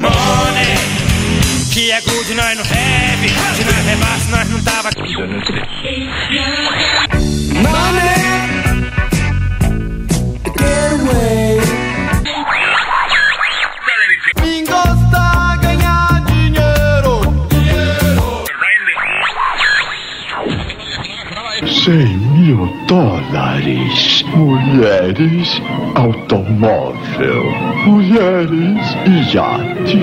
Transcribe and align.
Money, 0.00 0.74
que 1.72 1.92
é 1.92 2.00
good, 2.00 2.34
nós 2.34 2.56
não 2.56 2.64
have. 2.64 3.28
Se 3.54 3.64
nós 3.64 3.86
rebasse, 3.86 4.28
nós 4.28 4.50
não 4.50 4.60
tava. 4.64 4.90
Quem 14.34 14.64
gosta 14.64 15.56
ganhar 15.62 16.24
dinheiro. 16.26 17.20
Cem 21.84 22.16
mil 22.18 22.66
dólares. 22.88 24.11
Mulheres, 24.34 25.60
automóvel. 25.94 27.44
Mulheres, 27.84 28.96
iate. 29.30 29.96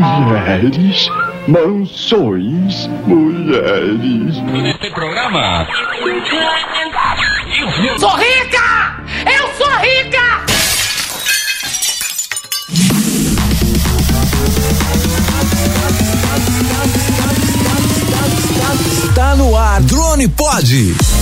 Mulheres, 0.00 1.08
mansões. 1.46 2.88
Mulheres. 3.06 4.36
Sou 7.98 8.16
rica! 8.16 8.96
Eu 9.26 9.48
sou 9.54 9.70
rica! 9.78 10.42
Está 19.08 19.36
no 19.36 19.56
ar 19.56 19.80
Drone 19.82 20.26
Pod. 20.26 21.21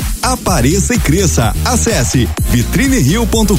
Apareça 0.21 0.93
e 0.93 0.99
cresça. 0.99 1.55
Acesse 1.65 2.29
vitrinerio.com.br 2.49 3.55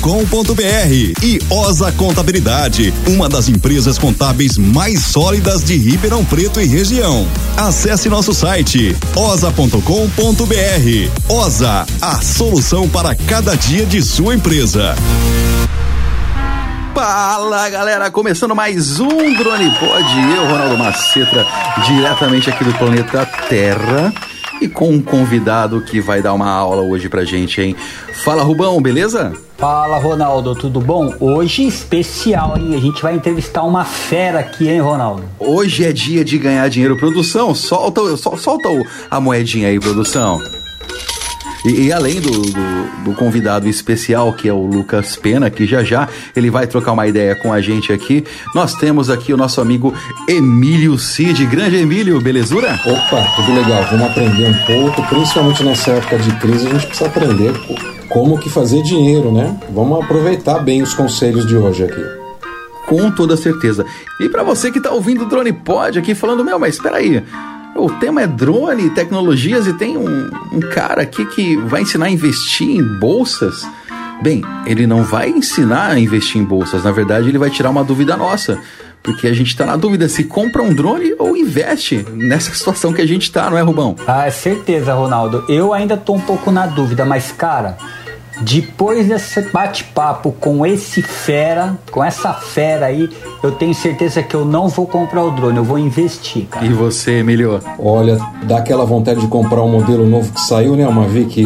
e 1.22 1.40
Osa 1.50 1.90
Contabilidade, 1.92 2.94
uma 3.06 3.28
das 3.28 3.48
empresas 3.48 3.98
contábeis 3.98 4.56
mais 4.56 5.00
sólidas 5.00 5.64
de 5.64 5.76
Ribeirão 5.76 6.24
Preto 6.24 6.60
e 6.60 6.66
região. 6.66 7.26
Acesse 7.56 8.08
nosso 8.08 8.32
site 8.32 8.96
osa.com.br. 9.14 9.82
Osa, 11.28 11.86
a 12.00 12.20
solução 12.20 12.88
para 12.88 13.14
cada 13.14 13.56
dia 13.56 13.84
de 13.84 14.02
sua 14.02 14.34
empresa. 14.34 14.94
Fala 16.94 17.70
galera, 17.70 18.10
começando 18.10 18.54
mais 18.54 19.00
um 19.00 19.08
Drone 19.08 19.70
Pod, 19.78 20.34
eu, 20.36 20.44
Ronaldo 20.46 20.76
Macetra, 20.76 21.46
diretamente 21.86 22.50
aqui 22.50 22.62
do 22.64 22.72
planeta 22.74 23.24
Terra 23.48 24.12
e 24.62 24.68
com 24.68 24.90
um 24.90 25.02
convidado 25.02 25.80
que 25.80 26.00
vai 26.00 26.22
dar 26.22 26.32
uma 26.32 26.48
aula 26.48 26.82
hoje 26.82 27.08
pra 27.08 27.24
gente, 27.24 27.60
hein? 27.60 27.74
Fala 28.22 28.44
Rubão, 28.44 28.80
beleza? 28.80 29.32
Fala 29.58 29.98
Ronaldo, 29.98 30.54
tudo 30.54 30.80
bom? 30.80 31.12
Hoje 31.18 31.66
especial, 31.66 32.56
hein? 32.56 32.74
A 32.76 32.80
gente 32.80 33.02
vai 33.02 33.14
entrevistar 33.14 33.64
uma 33.64 33.84
fera 33.84 34.38
aqui, 34.38 34.68
hein, 34.68 34.80
Ronaldo? 34.80 35.24
Hoje 35.38 35.84
é 35.84 35.92
dia 35.92 36.24
de 36.24 36.38
ganhar 36.38 36.68
dinheiro, 36.68 36.96
produção. 36.96 37.54
Solta, 37.54 38.16
sol, 38.16 38.36
solta 38.36 38.68
a 39.10 39.20
moedinha 39.20 39.68
aí, 39.68 39.80
produção. 39.80 40.40
E, 41.64 41.86
e 41.86 41.92
além 41.92 42.20
do, 42.20 42.30
do, 42.30 43.04
do, 43.04 43.14
convidado 43.14 43.68
especial, 43.68 44.32
que 44.32 44.48
é 44.48 44.52
o 44.52 44.66
Lucas 44.66 45.16
Pena, 45.16 45.48
que 45.48 45.66
já 45.66 45.84
já 45.84 46.08
ele 46.34 46.50
vai 46.50 46.66
trocar 46.66 46.92
uma 46.92 47.06
ideia 47.06 47.36
com 47.36 47.52
a 47.52 47.60
gente 47.60 47.92
aqui, 47.92 48.24
nós 48.54 48.74
temos 48.74 49.08
aqui 49.08 49.32
o 49.32 49.36
nosso 49.36 49.60
amigo 49.60 49.94
Emílio 50.28 50.98
Cid. 50.98 51.46
Grande 51.46 51.76
Emílio, 51.76 52.20
belezura? 52.20 52.80
Opa, 52.84 53.24
tudo 53.36 53.54
legal. 53.54 53.84
Vamos 53.90 54.06
aprender 54.06 54.48
um 54.48 54.66
pouco, 54.66 55.02
principalmente 55.08 55.62
nessa 55.62 55.92
época 55.92 56.18
de 56.18 56.32
crise, 56.36 56.66
a 56.66 56.70
gente 56.70 56.86
precisa 56.86 57.08
aprender 57.08 57.52
como 58.08 58.38
que 58.38 58.50
fazer 58.50 58.82
dinheiro, 58.82 59.32
né? 59.32 59.58
Vamos 59.70 60.04
aproveitar 60.04 60.58
bem 60.58 60.82
os 60.82 60.94
conselhos 60.94 61.46
de 61.46 61.56
hoje 61.56 61.84
aqui. 61.84 62.02
Com 62.86 63.10
toda 63.10 63.36
certeza. 63.36 63.86
E 64.20 64.28
para 64.28 64.42
você 64.42 64.70
que 64.70 64.80
tá 64.80 64.90
ouvindo 64.90 65.24
o 65.24 65.28
Drone 65.28 65.52
Pod 65.52 65.98
aqui 65.98 66.14
falando, 66.14 66.44
meu, 66.44 66.58
mas 66.58 66.74
espera 66.74 66.96
aí, 66.96 67.22
o 67.76 67.90
tema 67.90 68.22
é 68.22 68.26
drone, 68.26 68.90
tecnologias 68.90 69.66
e 69.66 69.72
tem 69.74 69.96
um, 69.96 70.30
um, 70.52 70.60
cara 70.60 71.02
aqui 71.02 71.24
que 71.26 71.56
vai 71.56 71.82
ensinar 71.82 72.06
a 72.06 72.10
investir 72.10 72.68
em 72.68 72.82
bolsas. 72.98 73.66
Bem, 74.22 74.42
ele 74.66 74.86
não 74.86 75.02
vai 75.02 75.30
ensinar 75.30 75.90
a 75.90 75.98
investir 75.98 76.40
em 76.40 76.44
bolsas, 76.44 76.84
na 76.84 76.92
verdade, 76.92 77.28
ele 77.28 77.38
vai 77.38 77.50
tirar 77.50 77.70
uma 77.70 77.82
dúvida 77.82 78.16
nossa. 78.16 78.58
Porque 79.02 79.26
a 79.26 79.32
gente 79.32 79.48
está 79.48 79.66
na 79.66 79.74
dúvida 79.74 80.08
se 80.08 80.22
compra 80.24 80.62
um 80.62 80.72
drone 80.72 81.14
ou 81.18 81.36
investe 81.36 82.06
nessa 82.12 82.54
situação 82.54 82.92
que 82.92 83.02
a 83.02 83.06
gente 83.06 83.22
está, 83.22 83.50
não 83.50 83.58
é, 83.58 83.60
Rubão? 83.60 83.96
Ah, 84.06 84.26
é 84.26 84.30
certeza, 84.30 84.94
Ronaldo. 84.94 85.44
Eu 85.48 85.72
ainda 85.72 85.96
tô 85.96 86.14
um 86.14 86.20
pouco 86.20 86.52
na 86.52 86.66
dúvida, 86.66 87.04
mas, 87.04 87.32
cara, 87.32 87.76
depois 88.40 89.06
desse 89.06 89.42
bate-papo 89.42 90.32
com 90.32 90.64
esse 90.64 91.02
fera, 91.02 91.78
com 91.90 92.02
essa 92.02 92.32
fera 92.32 92.86
aí, 92.86 93.08
eu 93.42 93.52
tenho 93.52 93.74
certeza 93.74 94.22
que 94.22 94.34
eu 94.34 94.44
não 94.44 94.68
vou 94.68 94.86
comprar 94.86 95.22
o 95.22 95.30
drone, 95.30 95.58
eu 95.58 95.64
vou 95.64 95.78
investir, 95.78 96.46
cara. 96.46 96.64
E 96.64 96.70
você, 96.70 97.18
Emilio? 97.18 97.60
Olha, 97.78 98.18
dá 98.44 98.58
aquela 98.58 98.84
vontade 98.84 99.20
de 99.20 99.26
comprar 99.28 99.62
um 99.62 99.70
modelo 99.70 100.06
novo 100.06 100.32
que 100.32 100.40
saiu, 100.40 100.76
né? 100.76 100.86
Uma 100.86 101.06
Vic 101.06 101.44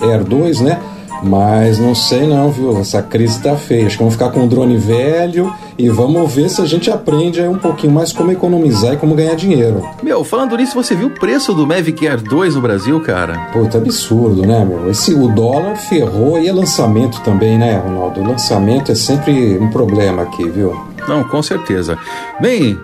Air 0.00 0.24
2, 0.24 0.60
né? 0.60 0.80
Mas 1.22 1.78
não 1.78 1.94
sei 1.94 2.26
não, 2.26 2.50
viu? 2.50 2.78
Essa 2.78 3.00
crise 3.00 3.40
tá 3.40 3.56
feia. 3.56 3.86
Acho 3.86 3.96
que 3.96 4.02
vamos 4.02 4.14
ficar 4.14 4.30
com 4.30 4.40
um 4.40 4.48
drone 4.48 4.76
velho 4.76 5.52
e 5.78 5.88
vamos 5.88 6.32
ver 6.32 6.48
se 6.48 6.60
a 6.60 6.64
gente 6.64 6.90
aprende 6.90 7.40
aí 7.40 7.48
um 7.48 7.58
pouquinho 7.58 7.92
mais 7.92 8.12
como 8.12 8.30
economizar 8.30 8.94
e 8.94 8.96
como 8.96 9.14
ganhar 9.14 9.34
dinheiro. 9.34 9.86
Meu, 10.02 10.24
falando 10.24 10.56
nisso, 10.56 10.74
você 10.74 10.94
viu 10.94 11.08
o 11.08 11.10
preço 11.10 11.52
do 11.52 11.66
Mavic 11.66 12.06
Air 12.06 12.22
2 12.22 12.54
no 12.54 12.60
Brasil, 12.60 13.00
cara? 13.00 13.48
Pô, 13.52 13.66
tá 13.66 13.78
absurdo, 13.78 14.42
né, 14.46 14.64
meu? 14.64 14.90
Esse, 14.90 15.14
o 15.14 15.28
dólar 15.28 15.76
ferrou 15.76 16.38
e 16.38 16.48
é 16.48 16.52
lançamento 16.52 17.20
também, 17.20 17.58
né, 17.58 17.78
Ronaldo? 17.78 18.20
O 18.20 18.26
lançamento 18.26 18.92
é 18.92 18.94
sempre 18.94 19.58
um 19.58 19.70
problema 19.70 20.22
aqui, 20.22 20.48
viu? 20.48 20.74
Não, 21.08 21.24
com 21.24 21.42
certeza. 21.42 21.98
Bem, 22.40 22.78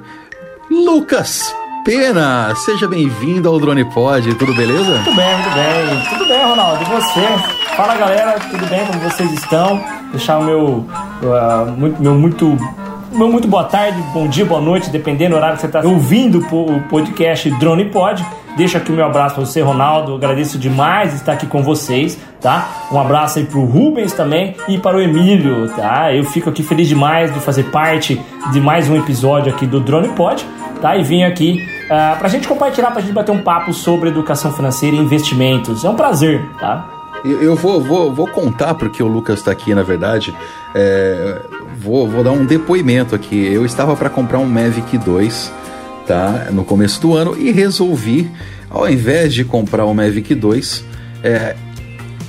Lucas 0.70 1.54
Pena, 1.84 2.54
seja 2.56 2.86
bem-vindo 2.86 3.48
ao 3.48 3.58
Drone 3.58 3.84
Pod, 3.86 4.34
tudo 4.34 4.54
beleza? 4.54 5.00
Tudo 5.02 5.16
bem, 5.16 5.42
tudo 5.42 5.54
bem. 5.54 6.08
Tudo 6.10 6.28
bem, 6.28 6.44
Ronaldo. 6.44 6.82
E 6.82 6.86
você? 6.86 7.74
Fala 7.74 7.96
galera, 7.96 8.38
tudo 8.38 8.66
bem? 8.66 8.86
Como 8.86 9.00
vocês 9.00 9.32
estão? 9.32 9.99
Deixar 10.10 10.38
o 10.38 10.44
meu, 10.44 10.60
uh, 11.22 11.70
muito, 11.76 12.02
meu 12.02 12.14
muito 12.14 12.56
meu 13.12 13.28
muito 13.28 13.48
boa 13.48 13.64
tarde, 13.64 14.00
bom 14.14 14.28
dia, 14.28 14.44
boa 14.44 14.60
noite, 14.60 14.88
dependendo 14.88 15.30
do 15.30 15.36
horário 15.36 15.56
que 15.56 15.62
você 15.62 15.66
está 15.66 15.80
ouvindo 15.80 16.38
o 16.38 16.80
podcast 16.88 17.50
Drone 17.58 17.86
Pod. 17.86 18.24
Deixa 18.56 18.78
aqui 18.78 18.92
o 18.92 18.94
meu 18.94 19.04
abraço 19.04 19.34
para 19.34 19.44
você, 19.44 19.60
Ronaldo. 19.60 20.14
Agradeço 20.14 20.58
demais 20.58 21.14
estar 21.14 21.32
aqui 21.32 21.46
com 21.46 21.62
vocês, 21.62 22.18
tá? 22.40 22.68
Um 22.90 23.00
abraço 23.00 23.38
aí 23.38 23.44
pro 23.44 23.64
Rubens 23.64 24.12
também 24.12 24.54
e 24.68 24.78
para 24.78 24.96
o 24.96 25.00
Emílio, 25.00 25.68
tá? 25.70 26.14
Eu 26.14 26.24
fico 26.24 26.50
aqui 26.50 26.62
feliz 26.62 26.86
demais 26.86 27.32
de 27.34 27.40
fazer 27.40 27.64
parte 27.64 28.20
de 28.52 28.60
mais 28.60 28.88
um 28.88 28.96
episódio 28.96 29.52
aqui 29.52 29.66
do 29.66 29.80
Drone 29.80 30.08
Pod, 30.10 30.46
tá? 30.80 30.96
E 30.96 31.02
vim 31.02 31.24
aqui 31.24 31.60
uh, 31.86 32.16
pra 32.18 32.28
gente 32.28 32.46
compartilhar, 32.46 32.92
pra 32.92 33.00
gente 33.00 33.12
bater 33.12 33.32
um 33.32 33.42
papo 33.42 33.72
sobre 33.72 34.08
educação 34.08 34.52
financeira 34.52 34.96
e 34.96 35.00
investimentos. 35.00 35.84
É 35.84 35.90
um 35.90 35.96
prazer, 35.96 36.40
tá? 36.60 36.99
Eu 37.24 37.54
vou, 37.54 37.80
vou, 37.82 38.14
vou 38.14 38.28
contar 38.28 38.74
porque 38.74 39.02
o 39.02 39.06
Lucas 39.06 39.40
está 39.40 39.50
aqui, 39.50 39.74
na 39.74 39.82
verdade. 39.82 40.34
É, 40.74 41.40
vou, 41.78 42.08
vou 42.08 42.24
dar 42.24 42.32
um 42.32 42.44
depoimento 42.44 43.14
aqui. 43.14 43.46
Eu 43.46 43.64
estava 43.64 43.96
para 43.96 44.08
comprar 44.08 44.38
um 44.38 44.46
Mavic 44.46 44.96
2, 44.98 45.52
tá? 46.06 46.48
No 46.50 46.64
começo 46.64 47.00
do 47.00 47.14
ano 47.14 47.36
e 47.38 47.50
resolvi, 47.50 48.30
ao 48.68 48.88
invés 48.88 49.34
de 49.34 49.44
comprar 49.44 49.84
o 49.84 49.94
Mavic 49.94 50.34
2, 50.34 50.84
é, 51.22 51.56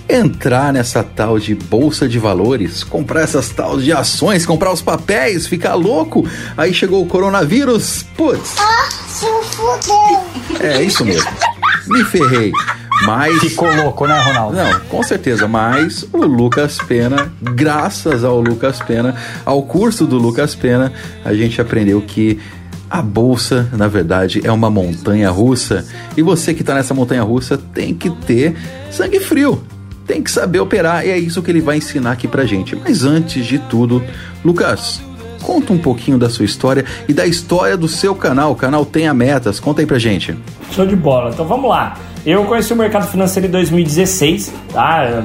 entrar 0.10 0.74
nessa 0.74 1.04
tal 1.04 1.40
de 1.40 1.56
bolsa 1.56 2.08
de 2.08 2.20
valores, 2.20 2.84
comprar 2.84 3.22
essas 3.22 3.50
tal 3.50 3.80
de 3.80 3.94
ações, 3.94 4.46
comprar 4.46 4.72
os 4.72 4.82
papéis, 4.82 5.48
ficar 5.48 5.76
louco. 5.76 6.28
Aí 6.58 6.74
chegou 6.74 7.02
o 7.02 7.08
coronavírus, 7.08 8.04
putz. 8.18 8.56
Ah, 8.58 8.90
se 9.08 9.26
fudeu. 9.56 10.60
É 10.60 10.82
isso 10.82 11.06
mesmo. 11.06 11.30
Me 11.88 12.04
ferrei. 12.06 12.52
Mas. 13.06 13.40
Ficou 13.40 13.74
louco, 13.76 14.06
né, 14.08 14.20
Ronaldo? 14.22 14.58
Não, 14.58 14.80
com 14.82 15.04
certeza. 15.04 15.48
Mas 15.48 16.06
o 16.12 16.26
Lucas 16.26 16.78
Pena, 16.78 17.32
graças 17.42 18.24
ao 18.24 18.40
Lucas 18.40 18.80
Pena, 18.82 19.16
ao 19.46 19.64
curso 19.64 20.06
do 20.06 20.18
Lucas 20.18 20.56
Pena, 20.56 20.92
a 21.24 21.34
gente 21.34 21.60
aprendeu 21.60 22.02
que 22.02 22.40
a 22.90 23.02
bolsa, 23.02 23.70
na 23.72 23.88
verdade, 23.88 24.42
é 24.44 24.52
uma 24.52 24.70
montanha 24.70 25.30
russa. 25.30 25.86
E 26.18 26.22
você 26.22 26.54
que 26.54 26.62
está 26.62 26.76
nessa 26.76 26.94
montanha 26.94 27.24
russa 27.24 27.58
tem 27.58 27.94
que 27.96 28.10
ter 28.10 28.56
sangue 28.92 29.20
frio. 29.20 29.64
Tem 30.06 30.22
que 30.22 30.30
saber 30.30 30.60
operar. 30.60 31.06
E 31.06 31.10
é 31.10 31.18
isso 31.18 31.42
que 31.42 31.50
ele 31.50 31.62
vai 31.62 31.78
ensinar 31.78 32.12
aqui 32.12 32.28
pra 32.28 32.46
gente. 32.46 32.76
Mas 32.76 33.06
antes 33.06 33.46
de 33.46 33.60
tudo, 33.60 34.04
Lucas, 34.44 35.02
conta 35.42 35.72
um 35.72 35.78
pouquinho 35.78 36.18
da 36.18 36.30
sua 36.30 36.44
história 36.44 36.84
e 37.08 37.14
da 37.14 37.26
história 37.26 37.78
do 37.78 37.88
seu 37.88 38.14
canal. 38.14 38.52
O 38.52 38.56
canal 38.56 38.86
Tenha 38.86 39.14
Metas. 39.14 39.58
Conta 39.58 39.82
aí 39.82 39.86
pra 39.86 39.98
gente. 39.98 40.38
Show 40.72 40.86
de 40.86 40.96
bola. 40.98 41.32
Então 41.32 41.48
vamos 41.48 41.70
lá. 41.70 41.98
Eu 42.24 42.46
conheci 42.46 42.72
o 42.72 42.76
mercado 42.76 43.08
financeiro 43.08 43.48
em 43.48 43.52
2016, 43.52 44.54
tá? 44.72 45.24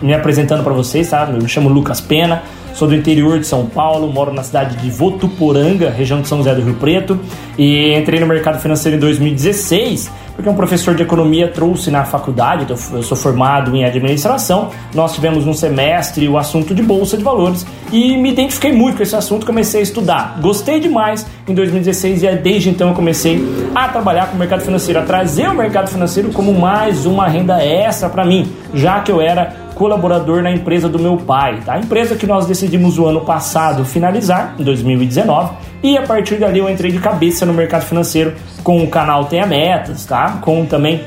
Me 0.00 0.14
apresentando 0.14 0.62
para 0.62 0.72
vocês, 0.72 1.10
tá? 1.10 1.28
Eu 1.32 1.42
me 1.42 1.48
chamo 1.48 1.68
Lucas 1.68 2.00
Pena, 2.00 2.44
sou 2.74 2.86
do 2.86 2.94
interior 2.94 3.40
de 3.40 3.46
São 3.46 3.66
Paulo, 3.66 4.06
moro 4.12 4.32
na 4.32 4.44
cidade 4.44 4.76
de 4.76 4.88
Votuporanga, 4.88 5.90
região 5.90 6.20
de 6.20 6.28
São 6.28 6.38
José 6.38 6.54
do 6.54 6.62
Rio 6.62 6.74
Preto, 6.74 7.18
e 7.58 7.92
entrei 7.92 8.20
no 8.20 8.26
mercado 8.26 8.60
financeiro 8.60 8.96
em 8.96 9.00
2016 9.00 10.27
porque 10.38 10.48
um 10.48 10.54
professor 10.54 10.94
de 10.94 11.02
economia 11.02 11.48
trouxe 11.48 11.90
na 11.90 12.04
faculdade, 12.04 12.62
então 12.62 12.76
eu 12.92 13.02
sou 13.02 13.16
formado 13.16 13.74
em 13.74 13.84
administração, 13.84 14.70
nós 14.94 15.12
tivemos 15.12 15.44
um 15.48 15.52
semestre 15.52 16.28
o 16.28 16.38
assunto 16.38 16.76
de 16.76 16.80
bolsa 16.80 17.16
de 17.16 17.24
valores 17.24 17.66
e 17.90 18.16
me 18.16 18.30
identifiquei 18.30 18.70
muito 18.70 18.98
com 18.98 19.02
esse 19.02 19.16
assunto, 19.16 19.44
comecei 19.44 19.80
a 19.80 19.82
estudar, 19.82 20.38
gostei 20.40 20.78
demais 20.78 21.26
em 21.48 21.52
2016 21.52 22.22
e 22.22 22.36
desde 22.36 22.70
então 22.70 22.90
eu 22.90 22.94
comecei 22.94 23.44
a 23.74 23.88
trabalhar 23.88 24.28
com 24.28 24.36
o 24.36 24.38
mercado 24.38 24.60
financeiro, 24.60 25.00
a 25.00 25.02
trazer 25.02 25.48
o 25.48 25.54
mercado 25.56 25.90
financeiro 25.90 26.30
como 26.30 26.54
mais 26.54 27.04
uma 27.04 27.26
renda 27.26 27.60
extra 27.60 28.08
para 28.08 28.24
mim, 28.24 28.48
já 28.72 29.00
que 29.00 29.10
eu 29.10 29.20
era 29.20 29.67
colaborador 29.78 30.42
na 30.42 30.50
empresa 30.50 30.88
do 30.88 30.98
meu 30.98 31.16
pai, 31.16 31.60
tá? 31.64 31.74
A 31.74 31.78
empresa 31.78 32.16
que 32.16 32.26
nós 32.26 32.46
decidimos 32.46 32.98
o 32.98 33.06
ano 33.06 33.20
passado 33.20 33.84
finalizar, 33.84 34.56
em 34.58 34.64
2019, 34.64 35.52
e 35.82 35.96
a 35.96 36.02
partir 36.02 36.34
dali 36.36 36.58
eu 36.58 36.68
entrei 36.68 36.90
de 36.90 36.98
cabeça 36.98 37.46
no 37.46 37.54
mercado 37.54 37.84
financeiro 37.84 38.34
com 38.64 38.82
o 38.82 38.88
canal 38.88 39.26
Tenha 39.26 39.46
Metas, 39.46 40.04
tá? 40.04 40.38
Com 40.42 40.66
também 40.66 41.00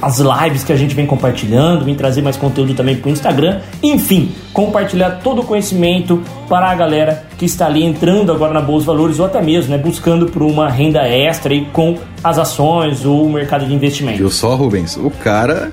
as 0.00 0.18
lives 0.18 0.64
que 0.64 0.72
a 0.72 0.76
gente 0.76 0.94
vem 0.94 1.06
compartilhando, 1.06 1.84
vem 1.84 1.94
trazer 1.94 2.22
mais 2.22 2.36
conteúdo 2.36 2.74
também 2.74 2.96
para 2.96 3.08
o 3.08 3.12
Instagram, 3.12 3.60
enfim, 3.82 4.30
compartilhar 4.52 5.20
todo 5.22 5.42
o 5.42 5.44
conhecimento 5.44 6.22
para 6.48 6.70
a 6.70 6.74
galera 6.74 7.24
que 7.36 7.44
está 7.44 7.66
ali 7.66 7.82
entrando 7.82 8.32
agora 8.32 8.52
na 8.52 8.60
Bolsa 8.60 8.86
Valores 8.86 9.18
ou 9.18 9.26
até 9.26 9.40
mesmo, 9.42 9.70
né, 9.70 9.78
buscando 9.78 10.26
por 10.26 10.42
uma 10.42 10.68
renda 10.68 11.06
extra 11.06 11.52
aí 11.52 11.66
com 11.72 11.96
as 12.22 12.38
ações 12.38 13.04
ou 13.04 13.26
o 13.26 13.32
mercado 13.32 13.66
de 13.66 13.74
investimento. 13.74 14.18
Viu 14.18 14.30
só, 14.30 14.54
Rubens? 14.54 14.96
O 14.96 15.10
cara 15.10 15.72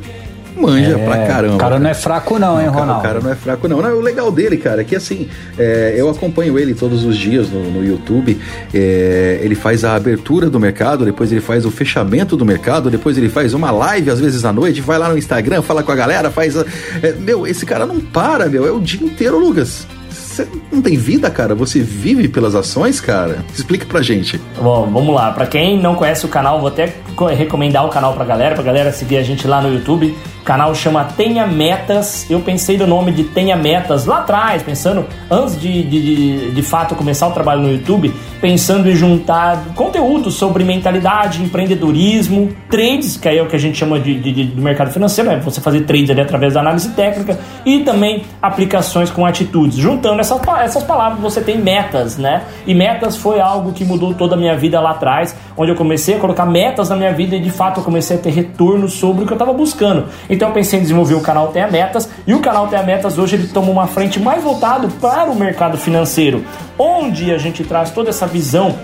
manja 0.55 0.97
é, 0.97 1.05
pra 1.05 1.25
caramba. 1.25 1.55
O 1.55 1.57
cara 1.57 1.79
não 1.79 1.89
é 1.89 1.93
fraco 1.93 2.39
não, 2.39 2.61
hein, 2.61 2.67
Ronaldo? 2.67 2.99
O 2.99 3.03
cara 3.03 3.19
não 3.19 3.31
é 3.31 3.35
fraco 3.35 3.67
não. 3.67 3.81
não 3.81 3.97
o 3.97 4.01
legal 4.01 4.31
dele, 4.31 4.57
cara, 4.57 4.81
é 4.81 4.83
que 4.83 4.95
assim, 4.95 5.27
é, 5.57 5.93
eu 5.97 6.09
acompanho 6.09 6.57
ele 6.57 6.73
todos 6.73 7.03
os 7.03 7.17
dias 7.17 7.49
no, 7.49 7.71
no 7.71 7.85
YouTube, 7.85 8.39
é, 8.73 9.39
ele 9.41 9.55
faz 9.55 9.83
a 9.83 9.95
abertura 9.95 10.49
do 10.49 10.59
mercado, 10.59 11.05
depois 11.05 11.31
ele 11.31 11.41
faz 11.41 11.65
o 11.65 11.71
fechamento 11.71 12.35
do 12.35 12.45
mercado, 12.45 12.89
depois 12.89 13.17
ele 13.17 13.29
faz 13.29 13.53
uma 13.53 13.71
live 13.71 14.09
às 14.09 14.19
vezes 14.19 14.45
à 14.45 14.53
noite, 14.53 14.81
vai 14.81 14.97
lá 14.97 15.09
no 15.09 15.17
Instagram, 15.17 15.61
fala 15.61 15.83
com 15.83 15.91
a 15.91 15.95
galera, 15.95 16.29
faz... 16.29 16.57
A, 16.57 16.65
é, 17.01 17.13
meu, 17.13 17.45
esse 17.47 17.65
cara 17.65 17.85
não 17.85 17.99
para, 17.99 18.47
meu, 18.47 18.65
é 18.65 18.71
o 18.71 18.79
dia 18.79 19.05
inteiro, 19.05 19.37
Lucas. 19.39 19.87
Você 20.33 20.47
não 20.71 20.81
tem 20.81 20.97
vida, 20.97 21.29
cara? 21.29 21.53
Você 21.53 21.79
vive 21.79 22.27
pelas 22.27 22.55
ações, 22.55 22.99
cara? 22.99 23.45
Explica 23.53 23.85
pra 23.85 24.01
gente. 24.01 24.41
Bom, 24.59 24.89
vamos 24.91 25.13
lá. 25.13 25.31
Pra 25.31 25.45
quem 25.45 25.79
não 25.79 25.93
conhece 25.93 26.25
o 26.25 26.29
canal, 26.29 26.59
vou 26.59 26.69
até 26.69 26.91
recomendar 27.37 27.85
o 27.85 27.89
canal 27.89 28.13
pra 28.13 28.25
galera, 28.25 28.55
pra 28.55 28.63
galera 28.63 28.91
seguir 28.91 29.17
a 29.17 29.23
gente 29.23 29.47
lá 29.47 29.61
no 29.61 29.71
YouTube. 29.71 30.15
O 30.43 30.45
canal 30.45 30.75
chama 30.75 31.05
Tenha 31.05 31.47
Metas. 31.47 32.29
Eu 32.29 32.41
pensei 32.41 32.77
no 32.77 32.85
nome 32.85 33.13
de 33.13 33.23
Tenha 33.23 33.55
Metas 33.55 34.05
lá 34.05 34.17
atrás, 34.17 34.61
pensando, 34.61 35.05
antes 35.31 35.57
de, 35.57 35.83
de, 35.83 36.01
de, 36.01 36.51
de 36.51 36.61
fato 36.61 36.95
começar 36.95 37.29
o 37.29 37.31
trabalho 37.31 37.61
no 37.61 37.71
YouTube, 37.71 38.13
pensando 38.41 38.89
em 38.89 38.93
juntar 38.93 39.63
conteúdo 39.73 40.29
sobre 40.29 40.65
mentalidade, 40.65 41.41
empreendedorismo, 41.41 42.51
trades, 42.69 43.15
que 43.15 43.29
aí 43.29 43.37
é 43.37 43.41
o 43.41 43.47
que 43.47 43.55
a 43.55 43.59
gente 43.59 43.77
chama 43.77 43.97
de, 44.01 44.19
de, 44.19 44.43
do 44.43 44.61
mercado 44.61 44.91
financeiro, 44.91 45.31
é 45.31 45.39
você 45.39 45.61
fazer 45.61 45.85
trades 45.85 46.09
ali 46.09 46.19
através 46.19 46.55
da 46.55 46.59
análise 46.59 46.89
técnica, 46.89 47.39
e 47.65 47.79
também 47.79 48.23
aplicações 48.41 49.09
com 49.09 49.25
atitudes. 49.25 49.77
Juntando 49.77 50.19
essas, 50.19 50.41
essas 50.61 50.83
palavras, 50.83 51.21
você 51.21 51.39
tem 51.39 51.57
metas, 51.57 52.17
né? 52.17 52.43
E 52.67 52.75
metas 52.75 53.15
foi 53.15 53.39
algo 53.39 53.71
que 53.71 53.85
mudou 53.85 54.13
toda 54.13 54.35
a 54.35 54.37
minha 54.37 54.57
vida 54.57 54.81
lá 54.81 54.91
atrás, 54.91 55.33
onde 55.55 55.71
eu 55.71 55.75
comecei 55.77 56.15
a 56.15 56.19
colocar 56.19 56.45
metas 56.45 56.89
na 56.89 56.97
minha 56.97 57.13
vida 57.13 57.37
e 57.37 57.39
de 57.39 57.49
fato 57.49 57.79
eu 57.79 57.83
comecei 57.85 58.17
a 58.17 58.19
ter 58.19 58.31
retorno 58.31 58.89
sobre 58.89 59.23
o 59.23 59.25
que 59.25 59.31
eu 59.31 59.35
estava 59.35 59.53
buscando. 59.53 60.07
Então 60.33 60.47
eu 60.47 60.53
pensei 60.53 60.79
em 60.79 60.81
desenvolver 60.81 61.13
o 61.13 61.21
canal 61.21 61.49
Tenha 61.49 61.67
Metas 61.67 62.09
e 62.25 62.33
o 62.33 62.39
canal 62.39 62.67
Tenha 62.67 62.81
Metas 62.81 63.17
hoje 63.17 63.35
ele 63.35 63.47
toma 63.47 63.69
uma 63.69 63.85
frente 63.85 64.19
mais 64.19 64.43
voltado 64.43 64.87
para 64.99 65.29
o 65.29 65.35
mercado 65.35 65.77
financeiro, 65.77 66.43
onde 66.77 67.31
a 67.31 67.37
gente 67.37 67.63
traz 67.63 67.91
toda 67.91 68.09
essa 68.09 68.25
visão 68.25 68.75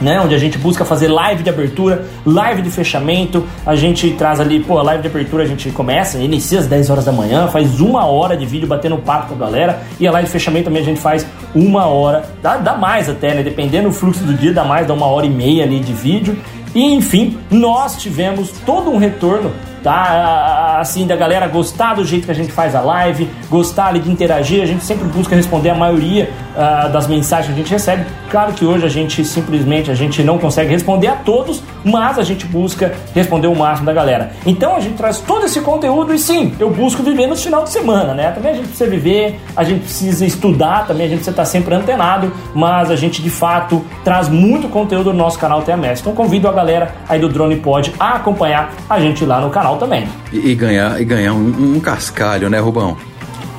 né, 0.00 0.20
onde 0.20 0.34
a 0.34 0.38
gente 0.38 0.56
busca 0.58 0.84
fazer 0.84 1.08
live 1.08 1.42
de 1.42 1.50
abertura, 1.50 2.04
live 2.24 2.62
de 2.62 2.70
fechamento. 2.70 3.44
A 3.66 3.74
gente 3.74 4.10
traz 4.12 4.38
ali, 4.38 4.60
pô, 4.60 4.78
a 4.78 4.82
live 4.82 5.02
de 5.02 5.08
abertura 5.08 5.42
a 5.42 5.46
gente 5.46 5.70
começa, 5.70 6.18
inicia 6.18 6.60
às 6.60 6.68
10 6.68 6.90
horas 6.90 7.04
da 7.04 7.10
manhã, 7.10 7.48
faz 7.48 7.80
uma 7.80 8.06
hora 8.06 8.36
de 8.36 8.46
vídeo 8.46 8.68
batendo 8.68 8.96
papo 8.98 9.28
com 9.28 9.34
a 9.34 9.38
galera. 9.38 9.82
E 9.98 10.06
a 10.06 10.12
live 10.12 10.26
de 10.26 10.32
fechamento 10.32 10.66
também 10.66 10.82
a 10.82 10.84
gente 10.84 11.00
faz 11.00 11.26
uma 11.52 11.86
hora, 11.86 12.24
dá, 12.40 12.58
dá 12.58 12.76
mais 12.76 13.08
até, 13.08 13.34
né? 13.34 13.42
Dependendo 13.42 13.88
do 13.88 13.94
fluxo 13.94 14.22
do 14.22 14.34
dia, 14.34 14.52
dá 14.52 14.62
mais, 14.62 14.86
dá 14.86 14.94
uma 14.94 15.06
hora 15.06 15.26
e 15.26 15.30
meia 15.30 15.64
ali 15.64 15.80
de 15.80 15.92
vídeo. 15.92 16.38
E 16.74 16.94
enfim, 16.94 17.36
nós 17.50 17.96
tivemos 17.96 18.52
todo 18.64 18.90
um 18.90 18.98
retorno 18.98 19.50
tá? 19.82 20.78
Assim, 20.80 21.06
da 21.06 21.16
galera 21.16 21.46
gostar 21.48 21.94
do 21.94 22.04
jeito 22.04 22.26
que 22.26 22.30
a 22.30 22.34
gente 22.34 22.52
faz 22.52 22.74
a 22.74 22.80
live, 22.80 23.28
gostar 23.50 23.86
ali 23.86 24.00
de 24.00 24.10
interagir, 24.10 24.62
a 24.62 24.66
gente 24.66 24.84
sempre 24.84 25.04
busca 25.08 25.34
responder 25.34 25.70
a 25.70 25.74
maioria 25.74 26.30
uh, 26.54 26.90
das 26.90 27.06
mensagens 27.06 27.48
que 27.48 27.52
a 27.52 27.56
gente 27.56 27.70
recebe. 27.70 28.04
Claro 28.30 28.52
que 28.52 28.64
hoje 28.64 28.84
a 28.84 28.88
gente 28.88 29.24
simplesmente 29.24 29.90
a 29.90 29.94
gente 29.94 30.22
não 30.22 30.38
consegue 30.38 30.70
responder 30.70 31.08
a 31.08 31.16
todos, 31.16 31.62
mas 31.84 32.18
a 32.18 32.22
gente 32.22 32.46
busca 32.46 32.92
responder 33.14 33.46
o 33.46 33.54
máximo 33.54 33.86
da 33.86 33.92
galera. 33.92 34.32
Então 34.44 34.76
a 34.76 34.80
gente 34.80 34.96
traz 34.96 35.18
todo 35.18 35.46
esse 35.46 35.60
conteúdo 35.60 36.14
e 36.14 36.18
sim, 36.18 36.54
eu 36.58 36.70
busco 36.70 37.02
viver 37.02 37.26
no 37.26 37.36
final 37.36 37.64
de 37.64 37.70
semana, 37.70 38.14
né? 38.14 38.30
Também 38.32 38.52
a 38.52 38.54
gente 38.56 38.68
precisa 38.68 38.90
viver, 38.90 39.40
a 39.56 39.64
gente 39.64 39.80
precisa 39.80 40.26
estudar, 40.26 40.86
também 40.86 41.06
a 41.06 41.08
gente 41.08 41.18
precisa 41.18 41.30
estar 41.30 41.44
sempre 41.44 41.74
antenado, 41.74 42.32
mas 42.54 42.90
a 42.90 42.96
gente 42.96 43.22
de 43.22 43.30
fato 43.30 43.84
traz 44.04 44.28
muito 44.28 44.68
conteúdo 44.68 45.12
no 45.12 45.18
nosso 45.18 45.38
canal 45.38 45.62
TMS. 45.62 46.00
Então 46.00 46.14
convido 46.14 46.48
a 46.48 46.52
galera 46.52 46.94
aí 47.08 47.18
do 47.20 47.28
Drone 47.28 47.56
Pod 47.56 47.92
a 47.98 48.16
acompanhar 48.16 48.72
a 48.88 49.00
gente 49.00 49.24
lá 49.24 49.40
no 49.40 49.50
canal 49.50 49.67
também. 49.76 50.08
E, 50.32 50.50
e 50.50 50.54
ganhar, 50.54 51.00
e 51.00 51.04
ganhar 51.04 51.34
um, 51.34 51.76
um 51.76 51.80
cascalho, 51.80 52.48
né, 52.48 52.58
Rubão? 52.58 52.96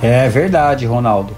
É 0.02 0.28
verdade, 0.30 0.86
Ronaldo. 0.86 1.34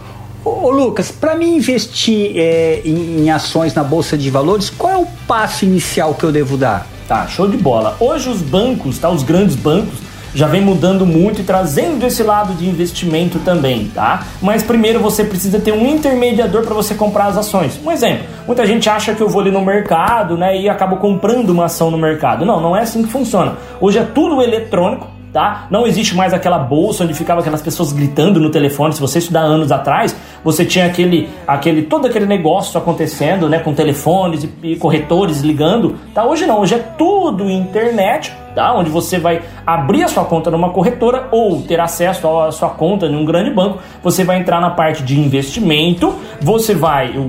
Ô, 0.46 0.68
ô 0.68 0.72
Lucas, 0.72 1.12
para 1.12 1.36
mim 1.36 1.56
investir 1.56 2.32
é, 2.36 2.82
em, 2.86 3.24
em, 3.24 3.30
ações 3.30 3.74
na 3.74 3.84
bolsa 3.84 4.18
de 4.18 4.30
valores, 4.30 4.70
qual 4.70 4.94
é 4.94 4.98
o 4.98 5.08
passo 5.28 5.66
inicial 5.66 6.14
que 6.14 6.24
eu 6.24 6.32
devo 6.32 6.58
dar? 6.58 6.88
Tá, 7.08 7.28
show 7.28 7.48
de 7.48 7.58
bola. 7.58 7.98
Hoje 8.00 8.30
os 8.30 8.42
bancos, 8.42 8.98
tá, 8.98 9.10
os 9.10 9.24
grandes 9.24 9.56
bancos 9.56 10.11
já 10.34 10.48
vem 10.48 10.62
mudando 10.62 11.06
muito 11.06 11.42
e 11.42 11.44
trazendo 11.44 12.06
esse 12.06 12.24
lado 12.24 12.54
de 12.54 12.68
investimento 12.68 13.40
também, 13.40 13.92
tá? 13.94 14.24
Mas 14.42 14.64
primeiro 14.64 15.00
você 15.00 15.24
precisa 15.24 15.60
ter 15.60 15.72
um 15.74 15.86
intermediador 15.86 16.64
para 16.64 16.74
você 16.74 16.96
comprar 16.96 17.26
as 17.26 17.38
ações. 17.38 17.80
Um 17.84 17.92
exemplo, 17.92 18.26
muita 18.46 18.66
gente 18.66 18.90
acha 18.90 19.14
que 19.14 19.22
eu 19.22 19.30
vou 19.30 19.42
ali 19.42 19.52
no 19.52 19.64
mercado, 19.64 20.38
né, 20.38 20.60
e 20.60 20.70
acabo 20.70 20.98
comprando 20.98 21.50
uma 21.50 21.66
ação 21.66 21.92
no 21.92 21.98
mercado. 21.98 22.46
Não, 22.46 22.60
não 22.62 22.76
é 22.76 22.82
assim 22.82 23.04
que 23.04 23.10
funciona. 23.10 23.56
Hoje 23.80 24.00
é 24.00 24.04
tudo 24.04 24.42
eletrônico 24.42 25.22
tá? 25.32 25.68
Não 25.70 25.88
existe 25.88 26.16
mais 26.16 26.34
aquela 26.34 26.60
bolsa 26.60 27.04
onde 27.04 27.14
ficavam 27.14 27.42
aquelas 27.42 27.62
pessoas 27.62 27.92
gritando 27.94 28.40
no 28.40 28.50
telefone. 28.50 28.94
Se 28.94 29.00
você 29.00 29.20
estudar 29.20 29.42
anos 29.42 29.72
atrás, 29.72 30.16
você 30.44 30.66
tinha 30.66 30.86
aquele, 30.86 31.30
aquele 31.48 31.84
todo 31.84 32.08
aquele 32.08 32.26
negócio 32.26 32.78
acontecendo, 32.78 33.48
né, 33.48 33.60
com 33.60 33.74
telefones 33.74 34.44
e, 34.44 34.72
e 34.72 34.76
corretores 34.76 35.42
ligando, 35.42 35.96
tá? 36.14 36.26
Hoje 36.26 36.46
não, 36.46 36.60
hoje 36.60 36.76
é 36.76 36.80
tudo 36.80 37.50
internet 37.50 38.34
tá? 38.54 38.74
onde 38.74 38.90
você 38.90 39.18
vai 39.18 39.42
abrir 39.66 40.04
a 40.04 40.08
sua 40.08 40.26
conta 40.26 40.52
numa 40.52 40.70
corretora 40.70 41.28
ou 41.32 41.62
ter 41.62 41.80
acesso 41.80 42.28
à 42.28 42.52
sua 42.52 42.70
conta 42.70 43.06
em 43.06 43.16
um 43.16 43.26
grande 43.26 43.52
banco. 43.52 43.80
Você 44.04 44.24
vai 44.24 44.40
entrar 44.40 44.62
na 44.62 44.72
parte 44.72 45.04
de 45.04 45.20
investimento, 45.20 46.14
você 46.42 46.74
vai, 46.74 47.16
o, 47.18 47.28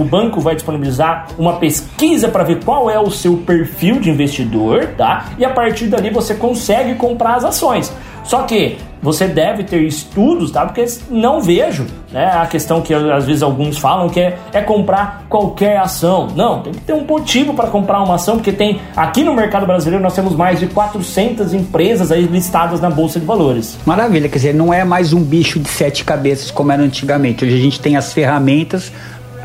o 0.00 0.04
banco 0.04 0.40
vai 0.40 0.54
disponibilizar 0.54 1.28
uma 1.38 1.54
pesquisa 1.54 2.28
para 2.28 2.44
ver 2.44 2.64
qual 2.64 2.90
é 2.90 2.98
o 2.98 3.10
seu 3.10 3.38
perfil 3.38 4.00
de 4.00 4.10
investidor, 4.10 4.88
tá? 4.96 5.26
E 5.38 5.44
a 5.44 5.50
partir 5.50 5.86
dali 5.86 6.10
você 6.10 6.34
consegue 6.34 6.94
comprar 6.94 7.36
as 7.36 7.44
ações. 7.44 7.92
Só 8.24 8.42
que 8.42 8.78
você 9.02 9.28
deve 9.28 9.64
ter 9.64 9.82
estudos, 9.82 10.50
tá? 10.50 10.64
Porque 10.64 10.84
não 11.10 11.42
vejo, 11.42 11.86
né? 12.10 12.24
A 12.24 12.46
questão 12.46 12.80
que 12.80 12.94
às 12.94 13.26
vezes 13.26 13.42
alguns 13.42 13.76
falam 13.76 14.08
que 14.08 14.18
é, 14.18 14.38
é 14.50 14.62
comprar 14.62 15.26
qualquer 15.28 15.76
ação. 15.76 16.28
Não, 16.34 16.62
tem 16.62 16.72
que 16.72 16.80
ter 16.80 16.94
um 16.94 17.04
motivo 17.04 17.52
para 17.52 17.68
comprar 17.68 18.02
uma 18.02 18.14
ação, 18.14 18.36
porque 18.36 18.50
tem 18.50 18.80
aqui 18.96 19.22
no 19.22 19.34
mercado 19.34 19.66
brasileiro 19.66 20.02
nós 20.02 20.14
temos 20.14 20.34
mais 20.34 20.58
de 20.58 20.66
400 20.66 21.52
empresas 21.52 22.10
aí 22.10 22.22
listadas 22.22 22.80
na 22.80 22.88
bolsa 22.88 23.20
de 23.20 23.26
valores. 23.26 23.76
Maravilha, 23.84 24.28
quer 24.28 24.36
dizer, 24.36 24.54
não 24.54 24.72
é 24.72 24.84
mais 24.84 25.12
um 25.12 25.22
bicho 25.22 25.60
de 25.60 25.68
sete 25.68 26.02
cabeças 26.02 26.50
como 26.50 26.72
era 26.72 26.82
antigamente. 26.82 27.44
Hoje 27.44 27.54
a 27.54 27.60
gente 27.60 27.78
tem 27.78 27.96
as 27.96 28.12
ferramentas 28.12 28.90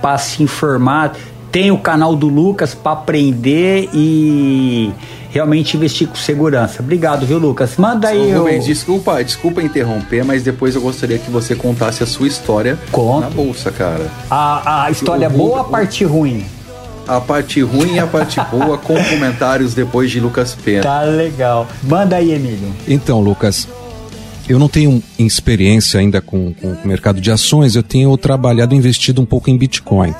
para 0.01 0.17
se 0.17 0.41
informar, 0.41 1.13
tem 1.51 1.69
o 1.69 1.77
canal 1.77 2.15
do 2.15 2.29
Lucas 2.29 2.73
para 2.73 2.93
aprender 2.93 3.89
e 3.93 4.91
realmente 5.31 5.77
investir 5.77 6.07
com 6.07 6.15
segurança. 6.15 6.81
Obrigado, 6.81 7.25
viu, 7.25 7.37
Lucas? 7.37 7.77
Manda 7.77 8.09
aí. 8.09 8.33
Ô, 8.35 8.39
Rubens, 8.39 8.65
desculpa, 8.65 9.23
desculpa 9.23 9.61
interromper, 9.61 10.23
mas 10.23 10.43
depois 10.43 10.75
eu 10.75 10.81
gostaria 10.81 11.17
que 11.17 11.29
você 11.29 11.55
contasse 11.55 12.03
a 12.03 12.05
sua 12.05 12.27
história 12.27 12.77
Conto. 12.91 13.21
na 13.21 13.29
bolsa, 13.29 13.71
cara. 13.71 14.09
A, 14.29 14.85
a 14.85 14.91
história 14.91 15.27
o, 15.27 15.31
boa 15.31 15.49
ou 15.49 15.59
a 15.59 15.63
parte 15.63 16.03
ruim? 16.03 16.45
A 17.07 17.19
parte 17.19 17.61
ruim 17.61 17.95
e 17.95 17.99
a 17.99 18.07
parte 18.07 18.39
boa, 18.51 18.77
com 18.77 18.95
comentários 19.05 19.73
depois 19.73 20.11
de 20.11 20.19
Lucas 20.19 20.55
Pena. 20.55 20.83
Tá 20.83 21.01
legal. 21.01 21.67
Manda 21.83 22.17
aí, 22.17 22.31
Emílio. 22.31 22.73
Então, 22.87 23.19
Lucas, 23.19 23.67
eu 24.49 24.57
não 24.57 24.67
tenho 24.67 25.01
experiência 25.19 25.99
ainda 25.99 26.21
com, 26.21 26.51
com 26.53 26.69
o 26.69 26.87
mercado 26.87 27.21
de 27.21 27.31
ações, 27.31 27.75
eu 27.75 27.83
tenho 27.83 28.15
trabalhado 28.17 28.73
investido 28.73 29.21
um 29.21 29.25
pouco 29.25 29.49
em 29.49 29.55
Bitcoin. 29.55 30.13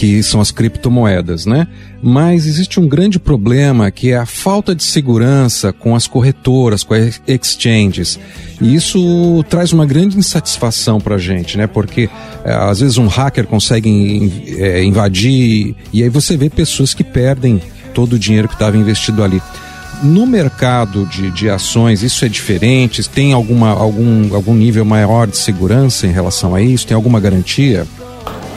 Que 0.00 0.22
são 0.22 0.40
as 0.40 0.50
criptomoedas, 0.50 1.44
né? 1.44 1.68
Mas 2.02 2.46
existe 2.46 2.80
um 2.80 2.88
grande 2.88 3.18
problema 3.18 3.90
que 3.90 4.12
é 4.12 4.16
a 4.16 4.24
falta 4.24 4.74
de 4.74 4.82
segurança 4.82 5.74
com 5.74 5.94
as 5.94 6.06
corretoras, 6.06 6.82
com 6.82 6.94
as 6.94 7.20
exchanges. 7.28 8.18
E 8.62 8.74
isso 8.74 9.44
traz 9.50 9.74
uma 9.74 9.84
grande 9.84 10.16
insatisfação 10.16 11.02
para 11.02 11.16
a 11.16 11.18
gente, 11.18 11.58
né? 11.58 11.66
Porque 11.66 12.08
é, 12.42 12.50
às 12.50 12.80
vezes 12.80 12.96
um 12.96 13.08
hacker 13.08 13.46
consegue 13.46 14.56
é, 14.56 14.82
invadir 14.82 15.76
e 15.92 16.02
aí 16.02 16.08
você 16.08 16.34
vê 16.34 16.48
pessoas 16.48 16.94
que 16.94 17.04
perdem 17.04 17.60
todo 17.92 18.14
o 18.14 18.18
dinheiro 18.18 18.48
que 18.48 18.54
estava 18.54 18.78
investido 18.78 19.22
ali. 19.22 19.42
No 20.02 20.26
mercado 20.26 21.04
de, 21.04 21.30
de 21.30 21.50
ações, 21.50 22.02
isso 22.02 22.24
é 22.24 22.28
diferente? 22.28 23.06
Tem 23.06 23.34
alguma, 23.34 23.68
algum, 23.68 24.34
algum 24.34 24.54
nível 24.54 24.82
maior 24.82 25.26
de 25.26 25.36
segurança 25.36 26.06
em 26.06 26.10
relação 26.10 26.54
a 26.54 26.62
isso? 26.62 26.86
Tem 26.86 26.94
alguma 26.94 27.20
garantia? 27.20 27.86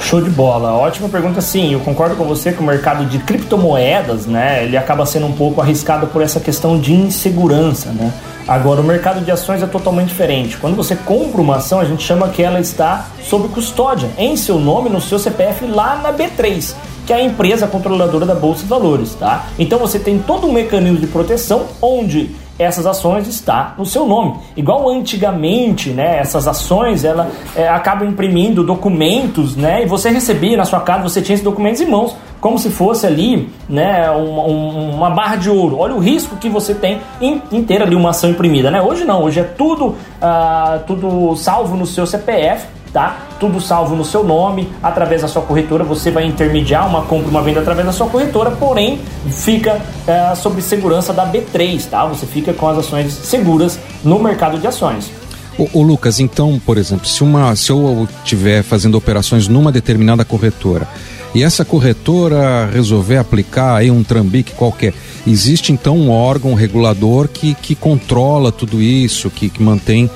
Show 0.04 0.22
de 0.22 0.30
bola, 0.30 0.74
ótima 0.74 1.08
pergunta. 1.08 1.40
Sim, 1.40 1.72
eu 1.74 1.80
concordo 1.80 2.16
com 2.16 2.26
você 2.26 2.52
que 2.52 2.60
o 2.60 2.64
mercado 2.64 3.06
de 3.06 3.20
criptomoedas, 3.20 4.26
né, 4.26 4.64
ele 4.64 4.76
acaba 4.76 5.06
sendo 5.06 5.26
um 5.26 5.32
pouco 5.32 5.62
arriscado 5.62 6.08
por 6.08 6.22
essa 6.22 6.42
questão 6.42 6.78
de 6.78 6.94
insegurança, 6.94 7.90
né. 7.90 8.12
Agora, 8.46 8.82
o 8.82 8.84
mercado 8.84 9.24
de 9.24 9.32
ações 9.32 9.64
é 9.64 9.66
totalmente 9.66 10.10
diferente. 10.10 10.58
Quando 10.58 10.76
você 10.76 10.96
compra 10.96 11.42
uma 11.42 11.56
ação, 11.56 11.80
a 11.80 11.86
gente 11.86 12.04
chama 12.04 12.28
que 12.28 12.44
ela 12.44 12.60
está 12.60 13.08
sob 13.24 13.48
custódia, 13.48 14.10
em 14.18 14.36
seu 14.36 14.60
nome, 14.60 14.90
no 14.90 15.00
seu 15.00 15.18
CPF, 15.18 15.66
lá 15.66 15.96
na 15.96 16.12
B3 16.12 16.76
que 17.06 17.12
é 17.12 17.18
a 17.18 17.22
empresa 17.22 17.68
controladora 17.68 18.26
da 18.26 18.34
Bolsa 18.34 18.64
de 18.64 18.70
Valores, 18.70 19.14
tá? 19.16 19.48
Então 19.60 19.78
você 19.78 20.00
tem 20.00 20.20
todo 20.20 20.48
um 20.48 20.54
mecanismo 20.54 21.00
de 21.00 21.08
proteção 21.08 21.66
onde 21.82 22.34
essas 22.58 22.86
ações 22.86 23.28
está 23.28 23.74
no 23.78 23.86
seu 23.86 24.06
nome. 24.06 24.36
Igual 24.56 24.90
antigamente, 24.90 25.90
né? 25.90 26.20
Essas 26.20 26.48
ações 26.48 27.04
ela 27.04 27.30
é, 27.56 27.68
acabam 27.68 28.08
imprimindo 28.08 28.64
documentos, 28.64 29.56
né? 29.56 29.84
E 29.84 29.86
você 29.86 30.10
recebia 30.10 30.56
na 30.56 30.66
sua 30.66 30.82
casa, 30.82 31.04
você 31.04 31.22
tinha 31.22 31.34
esses 31.34 31.44
documentos 31.44 31.82
em 31.82 31.88
mãos, 31.88 32.16
como 32.40 32.60
se 32.60 32.70
fosse 32.70 33.08
ali, 33.08 33.50
né? 33.68 34.12
Um, 34.12 34.40
um, 34.40 34.96
uma 34.96 35.10
barra 35.10 35.36
de 35.36 35.50
ouro. 35.50 35.78
Olha 35.80 35.96
o 35.96 36.00
risco 36.00 36.36
que 36.36 36.50
você 36.50 36.74
tem 36.74 37.00
em, 37.20 37.42
em 37.52 37.64
ter 37.64 37.82
ali 37.82 37.96
uma 37.96 38.12
ação 38.12 38.30
imprimida, 38.30 38.70
né? 38.70 38.82
Hoje 38.82 39.04
não, 39.04 39.24
hoje 39.24 39.40
é 39.40 39.44
tudo, 39.44 39.96
ah, 40.22 40.80
tudo 40.86 41.36
salvo 41.36 41.76
no 41.76 41.86
seu 41.86 42.06
CPF 42.06 42.73
tá? 42.94 43.28
Tudo 43.40 43.60
salvo 43.60 43.96
no 43.96 44.06
seu 44.06 44.24
nome, 44.24 44.70
através 44.82 45.24
da 45.24 45.28
sua 45.28 45.42
corretora. 45.42 45.84
Você 45.84 46.12
vai 46.12 46.26
intermediar 46.26 46.88
uma 46.88 47.02
compra, 47.02 47.30
uma 47.30 47.42
venda 47.42 47.60
através 47.60 47.86
da 47.86 47.92
sua 47.92 48.08
corretora, 48.08 48.52
porém 48.52 49.02
fica 49.30 49.82
é, 50.08 50.36
sob 50.36 50.62
segurança 50.62 51.12
da 51.12 51.26
B3, 51.26 51.90
tá? 51.90 52.06
Você 52.06 52.28
fica 52.28 52.54
com 52.54 52.68
as 52.68 52.78
ações 52.78 53.12
seguras 53.12 53.80
no 54.04 54.20
mercado 54.20 54.60
de 54.60 54.68
ações. 54.68 55.12
O, 55.58 55.84
Lucas, 55.84 56.20
então, 56.20 56.60
por 56.66 56.78
exemplo, 56.78 57.08
se, 57.08 57.24
uma, 57.24 57.56
se 57.56 57.72
eu 57.72 58.08
estiver 58.24 58.64
fazendo 58.64 58.96
operações 58.96 59.48
numa 59.48 59.72
determinada 59.72 60.26
corretora 60.26 60.88
e 61.36 61.44
essa 61.44 61.64
corretora 61.64 62.68
resolver 62.72 63.18
aplicar 63.18 63.76
aí 63.76 63.92
um 63.92 64.04
trambique 64.04 64.54
qualquer, 64.54 64.94
existe 65.28 65.72
então 65.72 65.96
um 65.96 66.10
órgão 66.10 66.56
regulador 66.56 67.28
que, 67.28 67.54
que 67.54 67.76
controla 67.76 68.52
tudo 68.52 68.82
isso, 68.82 69.30
que, 69.30 69.48
que 69.48 69.62
mantém 69.62 70.10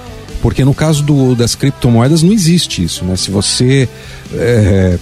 porque 0.48 0.64
no 0.64 0.74
caso 0.74 1.04
do, 1.04 1.36
das 1.36 1.56
criptomoedas 1.56 2.24
não 2.24 2.32
existe 2.32 2.82
isso, 2.82 3.04
né? 3.04 3.18
Se 3.18 3.30
você 3.30 3.90
é, 4.34 4.98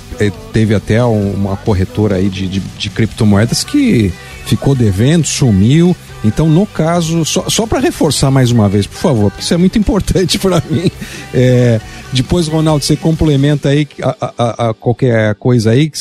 teve 0.52 0.74
até 0.74 1.04
uma 1.04 1.56
corretora 1.56 2.16
aí 2.16 2.30
de, 2.30 2.48
de, 2.48 2.60
de, 2.60 2.90
criptomoedas 2.90 3.64
que 3.64 4.12
ficou 4.48 4.74
devendo, 4.74 5.28
sumiu. 5.28 5.96
Então, 6.24 6.50
no 6.50 6.66
caso, 6.66 7.24
só, 7.24 7.48
só 7.48 7.68
para 7.68 7.80
reforçar 7.80 8.32
mais 8.32 8.50
uma 8.50 8.68
vez, 8.68 8.88
por 8.88 8.98
favor, 8.98 9.30
porque 9.30 9.44
isso 9.44 9.54
é 9.54 9.58
muito 9.58 9.78
importante 9.78 10.40
para 10.42 10.64
mim. 10.68 10.90
É, 11.32 11.80
depois, 12.12 12.48
Ronaldo, 12.48 12.84
você 12.84 12.96
complementa 12.96 13.70
aí 13.70 13.88
a, 14.02 14.34
a, 14.36 14.70
a, 14.70 14.74
qualquer 14.74 15.36
coisa 15.36 15.70
aí 15.70 15.92
que 15.92 16.00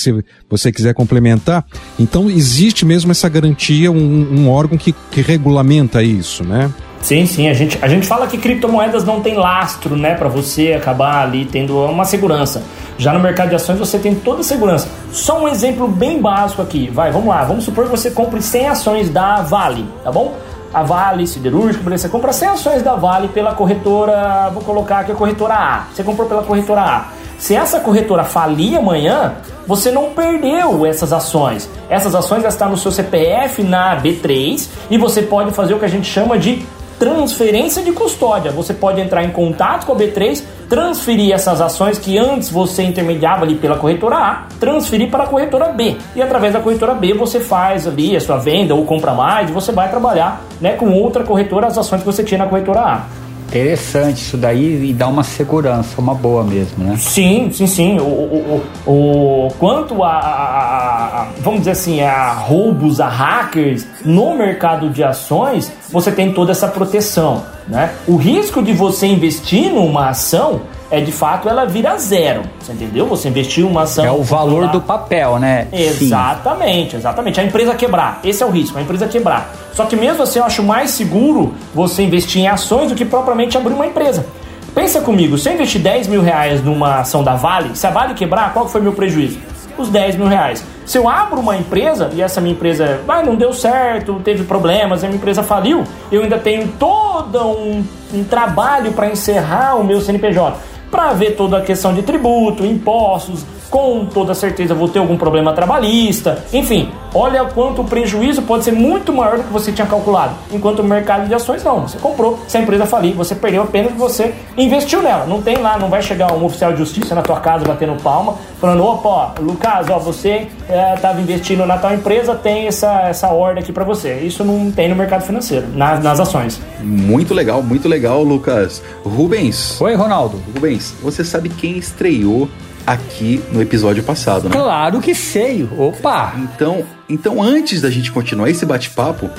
você 0.49 0.73
quiser 0.73 0.95
complementar. 0.95 1.67
Então, 1.99 2.31
existe 2.31 2.87
mesmo 2.87 3.11
essa 3.11 3.29
garantia, 3.29 3.93
um, 3.93 4.41
um 4.41 4.49
órgão 4.49 4.79
que, 4.79 4.95
que 5.11 5.21
regulamenta 5.21 6.03
isso, 6.03 6.43
né? 6.43 6.73
Sim, 7.05 7.27
sim. 7.27 7.51
A 7.51 7.53
gente, 7.53 7.79
a 7.83 7.87
gente 7.87 8.07
fala 8.07 8.27
que 8.27 8.39
criptomoedas 8.39 9.05
não 9.05 9.21
tem 9.21 9.35
lastro, 9.35 9.95
né? 9.95 10.15
Para 10.15 10.27
você 10.27 10.73
acabar 10.73 11.23
ali 11.23 11.45
tendo 11.45 11.79
uma 11.85 12.07
segurança. 12.07 12.63
Já 12.97 13.13
no 13.13 13.21
mercado 13.21 13.51
de 13.51 13.57
ações 13.57 13.79
você 13.79 13.99
tem 13.99 14.15
toda 14.15 14.41
a 14.41 14.43
segurança. 14.43 14.89
Só 15.13 15.39
um 15.39 15.47
exemplo 15.47 15.87
bem 15.87 16.19
básico 16.19 16.63
aqui. 16.63 16.89
Vai, 16.89 17.13
vamos 17.13 17.29
lá. 17.29 17.45
Vamos 17.45 17.65
supor 17.65 17.85
que 17.85 17.91
você 17.91 18.11
compre 18.11 18.41
100 18.41 18.69
ações 18.69 19.11
da 19.11 19.43
Vale, 19.43 19.87
tá 20.03 20.11
bom? 20.11 20.35
A 20.73 20.83
Vale 20.83 21.27
Siderúrgico, 21.27 21.89
você 21.89 22.09
compra 22.09 22.33
100 22.33 22.49
ações 22.49 22.83
da 22.83 22.95
Vale 22.95 23.29
pela 23.29 23.53
corretora, 23.53 24.49
vou 24.49 24.63
colocar 24.63 25.01
aqui 25.01 25.13
a 25.13 25.15
corretora 25.15 25.55
A. 25.55 25.85
Você 25.95 26.03
comprou 26.03 26.27
pela 26.27 26.43
corretora 26.43 26.81
A. 26.81 27.05
Se 27.37 27.55
essa 27.55 27.81
corretora 27.81 28.25
falir 28.25 28.79
amanhã, 28.79 29.35
você 29.67 29.91
não 29.91 30.11
perdeu 30.11 30.87
essas 30.87 31.13
ações. 31.13 31.69
Essas 31.91 32.15
ações 32.15 32.43
já 32.43 32.49
estão 32.49 32.71
no 32.71 32.79
seu 32.79 32.91
CPF 32.91 33.63
na 33.63 33.95
B3 34.01 34.69
e 34.91 34.97
você 34.97 35.21
pode 35.21 35.51
fazer 35.51 35.75
o 35.75 35.79
que 35.79 35.85
a 35.85 35.89
gente 35.89 36.11
chama 36.11 36.39
de 36.39 36.65
transferência 37.05 37.83
de 37.83 37.93
custódia. 37.93 38.51
Você 38.51 38.73
pode 38.73 38.99
entrar 38.99 39.23
em 39.23 39.31
contato 39.31 39.85
com 39.85 39.93
a 39.93 39.97
B3, 39.97 40.43
transferir 40.71 41.35
essas 41.35 41.61
ações 41.61 41.99
que 41.99 42.17
antes 42.17 42.51
você 42.51 42.83
intermediava 42.83 43.45
ali 43.45 43.57
pela 43.57 43.77
corretora 43.77 44.17
A, 44.17 44.43
transferir 44.59 45.11
para 45.11 45.25
a 45.25 45.27
corretora 45.27 45.67
B. 45.67 45.97
E 46.17 46.23
através 46.23 46.55
da 46.55 46.61
corretora 46.61 46.95
B 46.95 47.13
você 47.13 47.41
faz 47.41 47.87
ali 47.87 48.17
a 48.17 48.21
sua 48.21 48.39
venda 48.39 48.75
ou 48.75 48.87
compra 48.87 49.13
mais, 49.13 49.51
você 49.51 49.71
vai 49.71 49.91
trabalhar 49.91 50.43
né, 50.63 50.77
com 50.77 50.91
outra 50.93 51.25
corretora 51.25 51.67
as 51.67 51.77
ações 51.77 52.01
que 52.01 52.07
você 52.07 52.25
tinha 52.25 52.39
na 52.39 52.47
corretora 52.47 52.81
A. 52.81 53.24
Interessante 53.47 54.23
isso 54.23 54.37
daí 54.37 54.91
e 54.91 54.93
dá 54.93 55.07
uma 55.07 55.23
segurança, 55.23 56.01
uma 56.01 56.15
boa 56.15 56.43
mesmo, 56.43 56.85
né? 56.85 56.97
Sim, 56.99 57.51
sim, 57.53 57.67
sim. 57.67 57.99
O, 57.99 58.03
o, 58.05 58.63
o, 58.87 59.47
o 59.47 59.55
quanto 59.59 60.03
a, 60.03 60.11
a, 60.11 61.23
a, 61.23 61.29
vamos 61.39 61.61
dizer 61.61 61.73
assim, 61.73 62.01
a 62.01 62.33
roubos, 62.33 63.01
a 63.01 63.09
hackers 63.09 63.87
no 64.05 64.37
mercado 64.37 64.91
de 64.91 65.05
ações, 65.05 65.73
você 65.91 66.11
tem 66.11 66.33
toda 66.33 66.53
essa 66.53 66.67
proteção, 66.67 67.45
né? 67.69 67.93
O 68.09 68.17
risco 68.17 68.63
de 68.63 68.73
você 68.73 69.07
investir 69.07 69.73
numa 69.73 70.09
ação 70.09 70.63
é 70.91 71.01
de 71.01 71.13
fato 71.13 71.49
ela 71.49 71.65
vira 71.65 71.97
zero. 71.99 72.43
Você 72.61 72.73
entendeu? 72.73 73.07
Você 73.07 73.29
investiu 73.29 73.67
uma 73.67 73.83
ação. 73.83 74.05
É 74.05 74.11
o 74.11 74.23
valor 74.23 74.69
do 74.69 74.81
papel, 74.81 75.39
né? 75.39 75.69
Exatamente, 75.73 76.93
Sim. 76.93 76.97
exatamente. 76.99 77.41
A 77.41 77.45
empresa 77.45 77.75
quebrar. 77.75 78.21
Esse 78.23 78.43
é 78.43 78.47
o 78.47 78.51
risco, 78.51 78.79
a 78.79 78.83
empresa 78.83 79.07
quebrar. 79.07 79.53
Só 79.73 79.85
que 79.85 79.97
mesmo 79.97 80.23
assim 80.23 80.39
eu 80.39 80.45
acho 80.45 80.63
mais 80.63 80.91
seguro 80.91 81.55
você 81.75 82.03
investir 82.03 82.43
em 82.43 82.49
ações 82.49 82.91
do 82.91 82.95
que 82.95 83.05
propriamente 83.05 83.57
abrir 83.57 83.75
uma 83.75 83.87
empresa. 83.87 84.27
Pensa 84.75 85.01
comigo, 85.01 85.39
se 85.39 85.49
eu 85.49 85.55
investir 85.55 85.81
10 85.81 86.09
mil 86.09 86.21
reais 86.21 86.63
numa 86.63 87.01
ação 87.01 87.23
da 87.23 87.37
Vale, 87.37 87.77
se 87.77 87.87
a 87.87 87.91
Vale 87.91 88.15
quebrar, 88.15 88.53
qual 88.53 88.69
foi 88.69 88.81
meu 88.81 88.93
prejuízo? 88.93 89.39
Os 89.79 89.89
10 89.89 90.17
mil 90.17 90.27
reais. 90.27 90.65
Se 90.85 90.99
eu 90.99 91.09
abro 91.09 91.41
uma 91.41 91.57
empresa 91.57 92.11
e 92.13 92.21
essa 92.21 92.41
minha 92.41 92.55
empresa 92.55 93.01
ah, 93.09 93.23
não 93.23 93.37
deu 93.37 93.53
certo, 93.53 94.21
teve 94.25 94.45
problemas, 94.45 95.03
a 95.03 95.07
minha 95.07 95.17
empresa 95.17 95.43
faliu, 95.43 95.85
eu 96.11 96.23
ainda 96.23 96.39
tenho 96.39 96.69
todo 96.79 97.41
um, 97.41 97.85
um 98.13 98.25
trabalho 98.25 98.93
para 98.93 99.09
encerrar 99.09 99.77
o 99.77 99.85
meu 99.85 100.01
CNPJ 100.01 100.74
para 100.95 101.13
ver 101.13 101.35
toda 101.35 101.59
a 101.59 101.61
questão 101.61 101.93
de 101.93 102.03
tributo, 102.03 102.65
impostos, 102.65 103.45
com 103.71 104.07
toda 104.07 104.35
certeza 104.35 104.75
vou 104.75 104.89
ter 104.89 104.99
algum 104.99 105.17
problema 105.17 105.53
trabalhista, 105.53 106.45
enfim, 106.53 106.91
olha 107.13 107.45
quanto 107.45 107.83
o 107.83 107.85
prejuízo 107.85 108.43
pode 108.43 108.65
ser 108.65 108.73
muito 108.73 109.13
maior 109.13 109.39
do 109.39 109.45
que 109.45 109.53
você 109.53 109.73
tinha 109.73 109.87
calculado. 109.87 110.35
Enquanto 110.53 110.81
o 110.81 110.85
mercado 110.85 111.27
de 111.27 111.35
ações 111.35 111.63
não, 111.65 111.83
você 111.83 111.99
comprou, 111.99 112.39
se 112.47 112.57
a 112.57 112.61
empresa 112.61 112.87
falir, 112.87 113.15
você 113.15 113.35
perdeu 113.35 113.63
apenas 113.63 113.93
que 113.93 113.99
você 113.99 114.35
investiu 114.57 115.03
nela. 115.03 115.27
Não 115.27 115.43
tem 115.43 115.57
lá, 115.57 115.79
não 115.79 115.89
vai 115.89 116.03
chegar 116.03 116.33
um 116.33 116.45
oficial 116.45 116.73
de 116.73 116.79
justiça 116.79 117.15
na 117.15 117.23
tua 117.23 117.41
casa 117.41 117.65
batendo 117.65 118.01
palma, 118.03 118.35
falando, 118.61 118.85
opa, 118.85 119.09
ó, 119.09 119.31
Lucas, 119.41 119.89
ó, 119.91 119.99
você 119.99 120.49
estava 120.95 121.19
é, 121.19 121.23
investindo 121.23 121.67
na 121.67 121.79
tal 121.79 121.95
empresa, 121.95 122.35
tem 122.35 122.67
essa, 122.67 123.03
essa 123.03 123.29
ordem 123.29 123.63
aqui 123.63 123.73
para 123.73 123.85
você. 123.85 124.21
Isso 124.21 124.45
não 124.45 124.71
tem 124.71 124.89
no 124.89 124.97
mercado 124.97 125.23
financeiro, 125.23 125.67
nas, 125.75 126.03
nas 126.03 126.21
ações. 126.21 126.61
Muito 126.81 127.35
legal, 127.35 127.63
muito 127.63 127.89
legal, 127.89 128.23
Lucas. 128.23 128.83
Rubens. 129.05 129.81
Oi, 129.81 129.95
Ronaldo. 129.95 130.41
Rubens, 130.55 130.95
você 131.03 131.25
sabe 131.25 131.49
quem 131.49 131.77
estreou 131.79 132.49
aqui 132.87 133.43
no 133.53 133.61
episódio 133.61 134.03
passado, 134.03 134.49
né? 134.49 134.57
Claro 134.57 135.01
que 135.01 135.15
sei. 135.15 135.69
Opa! 135.77 136.35
Então, 136.37 136.85
então 137.09 137.43
antes 137.43 137.81
da 137.81 137.91
gente 137.91 138.13
continuar 138.13 138.51
esse 138.51 138.65
bate-papo, 138.65 139.31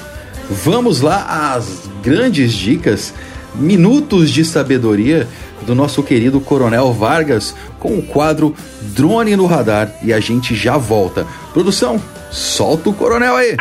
vamos 0.49 1.01
lá 1.01 1.53
às 1.53 1.89
grandes 2.01 2.53
dicas, 2.53 3.13
minutos 3.53 4.29
de 4.31 4.43
sabedoria 4.43 5.27
do 5.65 5.73
nosso 5.73 6.03
querido 6.03 6.39
Coronel 6.39 6.91
Vargas 6.93 7.55
com 7.79 7.97
o 7.97 8.01
quadro 8.01 8.53
Drone 8.81 9.35
no 9.35 9.45
Radar 9.45 9.91
e 10.03 10.13
a 10.13 10.19
gente 10.19 10.55
já 10.55 10.77
volta. 10.77 11.25
Produção, 11.53 12.01
solta 12.31 12.89
o 12.89 12.93
Coronel 12.93 13.35
aí. 13.35 13.55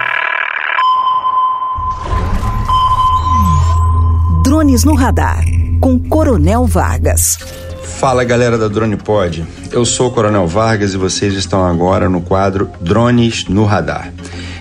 Drones 4.43 4.85
no 4.85 4.95
Radar 4.95 5.45
com 5.81 5.99
Coronel 5.99 6.67
Vargas. 6.67 7.39
Fala 8.05 8.23
galera 8.23 8.59
da 8.59 8.69
Drone 8.69 8.99
Pod, 8.99 9.47
eu 9.73 9.83
sou 9.83 10.09
o 10.09 10.11
Coronel 10.11 10.47
Vargas 10.47 10.93
e 10.93 10.99
vocês 10.99 11.33
estão 11.33 11.65
agora 11.65 12.07
no 12.07 12.21
quadro 12.21 12.69
Drones 12.79 13.47
no 13.49 13.65
Radar. 13.65 14.13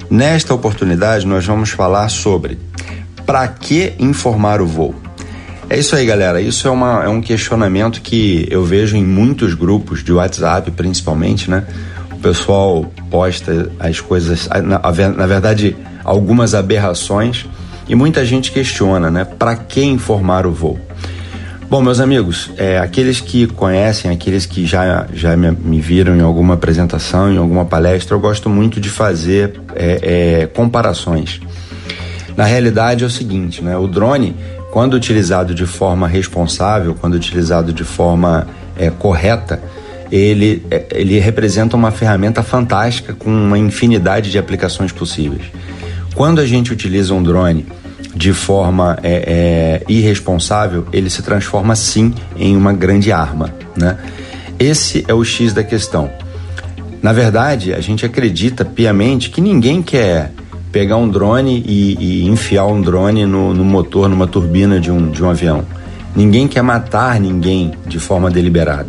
Nesta 0.10 0.54
oportunidade 0.54 1.28
nós 1.28 1.46
vamos 1.46 1.72
falar 1.72 2.08
sobre 2.08 2.58
para 3.26 3.46
que 3.50 3.96
informar 4.00 4.62
o 4.62 4.66
voo. 4.66 4.96
É 5.70 5.78
isso 5.78 5.94
aí, 5.94 6.06
galera. 6.06 6.40
Isso 6.40 6.70
é, 6.70 6.72
uma, 6.72 7.04
é 7.04 7.10
um 7.10 7.20
questionamento 7.20 8.00
que 8.00 8.48
eu 8.50 8.64
vejo 8.64 8.96
em 8.96 9.04
muitos 9.04 9.54
grupos 9.56 10.02
de 10.02 10.14
WhatsApp, 10.14 10.72
principalmente, 10.72 11.52
né? 11.52 11.66
pessoal 12.24 12.90
posta 13.12 13.70
as 13.78 14.00
coisas, 14.00 14.48
na, 14.48 14.80
na 14.80 15.28
verdade, 15.28 15.76
algumas 16.06 16.56
aberrações 16.56 17.46
e 17.90 17.94
muita 17.94 18.26
gente 18.26 18.54
questiona, 18.54 19.12
né? 19.12 19.26
Para 19.26 19.58
que 19.58 19.84
informar 19.84 20.48
o 20.48 20.52
voo? 20.54 20.80
Bom, 21.70 21.82
meus 21.82 22.00
amigos, 22.00 22.51
é, 22.58 22.77
aqueles 22.77 23.20
que 23.20 23.48
conhecem, 23.48 24.12
aqueles 24.12 24.46
que 24.46 24.65
já, 24.65 25.08
já 25.13 25.36
me, 25.36 25.51
me, 25.51 25.82
viram 25.82 26.15
em 26.15 26.22
alguma 26.22 26.53
apresentação, 26.53 27.32
em 27.32 27.38
alguma 27.38 27.65
palestra, 27.65 28.15
eu 28.15 28.20
gosto 28.20 28.50
muito 28.50 28.79
de 28.79 28.89
fazer 28.89 29.60
é, 29.74 30.41
é, 30.41 30.48
comparações. 30.48 31.41
Na 32.38 32.46
realidade 32.46 33.03
é 33.03 33.08
o 33.08 33.10
seguinte, 33.10 33.63
né? 33.63 33.75
O 33.77 33.88
drone, 33.88 34.36
quando 34.72 34.93
utilizado 34.93 35.53
de 35.53 35.65
forma 35.65 36.08
responsável, 36.08 36.96
quando 36.96 37.15
utilizado 37.15 37.74
de 37.74 37.84
forma 37.84 38.48
é, 38.77 38.89
correta, 38.91 39.62
ele, 40.12 40.63
é, 40.70 40.86
ele 40.91 41.17
representa 41.20 41.75
uma 41.75 41.89
ferramenta 41.89 42.43
fantástica 42.43 43.13
com 43.13 43.29
uma 43.29 43.58
infinidade 43.58 44.29
de 44.29 44.38
aplicações 44.38 44.91
possíveis. 44.91 45.43
Quando 46.13 46.39
a 46.39 46.46
gente 46.46 46.72
utiliza 46.72 47.13
um 47.13 47.24
drone 47.24 47.65
de 48.15 48.32
forma 48.32 48.98
é, 49.01 49.82
é, 49.82 49.91
irresponsável, 49.91 50.86
ele 50.93 51.10
se 51.10 51.22
transforma 51.24 51.75
sim 51.75 52.13
em 52.36 52.55
uma 52.55 52.72
grande 52.72 53.12
arma. 53.12 53.53
Né? 53.75 53.98
Esse 54.60 55.03
é 55.08 55.13
o 55.13 55.24
X 55.24 55.53
da 55.53 55.63
questão. 55.63 56.10
Na 57.01 57.12
verdade, 57.12 57.74
a 57.74 57.82
gente 57.82 58.05
acredita 58.05 58.63
piamente 58.63 59.29
que 59.29 59.41
ninguém 59.41 59.82
quer 59.82 60.32
pegar 60.72 60.98
um 60.98 61.10
drone 61.10 61.63
e, 61.67 61.98
e 62.00 62.25
enfiar 62.27 62.65
um 62.67 62.82
drone 62.82 63.25
no, 63.25 63.53
no, 63.53 63.63
motor, 63.63 64.08
numa 64.08 64.25
turbina 64.25 64.79
de 64.79 64.89
um, 64.89 65.12
de 65.12 65.24
um 65.24 65.29
avião. 65.29 65.65
Ninguém 66.15 66.48
quer 66.48 66.62
matar 66.62 67.20
ninguém 67.20 67.74
de 67.86 68.00
forma 68.00 68.29
deliberada. 68.29 68.88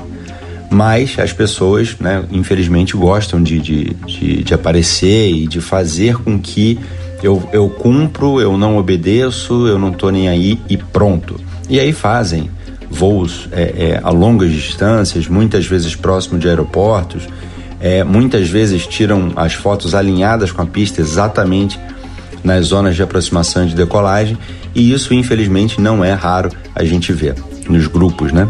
Mas 0.71 1.19
as 1.19 1.33
pessoas, 1.33 1.97
né, 1.99 2.25
infelizmente, 2.31 2.97
gostam 2.97 3.43
de, 3.43 3.59
de, 3.59 3.85
de, 4.07 4.43
de 4.43 4.55
aparecer 4.55 5.31
e 5.31 5.47
de 5.47 5.61
fazer 5.61 6.17
com 6.17 6.39
que 6.39 6.79
eu, 7.23 7.49
eu 7.53 7.69
cumpro, 7.69 8.41
eu 8.41 8.57
não 8.57 8.77
obedeço, 8.77 9.67
eu 9.67 9.79
não 9.79 9.93
tô 9.93 10.11
nem 10.11 10.29
aí 10.29 10.61
e 10.69 10.77
pronto. 10.77 11.41
E 11.69 11.81
aí 11.81 11.93
fazem 11.93 12.51
voos 12.91 13.49
é, 13.53 13.63
é, 13.63 14.01
a 14.03 14.11
longas 14.11 14.53
distâncias, 14.53 15.27
muitas 15.27 15.67
vezes 15.67 15.97
próximo 15.97 16.39
de 16.39 16.49
aeroportos, 16.49 17.27
é, 17.81 18.05
muitas 18.05 18.49
vezes 18.49 18.87
tiram 18.87 19.33
as 19.37 19.55
fotos 19.55 19.95
alinhadas 19.95 20.53
com 20.53 20.63
a 20.63 20.67
pista 20.67 21.01
exatamente 21.01 21.79
nas 22.43 22.67
zonas 22.67 22.95
de 22.95 23.03
aproximação 23.03 23.65
e 23.65 23.69
de 23.69 23.75
decolagem, 23.75 24.39
e 24.75 24.93
isso 24.93 25.15
infelizmente 25.15 25.81
não 25.81 26.05
é 26.05 26.13
raro 26.13 26.51
a 26.75 26.85
gente 26.85 27.13
ver 27.13 27.35
nos 27.69 27.87
grupos, 27.87 28.33
né? 28.33 28.49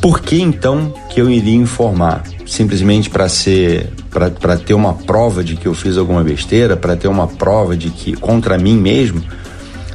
Por 0.00 0.20
que 0.20 0.40
então 0.40 0.94
que 1.10 1.20
eu 1.20 1.30
iria 1.30 1.56
informar? 1.56 2.22
Simplesmente 2.50 3.08
para 3.08 3.28
ser 3.28 3.92
para 4.10 4.56
ter 4.56 4.74
uma 4.74 4.92
prova 4.92 5.44
de 5.44 5.54
que 5.54 5.68
eu 5.68 5.72
fiz 5.72 5.96
alguma 5.96 6.24
besteira, 6.24 6.76
para 6.76 6.96
ter 6.96 7.06
uma 7.06 7.28
prova 7.28 7.76
de 7.76 7.90
que 7.90 8.12
contra 8.14 8.58
mim 8.58 8.76
mesmo. 8.76 9.22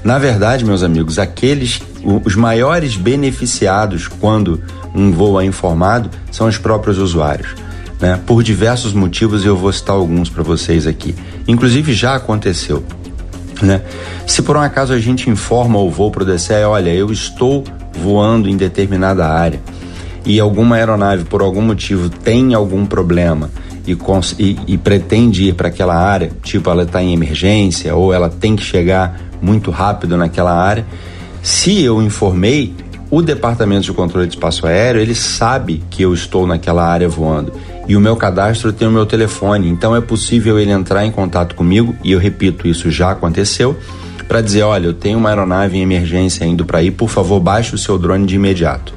Na 0.05 0.17
verdade, 0.17 0.63
meus 0.63 0.81
amigos, 0.81 1.19
aqueles 1.19 1.81
os 2.23 2.33
maiores 2.33 2.95
beneficiados 2.95 4.07
quando 4.07 4.63
um 4.95 5.11
voo 5.11 5.41
é 5.41 5.43
informado 5.43 6.09
são 6.31 6.47
os 6.47 6.57
próprios 6.57 6.97
usuários. 6.97 7.49
Né? 7.99 8.17
Por 8.25 8.41
diversos 8.41 8.93
motivos, 8.93 9.43
eu 9.43 9.57
vou 9.57 9.73
citar 9.73 9.97
alguns 9.97 10.29
para 10.29 10.41
vocês 10.41 10.87
aqui. 10.87 11.13
Inclusive 11.45 11.93
já 11.93 12.15
aconteceu. 12.15 12.85
Né? 13.61 13.81
Se 14.25 14.41
por 14.41 14.55
um 14.55 14.61
acaso 14.61 14.93
a 14.93 14.99
gente 14.99 15.29
informa 15.29 15.77
o 15.77 15.91
voo 15.91 16.09
para 16.09 16.23
o 16.23 16.25
DCE, 16.25 16.63
olha, 16.65 16.89
eu 16.89 17.11
estou 17.11 17.65
voando 18.01 18.47
em 18.47 18.55
determinada 18.55 19.27
área 19.27 19.59
e 20.25 20.39
alguma 20.39 20.75
aeronave 20.75 21.25
por 21.25 21.41
algum 21.41 21.61
motivo 21.61 22.09
tem 22.09 22.53
algum 22.53 22.85
problema 22.85 23.49
e, 23.87 23.97
e, 24.39 24.59
e 24.67 24.77
pretende 24.77 25.49
ir 25.49 25.53
para 25.53 25.67
aquela 25.67 25.95
área, 25.95 26.31
tipo 26.43 26.69
ela 26.69 26.83
está 26.83 27.01
em 27.03 27.13
emergência 27.13 27.95
ou 27.95 28.13
ela 28.13 28.29
tem 28.29 28.55
que 28.55 28.63
chegar 28.63 29.19
muito 29.41 29.69
rápido 29.69 30.17
naquela 30.17 30.53
área, 30.53 30.85
se 31.43 31.83
eu 31.83 32.01
informei, 32.01 32.73
o 33.11 33.21
Departamento 33.21 33.83
de 33.83 33.93
Controle 33.93 34.27
de 34.27 34.33
Espaço 34.33 34.65
Aéreo 34.65 34.99
ele 34.99 35.13
sabe 35.13 35.83
que 35.89 36.01
eu 36.01 36.13
estou 36.13 36.47
naquela 36.47 36.83
área 36.83 37.07
voando 37.07 37.53
e 37.87 37.95
o 37.95 37.99
meu 37.99 38.15
cadastro 38.15 38.73
tem 38.73 38.87
o 38.87 38.91
meu 38.91 39.05
telefone, 39.05 39.69
então 39.69 39.95
é 39.95 40.01
possível 40.01 40.59
ele 40.59 40.71
entrar 40.71 41.05
em 41.05 41.11
contato 41.11 41.53
comigo 41.53 41.95
e 42.03 42.13
eu 42.13 42.19
repito, 42.19 42.67
isso 42.67 42.89
já 42.89 43.11
aconteceu 43.11 43.77
para 44.27 44.41
dizer, 44.41 44.63
olha, 44.63 44.87
eu 44.87 44.93
tenho 44.93 45.19
uma 45.19 45.29
aeronave 45.29 45.77
em 45.77 45.81
emergência 45.81 46.43
indo 46.45 46.65
para 46.65 46.79
aí, 46.79 46.89
por 46.89 47.09
favor, 47.09 47.39
baixe 47.39 47.75
o 47.75 47.77
seu 47.77 47.97
drone 47.97 48.25
de 48.25 48.35
imediato. 48.35 48.91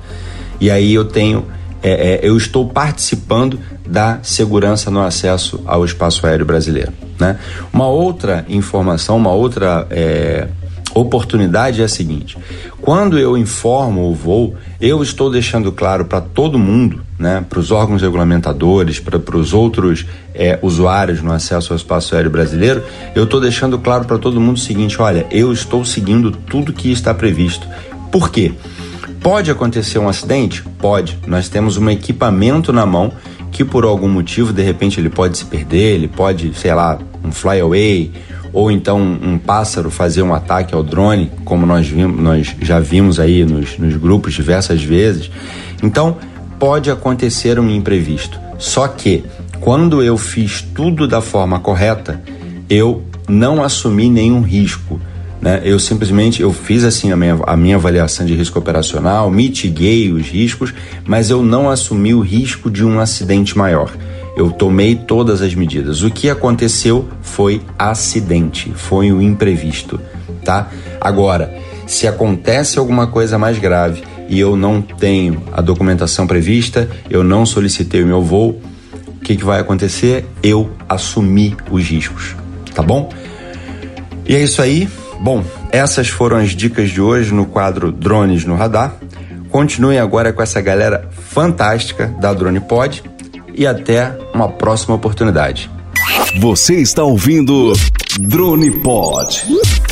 E 0.61 0.71
aí 0.71 0.95
eu 0.95 1.05
tenho 1.05 1.47
é, 1.83 2.15
é, 2.15 2.21
eu 2.23 2.37
estou 2.37 2.67
participando 2.67 3.59
da 3.87 4.19
segurança 4.23 4.91
no 4.91 5.01
acesso 5.01 5.61
ao 5.65 5.85
espaço 5.85 6.27
aéreo 6.27 6.45
brasileiro. 6.45 6.93
Né? 7.19 7.39
Uma 7.73 7.87
outra 7.87 8.45
informação, 8.49 9.17
uma 9.17 9.33
outra 9.33 9.87
é, 9.91 10.49
oportunidade 10.95 11.81
é 11.81 11.85
a 11.85 11.89
seguinte: 11.89 12.37
quando 12.81 13.19
eu 13.19 13.37
informo 13.37 14.11
o 14.11 14.15
voo, 14.15 14.55
eu 14.81 15.03
estou 15.03 15.31
deixando 15.31 15.71
claro 15.71 16.05
para 16.05 16.21
todo 16.21 16.59
mundo, 16.59 17.01
né, 17.19 17.45
para 17.49 17.59
os 17.59 17.71
órgãos 17.71 18.03
regulamentadores, 18.03 18.99
para 18.99 19.37
os 19.37 19.53
outros 19.53 20.07
é, 20.35 20.59
usuários 20.63 21.23
no 21.23 21.33
acesso 21.33 21.73
ao 21.73 21.77
espaço 21.77 22.15
aéreo 22.15 22.31
brasileiro, 22.31 22.83
eu 23.15 23.25
estou 23.25 23.41
deixando 23.41 23.79
claro 23.79 24.05
para 24.05 24.19
todo 24.19 24.41
mundo 24.41 24.57
o 24.57 24.61
seguinte: 24.61 25.01
olha, 25.01 25.27
eu 25.31 25.53
estou 25.53 25.85
seguindo 25.85 26.31
tudo 26.31 26.73
que 26.73 26.91
está 26.91 27.15
previsto. 27.15 27.69
Por 28.11 28.31
quê? 28.31 28.53
Pode 29.21 29.51
acontecer 29.51 29.99
um 29.99 30.09
acidente? 30.09 30.63
Pode. 30.79 31.19
Nós 31.27 31.49
temos 31.49 31.77
um 31.77 31.91
equipamento 31.91 32.73
na 32.73 32.87
mão 32.87 33.13
que 33.51 33.65
por 33.65 33.85
algum 33.85 34.09
motivo, 34.09 34.53
de 34.53 34.63
repente, 34.63 35.01
ele 35.01 35.09
pode 35.09 35.39
se 35.39 35.45
perder, 35.45 35.95
ele 35.95 36.09
pode, 36.09 36.53
sei 36.55 36.75
lá, 36.75 36.99
um 37.25 37.33
flyaway, 37.33 38.13
ou 38.53 38.71
então 38.71 39.01
um 39.01 39.39
pássaro 39.39 39.91
fazer 39.91 40.23
um 40.23 40.35
ataque 40.35 40.75
ao 40.75 40.83
drone, 40.83 41.31
como 41.45 41.67
nós, 41.67 41.87
vimos, 41.87 42.21
nós 42.21 42.55
já 42.61 42.81
vimos 42.81 43.19
aí 43.19 43.45
nos, 43.45 43.79
nos 43.79 43.97
grupos 43.97 44.35
diversas 44.35 44.83
vezes. 44.83 45.31
Então, 45.83 46.17
pode 46.59 46.91
acontecer 46.91 47.59
um 47.59 47.69
imprevisto. 47.71 48.39
Só 48.59 48.89
que, 48.89 49.25
quando 49.61 50.03
eu 50.03 50.17
fiz 50.17 50.63
tudo 50.63 51.07
da 51.07 51.21
forma 51.21 51.61
correta, 51.61 52.21
eu 52.69 53.05
não 53.29 53.63
assumi 53.63 54.09
nenhum 54.09 54.41
risco. 54.41 55.01
Né? 55.41 55.61
Eu 55.65 55.79
simplesmente 55.79 56.43
eu 56.43 56.53
fiz 56.53 56.85
assim 56.85 57.13
a 57.13 57.17
minha, 57.17 57.39
a 57.47 57.57
minha 57.57 57.77
avaliação 57.77 58.27
de 58.27 58.35
risco 58.35 58.59
operacional, 58.59 59.31
mitiguei 59.31 60.13
os 60.13 60.27
riscos, 60.27 60.75
mas 61.07 61.31
eu 61.31 61.43
não 61.43 61.71
assumi 61.71 62.13
o 62.13 62.21
risco 62.21 62.71
de 62.71 62.85
um 62.85 62.99
acidente 62.99 63.57
maior. 63.57 63.91
Eu 64.37 64.51
tomei 64.51 64.95
todas 64.95 65.43
as 65.43 65.55
medidas. 65.55 66.03
O 66.03 66.11
que 66.11 66.31
aconteceu 66.31 67.09
foi 67.21 67.61
acidente, 67.79 68.73
foi 68.75 69.13
o 69.13 69.21
imprevisto, 69.21 70.01
tá? 70.45 70.71
Agora, 71.01 71.53
se 71.87 72.07
acontece 72.07 72.79
alguma 72.79 73.07
coisa 73.07 73.39
mais 73.39 73.59
grave 73.59 74.03
e 74.29 74.39
eu 74.39 74.57
não 74.57 74.83
tenho 74.83 75.43
a 75.53 75.61
documentação 75.61 76.27
prevista, 76.27 76.89
eu 77.09 77.25
não 77.25 77.47
solicitei 77.47 78.03
o 78.03 78.07
meu 78.07 78.23
voo, 78.23 78.61
o 79.09 79.21
que, 79.21 79.37
que 79.37 79.45
vai 79.45 79.61
acontecer? 79.61 80.25
Eu 80.43 80.71
assumi 80.89 81.57
os 81.71 81.85
riscos, 81.85 82.37
tá 82.75 82.83
bom? 82.83 83.11
E 84.27 84.37
é 84.37 84.43
isso 84.43 84.61
aí. 84.61 84.89
Bom, 85.21 85.45
essas 85.71 86.09
foram 86.09 86.37
as 86.37 86.51
dicas 86.51 86.91
de 86.91 87.01
hoje 87.01 87.35
no 87.35 87.47
quadro 87.47 87.91
Drones 87.91 88.45
no 88.45 88.55
Radar. 88.55 88.95
Continuem 89.51 89.99
agora 89.99 90.33
com 90.33 90.43
essa 90.43 90.61
galera 90.61 91.09
fantástica 91.31 92.07
da 92.21 92.33
Drone 92.33 92.61
Pod 92.61 93.03
e 93.55 93.67
até 93.67 94.17
uma 94.35 94.49
próxima 94.49 94.95
oportunidade. 94.95 95.71
Você 96.39 96.77
está 96.77 97.03
ouvindo 97.03 97.73
Drone 98.21 98.71
Pod. 98.71 99.45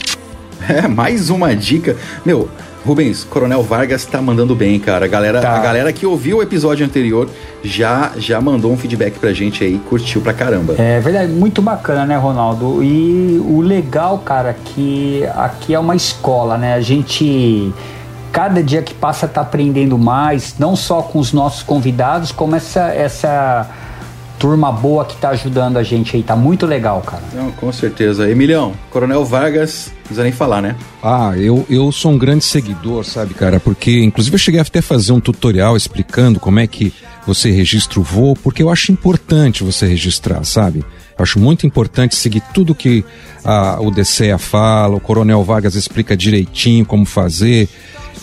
É, 0.69 0.89
mais 0.89 1.31
uma 1.31 1.55
dica. 1.55 1.97
Meu, 2.25 2.51
Rubens, 2.87 3.25
Coronel 3.25 3.63
Vargas 3.65 4.07
tá 4.07 4.23
mandando 4.23 4.55
bem, 4.55 4.79
cara. 4.79 5.07
A 5.07 5.09
galera, 5.09 5.41
tá. 5.41 5.57
a 5.57 5.59
galera 5.59 5.93
que 5.93 6.07
ouviu 6.07 6.39
o 6.39 6.43
episódio 6.43 6.87
anterior 6.87 7.29
já 7.63 8.13
já 8.17 8.41
mandou 8.41 8.73
um 8.73 8.77
feedback 8.77 9.19
pra 9.19 9.33
gente 9.33 9.65
aí, 9.65 9.81
curtiu 9.89 10.21
pra 10.21 10.33
caramba. 10.33 10.77
É 10.79 11.01
verdade, 11.01 11.33
muito 11.33 11.61
bacana, 11.61 12.07
né, 12.07 12.17
Ronaldo? 12.17 12.83
E 12.83 13.43
o 13.45 13.61
legal, 13.61 14.19
cara, 14.19 14.55
que 14.55 15.25
aqui 15.35 15.75
é 15.75 15.79
uma 15.79 15.97
escola, 15.97 16.57
né? 16.57 16.75
A 16.75 16.81
gente 16.81 17.73
cada 18.31 18.63
dia 18.63 18.83
que 18.83 18.95
passa 18.95 19.27
tá 19.27 19.41
aprendendo 19.41 19.99
mais, 19.99 20.55
não 20.59 20.77
só 20.77 21.03
com 21.03 21.19
os 21.19 21.33
nossos 21.33 21.63
convidados, 21.63 22.31
como 22.31 22.55
essa 22.55 22.93
essa 22.93 23.69
turma 24.39 24.71
boa 24.71 25.05
que 25.05 25.17
tá 25.17 25.31
ajudando 25.31 25.77
a 25.77 25.83
gente 25.83 26.17
aí. 26.17 26.23
Tá 26.23 26.37
muito 26.37 26.67
legal, 26.67 27.03
cara. 27.03 27.23
Não, 27.33 27.51
com 27.53 27.73
certeza. 27.73 28.29
Emilhão, 28.31 28.73
Coronel 28.91 29.25
Vargas, 29.25 29.93
não 29.95 30.03
precisa 30.03 30.23
nem 30.23 30.33
falar, 30.33 30.63
né? 30.63 30.77
Ah, 31.03 31.33
eu, 31.37 31.67
eu 31.69 31.91
sou 31.93 32.13
um 32.13 32.19
grande 32.19 32.45
seguidor, 32.45 33.05
sabe, 33.05 33.35
cara? 33.35 33.59
Porque, 33.59 34.03
inclusive, 34.03 34.35
eu 34.35 34.39
cheguei 34.39 34.61
até 34.61 34.79
a 34.79 34.83
fazer 34.83 35.13
um 35.13 35.21
tutorial 35.21 35.77
explicando 35.77 36.39
como 36.39 36.61
é 36.61 36.67
que 36.67 36.93
você 37.27 37.51
registra 37.51 37.99
o 37.99 38.03
voo, 38.03 38.37
porque 38.37 38.63
eu 38.63 38.71
acho 38.71 38.93
importante 38.93 39.65
você 39.65 39.87
registrar, 39.87 40.45
sabe? 40.45 40.85
Eu 41.19 41.23
acho 41.23 41.39
muito 41.39 41.67
importante 41.67 42.15
seguir 42.15 42.43
tudo 42.55 42.75
que 42.75 43.05
a, 43.45 43.81
o 43.81 43.91
DCEA 43.91 44.39
fala, 44.39 44.97
o 44.97 45.01
Coronel 45.01 45.43
Vargas 45.43 45.75
explica 45.75 46.17
direitinho 46.17 46.85
como 46.85 47.05
fazer. 47.05 47.69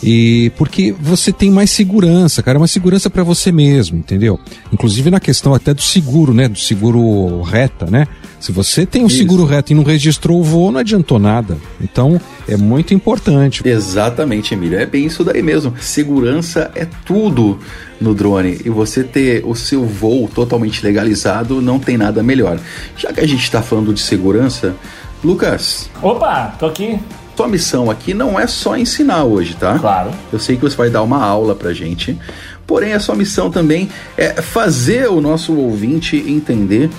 E 0.04 0.52
porque 0.58 0.94
você 1.00 1.32
tem 1.32 1.50
mais 1.50 1.72
segurança, 1.72 2.44
cara, 2.44 2.58
uma 2.58 2.68
segurança 2.68 3.10
para 3.10 3.24
você 3.24 3.52
mesmo, 3.52 3.98
entendeu? 3.98 4.40
Inclusive 4.72 5.10
na 5.10 5.20
questão 5.20 5.54
até 5.54 5.74
do 5.74 5.82
seguro, 5.82 6.34
né? 6.34 6.48
Do 6.48 6.60
seguro 6.60 7.42
reta, 7.42 7.86
né? 7.90 8.08
Se 8.44 8.52
você 8.52 8.86
tem 8.86 9.06
um 9.06 9.08
Isso. 9.08 9.20
seguro 9.20 9.46
reto 9.46 9.72
e 9.72 9.76
não 9.76 9.84
registrou 9.84 10.42
o 10.42 10.44
voo, 10.44 10.70
não 10.70 10.82
adiantou 10.82 11.18
nada. 11.18 11.58
Então, 11.80 12.20
é 12.46 12.58
muito 12.58 12.94
importante. 12.94 13.66
Exatamente, 13.66 14.54
Emílio. 14.54 14.78
É 14.78 14.86
bem 14.86 15.06
isso 15.06 15.24
daí 15.24 15.42
mesmo. 15.42 15.74
Segurança 15.80 16.70
é 16.76 16.86
tudo 17.06 17.58
no 18.02 18.14
drone. 18.14 18.60
E 18.66 18.70
você 18.70 19.02
ter 19.02 19.46
o 19.46 19.56
seu 19.56 19.86
voo 19.86 20.28
totalmente 20.28 20.84
legalizado 20.84 21.62
não 21.62 21.80
tem 21.80 21.96
nada 21.96 22.22
melhor. 22.22 22.60
Já 22.98 23.14
que 23.14 23.22
a 23.22 23.26
gente 23.26 23.44
está 23.44 23.62
falando 23.62 23.94
de 23.94 24.02
segurança, 24.02 24.76
Lucas. 25.24 25.90
Opa, 26.02 26.54
tô 26.60 26.66
aqui. 26.66 27.00
Sua 27.36 27.48
missão 27.48 27.90
aqui 27.90 28.14
não 28.14 28.40
é 28.40 28.46
só 28.46 28.78
ensinar 28.78 29.24
hoje, 29.24 29.56
tá? 29.56 29.80
Claro. 29.80 30.12
Eu 30.32 30.40
sei 30.40 30.56
que 30.56 30.62
você 30.62 30.76
vai 30.76 30.90
dar 30.90 31.02
uma 31.02 31.24
aula 31.24 31.56
pra 31.56 31.74
gente. 31.74 32.18
Porém, 32.68 32.94
a 32.94 33.00
sua 33.00 33.16
missão 33.16 33.50
também 33.50 33.90
é 34.18 34.42
fazer 34.42 35.10
o 35.10 35.20
nosso 35.20 35.56
ouvinte 35.56 36.16
entender 36.16 36.90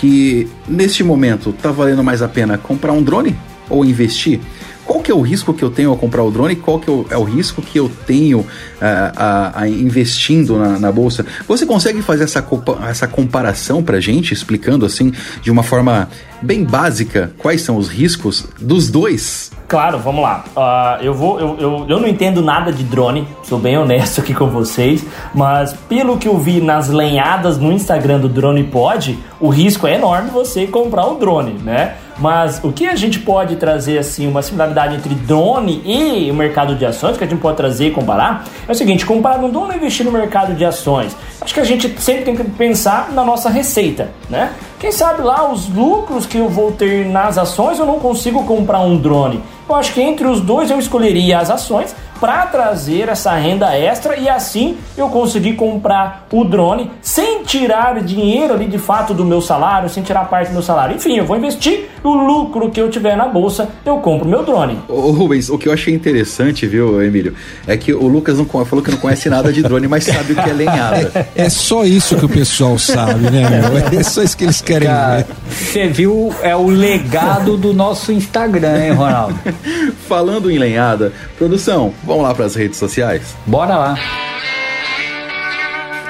que 0.00 0.48
neste 0.68 1.02
momento 1.02 1.52
tá 1.52 1.70
valendo 1.70 2.02
mais 2.02 2.22
a 2.22 2.28
pena 2.28 2.56
comprar 2.56 2.92
um 2.92 3.02
drone 3.02 3.36
ou 3.68 3.84
investir? 3.84 4.40
Qual 4.86 5.00
que 5.00 5.10
é 5.10 5.14
o 5.14 5.20
risco 5.20 5.54
que 5.54 5.62
eu 5.62 5.70
tenho 5.70 5.90
ao 5.90 5.96
comprar 5.96 6.22
o 6.22 6.30
drone? 6.30 6.56
Qual 6.56 6.78
que 6.78 6.90
é 6.90 6.92
o, 6.92 7.06
é 7.10 7.30
risco 7.30 7.62
que 7.62 7.78
eu 7.78 7.90
tenho 8.06 8.46
ah, 8.80 9.12
a, 9.54 9.60
a 9.62 9.68
investindo 9.68 10.58
na, 10.58 10.78
na 10.78 10.92
bolsa? 10.92 11.24
Você 11.48 11.64
consegue 11.64 12.02
fazer 12.02 12.24
essa, 12.24 12.44
essa 12.88 13.08
comparação 13.08 13.82
pra 13.82 14.00
gente, 14.00 14.32
explicando 14.32 14.84
assim 14.84 15.12
de 15.42 15.50
uma 15.50 15.62
forma 15.62 16.08
bem 16.42 16.62
básica 16.62 17.32
quais 17.38 17.62
são 17.62 17.76
os 17.76 17.88
riscos 17.88 18.46
dos 18.60 18.90
dois? 18.90 19.50
Claro, 19.66 19.98
vamos 19.98 20.22
lá. 20.22 20.44
Ah, 20.54 20.98
eu 21.00 21.14
vou. 21.14 21.40
Eu, 21.40 21.56
eu, 21.58 21.86
eu 21.88 22.00
não 22.00 22.06
entendo 22.06 22.42
nada 22.42 22.70
de 22.70 22.84
drone, 22.84 23.26
sou 23.42 23.58
bem 23.58 23.78
honesto 23.78 24.20
aqui 24.20 24.34
com 24.34 24.48
vocês, 24.48 25.04
mas 25.34 25.72
pelo 25.88 26.18
que 26.18 26.28
eu 26.28 26.38
vi 26.38 26.60
nas 26.60 26.88
lenhadas 26.88 27.58
no 27.58 27.72
Instagram 27.72 28.20
do 28.20 28.28
Drone 28.28 28.64
Pod, 28.64 29.18
o 29.40 29.48
risco 29.48 29.86
é 29.86 29.94
enorme 29.94 30.30
você 30.30 30.66
comprar 30.66 31.06
o 31.06 31.14
drone, 31.14 31.54
né? 31.54 31.96
Mas 32.18 32.60
o 32.62 32.72
que 32.72 32.86
a 32.86 32.94
gente 32.94 33.18
pode 33.18 33.56
trazer 33.56 33.98
assim, 33.98 34.26
uma 34.26 34.42
similaridade 34.42 34.94
entre 34.94 35.14
drone 35.14 35.82
e 35.84 36.30
o 36.30 36.34
mercado 36.34 36.74
de 36.74 36.86
ações, 36.86 37.16
que 37.16 37.24
a 37.24 37.26
gente 37.26 37.40
pode 37.40 37.56
trazer 37.56 37.88
e 37.88 37.90
comparar, 37.90 38.44
é 38.68 38.72
o 38.72 38.74
seguinte: 38.74 39.04
comparar 39.04 39.38
um 39.38 39.50
drone 39.50 39.76
investir 39.76 40.06
no 40.06 40.12
mercado 40.12 40.54
de 40.54 40.64
ações. 40.64 41.16
Acho 41.40 41.52
que 41.52 41.60
a 41.60 41.64
gente 41.64 42.00
sempre 42.00 42.22
tem 42.22 42.36
que 42.36 42.44
pensar 42.44 43.10
na 43.12 43.24
nossa 43.24 43.50
receita, 43.50 44.10
né? 44.30 44.52
Quem 44.78 44.92
sabe 44.92 45.22
lá 45.22 45.50
os 45.50 45.68
lucros 45.68 46.26
que 46.26 46.38
eu 46.38 46.48
vou 46.48 46.72
ter 46.72 47.06
nas 47.06 47.38
ações 47.38 47.78
eu 47.78 47.86
não 47.86 47.98
consigo 47.98 48.44
comprar 48.44 48.80
um 48.80 48.96
drone. 48.96 49.42
Eu 49.68 49.74
acho 49.74 49.92
que 49.94 50.00
entre 50.02 50.26
os 50.26 50.40
dois 50.40 50.70
eu 50.70 50.78
escolheria 50.78 51.38
as 51.38 51.50
ações 51.50 51.94
para 52.24 52.46
trazer 52.46 53.10
essa 53.10 53.34
renda 53.34 53.76
extra 53.76 54.16
e 54.16 54.30
assim 54.30 54.78
eu 54.96 55.10
conseguir 55.10 55.56
comprar 55.56 56.26
o 56.32 56.42
drone 56.42 56.90
sem 57.02 57.42
tirar 57.42 58.00
dinheiro 58.02 58.54
ali 58.54 58.64
de 58.66 58.78
fato 58.78 59.12
do 59.12 59.26
meu 59.26 59.42
salário, 59.42 59.90
sem 59.90 60.02
tirar 60.02 60.24
parte 60.30 60.48
do 60.48 60.54
meu 60.54 60.62
salário. 60.62 60.96
Enfim, 60.96 61.18
eu 61.18 61.26
vou 61.26 61.36
investir 61.36 61.90
o 62.02 62.14
lucro 62.14 62.70
que 62.70 62.80
eu 62.80 62.88
tiver 62.88 63.14
na 63.14 63.28
bolsa, 63.28 63.68
eu 63.84 63.98
compro 63.98 64.26
meu 64.26 64.42
drone. 64.42 64.78
Ô 64.88 65.10
Rubens, 65.10 65.50
o 65.50 65.58
que 65.58 65.68
eu 65.68 65.72
achei 65.74 65.92
interessante, 65.92 66.66
viu, 66.66 67.02
Emílio, 67.02 67.34
é 67.66 67.76
que 67.76 67.92
o 67.92 68.06
Lucas 68.08 68.38
não 68.38 68.46
falou 68.46 68.82
que 68.82 68.90
não 68.90 68.96
conhece 68.96 69.28
nada 69.28 69.52
de 69.52 69.62
drone, 69.62 69.86
mas 69.86 70.04
sabe 70.04 70.32
o 70.32 70.36
que 70.36 70.48
é 70.48 70.52
lenhada. 70.54 71.28
É 71.36 71.50
só 71.50 71.84
isso 71.84 72.16
que 72.16 72.24
o 72.24 72.28
pessoal 72.28 72.78
sabe, 72.78 73.30
né, 73.30 73.50
meu? 73.50 73.98
É 74.00 74.02
só 74.02 74.22
isso 74.22 74.34
que 74.34 74.44
eles 74.44 74.62
querem 74.62 74.88
Cara, 74.88 75.16
ver. 75.16 75.26
você 75.50 75.88
viu, 75.88 76.34
é 76.42 76.56
o 76.56 76.68
legado 76.68 77.58
do 77.58 77.74
nosso 77.74 78.12
Instagram, 78.12 78.82
hein, 78.82 78.92
Ronaldo? 78.92 79.38
Falando 80.08 80.50
em 80.50 80.58
lenhada, 80.58 81.12
produção, 81.36 81.92
vamos 82.14 82.28
lá 82.28 82.34
para 82.34 82.44
as 82.44 82.54
redes 82.54 82.78
sociais? 82.78 83.34
Bora 83.44 83.76
lá. 83.76 83.98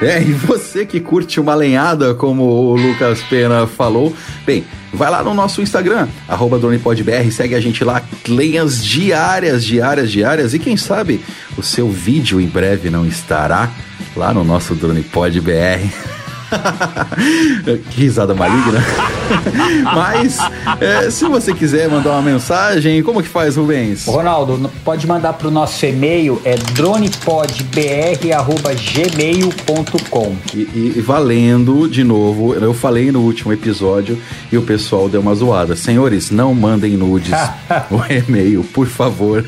É, 0.02 0.20
e 0.20 0.32
você 0.32 0.84
que 0.84 1.00
curte 1.00 1.40
uma 1.40 1.54
lenhada, 1.54 2.14
como 2.14 2.42
o 2.42 2.76
Lucas 2.76 3.22
Pena 3.22 3.66
falou, 3.66 4.14
bem, 4.44 4.64
vai 4.92 5.10
lá 5.10 5.22
no 5.22 5.32
nosso 5.32 5.62
Instagram, 5.62 6.08
arroba 6.28 6.58
DronePodBR, 6.58 7.32
segue 7.32 7.54
a 7.54 7.60
gente 7.60 7.82
lá, 7.82 8.02
lenhas 8.28 8.84
diárias, 8.84 9.64
diárias, 9.64 10.10
diárias, 10.10 10.52
e 10.52 10.58
quem 10.58 10.76
sabe 10.76 11.24
o 11.56 11.62
seu 11.62 11.88
vídeo 11.88 12.38
em 12.38 12.46
breve 12.46 12.90
não 12.90 13.06
estará 13.06 13.70
lá 14.14 14.34
no 14.34 14.44
nosso 14.44 14.74
DronePodBR. 14.74 15.90
que 17.90 18.00
risada 18.00 18.34
maligna. 18.34 18.82
Mas, 19.94 20.38
é, 20.80 21.10
se 21.10 21.24
você 21.26 21.52
quiser 21.54 21.88
mandar 21.88 22.10
uma 22.12 22.22
mensagem, 22.22 23.02
como 23.02 23.22
que 23.22 23.28
faz, 23.28 23.56
Rubens? 23.56 24.06
Ronaldo, 24.06 24.70
pode 24.84 25.06
mandar 25.06 25.32
pro 25.34 25.50
nosso 25.50 25.84
e-mail, 25.86 26.40
é 26.44 26.54
dronepodbr.gmail.com. 29.14 30.36
E, 30.54 30.58
e- 30.58 30.92
e 30.96 31.00
valendo 31.00 31.88
de 31.88 32.04
novo, 32.04 32.54
eu 32.54 32.72
falei 32.74 33.10
no 33.12 33.20
último 33.20 33.52
episódio 33.52 34.18
e 34.50 34.56
o 34.56 34.62
pessoal 34.62 35.08
deu 35.08 35.20
uma 35.20 35.34
zoada. 35.34 35.74
Senhores, 35.76 36.30
não 36.30 36.54
mandem 36.54 36.96
nudes 36.96 37.32
o 37.90 38.00
e-mail, 38.12 38.62
por 38.64 38.86
favor. 38.86 39.44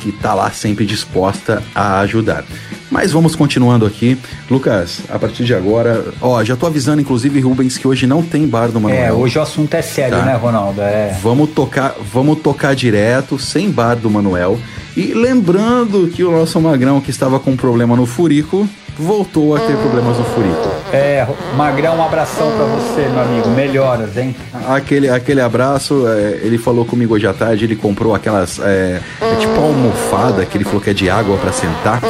que 0.00 0.10
tá 0.10 0.34
lá 0.34 0.50
sempre 0.50 0.84
disposta 0.86 1.62
a 1.74 2.00
ajudar. 2.00 2.44
Mas 2.90 3.12
vamos 3.12 3.36
continuando 3.36 3.86
aqui. 3.86 4.18
Lucas, 4.50 5.02
a 5.08 5.16
partir 5.18 5.44
de 5.44 5.54
agora, 5.54 6.06
ó, 6.20 6.42
já 6.42 6.56
tô 6.56 6.66
avisando 6.66 7.00
inclusive 7.00 7.38
Rubens 7.38 7.78
que 7.78 7.86
hoje 7.86 8.04
não 8.06 8.20
tem 8.22 8.48
bar 8.48 8.68
do 8.72 8.80
Manuel. 8.80 9.04
É, 9.04 9.12
hoje 9.12 9.38
o 9.38 9.42
assunto 9.42 9.74
é 9.74 9.82
sério, 9.82 10.18
Tá. 10.18 10.24
né, 10.24 10.34
Ronaldo? 10.34 10.80
É. 10.80 11.16
Vamos 11.22 11.50
tocar, 11.50 11.94
vamos 12.12 12.40
tocar 12.40 12.74
direto, 12.74 13.38
sem 13.38 13.70
bar 13.70 13.94
do 13.94 14.10
Manuel. 14.10 14.58
E 14.96 15.14
lembrando 15.14 16.08
que 16.08 16.24
o 16.24 16.32
nosso 16.32 16.60
magrão 16.60 17.00
que 17.00 17.10
estava 17.10 17.38
com 17.38 17.54
problema 17.56 17.94
no 17.94 18.06
furico 18.06 18.68
voltou 19.00 19.56
a 19.56 19.60
ter 19.60 19.76
problemas 19.76 20.18
no 20.18 20.24
furico. 20.24 20.68
É, 20.92 21.26
Magrão, 21.56 21.96
um 21.96 22.04
abração 22.04 22.50
pra 22.52 22.64
você, 22.66 23.08
meu 23.08 23.20
amigo. 23.20 23.48
Melhoras, 23.48 24.16
hein? 24.16 24.36
Aquele, 24.68 25.08
aquele 25.08 25.40
abraço, 25.40 26.06
é, 26.06 26.40
ele 26.42 26.58
falou 26.58 26.84
comigo 26.84 27.14
hoje 27.14 27.26
à 27.26 27.32
tarde, 27.32 27.64
ele 27.64 27.76
comprou 27.76 28.14
aquelas, 28.14 28.58
é, 28.58 29.00
é 29.20 29.34
tipo 29.36 29.52
uma 29.54 29.68
almofada 29.68 30.44
que 30.44 30.56
ele 30.56 30.64
falou 30.64 30.80
que 30.80 30.90
é 30.90 30.94
de 30.94 31.08
água 31.08 31.36
para 31.38 31.52
sentar. 31.52 32.00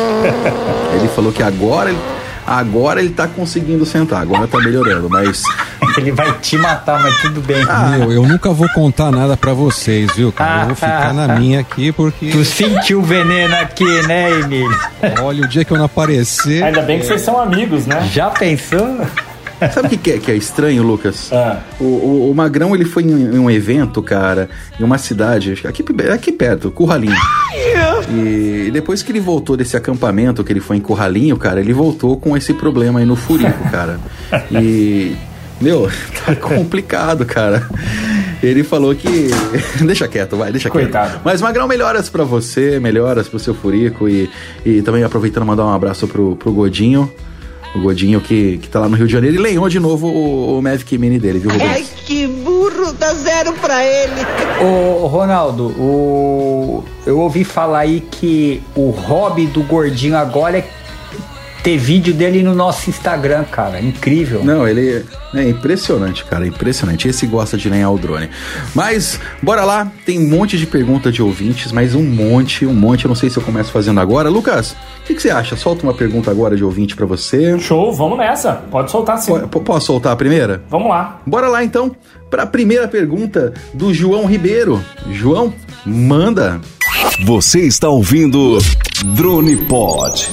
ele 0.95 1.09
falou 1.09 1.33
que 1.33 1.43
agora 1.43 1.91
ele, 1.91 1.99
agora 2.47 3.01
ele 3.01 3.11
tá 3.11 3.27
conseguindo 3.27 3.85
sentar, 3.85 4.23
agora 4.23 4.47
tá 4.47 4.59
melhorando, 4.59 5.09
mas 5.09 5.43
Ele 5.97 6.13
vai 6.13 6.33
te 6.39 6.57
matar, 6.57 7.03
mas 7.03 7.21
tudo 7.21 7.41
bem. 7.41 7.65
Meu, 7.91 8.13
eu 8.13 8.23
nunca 8.23 8.53
vou 8.53 8.69
contar 8.71 9.11
nada 9.11 9.37
pra 9.37 9.53
vocês, 9.53 10.11
viu, 10.15 10.33
cara? 10.33 10.63
Eu 10.63 10.67
vou 10.67 10.75
ficar 10.77 11.13
na 11.13 11.39
minha 11.39 11.61
aqui 11.61 11.91
porque. 11.93 12.31
Tu 12.31 12.45
sentiu 12.45 13.01
o 13.01 13.03
veneno 13.03 13.55
aqui, 13.57 14.03
né, 14.07 14.31
Emílio? 14.41 14.79
Olha, 15.23 15.45
o 15.45 15.49
dia 15.49 15.65
que 15.65 15.73
eu 15.73 15.79
não 15.79 15.87
aparecer. 15.87 16.63
Ainda 16.63 16.83
bem 16.83 17.01
que 17.01 17.07
vocês 17.07 17.21
são 17.21 17.41
amigos, 17.41 17.87
né? 17.87 18.09
Já 18.13 18.31
pensou? 18.31 19.01
Sabe 19.73 19.95
o 19.95 19.99
que, 19.99 20.11
é, 20.13 20.19
que 20.19 20.31
é 20.31 20.37
estranho, 20.37 20.83
Lucas? 20.83 21.31
Ah. 21.33 21.61
O, 21.79 21.85
o- 21.85 22.31
o 22.31 22.35
Magrão 22.35 22.75
ele 22.75 22.85
foi 22.85 23.03
em, 23.03 23.39
um 23.39 23.51
evento, 23.51 24.03
cara, 24.03 24.49
em 24.79 24.83
uma 24.85 24.99
cidade, 24.99 25.53
aqui, 25.65 25.85
aqui 26.13 26.33
perto, 26.33 26.71
Curralinho. 26.71 27.15
E 28.09 28.71
depois 28.73 29.03
que 29.03 29.13
ele 29.13 29.21
voltou 29.21 29.57
desse 29.57 29.77
acampamento 29.77 30.43
que 30.45 30.53
ele 30.53 30.61
foi 30.61 30.77
em 30.77 30.81
Curralinho, 30.81 31.37
cara, 31.37 31.61
ele 31.61 31.73
voltou 31.73 32.17
com 32.17 32.37
esse 32.37 32.53
problema 32.55 33.01
aí 33.01 33.07
no 33.07 33.17
furico, 33.17 33.71
cara. 33.71 33.99
E. 34.51 35.15
Meu, 35.61 35.91
tá 36.25 36.35
complicado, 36.35 37.27
cara. 37.27 37.69
Ele 38.43 38.65
falou 38.65 38.95
que. 38.95 39.29
deixa 39.85 40.09
quieto, 40.09 40.37
vai, 40.37 40.51
deixa 40.51 40.71
Coitado. 40.71 41.11
quieto. 41.11 41.23
Mas 41.25 41.43
Magrão, 41.43 41.69
melhoras 41.69 42.09
pra 42.09 42.25
você, 42.25 42.81
melhoras 42.81 43.29
pro 43.29 43.39
seu 43.39 43.53
furico 43.55 44.09
e, 44.09 44.31
e 44.65 44.81
também 44.81 45.05
aproveitando 45.05 45.45
mandar 45.45 45.67
um 45.67 45.73
abraço 45.75 46.09
pro, 46.09 46.35
pro 46.37 46.51
Godinho. 46.53 47.13
O 47.75 47.81
Godinho 47.81 48.21
que, 48.21 48.59
que 48.59 48.69
tá 48.69 48.81
lá 48.81 48.89
no 48.89 48.97
Rio 48.97 49.07
de 49.07 49.13
Janeiro 49.13 49.37
e 49.37 49.39
lenhou 49.39 49.69
de 49.69 49.79
novo 49.79 50.09
o, 50.09 50.59
o 50.59 50.63
Mavic 50.63 50.99
Mini 50.99 51.19
dele, 51.21 51.39
viu, 51.39 51.51
Rubens? 51.51 51.71
Ai, 51.71 51.87
que 52.05 52.27
burro, 52.27 52.93
dá 52.93 53.15
zero 53.15 53.53
pra 53.55 53.85
ele. 53.85 54.27
Ô, 54.61 55.07
Ronaldo, 55.07 55.69
o... 55.79 56.85
eu 57.07 57.21
ouvi 57.21 57.45
falar 57.45 57.81
aí 57.81 58.01
que 58.01 58.61
o 58.75 58.91
hobby 58.91 59.47
do 59.47 59.63
gordinho 59.63 60.17
agora 60.17 60.59
é 60.59 60.69
ter 61.63 61.77
vídeo 61.77 62.15
dele 62.15 62.43
no 62.43 62.55
nosso 62.55 62.89
Instagram, 62.91 63.45
cara. 63.45 63.81
Incrível. 63.81 64.43
Não, 64.45 64.67
ele 64.67 65.05
é 65.35 65.49
impressionante, 65.49 66.25
cara. 66.25 66.47
Impressionante. 66.47 67.09
Esse 67.09 67.27
gosta 67.27 67.57
de 67.57 67.69
lenhar 67.69 67.91
o 67.91 67.99
drone. 67.99 68.29
Mas, 68.75 69.21
bora 69.43 69.65
lá. 69.65 69.91
Tem 70.05 70.19
um 70.19 70.29
monte 70.29 70.59
de 70.59 70.67
pergunta 70.67 71.13
de 71.13 71.23
ouvintes, 71.23 71.73
mas 71.73 71.95
um 71.95 72.03
monte, 72.03 72.67
um 72.67 72.75
monte. 72.75 73.05
Eu 73.05 73.09
não 73.09 73.15
sei 73.15 73.31
se 73.31 73.37
eu 73.37 73.43
começo 73.43 73.71
fazendo 73.71 74.01
agora. 74.01 74.29
Lucas, 74.29 74.73
o 74.73 75.07
que, 75.07 75.15
que 75.15 75.23
você 75.23 75.31
acha? 75.31 75.57
Solta 75.57 75.83
uma 75.83 75.95
pergunta 75.95 76.31
agora 76.31 76.57
de 76.57 76.65
ouvinte 76.65 76.97
para 76.97 77.07
você. 77.07 77.59
Show, 77.59 77.93
vamos 77.93 78.19
nessa. 78.19 78.55
Pode 78.71 78.91
soltar 78.91 79.19
sim. 79.19 79.39
P 79.49 79.61
posso 79.61 79.87
soltar 79.87 80.13
a 80.13 80.17
primeira? 80.17 80.63
Vamos 80.69 80.89
lá. 80.89 81.21
Bora 81.27 81.49
lá 81.49 81.63
então 81.63 81.95
para 82.31 82.45
a 82.45 82.47
primeira 82.47 82.87
pergunta 82.87 83.53
do 83.75 83.93
João 83.93 84.27
Ribeiro. 84.27 84.83
João, 85.11 85.53
manda. 85.85 86.61
Você 87.25 87.61
está 87.61 87.89
ouvindo 87.89 88.59
Drone 89.15 89.57
Pod. 89.57 90.31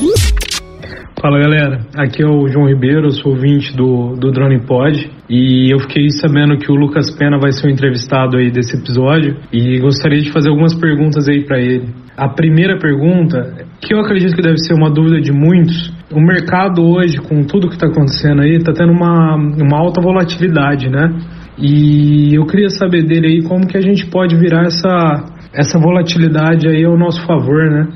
Fala 1.20 1.40
galera, 1.40 1.80
aqui 1.96 2.22
é 2.22 2.28
o 2.28 2.48
João 2.48 2.68
Ribeiro, 2.68 3.12
sou 3.12 3.32
ouvinte 3.32 3.76
do, 3.76 4.16
do 4.16 4.32
Drone 4.32 4.64
Pod 4.68 5.10
e 5.28 5.74
eu 5.74 5.80
fiquei 5.80 6.12
sabendo 6.12 6.60
que 6.60 6.72
o 6.72 6.76
Lucas 6.76 7.10
Pena 7.18 7.40
vai 7.40 7.52
ser 7.52 7.66
o 7.66 7.72
entrevistado 7.72 8.38
aí 8.38 8.52
desse 8.52 8.78
episódio 8.78 9.36
e 9.52 9.80
gostaria 9.80 10.22
de 10.22 10.32
fazer 10.32 10.50
algumas 10.50 10.76
perguntas 10.76 11.28
aí 11.28 11.44
para 11.44 11.60
ele. 11.60 11.90
A 12.16 12.30
primeira 12.30 12.78
pergunta, 12.78 13.66
que 13.82 13.96
eu 13.96 14.00
acredito 14.00 14.36
que 14.36 14.44
deve 14.44 14.60
ser 14.60 14.76
uma 14.76 14.92
dúvida 14.92 15.20
de 15.20 15.32
muitos, 15.32 15.92
o 16.14 16.22
mercado 16.22 16.84
hoje, 16.86 17.18
com 17.18 17.42
tudo 17.46 17.68
que 17.68 17.74
está 17.74 17.88
acontecendo 17.88 18.44
aí, 18.44 18.58
está 18.58 18.72
tendo 18.72 18.92
uma, 18.92 19.36
uma 19.38 19.80
alta 19.80 20.00
volatilidade, 20.00 20.88
né? 20.88 21.18
E 21.58 22.36
eu 22.36 22.46
queria 22.46 22.70
saber 22.70 23.04
dele 23.04 23.26
aí 23.26 23.42
como 23.42 23.66
que 23.66 23.76
a 23.76 23.82
gente 23.82 24.06
pode 24.06 24.36
virar 24.36 24.66
essa, 24.66 25.26
essa 25.52 25.80
volatilidade 25.80 26.68
aí 26.68 26.86
ao 26.86 26.96
nosso 26.96 27.26
favor, 27.26 27.72
né? 27.72 27.88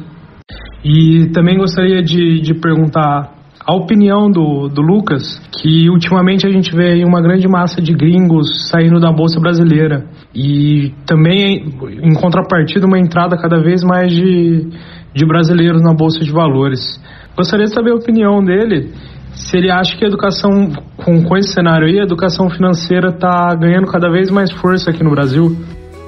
E 0.84 1.30
também 1.34 1.58
gostaria 1.58 2.02
de, 2.02 2.42
de 2.42 2.54
perguntar 2.56 3.42
a 3.66 3.76
opinião 3.76 4.30
do, 4.30 4.68
do 4.68 4.82
Lucas, 4.82 5.40
que 5.52 5.90
ultimamente 5.90 6.48
a 6.48 6.50
gente 6.50 6.76
vê 6.76 6.94
aí 6.94 7.06
uma 7.06 7.22
grande 7.22 7.48
massa 7.48 7.82
de 7.82 7.94
gringos 7.94 8.70
saindo 8.70 9.00
da 9.00 9.12
Bolsa 9.12 9.40
Brasileira 9.40 10.06
e 10.34 10.94
também, 11.06 11.72
em 12.02 12.14
contrapartida, 12.14 12.88
uma 12.88 13.00
entrada 13.00 13.38
cada 13.38 13.62
vez 13.62 13.84
mais 13.84 14.12
de, 14.12 14.68
de 15.14 15.26
brasileiros 15.26 15.82
na 15.84 15.94
Bolsa 15.94 16.20
de 16.22 16.32
Valores. 16.32 17.00
Gostaria 17.38 17.66
de 17.66 17.74
saber 17.74 17.92
a 17.92 17.96
opinião 17.96 18.44
dele, 18.44 18.92
se 19.34 19.58
ele 19.58 19.70
acha 19.70 19.96
que 19.96 20.04
a 20.04 20.08
educação, 20.08 20.72
com, 20.98 21.24
com 21.24 21.38
esse 21.38 21.54
cenário 21.54 21.88
aí, 21.88 22.00
a 22.00 22.04
educação 22.04 22.50
financeira 22.50 23.10
está 23.10 23.54
ganhando 23.56 23.86
cada 23.88 24.10
vez 24.10 24.32
mais 24.32 24.52
força 24.52 24.90
aqui 24.90 25.04
no 25.04 25.12
Brasil. 25.12 25.56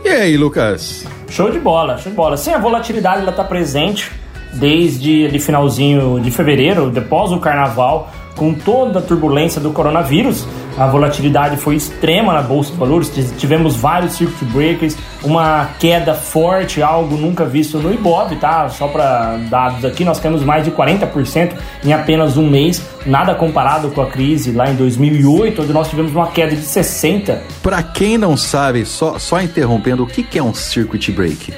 E 0.03 0.09
aí, 0.09 0.35
Lucas? 0.35 1.07
Show 1.29 1.51
de 1.51 1.59
bola, 1.59 1.97
show 1.97 2.11
de 2.11 2.15
bola. 2.17 2.35
Sim, 2.35 2.53
a 2.53 2.59
volatilidade 2.59 3.21
ela 3.21 3.29
está 3.29 3.43
presente 3.43 4.11
desde 4.53 5.25
ali 5.25 5.39
finalzinho 5.39 6.19
de 6.19 6.31
fevereiro, 6.31 6.89
depois 6.89 7.31
do 7.31 7.39
carnaval, 7.39 8.09
com 8.35 8.53
toda 8.53 8.99
a 8.99 9.01
turbulência 9.01 9.61
do 9.61 9.71
coronavírus, 9.71 10.47
a 10.77 10.87
volatilidade 10.87 11.57
foi 11.57 11.75
extrema 11.75 12.33
na 12.33 12.41
bolsa 12.41 12.71
de 12.71 12.77
valores. 12.77 13.11
Tivemos 13.37 13.75
vários 13.75 14.13
circuit 14.13 14.45
breakers, 14.45 14.97
uma 15.23 15.69
queda 15.79 16.15
forte, 16.15 16.81
algo 16.81 17.15
nunca 17.15 17.45
visto 17.45 17.77
no 17.77 17.93
Ibov, 17.93 18.35
tá? 18.37 18.67
Só 18.69 18.87
para 18.87 19.37
dados 19.49 19.85
aqui, 19.85 20.03
nós 20.03 20.19
temos 20.19 20.43
mais 20.43 20.65
de 20.65 20.71
40% 20.71 21.53
em 21.83 21.93
apenas 21.93 22.37
um 22.37 22.49
mês, 22.49 22.83
nada 23.05 23.35
comparado 23.35 23.89
com 23.91 24.01
a 24.01 24.07
crise 24.07 24.51
lá 24.51 24.69
em 24.69 24.75
2008, 24.75 25.61
onde 25.61 25.73
nós 25.73 25.89
tivemos 25.89 26.11
uma 26.11 26.27
queda 26.27 26.55
de 26.55 26.63
60. 26.63 27.43
Para 27.61 27.83
quem 27.83 28.17
não 28.17 28.35
sabe, 28.35 28.85
só 28.85 29.19
só 29.19 29.39
interrompendo, 29.41 30.03
o 30.03 30.07
que 30.07 30.23
que 30.23 30.39
é 30.39 30.43
um 30.43 30.53
circuit 30.53 31.11
break? 31.11 31.53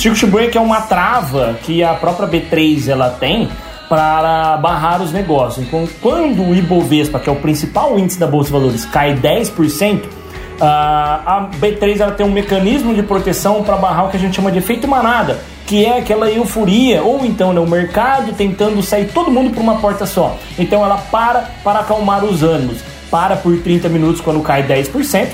Circuit 0.00 0.26
break 0.28 0.56
é 0.56 0.60
uma 0.62 0.80
trava 0.80 1.58
que 1.62 1.84
a 1.84 1.92
própria 1.92 2.26
B3 2.26 2.88
ela 2.88 3.10
tem 3.10 3.50
para 3.86 4.56
barrar 4.56 5.02
os 5.02 5.12
negócios. 5.12 5.66
Então, 5.66 5.86
quando 6.00 6.42
o 6.42 6.54
Ibovespa, 6.54 7.20
que 7.20 7.28
é 7.28 7.32
o 7.32 7.36
principal 7.36 7.98
índice 7.98 8.18
da 8.18 8.26
Bolsa 8.26 8.46
de 8.46 8.52
Valores, 8.54 8.86
cai 8.86 9.14
10%, 9.14 10.00
a 10.58 11.50
B3 11.60 12.00
ela 12.00 12.12
tem 12.12 12.24
um 12.24 12.32
mecanismo 12.32 12.94
de 12.94 13.02
proteção 13.02 13.62
para 13.62 13.76
barrar 13.76 14.06
o 14.06 14.10
que 14.10 14.16
a 14.16 14.20
gente 14.20 14.34
chama 14.34 14.50
de 14.50 14.56
efeito 14.56 14.88
manada, 14.88 15.38
que 15.66 15.84
é 15.84 15.98
aquela 15.98 16.30
euforia, 16.30 17.02
ou 17.02 17.22
então 17.26 17.52
né, 17.52 17.60
o 17.60 17.68
mercado 17.68 18.32
tentando 18.32 18.82
sair 18.82 19.10
todo 19.12 19.30
mundo 19.30 19.52
por 19.52 19.60
uma 19.60 19.80
porta 19.80 20.06
só. 20.06 20.34
Então 20.58 20.82
ela 20.82 20.96
para 20.96 21.50
para 21.62 21.80
acalmar 21.80 22.24
os 22.24 22.42
ânimos. 22.42 22.78
Para 23.10 23.36
por 23.36 23.54
30 23.58 23.90
minutos 23.90 24.22
quando 24.22 24.40
cai 24.40 24.62
10%, 24.62 25.28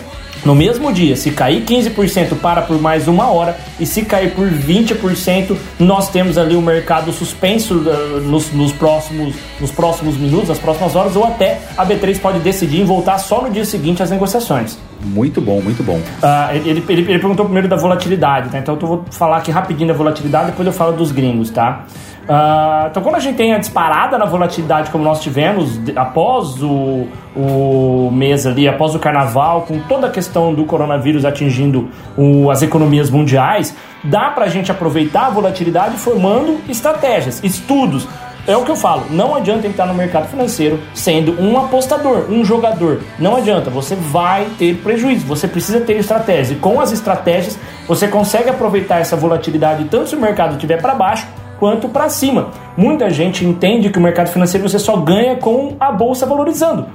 no 0.44 0.54
mesmo 0.54 0.92
dia, 0.92 1.16
se 1.16 1.30
cair 1.30 1.64
15%, 1.64 2.36
para 2.40 2.62
por 2.62 2.80
mais 2.80 3.08
uma 3.08 3.30
hora, 3.30 3.56
e 3.80 3.86
se 3.86 4.02
cair 4.02 4.34
por 4.34 4.48
20%, 4.48 5.56
nós 5.78 6.08
temos 6.08 6.38
ali 6.38 6.54
o 6.54 6.62
mercado 6.62 7.12
suspenso 7.12 7.74
uh, 7.74 8.20
nos, 8.20 8.52
nos, 8.52 8.72
próximos, 8.72 9.34
nos 9.60 9.70
próximos 9.70 10.16
minutos, 10.16 10.48
nas 10.48 10.58
próximas 10.58 10.94
horas, 10.94 11.16
ou 11.16 11.24
até 11.24 11.60
a 11.76 11.84
B3 11.84 12.18
pode 12.20 12.38
decidir 12.40 12.80
em 12.80 12.84
voltar 12.84 13.18
só 13.18 13.42
no 13.42 13.50
dia 13.50 13.64
seguinte 13.64 14.02
às 14.02 14.10
negociações. 14.10 14.78
Muito 15.04 15.40
bom, 15.40 15.60
muito 15.60 15.82
bom. 15.82 15.96
Uh, 15.96 16.54
ele, 16.54 16.70
ele, 16.70 16.84
ele, 16.88 17.04
perguntou 17.04 17.44
primeiro 17.44 17.68
da 17.68 17.76
volatilidade, 17.76 18.50
tá? 18.50 18.58
então 18.58 18.78
eu 18.80 18.86
vou 18.86 19.04
falar 19.10 19.38
aqui 19.38 19.50
rapidinho 19.50 19.88
da 19.88 19.94
volatilidade, 19.94 20.46
depois 20.50 20.66
eu 20.66 20.72
falo 20.72 20.92
dos 20.92 21.12
gringos, 21.12 21.50
tá? 21.50 21.84
Uh, 22.26 22.88
então, 22.90 23.04
quando 23.04 23.14
a 23.14 23.20
gente 23.20 23.36
tem 23.36 23.54
a 23.54 23.58
disparada 23.58 24.18
na 24.18 24.24
volatilidade 24.24 24.90
como 24.90 25.04
nós 25.04 25.20
tivemos 25.20 25.78
após 25.94 26.60
o, 26.60 27.06
o 27.36 28.10
mês 28.12 28.44
ali, 28.46 28.66
após 28.66 28.96
o 28.96 28.98
carnaval, 28.98 29.62
com 29.62 29.78
toda 29.80 30.08
a 30.08 30.10
questão 30.10 30.52
do 30.52 30.64
coronavírus 30.64 31.24
atingindo 31.24 31.88
o, 32.16 32.50
as 32.50 32.62
economias 32.62 33.10
mundiais, 33.10 33.76
dá 34.02 34.30
para 34.30 34.46
a 34.46 34.48
gente 34.48 34.72
aproveitar 34.72 35.26
a 35.26 35.30
volatilidade 35.30 35.96
formando 35.98 36.58
estratégias, 36.68 37.42
estudos. 37.44 38.08
É 38.44 38.56
o 38.56 38.64
que 38.64 38.70
eu 38.70 38.76
falo, 38.76 39.06
não 39.10 39.34
adianta 39.34 39.66
entrar 39.66 39.86
no 39.86 39.94
mercado 39.94 40.28
financeiro 40.28 40.80
sendo 40.94 41.40
um 41.40 41.58
apostador, 41.58 42.26
um 42.30 42.44
jogador. 42.44 43.00
Não 43.18 43.36
adianta, 43.36 43.70
você 43.70 43.96
vai 43.96 44.46
ter 44.56 44.76
prejuízo, 44.78 45.26
você 45.26 45.48
precisa 45.48 45.80
ter 45.80 45.96
estratégia. 45.96 46.54
E 46.54 46.58
com 46.58 46.80
as 46.80 46.92
estratégias, 46.92 47.58
você 47.88 48.06
consegue 48.06 48.48
aproveitar 48.48 49.00
essa 49.00 49.16
volatilidade 49.16 49.84
tanto 49.84 50.10
se 50.10 50.16
o 50.16 50.20
mercado 50.20 50.54
estiver 50.54 50.80
para 50.80 50.94
baixo 50.94 51.26
quanto 51.58 51.88
para 51.88 52.08
cima. 52.08 52.48
Muita 52.76 53.10
gente 53.10 53.44
entende 53.44 53.90
que 53.90 53.98
o 53.98 54.02
mercado 54.02 54.28
financeiro 54.28 54.68
você 54.68 54.78
só 54.78 54.96
ganha 54.96 55.36
com 55.36 55.76
a 55.80 55.90
bolsa 55.90 56.26
valorizando, 56.26 56.86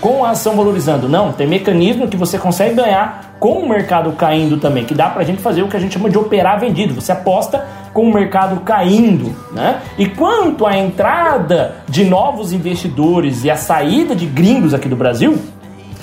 com 0.00 0.24
a 0.24 0.30
ação 0.30 0.56
valorizando. 0.56 1.08
Não, 1.08 1.32
tem 1.32 1.46
mecanismo 1.46 2.08
que 2.08 2.16
você 2.16 2.38
consegue 2.38 2.74
ganhar 2.74 3.36
com 3.38 3.60
o 3.60 3.68
mercado 3.68 4.12
caindo 4.12 4.56
também, 4.56 4.84
que 4.84 4.94
dá 4.94 5.08
para 5.08 5.22
a 5.22 5.24
gente 5.24 5.40
fazer 5.40 5.62
o 5.62 5.68
que 5.68 5.76
a 5.76 5.80
gente 5.80 5.94
chama 5.94 6.10
de 6.10 6.18
operar 6.18 6.58
vendido. 6.58 6.94
Você 6.94 7.12
aposta 7.12 7.64
com 7.92 8.02
o 8.02 8.12
mercado 8.12 8.60
caindo, 8.60 9.34
né? 9.52 9.80
E 9.96 10.06
quanto 10.06 10.66
à 10.66 10.76
entrada 10.76 11.76
de 11.88 12.04
novos 12.04 12.52
investidores 12.52 13.44
e 13.44 13.50
a 13.50 13.56
saída 13.56 14.14
de 14.14 14.26
gringos 14.26 14.74
aqui 14.74 14.88
do 14.88 14.96
Brasil, 14.96 15.38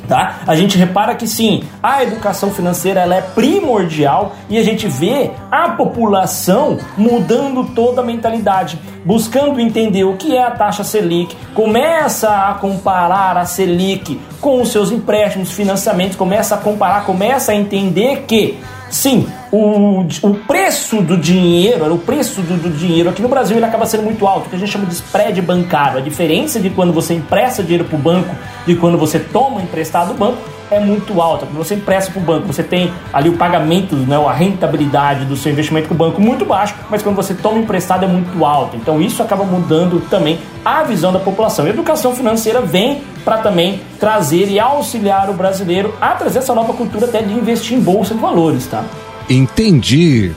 tá? 0.07 0.39
A 0.45 0.55
gente 0.55 0.77
repara 0.77 1.15
que 1.15 1.27
sim, 1.27 1.63
a 1.81 2.03
educação 2.03 2.51
financeira 2.51 3.01
ela 3.01 3.15
é 3.15 3.21
primordial 3.21 4.35
e 4.49 4.57
a 4.57 4.63
gente 4.63 4.87
vê 4.87 5.31
a 5.51 5.69
população 5.69 6.77
mudando 6.97 7.73
toda 7.73 8.01
a 8.01 8.05
mentalidade, 8.05 8.79
buscando 9.03 9.59
entender 9.59 10.03
o 10.03 10.15
que 10.15 10.35
é 10.35 10.43
a 10.43 10.51
taxa 10.51 10.83
Selic, 10.83 11.35
começa 11.53 12.29
a 12.29 12.53
comparar 12.55 13.37
a 13.37 13.45
Selic 13.45 14.19
com 14.39 14.61
os 14.61 14.69
seus 14.69 14.91
empréstimos, 14.91 15.51
financiamentos, 15.51 16.15
começa 16.15 16.55
a 16.55 16.57
comparar, 16.57 17.05
começa 17.05 17.51
a 17.51 17.55
entender 17.55 18.25
que 18.27 18.57
Sim, 18.89 19.27
o, 19.55 20.05
o 20.23 20.35
preço 20.35 21.01
do 21.01 21.17
dinheiro, 21.17 21.93
o 21.93 21.97
preço 21.97 22.41
do, 22.41 22.57
do, 22.57 22.69
dinheiro 22.69 23.09
aqui 23.09 23.21
no 23.21 23.29
Brasil 23.29 23.55
ele 23.55 23.65
acaba 23.65 23.85
sendo 23.85 24.03
muito 24.03 24.27
alto, 24.27 24.47
o 24.47 24.49
que 24.49 24.55
a 24.55 24.59
gente 24.59 24.71
chama 24.71 24.85
de 24.85 24.93
spread 24.93 25.41
bancário. 25.41 25.97
A 25.97 26.01
diferença 26.01 26.59
de 26.59 26.69
quando 26.69 26.91
você 26.91 27.13
empresta 27.13 27.63
dinheiro 27.63 27.85
para 27.85 27.95
o 27.95 27.99
banco 27.99 28.35
e 28.67 28.75
quando 28.75 28.97
você 28.97 29.17
toma 29.17 29.61
emprestado 29.61 30.09
do 30.09 30.13
banco 30.15 30.37
é 30.69 30.79
muito 30.79 31.21
alta. 31.21 31.45
Quando 31.45 31.57
você 31.57 31.75
empresta 31.75 32.11
para 32.11 32.19
o 32.19 32.23
banco, 32.23 32.47
você 32.47 32.63
tem 32.63 32.91
ali 33.13 33.29
o 33.29 33.37
pagamento, 33.37 33.95
né, 33.95 34.17
a 34.17 34.33
rentabilidade 34.33 35.23
do 35.25 35.37
seu 35.37 35.51
investimento 35.51 35.87
com 35.87 35.93
o 35.93 35.97
banco 35.97 36.19
muito 36.19 36.43
baixo, 36.43 36.75
mas 36.89 37.01
quando 37.01 37.15
você 37.15 37.33
toma 37.33 37.59
emprestado 37.59 38.03
é 38.03 38.07
muito 38.07 38.43
alto. 38.43 38.75
Então 38.75 38.99
isso 38.99 39.23
acaba 39.23 39.45
mudando 39.45 40.01
também 40.09 40.39
a 40.65 40.83
visão 40.83 41.13
da 41.13 41.19
população. 41.19 41.65
A 41.65 41.69
educação 41.69 42.13
financeira 42.13 42.61
vem 42.61 43.03
para 43.23 43.37
também 43.37 43.79
trazer 43.99 44.49
e 44.49 44.59
auxiliar 44.59 45.29
o 45.29 45.33
brasileiro 45.33 45.93
a 46.01 46.09
trazer 46.09 46.39
essa 46.39 46.53
nova 46.53 46.73
cultura 46.73 47.05
até 47.05 47.21
de 47.21 47.33
investir 47.33 47.77
em 47.77 47.79
bolsa 47.79 48.13
de 48.13 48.19
valores, 48.19 48.67
tá? 48.67 48.83
Entendi. 49.29 50.31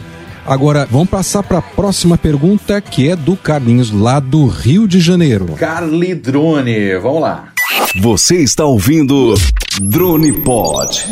Agora, 0.47 0.87
vamos 0.91 1.11
passar 1.11 1.43
para 1.43 1.59
a 1.59 1.63
próxima 1.63 2.17
pergunta, 2.17 2.81
que 2.81 3.11
é 3.11 3.15
do 3.15 3.37
Carlinhos, 3.37 3.93
lá 3.93 4.19
do 4.19 4.47
Rio 4.47 4.89
de 4.89 4.99
Janeiro. 4.99 5.45
Carli 5.59 6.15
Drone, 6.15 6.99
vamos 6.99 7.21
lá. 7.21 7.53
Você 8.01 8.37
está 8.37 8.65
ouvindo 8.65 9.35
Drone 9.79 10.33
Pod. 10.43 11.05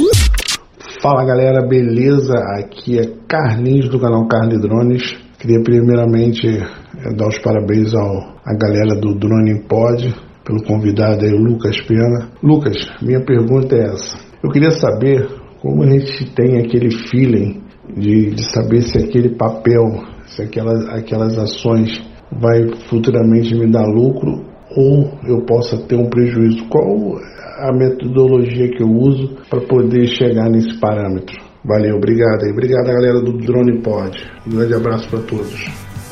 Fala 1.03 1.27
galera, 1.27 1.67
beleza? 1.69 2.33
Aqui 2.59 2.99
é 2.99 3.13
Carlinhos 3.29 3.91
do 3.91 4.01
canal 4.01 4.27
Carli 4.27 4.59
Drones. 4.59 5.03
Queria 5.39 5.63
primeiramente 5.63 6.47
eh, 6.49 7.15
dar 7.15 7.29
os 7.29 7.39
parabéns 7.41 7.95
ao 7.95 8.37
a 8.43 8.55
galera 8.55 8.99
do 8.99 9.15
Drone 9.15 9.61
Pod 9.69 10.15
pelo 10.47 10.63
convidado 10.63 11.27
aí, 11.27 11.33
o 11.33 11.43
Lucas 11.43 11.77
Pena. 11.83 12.31
Lucas, 12.43 12.77
minha 13.03 13.21
pergunta 13.21 13.77
é 13.77 13.85
essa. 13.93 14.17
Eu 14.43 14.51
queria 14.51 14.71
saber 14.71 15.29
como 15.61 15.83
a 15.83 15.91
gente 15.91 16.33
tem 16.35 16.59
aquele 16.59 16.91
feeling 17.11 17.66
de, 17.95 18.31
de 18.31 18.53
saber 18.53 18.83
se 18.83 18.99
aquele 18.99 19.31
papel, 19.37 19.85
se 20.27 20.43
aquelas, 20.43 20.89
aquelas 20.89 21.39
ações 21.39 22.03
vai 22.31 22.69
futuramente 22.89 23.55
me 23.55 23.71
dar 23.71 23.87
lucro 23.87 24.45
ou 24.77 25.11
eu 25.27 25.45
possa 25.47 25.77
ter 25.79 25.97
um 25.97 26.09
prejuízo. 26.09 26.67
Qual 26.69 27.19
a 27.59 27.73
metodologia 27.73 28.69
que 28.69 28.83
eu 28.83 28.89
uso 28.89 29.37
para 29.49 29.61
poder 29.61 30.07
chegar 30.07 30.51
nesse 30.51 30.79
parâmetro? 30.79 31.37
Valeu, 31.65 31.97
obrigado 31.97 32.45
aí. 32.45 32.53
Obrigado, 32.53 32.87
galera 32.87 33.21
do 33.21 33.39
Drone 33.39 33.83
Pod. 33.83 34.17
Um 34.47 34.57
grande 34.57 34.75
abraço 34.75 35.09
para 35.09 35.21
todos. 35.21 35.67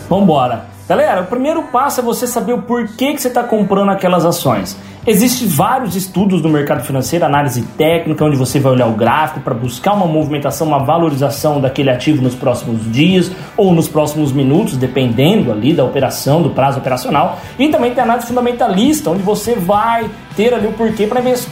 Vambora. 0.08 0.73
Galera, 0.86 1.22
o 1.22 1.26
primeiro 1.26 1.62
passo 1.62 2.00
é 2.00 2.02
você 2.02 2.26
saber 2.26 2.52
o 2.52 2.60
porquê 2.60 3.14
que 3.14 3.22
você 3.22 3.28
está 3.28 3.42
comprando 3.42 3.88
aquelas 3.88 4.22
ações. 4.26 4.76
Existem 5.06 5.48
vários 5.48 5.96
estudos 5.96 6.42
no 6.42 6.48
mercado 6.50 6.84
financeiro, 6.84 7.24
análise 7.24 7.62
técnica, 7.62 8.22
onde 8.22 8.36
você 8.36 8.60
vai 8.60 8.72
olhar 8.72 8.86
o 8.86 8.92
gráfico 8.92 9.40
para 9.40 9.54
buscar 9.54 9.94
uma 9.94 10.06
movimentação, 10.06 10.66
uma 10.66 10.84
valorização 10.84 11.58
daquele 11.58 11.88
ativo 11.88 12.22
nos 12.22 12.34
próximos 12.34 12.90
dias 12.92 13.32
ou 13.56 13.72
nos 13.72 13.88
próximos 13.88 14.30
minutos, 14.30 14.76
dependendo 14.76 15.50
ali 15.50 15.72
da 15.72 15.84
operação, 15.84 16.42
do 16.42 16.50
prazo 16.50 16.80
operacional. 16.80 17.38
E 17.58 17.68
também 17.68 17.94
tem 17.94 18.02
análise 18.02 18.26
fundamentalista, 18.26 19.10
onde 19.10 19.22
você 19.22 19.54
vai 19.54 20.10
ter 20.36 20.52
ali 20.52 20.66
o 20.66 20.72
porquê 20.72 21.06
para 21.06 21.20
investir 21.20 21.50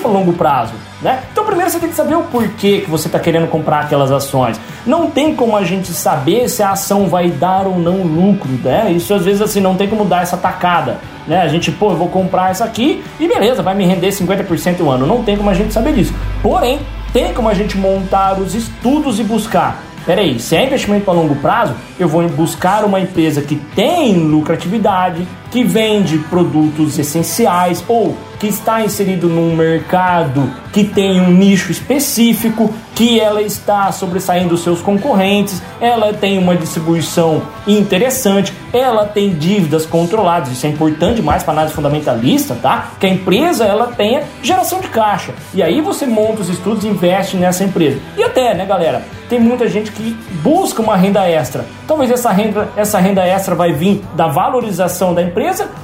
para 0.00 0.10
longo 0.10 0.32
prazo. 0.32 0.72
Né? 1.00 1.22
Então, 1.32 1.44
primeiro 1.44 1.70
você 1.70 1.78
tem 1.78 1.88
que 1.88 1.94
saber 1.94 2.16
o 2.16 2.22
porquê 2.24 2.80
que 2.80 2.90
você 2.90 3.08
está 3.08 3.18
querendo 3.18 3.48
comprar 3.48 3.80
aquelas 3.80 4.10
ações. 4.10 4.60
Não 4.86 5.10
tem 5.10 5.34
como 5.34 5.56
a 5.56 5.64
gente 5.64 5.92
saber 5.92 6.48
se 6.48 6.62
a 6.62 6.70
ação 6.70 7.08
vai 7.08 7.30
dar 7.30 7.66
ou 7.66 7.78
não 7.78 8.02
lucro. 8.02 8.50
Né? 8.62 8.92
Isso 8.92 9.14
às 9.14 9.24
vezes 9.24 9.40
assim 9.40 9.60
não 9.60 9.76
tem 9.76 9.88
como 9.88 10.04
dar 10.04 10.22
essa 10.22 10.36
tacada 10.36 10.98
né? 11.28 11.42
A 11.42 11.48
gente, 11.48 11.70
pô, 11.70 11.90
eu 11.90 11.96
vou 11.96 12.08
comprar 12.08 12.50
essa 12.50 12.64
aqui 12.64 13.04
e 13.20 13.28
beleza, 13.28 13.62
vai 13.62 13.74
me 13.74 13.84
render 13.84 14.08
50% 14.08 14.80
o 14.80 14.90
ano. 14.90 15.06
Não 15.06 15.22
tem 15.22 15.36
como 15.36 15.50
a 15.50 15.54
gente 15.54 15.72
saber 15.72 15.92
disso. 15.92 16.14
Porém, 16.42 16.80
tem 17.12 17.34
como 17.34 17.48
a 17.48 17.54
gente 17.54 17.76
montar 17.76 18.40
os 18.40 18.54
estudos 18.54 19.20
e 19.20 19.24
buscar. 19.24 19.82
Peraí, 20.06 20.40
se 20.40 20.56
é 20.56 20.64
investimento 20.64 21.04
para 21.04 21.12
longo 21.12 21.36
prazo, 21.36 21.74
eu 22.00 22.08
vou 22.08 22.26
buscar 22.30 22.82
uma 22.82 22.98
empresa 22.98 23.42
que 23.42 23.56
tem 23.56 24.14
lucratividade, 24.14 25.28
que 25.50 25.64
vende 25.64 26.18
produtos 26.18 26.98
essenciais 26.98 27.84
ou 27.88 28.16
que 28.38 28.46
está 28.46 28.84
inserido 28.84 29.28
num 29.28 29.54
mercado 29.56 30.50
que 30.72 30.84
tem 30.84 31.20
um 31.20 31.30
nicho 31.30 31.72
específico, 31.72 32.72
que 32.94 33.18
ela 33.18 33.42
está 33.42 33.90
sobressaindo 33.90 34.56
seus 34.56 34.80
concorrentes, 34.80 35.62
ela 35.80 36.12
tem 36.12 36.38
uma 36.38 36.54
distribuição 36.56 37.42
interessante, 37.66 38.52
ela 38.72 39.04
tem 39.04 39.30
dívidas 39.30 39.86
controladas, 39.86 40.52
isso 40.52 40.66
é 40.66 40.68
importante 40.68 41.16
demais 41.16 41.42
para 41.42 41.52
análise 41.52 41.74
fundamentalista, 41.74 42.54
tá? 42.54 42.90
Que 43.00 43.06
a 43.06 43.08
empresa 43.08 43.64
ela 43.64 43.88
tenha 43.88 44.22
geração 44.42 44.80
de 44.80 44.88
caixa. 44.88 45.32
E 45.54 45.62
aí 45.62 45.80
você 45.80 46.06
monta 46.06 46.42
os 46.42 46.48
estudos 46.48 46.84
e 46.84 46.88
investe 46.88 47.36
nessa 47.36 47.64
empresa. 47.64 47.98
E 48.16 48.22
até, 48.22 48.54
né, 48.54 48.64
galera, 48.66 49.04
tem 49.28 49.38
muita 49.38 49.68
gente 49.68 49.92
que 49.92 50.16
busca 50.42 50.82
uma 50.82 50.96
renda 50.96 51.28
extra. 51.28 51.64
Talvez 51.86 52.10
essa 52.10 52.30
renda, 52.30 52.68
essa 52.76 52.98
renda 52.98 53.26
extra 53.26 53.54
vai 53.54 53.72
vir 53.72 54.02
da 54.14 54.26
valorização 54.26 55.14
da 55.14 55.22
empresa 55.22 55.37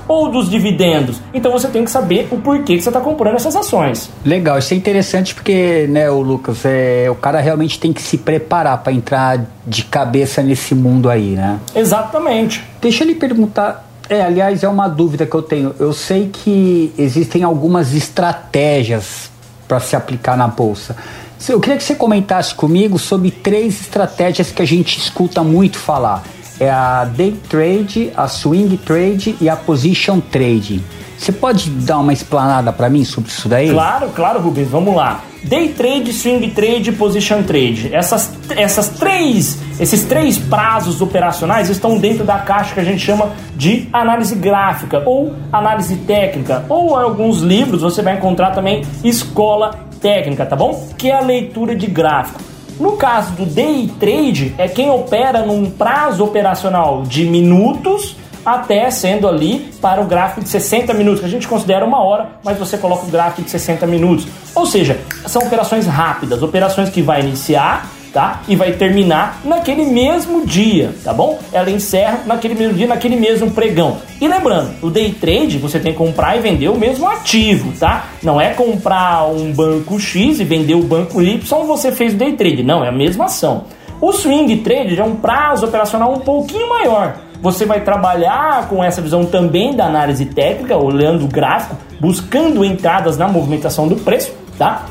ou 0.08 0.30
dos 0.30 0.50
dividendos. 0.50 1.20
Então 1.32 1.52
você 1.52 1.68
tem 1.68 1.84
que 1.84 1.90
saber 1.90 2.28
o 2.30 2.38
porquê 2.38 2.76
que 2.76 2.82
você 2.82 2.88
está 2.88 3.00
comprando 3.00 3.36
essas 3.36 3.54
ações. 3.56 4.10
Legal, 4.24 4.58
isso 4.58 4.74
é 4.74 4.76
interessante 4.76 5.34
porque, 5.34 5.86
né, 5.88 6.10
o 6.10 6.20
Lucas, 6.20 6.64
é, 6.64 7.06
o 7.10 7.14
cara 7.14 7.40
realmente 7.40 7.78
tem 7.78 7.92
que 7.92 8.02
se 8.02 8.18
preparar 8.18 8.78
para 8.78 8.92
entrar 8.92 9.40
de 9.66 9.84
cabeça 9.84 10.42
nesse 10.42 10.74
mundo 10.74 11.08
aí, 11.08 11.30
né? 11.30 11.58
Exatamente. 11.74 12.64
Deixa 12.80 13.04
eu 13.04 13.08
lhe 13.08 13.14
perguntar. 13.14 13.88
É, 14.08 14.20
aliás, 14.22 14.62
é 14.62 14.68
uma 14.68 14.88
dúvida 14.88 15.24
que 15.24 15.34
eu 15.34 15.42
tenho. 15.42 15.74
Eu 15.78 15.92
sei 15.92 16.28
que 16.30 16.92
existem 16.98 17.42
algumas 17.42 17.94
estratégias 17.94 19.30
para 19.66 19.80
se 19.80 19.96
aplicar 19.96 20.36
na 20.36 20.46
bolsa. 20.46 20.94
Eu 21.48 21.60
queria 21.60 21.76
que 21.76 21.84
você 21.84 21.94
comentasse 21.94 22.54
comigo 22.54 22.98
sobre 22.98 23.30
três 23.30 23.80
estratégias 23.80 24.50
que 24.50 24.62
a 24.62 24.64
gente 24.64 24.98
escuta 24.98 25.42
muito 25.42 25.78
falar. 25.78 26.22
É 26.60 26.70
a 26.70 27.04
day 27.04 27.36
trade, 27.48 28.12
a 28.16 28.28
swing 28.28 28.76
trade 28.76 29.36
e 29.40 29.48
a 29.48 29.56
position 29.56 30.20
trade. 30.20 30.82
Você 31.18 31.32
pode 31.32 31.70
dar 31.70 31.98
uma 31.98 32.12
explanada 32.12 32.72
para 32.72 32.88
mim 32.90 33.04
sobre 33.04 33.30
isso 33.30 33.48
daí? 33.48 33.70
Claro, 33.70 34.08
claro, 34.10 34.40
Rubens, 34.40 34.68
vamos 34.68 34.94
lá. 34.94 35.22
Day 35.42 35.68
trade, 35.68 36.12
swing 36.12 36.50
trade, 36.50 36.92
position 36.92 37.42
trade. 37.42 37.94
Essas, 37.94 38.32
essas 38.50 38.88
três, 38.90 39.58
esses 39.78 40.04
três 40.04 40.38
prazos 40.38 41.00
operacionais 41.00 41.70
estão 41.70 41.98
dentro 41.98 42.24
da 42.24 42.38
caixa 42.38 42.74
que 42.74 42.80
a 42.80 42.84
gente 42.84 43.04
chama 43.04 43.32
de 43.56 43.88
análise 43.92 44.34
gráfica 44.34 45.02
ou 45.06 45.34
análise 45.52 45.96
técnica, 45.96 46.64
ou 46.68 46.96
alguns 46.96 47.40
livros 47.40 47.82
você 47.82 48.02
vai 48.02 48.16
encontrar 48.16 48.50
também 48.50 48.82
escola 49.02 49.78
técnica, 50.00 50.44
tá 50.44 50.56
bom? 50.56 50.88
Que 50.98 51.10
é 51.10 51.16
a 51.16 51.20
leitura 51.20 51.74
de 51.74 51.86
gráfico. 51.86 52.53
No 52.78 52.92
caso 52.92 53.32
do 53.32 53.46
day 53.46 53.90
trade, 54.00 54.54
é 54.58 54.68
quem 54.68 54.90
opera 54.90 55.44
num 55.46 55.70
prazo 55.70 56.24
operacional 56.24 57.02
de 57.02 57.24
minutos 57.24 58.16
até 58.44 58.90
sendo 58.90 59.26
ali 59.26 59.72
para 59.80 60.02
o 60.02 60.04
gráfico 60.04 60.42
de 60.42 60.48
60 60.48 60.92
minutos, 60.92 61.20
que 61.20 61.26
a 61.26 61.30
gente 61.30 61.48
considera 61.48 61.84
uma 61.84 62.02
hora, 62.02 62.32
mas 62.44 62.58
você 62.58 62.76
coloca 62.76 63.06
o 63.06 63.10
gráfico 63.10 63.42
de 63.42 63.50
60 63.50 63.86
minutos. 63.86 64.26
Ou 64.54 64.66
seja, 64.66 65.00
são 65.26 65.42
operações 65.42 65.86
rápidas, 65.86 66.42
operações 66.42 66.90
que 66.90 67.00
vai 67.00 67.22
iniciar 67.22 67.88
tá? 68.14 68.42
E 68.46 68.54
vai 68.54 68.72
terminar 68.72 69.40
naquele 69.44 69.84
mesmo 69.84 70.46
dia, 70.46 70.94
tá 71.02 71.12
bom? 71.12 71.40
Ela 71.52 71.68
encerra 71.68 72.20
naquele 72.24 72.54
mesmo 72.54 72.74
dia, 72.74 72.86
naquele 72.86 73.16
mesmo 73.16 73.50
pregão. 73.50 73.96
E 74.20 74.28
lembrando, 74.28 74.70
o 74.80 74.88
day 74.88 75.12
trade 75.12 75.58
você 75.58 75.80
tem 75.80 75.92
que 75.92 75.98
comprar 75.98 76.36
e 76.36 76.40
vender 76.40 76.68
o 76.68 76.78
mesmo 76.78 77.08
ativo, 77.08 77.72
tá? 77.78 78.06
Não 78.22 78.40
é 78.40 78.50
comprar 78.50 79.26
um 79.26 79.52
banco 79.52 79.98
X 79.98 80.38
e 80.38 80.44
vender 80.44 80.76
o 80.76 80.82
banco 80.84 81.20
Y 81.20 81.66
você 81.66 81.90
fez 81.90 82.14
o 82.14 82.16
day 82.16 82.32
trade, 82.34 82.62
não, 82.62 82.84
é 82.84 82.88
a 82.88 82.92
mesma 82.92 83.24
ação. 83.24 83.64
O 84.00 84.12
swing 84.12 84.58
trade 84.58 84.98
é 84.98 85.04
um 85.04 85.16
prazo 85.16 85.66
operacional 85.66 86.12
um 86.12 86.20
pouquinho 86.20 86.68
maior. 86.68 87.16
Você 87.42 87.66
vai 87.66 87.80
trabalhar 87.80 88.68
com 88.68 88.82
essa 88.82 89.02
visão 89.02 89.24
também 89.26 89.74
da 89.74 89.86
análise 89.86 90.24
técnica, 90.26 90.76
olhando 90.76 91.24
o 91.24 91.28
gráfico, 91.28 91.76
buscando 92.00 92.64
entradas 92.64 93.18
na 93.18 93.26
movimentação 93.28 93.88
do 93.88 93.96
preço, 93.96 94.32
tá? 94.56 94.86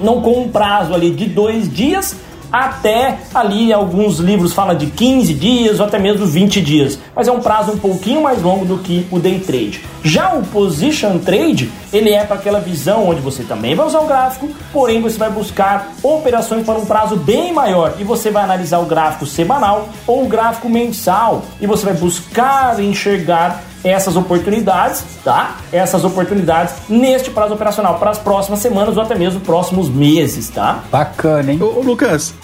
Não 0.00 0.20
com 0.20 0.40
um 0.40 0.48
prazo 0.48 0.94
ali 0.94 1.10
de 1.10 1.26
dois 1.26 1.72
dias, 1.72 2.16
até 2.52 3.18
ali 3.34 3.72
alguns 3.72 4.18
livros 4.18 4.52
falam 4.52 4.76
de 4.76 4.86
15 4.86 5.32
dias 5.34 5.80
ou 5.80 5.86
até 5.86 5.98
mesmo 5.98 6.26
20 6.26 6.60
dias, 6.60 6.98
mas 7.16 7.26
é 7.26 7.32
um 7.32 7.40
prazo 7.40 7.72
um 7.72 7.78
pouquinho 7.78 8.22
mais 8.22 8.42
longo 8.42 8.64
do 8.64 8.78
que 8.78 9.06
o 9.10 9.18
day 9.18 9.40
trade. 9.40 9.84
Já 10.04 10.34
o 10.34 10.42
position 10.42 11.18
trade, 11.18 11.70
ele 11.92 12.10
é 12.10 12.24
para 12.24 12.36
aquela 12.36 12.60
visão 12.60 13.08
onde 13.08 13.20
você 13.20 13.42
também 13.42 13.74
vai 13.74 13.86
usar 13.86 14.00
o 14.00 14.06
gráfico, 14.06 14.50
porém 14.72 15.00
você 15.00 15.16
vai 15.16 15.30
buscar 15.30 15.92
operações 16.02 16.64
para 16.66 16.78
um 16.78 16.84
prazo 16.84 17.16
bem 17.16 17.52
maior 17.52 17.94
e 17.98 18.04
você 18.04 18.30
vai 18.30 18.44
analisar 18.44 18.78
o 18.78 18.86
gráfico 18.86 19.24
semanal 19.24 19.88
ou 20.06 20.24
o 20.24 20.28
gráfico 20.28 20.68
mensal 20.68 21.42
e 21.60 21.66
você 21.66 21.86
vai 21.86 21.94
buscar 21.94 22.78
enxergar 22.80 23.62
essas 23.84 24.16
oportunidades, 24.16 25.04
tá? 25.24 25.56
Essas 25.72 26.04
oportunidades 26.04 26.74
neste 26.88 27.30
prazo 27.30 27.54
operacional 27.54 27.98
para 27.98 28.10
as 28.10 28.18
próximas 28.18 28.60
semanas 28.60 28.96
ou 28.96 29.02
até 29.02 29.14
mesmo 29.14 29.40
próximos 29.40 29.88
meses, 29.88 30.48
tá? 30.48 30.80
Bacana, 30.90 31.52
hein? 31.52 31.58
Ô, 31.60 31.78
ô 31.78 31.82
Lucas, 31.82 32.34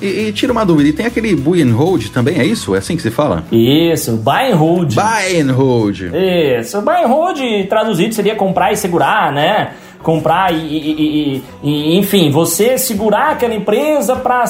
e, 0.00 0.28
e, 0.28 0.32
tira 0.32 0.52
uma 0.52 0.64
dúvida, 0.64 0.88
e 0.88 0.92
tem 0.92 1.06
aquele 1.06 1.34
buy 1.34 1.62
and 1.62 1.74
hold 1.74 2.08
também, 2.08 2.38
é 2.38 2.44
isso? 2.44 2.74
É 2.74 2.78
assim 2.78 2.96
que 2.96 3.02
se 3.02 3.10
fala? 3.10 3.44
Isso, 3.50 4.16
buy 4.16 4.52
and 4.52 4.56
hold. 4.56 4.94
Buy 4.94 5.40
and 5.40 5.52
hold. 5.52 6.00
Isso, 6.00 6.80
buy 6.82 7.04
and 7.04 7.08
hold 7.08 7.38
traduzido 7.68 8.14
seria 8.14 8.34
comprar 8.34 8.72
e 8.72 8.76
segurar, 8.76 9.32
né? 9.32 9.70
comprar 10.02 10.52
e, 10.52 10.56
e, 10.56 11.44
e, 11.62 11.98
enfim, 11.98 12.30
você 12.30 12.78
segurar 12.78 13.32
aquela 13.32 13.54
empresa 13.54 14.16
para 14.16 14.44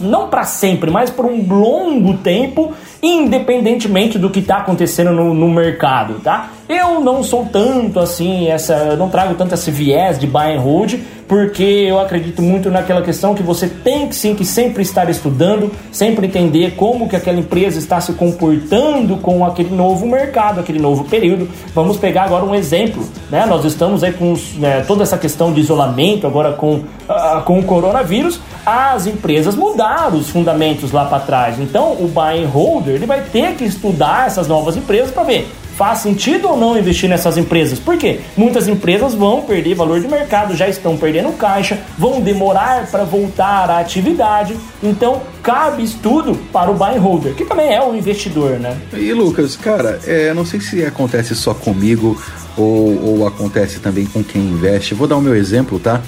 não 0.00 0.28
para 0.28 0.44
sempre, 0.44 0.90
mas 0.90 1.10
por 1.10 1.24
um 1.24 1.46
longo 1.48 2.18
tempo, 2.18 2.74
independentemente 3.02 4.18
do 4.18 4.30
que 4.30 4.40
está 4.40 4.58
acontecendo 4.58 5.12
no, 5.12 5.32
no, 5.32 5.48
mercado, 5.48 6.20
tá? 6.22 6.50
Eu 6.68 7.00
não 7.00 7.22
sou 7.22 7.46
tanto 7.46 7.98
assim, 7.98 8.48
essa, 8.48 8.74
eu 8.74 8.96
não 8.96 9.08
trago 9.08 9.34
tanto 9.34 9.54
esse 9.54 9.70
viés 9.70 10.18
de 10.18 10.26
buy 10.26 10.54
and 10.54 10.60
hold, 10.60 10.94
porque 11.28 11.62
eu 11.62 11.98
acredito 11.98 12.40
muito 12.40 12.70
naquela 12.70 13.02
questão 13.02 13.34
que 13.34 13.42
você 13.42 13.68
tem 13.68 14.06
que 14.08 14.14
sim 14.14 14.34
que 14.34 14.44
sempre 14.44 14.82
estar 14.82 15.08
estudando, 15.10 15.72
sempre 15.90 16.26
entender 16.26 16.72
como 16.76 17.08
que 17.08 17.16
aquela 17.16 17.38
empresa 17.38 17.78
está 17.78 18.00
se 18.00 18.12
comportando 18.12 19.16
com 19.16 19.44
aquele 19.44 19.74
novo 19.74 20.06
mercado, 20.06 20.60
aquele 20.60 20.78
novo 20.78 21.04
período. 21.04 21.48
Vamos 21.74 21.96
pegar 21.96 22.24
agora 22.24 22.44
um 22.44 22.54
exemplo, 22.54 23.04
né? 23.30 23.44
Nós 23.46 23.64
estamos 23.64 24.04
aí 24.04 24.12
com 24.12 24.34
né, 24.58 24.84
toda 24.86 25.02
essa 25.02 25.18
questão 25.18 25.52
de 25.52 25.60
isolamento 25.60 26.26
agora 26.26 26.52
com, 26.52 26.74
uh, 26.76 27.42
com 27.44 27.58
o 27.58 27.62
coronavírus, 27.64 28.40
as 28.64 29.06
empresas 29.06 29.54
mudaram 29.54 30.18
os 30.18 30.30
fundamentos 30.30 30.92
lá 30.92 31.04
para 31.04 31.20
trás. 31.20 31.58
Então, 31.58 31.92
o 31.92 32.08
buy 32.08 32.44
and 32.44 32.48
holder 32.48 32.94
ele 32.94 33.06
vai 33.06 33.20
ter 33.20 33.54
que 33.54 33.64
estudar 33.64 34.26
essas 34.26 34.46
novas 34.46 34.76
empresas 34.76 35.10
para 35.10 35.24
ver 35.24 35.48
faz 35.76 35.98
sentido 35.98 36.48
ou 36.48 36.56
não 36.56 36.76
investir 36.76 37.08
nessas 37.08 37.36
empresas? 37.36 37.78
Por 37.78 37.96
quê? 37.96 38.20
Muitas 38.36 38.66
empresas 38.66 39.14
vão 39.14 39.42
perder 39.42 39.74
valor 39.74 40.00
de 40.00 40.08
mercado, 40.08 40.56
já 40.56 40.68
estão 40.68 40.96
perdendo 40.96 41.32
caixa, 41.32 41.78
vão 41.98 42.20
demorar 42.20 42.86
para 42.90 43.04
voltar 43.04 43.70
à 43.70 43.78
atividade. 43.78 44.56
Então, 44.82 45.22
cabe 45.42 45.84
estudo 45.84 46.34
para 46.52 46.70
o 46.70 46.74
buy 46.74 46.96
holder, 46.96 47.34
que 47.34 47.44
também 47.44 47.74
é 47.74 47.82
o 47.82 47.94
investidor, 47.94 48.58
né? 48.58 48.76
E 48.94 49.12
Lucas, 49.12 49.54
cara, 49.56 50.00
é, 50.06 50.32
não 50.32 50.46
sei 50.46 50.60
se 50.60 50.84
acontece 50.84 51.34
só 51.36 51.52
comigo 51.52 52.20
ou, 52.56 53.18
ou 53.20 53.26
acontece 53.26 53.78
também 53.78 54.06
com 54.06 54.24
quem 54.24 54.42
investe. 54.42 54.94
Vou 54.94 55.06
dar 55.06 55.16
o 55.16 55.22
meu 55.22 55.36
exemplo, 55.36 55.78
tá? 55.78 56.00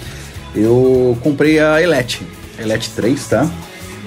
Eu 0.55 1.17
comprei 1.23 1.61
a 1.61 1.81
Elet, 1.81 2.23
Elet 2.59 2.91
3, 2.91 3.27
tá? 3.27 3.49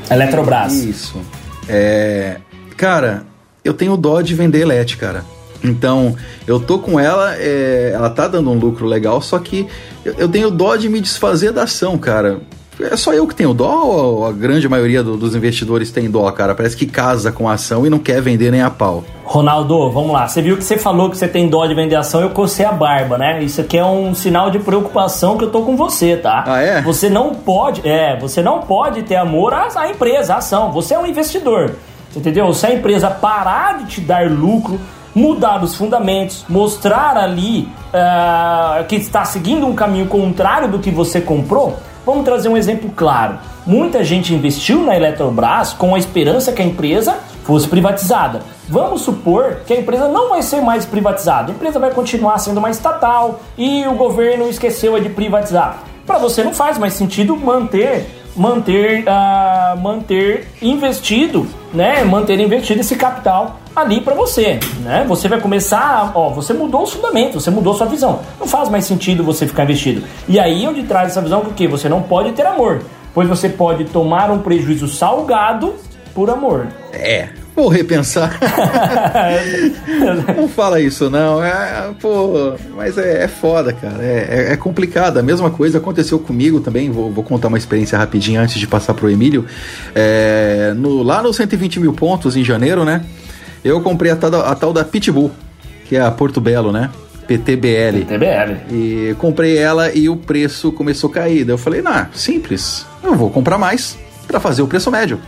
Eletrobras. 0.10 0.74
Isso. 0.74 1.22
É, 1.70 2.38
cara, 2.76 3.24
eu 3.64 3.74
tenho 3.74 3.96
dó 3.96 4.22
de 4.22 4.34
vender 4.34 4.62
Elet, 4.62 4.98
cara. 4.98 5.24
Então, 5.64 6.16
eu 6.48 6.60
tô 6.60 6.80
com 6.80 7.00
ela, 7.00 7.36
é, 7.36 7.92
ela 7.94 8.10
tá 8.10 8.28
dando 8.28 8.50
um 8.50 8.58
lucro 8.58 8.86
legal, 8.86 9.22
só 9.22 9.38
que 9.40 9.68
eu, 10.04 10.14
eu 10.18 10.28
tenho 10.28 10.50
dó 10.50 10.76
de 10.76 10.90
me 10.90 11.00
desfazer 11.00 11.52
da 11.52 11.64
ação, 11.64 11.98
cara. 11.98 12.40
É 12.80 12.96
só 12.96 13.14
eu 13.14 13.28
que 13.28 13.36
tenho 13.36 13.54
dó 13.54 13.84
ou 13.84 14.26
a 14.26 14.32
grande 14.32 14.68
maioria 14.68 15.04
do, 15.04 15.16
dos 15.16 15.36
investidores 15.36 15.92
tem 15.92 16.10
dó, 16.10 16.30
cara? 16.32 16.56
Parece 16.56 16.76
que 16.76 16.86
casa 16.86 17.32
com 17.32 17.48
a 17.48 17.54
ação 17.54 17.86
e 17.86 17.90
não 17.90 18.00
quer 18.00 18.22
vender 18.22 18.50
nem 18.50 18.62
a 18.62 18.70
pau. 18.70 19.04
Ronaldo, 19.24 19.92
vamos 19.92 20.12
lá. 20.12 20.28
Você 20.28 20.42
viu 20.42 20.58
que 20.58 20.64
você 20.64 20.78
falou 20.78 21.10
que 21.10 21.18
você 21.18 21.28
tem 21.28 21.48
dó 21.48 21.66
de 21.66 21.76
vender 21.76 21.96
ação, 21.96 22.22
eu 22.22 22.32
cocei 22.32 22.66
a 22.66 22.72
barba, 22.72 23.18
né? 23.18 23.44
Isso 23.44 23.62
aqui 23.62 23.78
é 23.78 23.86
um 23.86 24.16
sinal 24.16 24.50
de 24.50 24.60
preocupação 24.60 25.38
que 25.38 25.44
eu 25.44 25.52
tô 25.52 25.62
com 25.62 25.78
você, 25.78 26.18
tá? 26.18 26.44
Ah, 26.48 26.62
é? 26.62 26.82
Você 26.82 27.10
não 27.10 27.36
pode, 27.36 27.88
é, 27.88 28.18
você 28.20 28.42
não 28.42 28.62
pode 28.62 29.04
ter 29.04 29.16
amor 29.16 29.54
à, 29.54 29.68
à 29.76 29.90
empresa, 29.90 30.34
à 30.34 30.38
ação. 30.38 30.72
Você 30.72 30.94
é 30.94 31.00
um 31.00 31.06
investidor. 31.06 31.76
Entendeu? 32.16 32.54
Se 32.54 32.66
a 32.66 32.74
empresa 32.74 33.10
parar 33.10 33.80
de 33.80 33.86
te 33.86 34.02
dar 34.02 34.30
lucro, 34.30 34.80
mudar 35.14 35.64
os 35.64 35.76
fundamentos, 35.76 36.46
mostrar 36.48 37.18
ali 37.18 37.68
uh, 37.94 38.84
que 38.86 38.96
está 38.96 39.26
seguindo 39.26 39.66
um 39.66 39.74
caminho 39.74 40.08
contrário 40.08 40.70
do 40.70 40.80
que 40.80 40.92
você 40.92 41.20
comprou, 41.20 41.78
Vamos 42.04 42.26
trazer 42.26 42.50
um 42.50 42.58
exemplo 42.58 42.90
claro. 42.96 43.38
Muita 43.66 44.04
gente 44.04 44.34
investiu 44.34 44.82
na 44.84 44.96
Eletrobras 44.96 45.72
com 45.74 45.94
a 45.94 46.00
esperança 46.00 46.52
que 46.52 46.62
a 46.62 46.66
empresa 46.66 47.20
fosse 47.44 47.68
privatizada. 47.68 48.42
Vamos 48.68 49.02
supor 49.02 49.58
que 49.68 49.74
a 49.74 49.80
empresa 49.80 50.08
não 50.08 50.30
vai 50.30 50.42
ser 50.42 50.62
mais 50.62 50.84
privatizada. 50.84 51.52
A 51.52 51.56
empresa 51.56 51.78
vai 51.78 51.92
continuar 51.92 52.40
sendo 52.40 52.58
uma 52.58 52.72
estatal 52.72 53.40
e 53.56 53.86
o 53.86 53.94
governo 53.94 54.50
esqueceu 54.50 55.00
de 55.00 55.10
privatizar. 55.10 55.84
Para 56.08 56.18
você 56.18 56.44
não 56.44 56.54
faz 56.54 56.80
mais 56.80 56.94
sentido 56.94 57.38
manter 57.38 58.21
manter 58.36 59.04
uh, 59.04 59.78
manter 59.80 60.48
investido, 60.62 61.48
né? 61.74 62.04
Manter 62.04 62.40
investido 62.40 62.82
esse 62.82 62.96
capital 62.96 63.60
ali 63.76 64.02
para 64.02 64.14
você, 64.14 64.60
né? 64.82 65.06
Você 65.08 65.28
vai 65.28 65.40
começar, 65.40 66.12
ó, 66.16 66.30
você 66.30 66.54
mudou 66.54 66.84
os 66.84 66.92
fundamentos, 66.92 67.44
você 67.44 67.52
mudou 67.52 67.74
sua 67.74 67.88
visão. 67.88 68.20
Não 68.40 68.48
faz 68.48 68.70
mais 68.70 68.86
sentido 68.86 69.24
você 69.24 69.48
ficar 69.48 69.64
investido. 69.64 70.04
E 70.28 70.40
aí 70.40 70.68
onde 70.68 70.84
traz 70.84 71.12
essa 71.12 71.22
visão 71.22 71.42
que? 71.42 71.68
Você 71.68 71.90
não 71.90 72.02
pode 72.02 72.32
ter 72.32 72.46
amor, 72.46 72.82
pois 73.14 73.28
você 73.28 73.50
pode 73.50 73.86
tomar 73.86 74.32
um 74.32 74.40
prejuízo 74.40 74.88
salgado 74.88 75.76
por 76.14 76.30
amor. 76.30 76.68
É, 76.94 77.30
vou 77.56 77.68
repensar. 77.68 78.40
não 80.36 80.48
fala 80.48 80.80
isso, 80.80 81.10
não. 81.10 81.44
É, 81.44 81.92
pô, 82.00 82.54
mas 82.76 82.98
é, 82.98 83.24
é 83.24 83.28
foda, 83.28 83.74
cara. 83.74 84.02
É, 84.02 84.28
é, 84.30 84.54
é, 84.54 84.58
complicado. 84.58 85.18
A 85.18 85.24
mesma 85.24 85.50
coisa 85.50 85.78
aconteceu 85.78 86.20
comigo 86.20 86.60
também. 86.60 86.90
Vou, 86.90 87.12
vou 87.12 87.24
contar 87.24 87.48
uma 87.48 87.58
experiência 87.58 87.98
rapidinho 87.98 88.42
antes 88.42 88.60
de 88.60 88.68
passar 88.68 88.94
pro 88.94 89.10
Emílio. 89.10 89.46
É, 89.94 90.74
no, 90.76 91.04
lá 91.04 91.22
nos 91.22 91.36
120 91.36 91.80
mil 91.80 91.94
pontos 91.94 92.36
em 92.36 92.44
janeiro, 92.44 92.84
né? 92.84 93.04
Eu 93.64 93.82
comprei 93.82 94.12
a 94.12 94.16
tal, 94.16 94.32
da, 94.32 94.40
a 94.50 94.56
tal 94.56 94.74
da 94.74 94.84
Pitbull, 94.84 95.32
que 95.86 95.96
é 95.96 96.02
a 96.02 96.10
Porto 96.10 96.42
Belo, 96.42 96.72
né? 96.72 96.90
PTBL. 97.28 98.00
PTBL. 98.06 98.58
E 98.72 99.16
comprei 99.18 99.58
ela 99.58 99.94
e 99.94 100.10
o 100.10 100.18
preço 100.18 100.72
começou 100.72 101.10
a 101.10 101.14
cair. 101.14 101.46
Daí 101.46 101.54
eu 101.54 101.58
falei, 101.58 101.82
nah, 101.82 102.08
simples. 102.14 102.86
Eu 103.04 103.16
vou 103.16 103.30
comprar 103.30 103.58
mais 103.58 103.98
para 104.28 104.40
fazer 104.40 104.62
o 104.62 104.68
preço 104.68 104.92
médio. 104.92 105.20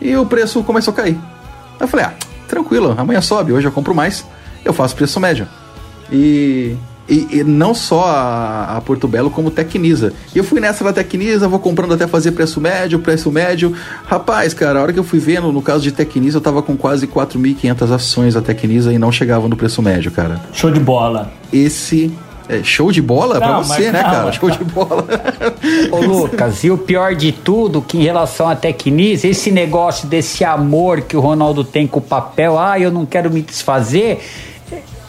E 0.00 0.16
o 0.16 0.24
preço 0.24 0.62
começou 0.62 0.92
a 0.92 0.96
cair. 0.96 1.18
Eu 1.78 1.88
falei, 1.88 2.06
ah, 2.06 2.14
tranquilo, 2.48 2.94
amanhã 2.96 3.20
sobe, 3.20 3.52
hoje 3.52 3.66
eu 3.66 3.72
compro 3.72 3.94
mais, 3.94 4.24
eu 4.64 4.72
faço 4.72 4.94
preço 4.94 5.20
médio. 5.20 5.46
E 6.10 6.76
e, 7.08 7.38
e, 7.38 7.44
não 7.44 7.72
só 7.72 8.04
a, 8.04 8.76
a, 8.76 8.80
Porto 8.80 9.06
Belo, 9.06 9.30
como 9.30 9.50
Tecnisa. 9.50 10.12
E 10.34 10.38
eu 10.38 10.44
fui 10.44 10.60
nessa 10.60 10.82
da 10.82 10.92
Tecnisa, 10.92 11.46
vou 11.46 11.60
comprando 11.60 11.94
até 11.94 12.06
fazer 12.06 12.32
preço 12.32 12.60
médio, 12.60 12.98
preço 12.98 13.30
médio. 13.30 13.72
Rapaz, 14.04 14.52
cara, 14.52 14.80
a 14.80 14.82
hora 14.82 14.92
que 14.92 14.98
eu 14.98 15.04
fui 15.04 15.18
vendo, 15.18 15.52
no 15.52 15.62
caso 15.62 15.82
de 15.84 15.92
Tecnisa, 15.92 16.38
eu 16.38 16.40
tava 16.40 16.62
com 16.62 16.76
quase 16.76 17.06
4.500 17.06 17.92
ações 17.92 18.34
da 18.34 18.42
Tecnisa 18.42 18.92
e 18.92 18.98
não 18.98 19.12
chegava 19.12 19.48
no 19.48 19.56
preço 19.56 19.80
médio, 19.80 20.10
cara. 20.10 20.40
Show 20.52 20.70
de 20.70 20.80
bola. 20.80 21.32
Esse 21.52 22.12
é, 22.48 22.62
show 22.62 22.92
de 22.92 23.02
bola 23.02 23.34
não, 23.34 23.40
pra 23.40 23.58
você, 23.58 23.90
né, 23.90 24.02
cara? 24.02 24.32
Show 24.32 24.50
de 24.50 24.64
bola. 24.64 25.06
Ô, 25.90 25.96
Lucas, 25.98 26.62
e 26.64 26.70
o 26.70 26.78
pior 26.78 27.14
de 27.14 27.32
tudo, 27.32 27.82
que 27.82 27.98
em 27.98 28.02
relação 28.02 28.48
à 28.48 28.54
Tecnisa, 28.54 29.26
esse 29.26 29.50
negócio 29.50 30.08
desse 30.08 30.44
amor 30.44 31.02
que 31.02 31.16
o 31.16 31.20
Ronaldo 31.20 31.64
tem 31.64 31.86
com 31.86 31.98
o 31.98 32.02
papel, 32.02 32.58
ah, 32.58 32.78
eu 32.78 32.90
não 32.90 33.04
quero 33.04 33.30
me 33.30 33.42
desfazer, 33.42 34.20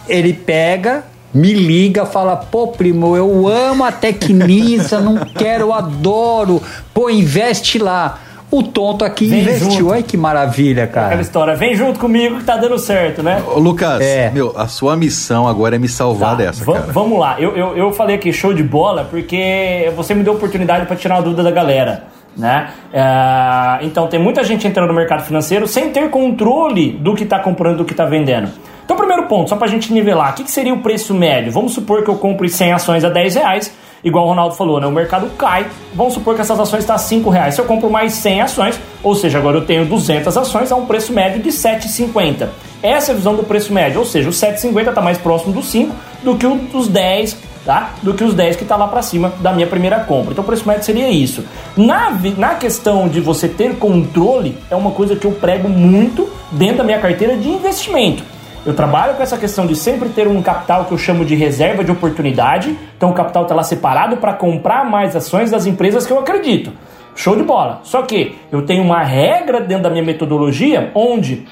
ele 0.08 0.34
pega 0.34 1.04
me 1.34 1.54
liga, 1.54 2.06
fala, 2.06 2.36
pô, 2.36 2.70
primo, 2.70 3.16
eu 3.16 3.48
amo 3.48 3.84
a 3.84 3.92
Tecnisa, 3.92 5.00
não 5.00 5.18
quero, 5.18 5.72
adoro, 5.72 6.64
pô, 6.94 7.10
investe 7.10 7.78
lá. 7.78 8.20
O 8.50 8.64
tonto 8.64 9.04
aqui 9.04 9.28
vem 9.28 9.42
investiu, 9.42 9.90
olha 9.90 10.02
que 10.02 10.16
maravilha, 10.16 10.88
cara. 10.88 11.08
Aquela 11.08 11.22
história, 11.22 11.56
vem 11.56 11.76
junto 11.76 12.00
comigo 12.00 12.38
que 12.38 12.46
tá 12.46 12.56
dando 12.56 12.80
certo, 12.80 13.22
né? 13.22 13.44
Ô, 13.46 13.60
Lucas, 13.60 14.00
é. 14.00 14.30
meu, 14.30 14.54
a 14.56 14.68
sua 14.68 14.96
missão 14.96 15.48
agora 15.48 15.76
é 15.76 15.80
me 15.80 15.90
salvar 15.90 16.32
tá, 16.32 16.36
dessa, 16.44 16.64
cara. 16.64 16.86
Vamos 16.94 17.20
lá, 17.20 17.36
eu, 17.40 17.58
eu, 17.58 17.76
eu 17.76 17.92
falei 17.92 18.16
aqui 18.16 18.32
show 18.32 18.54
de 18.54 18.64
bola 18.64 19.04
porque 19.04 19.92
você 19.98 20.14
me 20.14 20.24
deu 20.24 20.34
oportunidade 20.34 20.86
para 20.86 20.96
tirar 20.96 21.18
a 21.18 21.22
dúvida 21.22 21.44
da 21.44 21.52
galera. 21.52 22.06
Né? 22.38 22.70
É, 22.94 23.84
então 23.84 24.08
tem 24.08 24.20
muita 24.20 24.44
gente 24.44 24.68
entrando 24.68 24.88
no 24.88 24.94
mercado 24.94 25.24
financeiro 25.24 25.68
sem 25.68 25.90
ter 25.90 26.10
controle 26.10 26.92
do 26.92 27.16
que 27.16 27.24
está 27.24 27.40
comprando, 27.40 27.78
do 27.78 27.86
que 27.86 27.94
está 27.94 28.06
vendendo. 28.06 28.50
Então, 28.86 28.96
primeiro 28.96 29.24
ponto, 29.24 29.50
só 29.50 29.58
para 29.58 29.68
a 29.68 29.70
gente 29.70 29.92
nivelar, 29.92 30.32
o 30.32 30.36
que, 30.36 30.46
que, 30.46 30.52
seria 30.52 30.74
o 30.74 30.80
preço 30.80 31.14
médio? 31.14 31.52
Vamos 31.52 31.74
supor 31.74 32.04
que 32.04 32.10
eu 32.10 32.16
compre 32.16 32.48
100 32.48 32.72
ações 32.72 33.04
a 33.04 33.10
10 33.10 33.36
reais, 33.36 33.74
igual 34.04 34.26
o 34.26 34.30
Ronaldo 34.30 34.56
falou, 34.56 34.80
né? 34.80 34.88
o 34.88 34.92
mercado 34.92 35.30
cai, 35.38 35.68
vamos 35.94 36.14
supor 36.14 36.36
que 36.36 36.42
essas 36.42 36.60
ações 36.60 36.82
estão 36.82 36.96
a 36.96 37.00
5 37.00 37.30
reais. 37.30 37.56
Se 37.56 37.62
eu 37.62 37.66
compro 37.66 37.90
mais 37.90 38.14
100 38.14 38.42
ações, 38.42 38.80
ou 39.04 39.16
seja, 39.16 39.38
agora 39.38 39.58
eu 39.58 39.66
tenho 39.66 39.86
200 39.86 40.38
ações, 40.38 40.72
a 40.72 40.76
um 40.76 40.86
preço 40.86 41.14
médio 41.14 41.42
de 41.42 41.50
7,50. 41.50 42.50
Essa 42.82 43.12
é 43.12 43.14
a 43.14 43.18
visão 43.18 43.36
do 43.36 43.44
preço 43.44 43.74
médio, 43.74 44.00
ou 44.00 44.06
seja, 44.06 44.30
o 44.30 44.32
7,50 44.32 44.90
está 44.90 45.02
mais 45.02 45.18
próximo 45.18 45.54
dos 45.54 45.68
5 45.68 45.96
do 46.24 46.36
que 46.36 46.46
o 46.46 46.56
dos 46.56 46.88
10 46.88 47.48
tá? 47.68 47.92
Do 48.02 48.14
que 48.14 48.24
os 48.24 48.34
10 48.34 48.56
que 48.56 48.64
está 48.64 48.78
lá 48.78 48.88
para 48.88 49.02
cima 49.02 49.34
da 49.42 49.52
minha 49.52 49.68
primeira 49.68 50.00
compra. 50.00 50.32
Então 50.32 50.42
o 50.42 50.48
preço 50.48 50.66
médio 50.66 50.86
seria 50.86 51.10
isso. 51.10 51.44
Na, 51.76 52.18
na 52.38 52.56
questão 52.56 53.10
de 53.10 53.20
você 53.20 53.50
ter 53.50 53.76
controle, 53.76 54.58
é 54.72 54.76
uma 54.76 54.92
coisa 54.92 55.18
que 55.18 55.28
eu 55.28 55.34
prego 55.34 55.68
muito 55.68 56.30
dentro 56.50 56.78
da 56.78 56.84
minha 56.86 56.98
carteira 56.98 57.36
de 57.36 57.50
investimento. 57.50 58.24
Eu 58.68 58.74
trabalho 58.74 59.16
com 59.16 59.24
essa 59.24 59.38
questão 59.38 59.66
de 59.66 59.78
sempre 59.78 60.10
ter 60.10 60.28
um 60.28 60.42
capital 60.42 60.84
que 60.84 60.92
eu 60.92 60.98
chamo 60.98 61.24
de 61.24 61.36
reserva 61.36 61.86
de 61.86 61.92
oportunidade. 61.92 62.78
Então 62.98 63.12
o 63.12 63.14
capital 63.14 63.44
está 63.44 63.56
lá 63.56 63.64
separado 63.64 64.18
para 64.18 64.34
comprar 64.34 64.84
mais 64.84 65.16
ações 65.16 65.50
das 65.50 65.66
empresas 65.66 66.06
que 66.06 66.12
eu 66.12 66.20
acredito. 66.20 66.74
Show 67.16 67.38
de 67.38 67.44
bola. 67.44 67.80
Só 67.84 68.02
que 68.02 68.38
eu 68.52 68.64
tenho 68.64 68.84
uma 68.84 69.02
regra 69.02 69.62
dentro 69.62 69.84
da 69.84 69.90
minha 69.90 70.04
metodologia 70.04 70.92
onde 70.94 71.48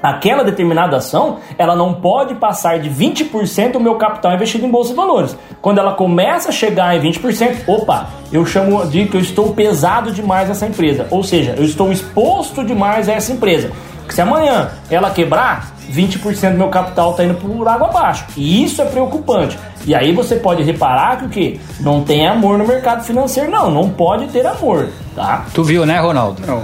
aquela 0.00 0.44
determinada 0.44 0.96
ação, 0.96 1.38
ela 1.58 1.74
não 1.74 1.94
pode 1.94 2.36
passar 2.36 2.78
de 2.78 2.88
20% 2.88 3.72
do 3.72 3.80
meu 3.80 3.96
capital 3.96 4.32
investido 4.32 4.64
em 4.64 4.70
bolsa 4.70 4.90
de 4.90 4.96
valores. 4.96 5.36
Quando 5.60 5.78
ela 5.78 5.94
começa 5.94 6.50
a 6.50 6.52
chegar 6.52 6.96
em 6.96 7.00
20%, 7.00 7.64
opa, 7.66 8.10
eu 8.32 8.46
chamo 8.46 8.86
de 8.86 9.06
que 9.06 9.16
eu 9.16 9.20
estou 9.20 9.52
pesado 9.54 10.12
demais 10.12 10.48
nessa 10.48 10.66
empresa. 10.66 11.08
Ou 11.10 11.24
seja, 11.24 11.56
eu 11.58 11.64
estou 11.64 11.90
exposto 11.90 12.64
demais 12.64 13.08
a 13.08 13.12
essa 13.12 13.32
empresa. 13.32 13.72
Se 14.10 14.20
amanhã 14.20 14.70
ela 14.90 15.10
quebrar, 15.10 15.72
20% 15.90 16.52
do 16.52 16.58
meu 16.58 16.68
capital 16.68 17.10
está 17.12 17.24
indo 17.24 17.34
por 17.34 17.66
água 17.66 17.88
abaixo. 17.88 18.24
E 18.36 18.64
isso 18.64 18.80
é 18.82 18.84
preocupante. 18.84 19.58
E 19.86 19.94
aí 19.94 20.12
você 20.12 20.36
pode 20.36 20.62
reparar 20.62 21.18
que 21.18 21.24
o 21.24 21.28
quê? 21.28 21.60
Não 21.80 22.02
tem 22.02 22.26
amor 22.26 22.58
no 22.58 22.66
mercado 22.66 23.02
financeiro, 23.04 23.50
não. 23.50 23.70
Não 23.70 23.88
pode 23.90 24.26
ter 24.28 24.46
amor, 24.46 24.88
tá? 25.14 25.46
Tu 25.54 25.64
viu, 25.64 25.86
né, 25.86 25.98
Ronaldo? 25.98 26.42
Não. 26.46 26.62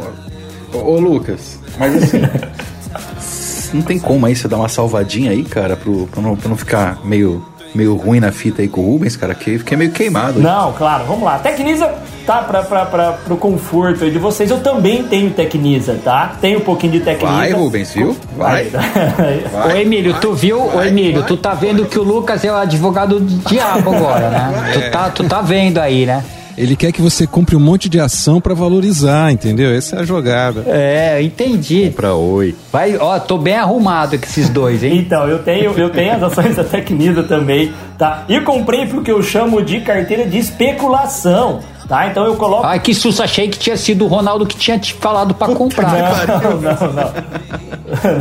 Ô, 0.73 0.93
ô 0.93 1.01
Lucas, 1.01 1.59
mas 1.79 2.03
assim. 2.03 2.21
não 3.73 3.83
tem 3.83 3.99
como 3.99 4.27
aí 4.27 4.37
você 4.37 4.49
dar 4.49 4.57
uma 4.57 4.69
salvadinha 4.69 5.31
aí, 5.31 5.43
cara, 5.45 5.77
pro, 5.77 6.07
pra, 6.07 6.23
não, 6.23 6.37
pra 6.37 6.49
não 6.49 6.57
ficar 6.57 6.99
meio 7.05 7.45
meio 7.75 7.95
ruim 7.95 8.21
na 8.21 8.33
fita 8.33 8.63
aí 8.63 8.69
com 8.69 8.81
o 8.81 8.93
Rubens, 8.93 9.17
cara, 9.17 9.35
que 9.35 9.59
fiquei 9.59 9.77
meio 9.77 9.93
queimado. 9.93 10.41
Não, 10.41 10.73
claro, 10.73 11.05
vamos 11.05 11.23
lá. 11.23 11.39
Tecnisa 11.39 11.95
tá 12.27 12.43
pra, 12.43 12.63
pra, 12.63 12.85
pra, 12.85 13.13
pro 13.13 13.37
conforto 13.37 14.05
aí 14.05 14.11
de 14.11 14.19
vocês. 14.19 14.51
Eu 14.51 14.59
também 14.59 15.05
tenho 15.05 15.31
Tecnisa, 15.31 15.99
tá? 16.03 16.37
Tenho 16.41 16.59
um 16.59 16.63
pouquinho 16.63 16.95
de 16.95 17.01
Tecnisa. 17.01 17.33
Vai, 17.33 17.53
Rubens, 17.53 17.95
viu? 17.95 18.17
Vai. 18.37 18.65
vai. 18.65 19.75
Ô, 19.75 19.77
Emílio, 19.77 20.15
tu 20.21 20.35
viu? 20.35 20.67
Vai, 20.67 20.87
Ô, 20.87 20.89
Emílio, 20.89 21.21
vai, 21.21 21.29
tu 21.29 21.37
tá 21.37 21.55
vendo 21.55 21.87
que 21.87 21.99
o 21.99 22.03
Lucas 22.03 22.45
é 22.45 22.51
o 22.51 22.57
advogado 22.57 23.21
do 23.21 23.49
diabo 23.49 23.95
agora, 23.95 24.29
né? 24.29 24.73
Tu, 24.73 24.91
tá, 24.91 25.11
tu 25.11 25.25
tá 25.25 25.41
vendo 25.41 25.79
aí, 25.79 26.05
né? 26.05 26.25
Ele 26.57 26.75
quer 26.75 26.91
que 26.91 27.03
você 27.03 27.27
compre 27.27 27.55
um 27.55 27.61
monte 27.61 27.87
de 27.87 28.01
ação 28.01 28.41
para 28.41 28.55
valorizar, 28.55 29.31
entendeu? 29.31 29.71
Essa 29.71 29.97
é 29.97 30.01
a 30.01 30.05
jogada. 30.05 30.65
É, 30.67 31.21
entendi. 31.23 31.91
Compra 31.91 32.15
oi. 32.15 32.55
Vai, 32.73 32.97
ó, 32.97 33.19
tô 33.19 33.37
bem 33.37 33.57
arrumado 33.57 34.19
com 34.19 34.25
esses 34.25 34.49
dois, 34.49 34.83
hein? 34.83 34.97
então, 34.97 35.29
eu 35.29 35.41
tenho, 35.41 35.73
eu 35.79 35.91
tenho 35.91 36.15
as 36.15 36.23
ações 36.23 36.57
da 36.57 36.65
Tecnisa 36.65 37.23
também, 37.23 37.73
tá? 37.99 38.25
E 38.27 38.41
comprei 38.41 38.87
porque 38.87 39.13
eu 39.13 39.23
chamo 39.23 39.63
de 39.63 39.81
carteira 39.81 40.25
de 40.25 40.39
especulação. 40.39 41.61
Tá, 41.89 42.09
então 42.09 42.25
eu 42.25 42.37
coloco. 42.37 42.67
Ai, 42.67 42.81
que 42.81 42.93
susto, 42.93 43.23
achei 43.23 43.49
que 43.49 43.59
tinha 43.59 43.77
sido 43.77 44.05
o 44.05 44.09
Ronaldo 44.09 44.45
que 44.45 44.57
tinha 44.57 44.79
te 44.79 44.93
falado 44.95 45.35
para 45.35 45.55
comprar. 45.55 45.93
Não, 46.27 46.51
não, 46.51 46.61
não, 46.61 46.93
não. 46.93 47.13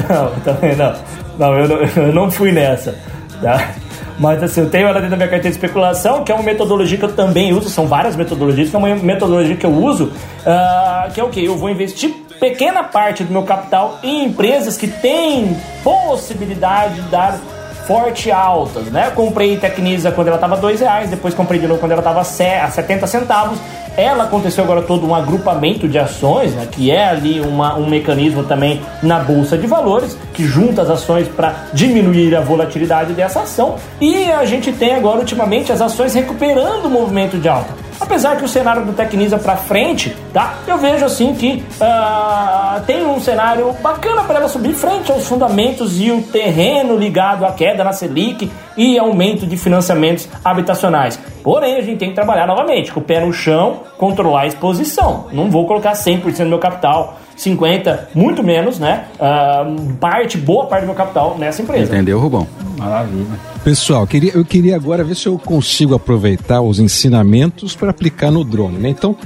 Não, 0.08 0.40
também 0.42 0.76
não. 0.76 0.94
Não, 1.40 1.58
eu 1.58 1.68
não, 1.68 1.78
eu 2.04 2.14
não 2.14 2.32
fui 2.32 2.52
nessa. 2.52 2.96
Tá? 3.42 3.74
Mas 4.20 4.42
assim, 4.42 4.62
eu 4.62 4.70
tenho 4.70 4.88
ela 4.88 4.96
dentro 4.96 5.10
da 5.10 5.18
minha 5.18 5.28
carteira 5.28 5.50
de 5.50 5.56
especulação, 5.58 6.24
que 6.24 6.32
é 6.32 6.36
uma 6.36 6.44
metodologia 6.44 6.98
que 6.98 7.04
eu 7.04 7.14
também 7.14 7.54
uso, 7.54 7.70
são 7.70 7.86
várias 7.86 8.16
metodologias, 8.16 8.70
que 8.70 8.76
é 8.76 8.80
uma 8.80 8.96
metodologia 8.96 9.56
que 9.56 9.66
eu 9.66 9.74
uso, 9.74 10.06
uh, 10.06 11.12
que 11.14 11.20
é 11.20 11.24
o 11.24 11.30
que? 11.30 11.44
Eu 11.44 11.58
vou 11.58 11.70
investir 11.70 12.14
pequena 12.40 12.84
parte 12.84 13.24
do 13.24 13.32
meu 13.32 13.44
capital 13.44 14.00
em 14.04 14.26
empresas 14.26 14.78
que 14.78 14.88
têm 14.88 15.58
possibilidade 15.84 17.02
de 17.02 17.10
dar 17.10 17.40
forte 17.86 18.32
altas, 18.32 18.86
né? 18.86 19.12
Comprei 19.14 19.58
Tecnisa 19.58 20.12
quando 20.12 20.28
ela 20.28 20.38
estava 20.38 20.58
dois 20.58 20.80
reais, 20.80 21.10
depois 21.10 21.34
comprei 21.34 21.60
de 21.60 21.68
novo 21.68 21.80
quando 21.80 21.92
ela 21.92 22.02
estava 22.02 22.22
a 22.22 22.24
70 22.24 23.08
centavos. 23.08 23.60
Ela 23.98 24.26
aconteceu 24.26 24.64
agora 24.64 24.82
todo 24.82 25.08
um 25.08 25.16
agrupamento 25.16 25.88
de 25.88 25.98
ações, 25.98 26.54
né, 26.54 26.68
que 26.70 26.92
é 26.92 27.06
ali 27.06 27.40
uma, 27.40 27.76
um 27.76 27.88
mecanismo 27.88 28.44
também 28.44 28.82
na 29.02 29.20
bolsa 29.20 29.58
de 29.58 29.66
valores 29.66 30.18
que 30.34 30.44
junta 30.44 30.82
as 30.82 30.90
ações 30.90 31.30
para 31.30 31.68
diminuir 31.72 32.36
a 32.36 32.42
volatilidade 32.42 33.14
dessa 33.14 33.42
ação. 33.42 33.76
E 34.02 34.30
a 34.30 34.44
gente 34.44 34.74
tem 34.74 34.96
agora 34.96 35.20
ultimamente 35.20 35.72
as 35.72 35.80
ações 35.80 36.14
recuperando 36.14 36.86
o 36.86 36.90
movimento 36.90 37.38
de 37.38 37.48
alta. 37.48 37.85
Apesar 38.00 38.38
que 38.38 38.44
o 38.44 38.48
cenário 38.48 38.84
do 38.86 38.94
Tecnisa 38.94 39.38
para 39.38 39.56
frente, 39.56 40.16
tá? 40.34 40.56
Eu 40.68 40.78
vejo 40.78 41.06
assim 41.06 41.34
que 41.34 41.64
uh, 41.82 42.82
tem 42.86 43.06
um 43.06 43.20
cenário 43.20 43.72
bacana 43.82 44.24
para 44.24 44.40
ela 44.40 44.50
subir 44.50 44.74
frente 44.74 45.12
aos 45.12 45.28
fundamentos 45.28 46.00
e 46.00 46.12
o 46.12 46.22
terreno 46.22 46.98
ligado 46.98 47.46
à 47.46 47.52
queda 47.52 47.84
na 47.84 47.94
Selic 47.94 48.52
e 48.78 49.00
aumento 49.00 49.46
de 49.48 49.56
financiamentos 49.58 50.28
habitacionais. 50.44 51.20
Porém, 51.42 51.78
a 51.78 51.82
gente 51.82 51.98
tem 51.98 52.10
que 52.10 52.16
trabalhar 52.16 52.48
novamente 52.48 52.92
com 52.92 53.00
o 53.00 53.04
pé 53.04 53.20
no 53.20 53.32
chão, 53.32 53.82
controlar 53.98 54.42
a 54.42 54.48
exposição. 54.48 55.28
Não 55.32 55.50
vou 55.50 55.66
colocar 55.68 55.94
100% 55.94 56.38
do 56.40 56.50
meu 56.50 56.60
capital 56.60 57.18
50, 57.36 58.10
muito 58.16 58.42
menos, 58.42 58.80
né? 58.80 59.06
Uh, 59.16 59.94
parte, 59.96 60.38
boa 60.38 60.66
parte 60.68 60.82
do 60.82 60.88
meu 60.88 60.96
capital 60.96 61.38
nessa 61.38 61.62
empresa. 61.62 61.94
Entendeu, 61.94 62.20
Rubão? 62.20 62.48
Maravilha. 62.78 63.26
Pessoal, 63.64 64.06
queria, 64.06 64.32
eu 64.34 64.46
queria 64.46 64.76
agora 64.76 65.04
ver 65.04 65.16
se 65.16 65.28
eu 65.28 65.38
consigo 65.38 65.96
aproveitar 65.96 66.62
os 66.62 66.80
ensinamentos 66.80 67.76
para 67.76 67.90
aplicar 67.90 68.32
no 68.32 68.44
drone, 68.44 68.78
né? 68.78 68.90
Então, 68.90 69.18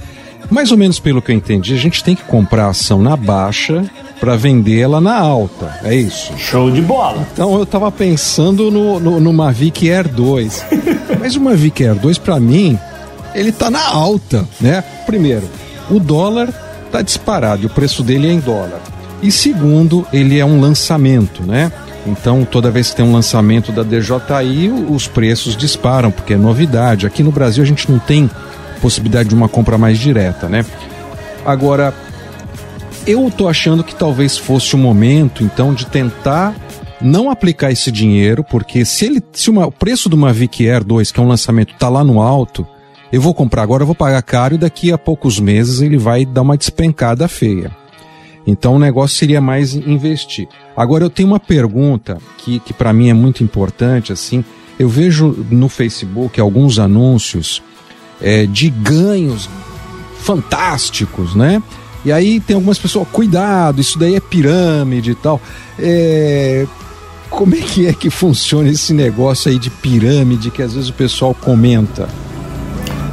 mais 0.49 0.71
ou 0.71 0.77
menos 0.77 0.99
pelo 0.99 1.21
que 1.21 1.31
eu 1.31 1.35
entendi, 1.35 1.73
a 1.73 1.77
gente 1.77 2.03
tem 2.03 2.15
que 2.15 2.23
comprar 2.23 2.65
a 2.65 2.69
ação 2.69 3.01
na 3.01 3.15
baixa 3.15 3.83
para 4.19 4.35
vendê-la 4.35 4.99
na 4.99 5.17
alta, 5.17 5.79
é 5.83 5.95
isso? 5.95 6.33
Show 6.37 6.71
de 6.71 6.81
bola! 6.81 7.25
Então 7.33 7.55
eu 7.55 7.63
estava 7.63 7.91
pensando 7.91 8.71
no, 8.71 8.99
no, 8.99 9.19
no 9.19 9.33
Mavic 9.33 9.89
Air 9.89 10.07
2, 10.09 10.65
mas 11.19 11.35
o 11.35 11.41
Mavic 11.41 11.85
Air 11.85 11.95
2 11.95 12.17
para 12.17 12.39
mim, 12.39 12.77
ele 13.33 13.51
tá 13.51 13.69
na 13.69 13.87
alta, 13.87 14.47
né? 14.59 14.83
Primeiro, 15.05 15.47
o 15.89 15.99
dólar 15.99 16.49
tá 16.91 17.01
disparado 17.01 17.63
e 17.63 17.65
o 17.65 17.69
preço 17.69 18.03
dele 18.03 18.27
é 18.27 18.31
em 18.31 18.39
dólar. 18.39 18.79
E 19.21 19.31
segundo, 19.31 20.07
ele 20.13 20.39
é 20.39 20.45
um 20.45 20.59
lançamento, 20.59 21.43
né? 21.43 21.71
Então, 22.05 22.45
toda 22.45 22.71
vez 22.71 22.89
que 22.89 22.95
tem 22.95 23.05
um 23.05 23.11
lançamento 23.11 23.71
da 23.71 23.83
DJI, 23.83 24.71
os 24.89 25.07
preços 25.07 25.55
disparam, 25.55 26.09
porque 26.09 26.33
é 26.33 26.37
novidade. 26.37 27.05
Aqui 27.05 27.21
no 27.21 27.31
Brasil 27.31 27.63
a 27.63 27.67
gente 27.67 27.91
não 27.91 27.99
tem 27.99 28.29
possibilidade 28.81 29.29
de 29.29 29.35
uma 29.35 29.49
compra 29.49 29.77
mais 29.77 29.99
direta, 29.99 30.47
né? 30.47 30.65
Agora, 31.45 31.93
eu 33.05 33.29
tô 33.29 33.47
achando 33.47 33.83
que 33.83 33.93
talvez 33.93 34.37
fosse 34.37 34.75
o 34.75 34.77
momento, 34.77 35.43
então, 35.43 35.73
de 35.73 35.85
tentar 35.85 36.55
não 37.01 37.29
aplicar 37.29 37.71
esse 37.71 37.91
dinheiro, 37.91 38.43
porque 38.43 38.83
se 38.85 39.05
ele, 39.05 39.23
se 39.33 39.49
uma, 39.49 39.67
o 39.67 39.71
preço 39.71 40.09
do 40.09 40.17
Mavic 40.17 40.67
Air 40.67 40.83
2, 40.83 41.11
que 41.11 41.19
é 41.19 41.23
um 41.23 41.27
lançamento, 41.27 41.73
tá 41.75 41.89
lá 41.89 42.03
no 42.03 42.21
alto, 42.21 42.65
eu 43.11 43.21
vou 43.21 43.33
comprar 43.33 43.63
agora, 43.63 43.83
eu 43.83 43.87
vou 43.87 43.95
pagar 43.95 44.21
caro 44.21 44.55
e 44.55 44.57
daqui 44.57 44.91
a 44.91 44.97
poucos 44.97 45.39
meses 45.39 45.81
ele 45.81 45.97
vai 45.97 46.25
dar 46.25 46.41
uma 46.41 46.57
despencada 46.57 47.27
feia. 47.27 47.71
Então 48.45 48.75
o 48.75 48.79
negócio 48.79 49.17
seria 49.17 49.41
mais 49.41 49.73
investir. 49.73 50.47
Agora 50.75 51.03
eu 51.03 51.09
tenho 51.09 51.29
uma 51.29 51.39
pergunta 51.39 52.17
que, 52.37 52.59
que 52.59 52.73
para 52.73 52.93
mim 52.93 53.09
é 53.09 53.13
muito 53.13 53.43
importante, 53.43 54.11
assim. 54.11 54.43
Eu 54.77 54.87
vejo 54.87 55.45
no 55.51 55.67
Facebook 55.67 56.39
alguns 56.39 56.79
anúncios 56.79 57.61
é, 58.21 58.45
de 58.45 58.69
ganhos 58.69 59.49
fantásticos, 60.19 61.35
né? 61.35 61.61
E 62.05 62.11
aí 62.11 62.39
tem 62.39 62.55
algumas 62.55 62.79
pessoas, 62.79 63.07
cuidado, 63.11 63.81
isso 63.81 63.99
daí 63.99 64.15
é 64.15 64.19
pirâmide 64.19 65.11
e 65.11 65.15
tal. 65.15 65.41
É, 65.77 66.65
como 67.29 67.55
é 67.55 67.59
que 67.59 67.87
é 67.87 67.93
que 67.93 68.09
funciona 68.09 68.69
esse 68.69 68.93
negócio 68.93 69.51
aí 69.51 69.59
de 69.59 69.69
pirâmide 69.69 70.49
que 70.49 70.61
às 70.61 70.73
vezes 70.73 70.89
o 70.89 70.93
pessoal 70.93 71.35
comenta? 71.35 72.07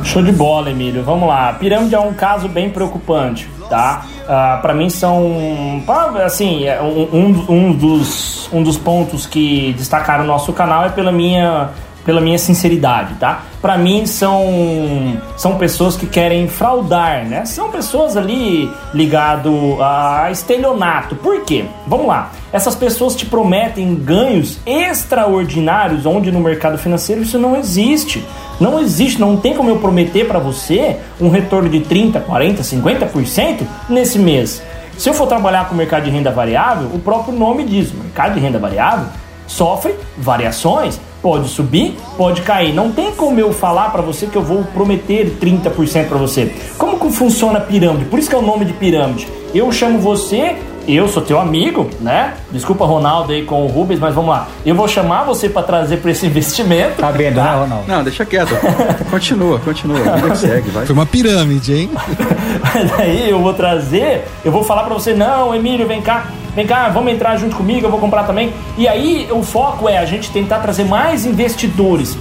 Show 0.07 0.23
de 0.23 0.33
bola, 0.33 0.71
Emílio. 0.71 1.03
Vamos 1.03 1.29
lá. 1.29 1.53
Pirâmide 1.55 1.95
é 1.95 1.99
um 2.01 2.15
caso 2.15 2.49
bem 2.49 2.71
preocupante, 2.71 3.49
tá? 3.69 4.07
Uh, 4.07 4.25
ah, 4.29 4.59
para 4.63 4.73
mim 4.73 4.89
são, 4.89 5.83
assim, 6.25 6.65
é 6.65 6.81
um, 6.81 7.45
um, 7.49 7.73
dos, 7.73 8.49
um 8.53 8.63
dos 8.63 8.79
pontos 8.79 9.27
que 9.27 9.75
destacaram 9.77 10.25
o 10.25 10.27
nosso 10.27 10.53
canal 10.53 10.87
é 10.87 10.89
pela 10.91 11.11
minha 11.11 11.71
pela 12.07 12.21
minha 12.21 12.39
sinceridade, 12.39 13.15
tá? 13.15 13.43
Para 13.61 13.77
mim 13.77 14.07
são 14.07 15.21
são 15.37 15.59
pessoas 15.59 15.97
que 15.97 16.07
querem 16.07 16.47
fraudar, 16.47 17.27
né? 17.27 17.45
São 17.45 17.69
pessoas 17.69 18.17
ali 18.17 18.71
ligado 18.95 19.77
a 19.83 20.31
estelionato. 20.31 21.17
Por 21.17 21.45
quê? 21.45 21.65
Vamos 21.85 22.07
lá. 22.07 22.31
Essas 22.53 22.77
pessoas 22.77 23.17
te 23.17 23.27
prometem 23.27 23.97
ganhos 23.97 24.59
extraordinários 24.65 26.07
onde 26.07 26.31
no 26.31 26.39
mercado 26.39 26.79
financeiro 26.79 27.23
isso 27.23 27.39
não 27.39 27.57
existe. 27.57 28.25
Não 28.61 28.79
existe, 28.79 29.21
não 29.21 29.37
tem 29.37 29.55
como 29.55 29.69
eu 29.69 29.77
prometer 29.77 30.27
para 30.27 30.39
você 30.39 30.97
um 31.21 31.29
retorno 31.29 31.69
de 31.69 31.81
30, 31.81 32.21
40, 32.21 32.63
50% 32.63 33.63
nesse 33.89 34.19
mês. 34.19 34.63
Se 34.97 35.11
eu 35.11 35.13
for 35.13 35.27
trabalhar 35.27 35.69
com 35.69 35.75
o 35.75 35.77
mercado 35.77 36.05
de 36.05 36.11
renda 36.11 36.31
variável, 36.31 36.89
o 36.95 36.99
próprio 36.99 37.37
nome 37.37 37.65
diz, 37.65 37.93
mercado 37.93 38.35
de 38.35 38.41
renda 38.41 38.59
variável 38.59 39.07
sofre 39.47 39.95
variações, 40.19 41.01
pode 41.27 41.49
subir, 41.49 41.97
pode 42.17 42.43
cair. 42.43 42.73
Não 42.73 42.93
tem 42.93 43.11
como 43.11 43.41
eu 43.41 43.53
falar 43.53 43.91
para 43.91 44.01
você 44.01 44.29
que 44.29 44.37
eu 44.37 44.43
vou 44.43 44.63
prometer 44.63 45.37
30% 45.41 46.07
para 46.07 46.17
você. 46.17 46.55
Como 46.79 47.01
que 47.01 47.11
funciona 47.11 47.59
a 47.59 47.63
pirâmide? 47.63 48.05
Por 48.05 48.21
isso 48.21 48.31
que 48.31 48.37
é 48.37 48.39
o 48.39 48.43
nome 48.43 48.65
de 48.65 48.73
pirâmide. 48.73 49.27
Eu 49.53 49.73
chamo 49.73 49.99
você 49.99 50.55
eu 50.95 51.09
sou 51.09 51.23
teu 51.23 51.41
amigo, 51.41 51.91
né? 52.01 52.35
Desculpa, 52.53 52.85
Ronaldo, 52.85 53.33
aí 53.33 53.43
com 53.45 53.65
o 53.65 53.67
Rubens, 53.67 53.99
mas 53.99 54.15
vamos 54.15 54.31
lá. 54.31 54.49
Eu 54.65 54.75
vou 54.75 54.87
chamar 54.87 55.25
você 55.25 55.49
para 55.49 55.63
trazer 55.63 55.97
para 55.99 56.11
esse 56.11 56.25
investimento. 56.27 56.97
Tá 56.97 57.11
vendo, 57.11 57.37
tá? 57.37 57.45
né, 57.45 57.61
Ronaldo? 57.61 57.85
Não, 57.89 58.05
deixa 58.05 58.25
quieto. 58.25 58.55
continua, 59.11 59.59
continua. 59.59 59.99
segue, 60.37 60.71
vai. 60.71 60.87
Foi 60.87 60.95
uma 60.95 61.07
pirâmide, 61.07 61.75
hein? 61.75 61.91
mas 62.63 62.93
aí 63.01 63.29
eu 63.29 63.41
vou 63.41 63.53
trazer, 63.53 64.25
eu 64.45 64.53
vou 64.53 64.63
falar 64.63 64.85
para 64.85 64.95
você, 64.95 65.13
não, 65.13 65.55
Emílio, 65.55 65.87
vem 65.87 66.01
cá, 66.01 66.29
vem 66.55 66.67
cá, 66.67 66.89
vamos 66.89 67.13
entrar 67.13 67.37
junto 67.37 67.57
comigo, 67.57 67.87
eu 67.87 67.91
vou 67.91 67.99
comprar 67.99 68.25
também. 68.25 68.53
E 68.79 68.87
aí 68.87 69.29
o 69.33 69.43
foco 69.43 69.89
é 69.89 69.99
a 69.99 70.05
gente 70.05 70.31
tentar 70.31 70.61
trazer 70.61 70.85
mais 70.85 71.27
investidores. 71.27 72.17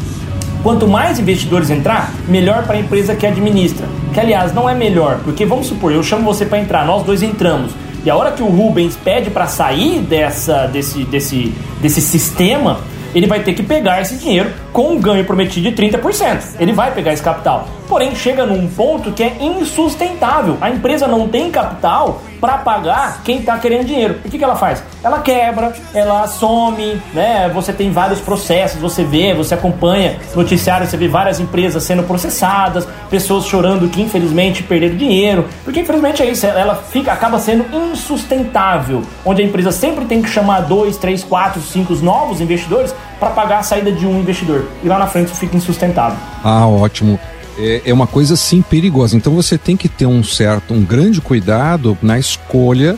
Quanto 0.63 0.87
mais 0.87 1.19
investidores 1.19 1.69
entrar, 1.69 2.11
melhor 2.27 2.63
para 2.63 2.75
a 2.75 2.79
empresa 2.79 3.15
que 3.15 3.27
administra. 3.27 3.85
Que 4.11 4.19
aliás 4.19 4.51
não 4.51 4.67
é 4.67 4.73
melhor, 4.73 5.19
porque 5.23 5.45
vamos 5.45 5.67
supor, 5.67 5.91
eu 5.91 6.01
chamo 6.01 6.23
você 6.23 6.43
para 6.43 6.57
entrar, 6.57 6.85
nós 6.87 7.03
dois 7.03 7.21
entramos. 7.21 7.71
E 8.05 8.09
a 8.09 8.15
hora 8.15 8.31
que 8.31 8.43
o 8.43 8.47
Rubens 8.47 8.95
pede 8.95 9.31
para 9.31 9.47
sair 9.47 9.99
dessa, 9.99 10.67
desse, 10.67 11.03
desse, 11.05 11.51
desse 11.81 11.99
sistema, 11.99 12.79
ele 13.15 13.25
vai 13.25 13.41
ter 13.41 13.53
que 13.53 13.63
pegar 13.63 13.99
esse 13.99 14.17
dinheiro 14.17 14.53
com 14.71 14.91
um 14.93 15.01
ganho 15.01 15.25
prometido 15.25 15.71
de 15.71 15.75
30%. 15.75 16.57
Ele 16.59 16.71
vai 16.71 16.93
pegar 16.93 17.13
esse 17.13 17.23
capital. 17.23 17.67
Porém, 17.87 18.15
chega 18.15 18.45
num 18.45 18.67
ponto 18.67 19.11
que 19.11 19.23
é 19.23 19.37
insustentável. 19.39 20.57
A 20.61 20.69
empresa 20.69 21.07
não 21.07 21.27
tem 21.27 21.51
capital 21.51 22.21
para 22.39 22.57
pagar 22.59 23.21
quem 23.23 23.39
está 23.39 23.57
querendo 23.57 23.85
dinheiro. 23.85 24.19
E 24.23 24.27
o 24.27 24.31
que, 24.31 24.37
que 24.37 24.43
ela 24.43 24.55
faz? 24.55 24.83
Ela 25.03 25.19
quebra, 25.19 25.73
ela 25.93 26.27
some, 26.27 27.01
né? 27.13 27.49
Você 27.53 27.73
tem 27.73 27.91
vários 27.91 28.19
processos, 28.19 28.79
você 28.79 29.03
vê, 29.03 29.33
você 29.33 29.53
acompanha 29.53 30.17
noticiários, 30.35 30.89
você 30.89 30.97
vê 30.97 31.07
várias 31.07 31.39
empresas 31.39 31.83
sendo 31.83 32.03
processadas, 32.03 32.87
pessoas 33.09 33.45
chorando 33.45 33.89
que 33.89 34.01
infelizmente 34.01 34.63
perderam 34.63 34.95
dinheiro, 34.95 35.45
porque 35.63 35.79
infelizmente 35.79 36.21
é 36.21 36.25
isso, 36.29 36.45
ela 36.45 36.75
fica, 36.75 37.11
acaba 37.11 37.39
sendo 37.39 37.65
insustentável, 37.75 39.01
onde 39.25 39.41
a 39.41 39.45
empresa 39.45 39.71
sempre 39.71 40.05
tem 40.05 40.21
que 40.21 40.29
chamar 40.29 40.61
dois, 40.61 40.97
três, 40.97 41.23
quatro, 41.23 41.61
cinco 41.61 41.95
novos 41.95 42.41
investidores 42.41 42.93
para 43.19 43.29
pagar 43.29 43.59
a 43.59 43.63
saída 43.63 43.91
de 43.91 44.05
um 44.05 44.19
investidor. 44.19 44.65
E 44.83 44.87
lá 44.87 44.99
na 44.99 45.07
frente 45.07 45.31
fica 45.31 45.55
insustentável. 45.55 46.17
Ah, 46.43 46.67
ótimo 46.67 47.19
é, 47.57 47.81
é 47.85 47.93
uma 47.93 48.07
coisa 48.07 48.35
sim 48.35 48.61
perigosa. 48.61 49.15
Então 49.15 49.33
você 49.33 49.57
tem 49.57 49.75
que 49.77 49.89
ter 49.89 50.05
um 50.05 50.23
certo, 50.23 50.73
um 50.73 50.83
grande 50.83 51.21
cuidado 51.21 51.97
na 52.01 52.19
escolha 52.19 52.97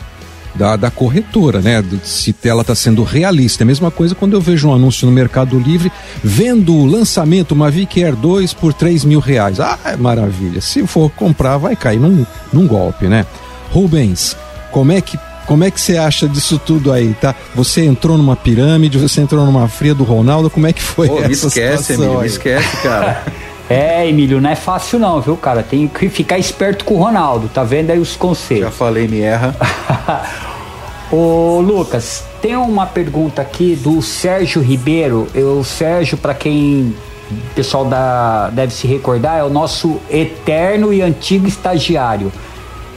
da, 0.54 0.76
da 0.76 0.90
corretora, 0.90 1.60
né? 1.60 1.82
Se 2.02 2.34
ela 2.44 2.62
está 2.62 2.74
sendo 2.74 3.02
realista. 3.04 3.62
É 3.62 3.64
a 3.64 3.66
mesma 3.66 3.90
coisa 3.90 4.14
quando 4.14 4.34
eu 4.34 4.40
vejo 4.40 4.68
um 4.68 4.74
anúncio 4.74 5.06
no 5.06 5.12
Mercado 5.12 5.58
Livre 5.58 5.90
vendo 6.22 6.74
o 6.74 6.84
lançamento 6.84 7.54
Mavic 7.54 8.02
Air 8.02 8.16
2 8.16 8.54
por 8.54 8.72
3 8.74 9.04
mil 9.04 9.20
reais. 9.20 9.60
Ah, 9.60 9.78
é 9.84 9.96
maravilha. 9.96 10.60
Se 10.60 10.86
for 10.86 11.10
comprar, 11.10 11.56
vai 11.58 11.76
cair 11.76 12.00
num, 12.00 12.26
num 12.52 12.66
golpe, 12.66 13.06
né? 13.06 13.24
Rubens, 13.70 14.36
como 14.72 14.92
é 14.92 15.00
que 15.00 15.18
como 15.46 15.64
é 15.64 15.70
que 15.70 15.80
você 15.80 15.96
acha 15.96 16.28
disso 16.28 16.58
tudo 16.58 16.92
aí, 16.92 17.16
tá? 17.18 17.34
Você 17.54 17.82
entrou 17.82 18.18
numa 18.18 18.36
pirâmide, 18.36 18.98
você 18.98 19.22
entrou 19.22 19.46
numa 19.46 19.66
fria 19.66 19.94
do 19.94 20.04
Ronaldo, 20.04 20.50
como 20.50 20.66
é 20.66 20.74
que 20.74 20.82
foi 20.82 21.08
Pô, 21.08 21.20
essa 21.20 21.26
me 21.26 21.32
esquece, 21.32 21.84
situação 21.84 22.04
amigo, 22.04 22.20
me 22.20 22.26
esquece, 22.26 22.76
cara. 22.82 23.24
É, 23.68 24.08
Emílio, 24.08 24.40
não 24.40 24.48
é 24.48 24.54
fácil 24.54 24.98
não, 24.98 25.20
viu, 25.20 25.36
cara? 25.36 25.62
Tem 25.62 25.86
que 25.86 26.08
ficar 26.08 26.38
esperto 26.38 26.84
com 26.84 26.94
o 26.94 26.98
Ronaldo, 26.98 27.48
tá 27.48 27.62
vendo 27.62 27.90
aí 27.90 27.98
os 27.98 28.16
conselhos. 28.16 28.64
Já 28.64 28.70
falei, 28.70 29.06
me 29.06 29.20
erra. 29.20 29.54
Ô, 31.12 31.60
Lucas, 31.60 32.24
tem 32.40 32.56
uma 32.56 32.86
pergunta 32.86 33.42
aqui 33.42 33.74
do 33.76 34.00
Sérgio 34.00 34.62
Ribeiro. 34.62 35.26
O 35.34 35.64
Sérgio, 35.64 36.16
para 36.16 36.34
quem 36.34 36.94
o 37.30 37.54
pessoal 37.54 37.84
da, 37.84 38.48
deve 38.50 38.72
se 38.72 38.86
recordar, 38.86 39.38
é 39.38 39.44
o 39.44 39.50
nosso 39.50 40.00
eterno 40.10 40.92
e 40.92 41.02
antigo 41.02 41.46
estagiário. 41.46 42.32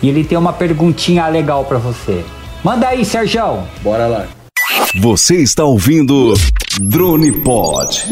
E 0.01 0.09
ele 0.09 0.24
tem 0.24 0.38
uma 0.38 0.53
perguntinha 0.53 1.28
legal 1.28 1.65
para 1.65 1.78
você. 1.78 2.24
Manda 2.63 2.88
aí, 2.88 3.03
Sérgio. 3.03 3.59
Bora 3.82 4.07
lá. 4.07 4.28
Você 4.99 5.36
está 5.38 5.63
ouvindo 5.63 6.34
Drone 6.80 7.32
Pod. 7.32 8.05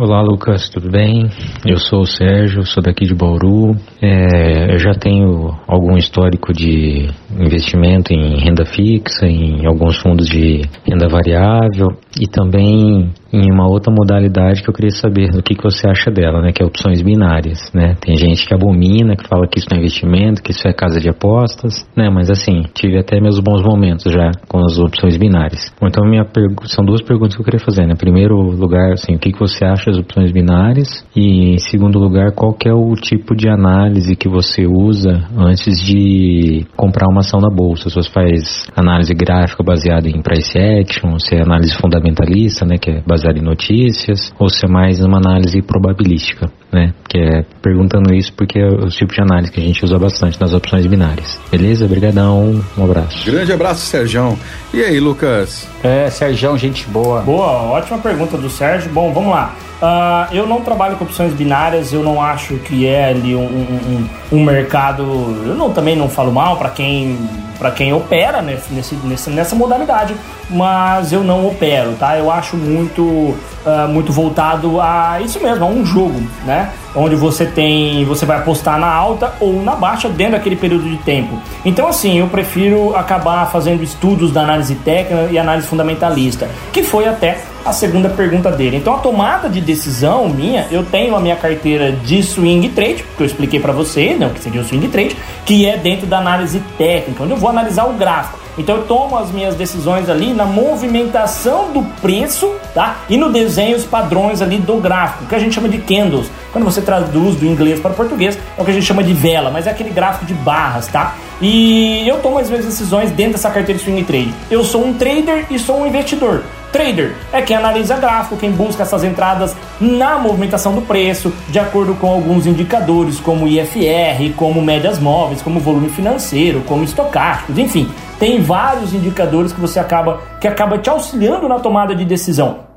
Olá 0.00 0.22
Lucas, 0.22 0.70
tudo 0.70 0.88
bem? 0.88 1.28
Eu 1.66 1.76
sou 1.76 2.02
o 2.02 2.06
Sérgio, 2.06 2.64
sou 2.64 2.80
daqui 2.80 3.04
de 3.04 3.16
Bauru. 3.16 3.74
É, 4.00 4.72
eu 4.72 4.78
já 4.78 4.92
tenho 4.92 5.50
algum 5.66 5.96
histórico 5.96 6.52
de 6.52 7.08
investimento 7.36 8.14
em 8.14 8.38
renda 8.38 8.64
fixa, 8.64 9.26
em 9.26 9.66
alguns 9.66 9.96
fundos 9.96 10.28
de 10.28 10.62
renda 10.88 11.08
variável 11.08 11.88
e 12.16 12.28
também 12.28 13.10
em 13.32 13.50
uma 13.52 13.68
outra 13.68 13.92
modalidade 13.92 14.62
que 14.62 14.70
eu 14.70 14.74
queria 14.74 14.90
saber 14.90 15.30
do 15.30 15.42
que, 15.42 15.54
que 15.54 15.62
você 15.62 15.88
acha 15.88 16.10
dela, 16.10 16.40
né? 16.40 16.52
Que 16.52 16.62
é 16.62 16.66
opções 16.66 17.02
binárias, 17.02 17.70
né? 17.74 17.94
Tem 18.00 18.16
gente 18.16 18.46
que 18.46 18.54
abomina, 18.54 19.16
que 19.16 19.28
fala 19.28 19.46
que 19.46 19.58
isso 19.58 19.68
não 19.70 19.76
é 19.76 19.80
investimento, 19.80 20.42
que 20.42 20.50
isso 20.50 20.66
é 20.66 20.72
casa 20.72 21.00
de 21.00 21.08
apostas, 21.08 21.86
né? 21.96 22.08
Mas 22.10 22.30
assim, 22.30 22.62
tive 22.74 22.98
até 22.98 23.20
meus 23.20 23.38
bons 23.40 23.62
momentos 23.62 24.12
já 24.12 24.30
com 24.48 24.58
as 24.64 24.78
opções 24.78 25.16
binárias. 25.16 25.72
Então 25.82 26.04
minha 26.08 26.26
são 26.64 26.84
duas 26.84 27.02
perguntas 27.02 27.34
que 27.34 27.40
eu 27.40 27.44
queria 27.44 27.60
fazer, 27.60 27.86
né? 27.86 27.94
Primeiro 27.96 28.36
lugar, 28.36 28.92
assim, 28.92 29.14
o 29.14 29.18
que, 29.18 29.32
que 29.32 29.38
você 29.38 29.64
acha 29.64 29.90
das 29.90 29.98
opções 29.98 30.32
binárias 30.32 31.04
e 31.14 31.54
em 31.54 31.58
segundo 31.58 31.98
lugar, 31.98 32.32
qual 32.32 32.52
que 32.52 32.68
é 32.68 32.72
o 32.72 32.94
tipo 32.94 33.34
de 33.34 33.48
análise 33.48 34.16
que 34.16 34.28
você 34.28 34.66
usa 34.66 35.24
antes 35.36 35.80
de 35.80 36.66
comprar 36.76 37.08
uma 37.08 37.20
ação 37.20 37.40
na 37.40 37.54
bolsa? 37.54 37.90
Se 37.90 37.94
você 37.94 38.10
faz 38.10 38.66
análise 38.76 39.12
gráfica 39.14 39.62
baseada 39.62 40.08
em 40.08 40.22
price 40.22 40.58
action, 40.58 41.18
se 41.18 41.34
é 41.34 41.42
análise 41.42 41.74
fundamentalista, 41.76 42.64
né? 42.64 42.76
Que 42.78 42.90
é 42.90 43.02
baseada 43.18 43.38
em 43.38 43.42
notícias, 43.42 44.32
ou 44.38 44.48
se 44.48 44.64
é 44.64 44.68
mais 44.68 45.00
uma 45.00 45.18
análise 45.18 45.60
probabilística, 45.60 46.50
né? 46.72 46.94
Que 47.08 47.18
é 47.18 47.44
perguntando 47.60 48.14
isso 48.14 48.32
porque 48.32 48.58
é 48.58 48.66
o 48.66 48.88
tipo 48.88 49.12
de 49.12 49.20
análise 49.20 49.50
que 49.50 49.60
a 49.60 49.62
gente 49.62 49.84
usa 49.84 49.98
bastante 49.98 50.40
nas 50.40 50.52
opções 50.52 50.86
binárias. 50.86 51.38
Beleza? 51.50 51.84
Obrigadão, 51.84 52.62
um 52.76 52.84
abraço. 52.84 53.24
Grande 53.26 53.52
abraço, 53.52 53.80
Sérgio. 53.80 54.38
E 54.72 54.82
aí, 54.82 55.00
Lucas? 55.00 55.68
É, 55.82 56.08
Sérgio, 56.10 56.56
gente 56.56 56.86
boa. 56.88 57.20
Boa, 57.22 57.62
ótima 57.72 57.98
pergunta 57.98 58.36
do 58.36 58.48
Sérgio. 58.48 58.90
Bom, 58.92 59.12
vamos 59.12 59.30
lá. 59.30 59.54
Uh, 59.80 60.34
eu 60.34 60.46
não 60.46 60.60
trabalho 60.60 60.96
com 60.96 61.04
opções 61.04 61.32
binárias, 61.32 61.92
eu 61.92 62.02
não 62.02 62.20
acho 62.20 62.54
que 62.56 62.84
é 62.84 63.10
ali 63.10 63.34
um, 63.34 63.44
um, 63.44 64.08
um 64.32 64.44
mercado. 64.44 65.02
Eu 65.46 65.54
não, 65.54 65.72
também 65.72 65.94
não 65.94 66.08
falo 66.08 66.32
mal 66.32 66.56
para 66.56 66.70
quem 66.70 67.16
para 67.58 67.70
quem 67.70 67.92
opera 67.92 68.40
nesse, 68.40 68.72
nesse, 68.72 69.30
nessa 69.30 69.56
modalidade, 69.56 70.14
mas 70.48 71.12
eu 71.12 71.24
não 71.24 71.46
opero, 71.46 71.94
tá? 71.98 72.16
Eu 72.16 72.30
acho 72.30 72.56
muito, 72.56 73.02
uh, 73.02 73.88
muito 73.88 74.12
voltado 74.12 74.80
a 74.80 75.20
isso 75.20 75.40
mesmo, 75.40 75.64
a 75.64 75.68
um 75.68 75.84
jogo, 75.84 76.20
né? 76.44 76.70
Onde 77.00 77.14
você 77.14 77.46
tem, 77.46 78.04
você 78.04 78.26
vai 78.26 78.38
apostar 78.38 78.76
na 78.76 78.92
alta 78.92 79.32
ou 79.38 79.62
na 79.62 79.76
baixa 79.76 80.08
dentro 80.08 80.32
daquele 80.32 80.56
período 80.56 80.82
de 80.90 80.96
tempo. 80.96 81.38
Então, 81.64 81.86
assim, 81.86 82.18
eu 82.18 82.26
prefiro 82.26 82.96
acabar 82.96 83.46
fazendo 83.52 83.84
estudos 83.84 84.32
da 84.32 84.42
análise 84.42 84.74
técnica 84.74 85.28
e 85.30 85.38
análise 85.38 85.68
fundamentalista, 85.68 86.48
que 86.72 86.82
foi 86.82 87.06
até 87.06 87.38
a 87.64 87.72
segunda 87.72 88.08
pergunta 88.08 88.50
dele. 88.50 88.78
Então, 88.78 88.96
a 88.96 88.98
tomada 88.98 89.48
de 89.48 89.60
decisão 89.60 90.28
minha, 90.28 90.66
eu 90.72 90.84
tenho 90.84 91.14
a 91.14 91.20
minha 91.20 91.36
carteira 91.36 91.92
de 91.92 92.20
swing 92.20 92.68
trade, 92.70 93.04
que 93.16 93.22
eu 93.22 93.26
expliquei 93.26 93.60
para 93.60 93.72
você, 93.72 94.16
não, 94.18 94.30
que 94.30 94.40
seria 94.40 94.60
o 94.60 94.64
swing 94.64 94.88
trade, 94.88 95.16
que 95.44 95.66
é 95.66 95.76
dentro 95.76 96.04
da 96.04 96.18
análise 96.18 96.60
técnica, 96.76 97.22
onde 97.22 97.32
eu 97.32 97.38
vou 97.38 97.48
analisar 97.48 97.84
o 97.84 97.92
gráfico. 97.92 98.47
Então 98.58 98.76
eu 98.76 98.82
tomo 98.84 99.16
as 99.16 99.30
minhas 99.30 99.54
decisões 99.54 100.10
ali 100.10 100.34
na 100.34 100.44
movimentação 100.44 101.72
do 101.72 101.82
preço, 102.00 102.52
tá? 102.74 102.96
E 103.08 103.16
no 103.16 103.30
desenho 103.30 103.76
os 103.76 103.84
padrões 103.84 104.42
ali 104.42 104.58
do 104.58 104.76
gráfico, 104.76 105.26
que 105.26 105.34
a 105.34 105.38
gente 105.38 105.54
chama 105.54 105.68
de 105.68 105.78
candles. 105.78 106.30
Quando 106.52 106.64
você 106.64 106.82
traduz 106.82 107.36
do 107.36 107.46
inglês 107.46 107.78
para 107.78 107.92
português, 107.92 108.36
é 108.56 108.60
o 108.60 108.64
que 108.64 108.70
a 108.70 108.74
gente 108.74 108.84
chama 108.84 109.02
de 109.04 109.12
vela, 109.12 109.50
mas 109.50 109.66
é 109.66 109.70
aquele 109.70 109.90
gráfico 109.90 110.26
de 110.26 110.34
barras, 110.34 110.88
tá? 110.88 111.14
E 111.40 112.06
eu 112.08 112.18
tomo 112.18 112.38
as 112.38 112.50
minhas 112.50 112.64
decisões 112.64 113.12
dentro 113.12 113.34
dessa 113.34 113.48
carteira 113.48 113.78
de 113.78 113.84
swing 113.84 114.02
trade. 114.02 114.34
Eu 114.50 114.64
sou 114.64 114.84
um 114.84 114.92
trader 114.92 115.46
e 115.50 115.58
sou 115.58 115.80
um 115.80 115.86
investidor. 115.86 116.42
Trader 116.72 117.14
é 117.32 117.40
quem 117.42 117.56
analisa 117.56 117.96
gráfico, 117.96 118.36
quem 118.36 118.50
busca 118.50 118.82
essas 118.82 119.02
entradas 119.02 119.56
na 119.80 120.18
movimentação 120.18 120.74
do 120.74 120.82
preço, 120.82 121.32
de 121.48 121.58
acordo 121.58 121.94
com 121.94 122.08
alguns 122.08 122.46
indicadores, 122.46 123.18
como 123.20 123.48
IFR, 123.48 124.34
como 124.36 124.60
médias 124.60 124.98
móveis, 124.98 125.42
como 125.42 125.60
volume 125.60 125.88
financeiro, 125.88 126.62
como 126.66 126.84
estocásticos, 126.84 127.58
enfim, 127.58 127.90
tem 128.18 128.42
vários 128.42 128.92
indicadores 128.92 129.52
que 129.52 129.60
você 129.60 129.78
acaba 129.78 130.20
que 130.40 130.48
acaba 130.48 130.78
te 130.78 130.90
auxiliando 130.90 131.48
na 131.48 131.58
tomada 131.58 131.94
de 131.94 132.04
decisão. 132.04 132.67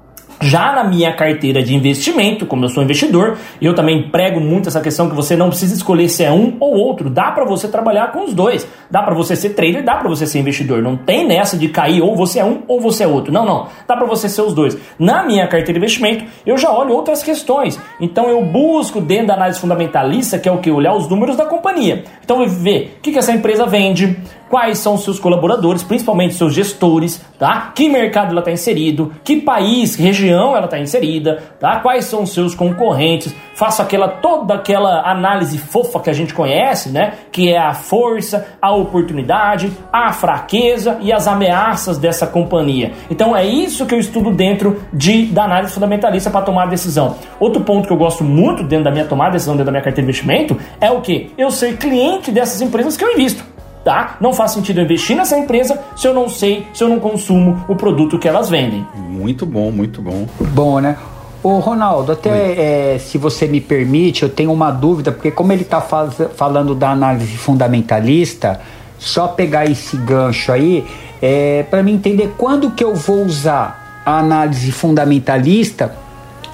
Já 0.42 0.74
na 0.74 0.84
minha 0.84 1.14
carteira 1.14 1.62
de 1.62 1.76
investimento, 1.76 2.46
como 2.46 2.66
eu 2.66 2.70
sou 2.70 2.84
investidor, 2.84 3.38
eu 3.62 3.76
também 3.76 4.10
prego 4.10 4.40
muito 4.40 4.70
essa 4.70 4.82
questão 4.82 5.08
que 5.08 5.16
você 5.16 5.36
não 5.36 5.50
precisa 5.50 5.76
escolher 5.76 6.10
se 6.10 6.24
é 6.24 6.32
um 6.32 6.58
ou 6.60 6.74
outro. 6.74 7.10
Dá 7.10 7.32
para 7.32 7.46
você 7.46 7.68
trabalhar 7.68 8.12
com 8.12 8.26
os 8.26 8.34
dois. 8.34 8.68
Dá 8.90 9.04
para 9.04 9.14
você 9.14 9.36
ser 9.36 9.52
trader, 9.52 9.84
dá 9.84 9.96
para 9.96 10.10
você 10.10 10.26
ser 10.26 10.40
investidor. 10.40 10.82
Não 10.82 10.98
tem 10.98 11.28
nessa 11.28 11.56
de 11.56 11.70
cair 11.70 12.02
ou 12.02 12.16
você 12.16 12.40
é 12.40 12.46
um 12.46 12.64
ou 12.68 12.82
você 12.82 13.04
é 13.04 13.08
outro. 13.08 13.32
Não, 13.32 13.46
não. 13.46 13.68
Dá 13.88 13.96
para 13.96 14.06
você 14.06 14.28
ser 14.28 14.42
os 14.42 14.54
dois. 14.54 14.78
Na 14.98 15.24
minha 15.24 15.48
carteira 15.48 15.74
de 15.74 15.78
investimento, 15.78 16.26
eu 16.46 16.58
já 16.58 16.72
olho 16.72 16.94
outras 16.94 17.22
questões. 17.22 17.80
Então 18.00 18.28
eu 18.28 18.44
busco 18.44 19.00
dentro 19.00 19.28
da 19.28 19.36
análise 19.36 19.60
fundamentalista, 19.60 20.40
que 20.40 20.50
é 20.50 20.52
o 20.52 20.58
que 20.58 20.72
olhar 20.72 20.96
os 20.96 21.08
números 21.08 21.36
da 21.36 21.46
companhia. 21.46 22.04
Então 22.24 22.42
eu 22.42 22.50
ver 22.50 22.96
o 22.98 23.02
que, 23.02 23.12
que 23.12 23.20
essa 23.20 23.32
empresa 23.32 23.66
vende, 23.66 24.18
quais 24.52 24.80
são 24.80 24.98
seus 24.98 25.18
colaboradores, 25.18 25.82
principalmente 25.82 26.36
seus 26.36 26.54
gestores, 26.54 27.24
tá? 27.40 27.72
Que 27.74 27.88
mercado 27.88 28.32
ela 28.32 28.40
está 28.40 28.52
inserido, 28.52 29.14
que 29.24 29.38
país, 29.38 29.96
região 29.96 30.56
ela 30.56 30.66
está 30.66 30.78
inserida, 30.78 31.42
tá? 31.58 31.80
Quais 31.80 32.06
são 32.06 32.26
seus 32.26 32.54
concorrentes, 32.54 33.34
faço 33.56 33.82
aquela 33.82 34.10
toda 34.10 34.56
aquela 34.56 35.10
análise 35.10 35.58
fofa 35.58 36.02
que 36.02 36.10
a 36.10 36.14
gente 36.14 36.34
conhece, 36.34 36.90
né? 36.90 37.14
Que 37.32 37.50
é 37.50 37.58
a 37.58 37.74
força, 37.74 38.46
a 38.62 38.76
oportunidade, 38.76 39.72
a 39.92 40.12
fraqueza 40.12 40.98
e 41.02 41.14
as 41.14 41.28
ameaças 41.28 41.98
dessa 41.98 42.28
companhia. 42.28 42.92
Então 43.10 43.36
é 43.36 43.46
isso 43.46 43.86
que 43.86 43.96
eu 43.96 44.00
estudo 44.00 44.32
dentro 44.32 44.84
de 44.92 45.28
da 45.28 45.46
análise 45.46 45.74
fundamentalista 45.74 46.30
para 46.30 46.42
tomar 46.42 46.66
decisão. 46.66 47.16
Outro 47.40 47.64
ponto 47.64 47.88
que 47.88 47.94
eu 47.94 47.98
gosto 47.98 48.22
muito 48.22 48.64
dentro 48.64 48.84
da 48.84 48.92
minha 48.92 49.06
tomada 49.06 49.32
de 49.32 49.36
decisão 49.38 49.54
dentro 49.54 49.68
da 49.68 49.72
minha 49.72 49.84
carteira 49.84 50.06
de 50.06 50.10
investimento 50.12 50.60
é 50.82 50.92
o 50.92 51.00
que? 51.00 51.32
Eu 51.38 51.50
ser 51.50 51.78
cliente 51.78 52.32
dessas 52.32 52.60
empresas 52.60 52.98
que 52.98 53.06
eu 53.06 53.14
invisto 53.14 53.61
tá? 53.84 54.18
Não 54.20 54.34
faz 54.34 54.52
sentido 54.52 54.80
eu 54.80 54.86
investir 54.86 55.16
nessa 55.16 55.38
empresa 55.38 55.80
se 55.96 56.08
eu 56.08 56.14
não 56.14 56.30
sei, 56.30 56.68
se 56.74 56.84
eu 56.84 56.90
não 56.90 57.00
consumo 57.00 57.64
o 57.68 57.76
produto 57.76 58.20
que 58.20 58.28
elas 58.28 58.50
vendem. 58.50 58.86
Muito 58.96 59.46
bom, 59.46 59.72
muito 59.72 60.02
bom. 60.02 60.28
Bom, 60.40 60.80
né? 60.80 60.98
Ô 61.44 61.58
Ronaldo, 61.58 62.12
até 62.12 62.94
é, 62.94 63.00
se 63.00 63.18
você 63.18 63.48
me 63.48 63.60
permite, 63.60 64.22
eu 64.22 64.30
tenho 64.30 64.54
uma 64.54 64.70
dúvida, 64.70 65.12
porque 65.12 65.32
como 65.32 65.52
ele 65.52 65.64
está 65.64 65.82
faz, 65.82 66.16
falando 66.36 66.76
da 66.76 66.92
análise 66.92 67.36
fundamentalista, 67.36 68.62
só 69.00 69.28
pegar 69.28 69.66
esse 69.66 69.98
gancho 69.98 70.52
aí, 70.52 70.86
é, 71.20 71.64
para 71.64 71.82
mim 71.82 71.94
entender 71.94 72.36
quando 72.38 72.70
que 72.72 72.84
eu 72.84 72.94
vou 72.94 73.24
usar 73.26 74.02
a 74.06 74.20
análise 74.20 74.72
fundamentalista 74.72 75.96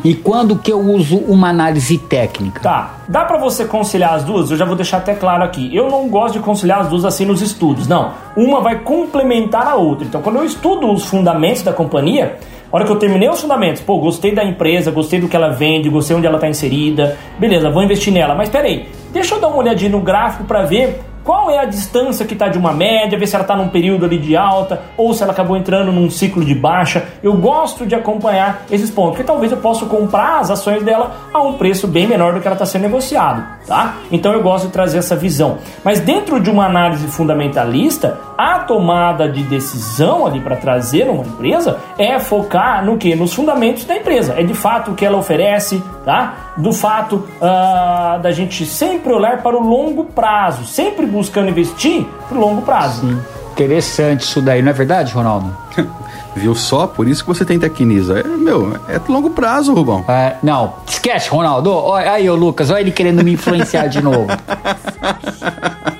e 0.03 0.13
quando 0.13 0.55
que 0.57 0.71
eu 0.71 0.79
uso 0.79 1.17
uma 1.17 1.49
análise 1.49 1.97
técnica? 1.97 2.61
Tá. 2.61 2.97
Dá 3.07 3.25
para 3.25 3.37
você 3.37 3.65
conciliar 3.65 4.13
as 4.13 4.23
duas? 4.23 4.51
Eu 4.51 4.57
já 4.57 4.65
vou 4.65 4.75
deixar 4.75 4.97
até 4.97 5.13
claro 5.13 5.43
aqui. 5.43 5.75
Eu 5.75 5.89
não 5.89 6.07
gosto 6.07 6.33
de 6.35 6.39
conciliar 6.39 6.81
as 6.81 6.87
duas 6.87 7.03
assim 7.03 7.25
nos 7.25 7.41
estudos. 7.41 7.87
Não. 7.87 8.11
Uma 8.35 8.61
vai 8.61 8.79
complementar 8.79 9.67
a 9.67 9.75
outra. 9.75 10.05
Então, 10.05 10.21
quando 10.21 10.37
eu 10.37 10.43
estudo 10.43 10.91
os 10.91 11.05
fundamentos 11.05 11.63
da 11.63 11.73
companhia, 11.73 12.37
a 12.71 12.75
hora 12.75 12.85
que 12.85 12.91
eu 12.91 12.97
terminei 12.97 13.29
os 13.29 13.41
fundamentos, 13.41 13.81
pô, 13.81 13.97
gostei 13.97 14.35
da 14.35 14.43
empresa, 14.43 14.91
gostei 14.91 15.19
do 15.19 15.27
que 15.27 15.35
ela 15.35 15.49
vende, 15.49 15.89
gostei 15.89 16.15
onde 16.15 16.27
ela 16.27 16.35
está 16.35 16.47
inserida, 16.47 17.17
beleza, 17.39 17.69
vou 17.69 17.81
investir 17.81 18.13
nela. 18.13 18.35
Mas 18.35 18.49
peraí, 18.49 18.87
deixa 19.11 19.35
eu 19.35 19.41
dar 19.41 19.47
uma 19.47 19.57
olhadinha 19.57 19.89
no 19.89 20.01
gráfico 20.01 20.43
para 20.43 20.63
ver 20.63 21.01
qual 21.27 21.51
é 21.51 21.59
a 21.59 21.65
distância 21.65 22.25
que 22.25 22.31
está 22.31 22.47
de 22.47 22.57
uma 22.57 22.71
média, 22.71 23.19
ver 23.19 23.27
se 23.27 23.35
ela 23.35 23.43
está 23.43 23.53
num 23.53 23.67
período 23.67 24.05
ali 24.05 24.17
de 24.17 24.37
alta 24.37 24.81
ou 24.95 25.13
se 25.13 25.21
ela 25.21 25.33
acabou 25.33 25.57
entrando 25.57 25.91
num 25.91 26.09
ciclo 26.09 26.45
de 26.45 26.55
baixa. 26.55 27.03
Eu 27.21 27.33
gosto 27.33 27.85
de 27.85 27.93
acompanhar 27.93 28.61
esses 28.71 28.89
pontos, 28.89 29.17
porque 29.17 29.25
talvez 29.25 29.51
eu 29.51 29.57
possa 29.57 29.85
comprar 29.85 30.39
as 30.39 30.49
ações 30.49 30.81
dela 30.83 31.17
a 31.33 31.41
um 31.41 31.55
preço 31.55 31.85
bem 31.85 32.07
menor 32.07 32.33
do 32.33 32.39
que 32.39 32.47
ela 32.47 32.55
está 32.55 32.65
sendo 32.65 32.83
negociado, 32.83 33.45
tá? 33.67 33.95
Então 34.09 34.31
eu 34.31 34.41
gosto 34.41 34.67
de 34.67 34.71
trazer 34.71 34.99
essa 34.99 35.17
visão. 35.17 35.57
Mas 35.83 35.99
dentro 35.99 36.39
de 36.39 36.49
uma 36.49 36.65
análise 36.65 37.05
fundamentalista, 37.09 38.17
a 38.37 38.59
tomada 38.59 39.27
de 39.27 39.43
decisão 39.43 40.25
ali 40.27 40.39
para 40.39 40.55
trazer 40.55 41.09
uma 41.09 41.23
empresa 41.23 41.79
é 41.97 42.19
focar 42.19 42.85
no 42.85 42.97
que? 42.97 43.15
Nos 43.15 43.33
fundamentos 43.33 43.85
da 43.85 43.97
empresa. 43.97 44.35
É 44.37 44.43
de 44.43 44.53
fato 44.53 44.91
o 44.91 44.95
que 44.95 45.05
ela 45.05 45.17
oferece, 45.17 45.81
tá? 46.05 46.53
Do 46.55 46.71
fato 46.71 47.15
uh, 47.15 48.21
da 48.21 48.31
gente 48.31 48.65
sempre 48.65 49.11
olhar 49.11 49.41
para 49.41 49.57
o 49.57 49.61
longo 49.61 50.05
prazo, 50.05 50.65
sempre 50.65 51.05
buscando 51.05 51.49
investir 51.49 52.05
para 52.29 52.37
o 52.37 52.41
longo 52.41 52.61
prazo. 52.61 53.01
Sim. 53.01 53.19
Interessante 53.53 54.21
isso 54.21 54.39
daí, 54.39 54.61
não 54.61 54.69
é 54.69 54.73
verdade, 54.73 55.11
Ronaldo? 55.11 55.55
Viu 56.35 56.53
só? 56.53 56.85
Por 56.85 57.07
isso 57.07 57.23
que 57.23 57.27
você 57.27 57.43
tem 57.43 57.57
Tecnisa. 57.57 58.19
É, 58.19 58.23
meu, 58.23 58.77
é 58.87 59.01
longo 59.09 59.31
prazo, 59.31 59.73
Rubão. 59.73 60.05
É, 60.07 60.35
não, 60.43 60.75
esquece, 60.87 61.27
Ronaldo. 61.29 61.73
Olha 61.73 62.11
aí, 62.11 62.29
o 62.29 62.35
Lucas, 62.35 62.69
olha 62.69 62.81
ele 62.81 62.91
querendo 62.91 63.23
me 63.23 63.33
influenciar 63.33 63.87
de 63.87 63.99
novo. 63.99 64.27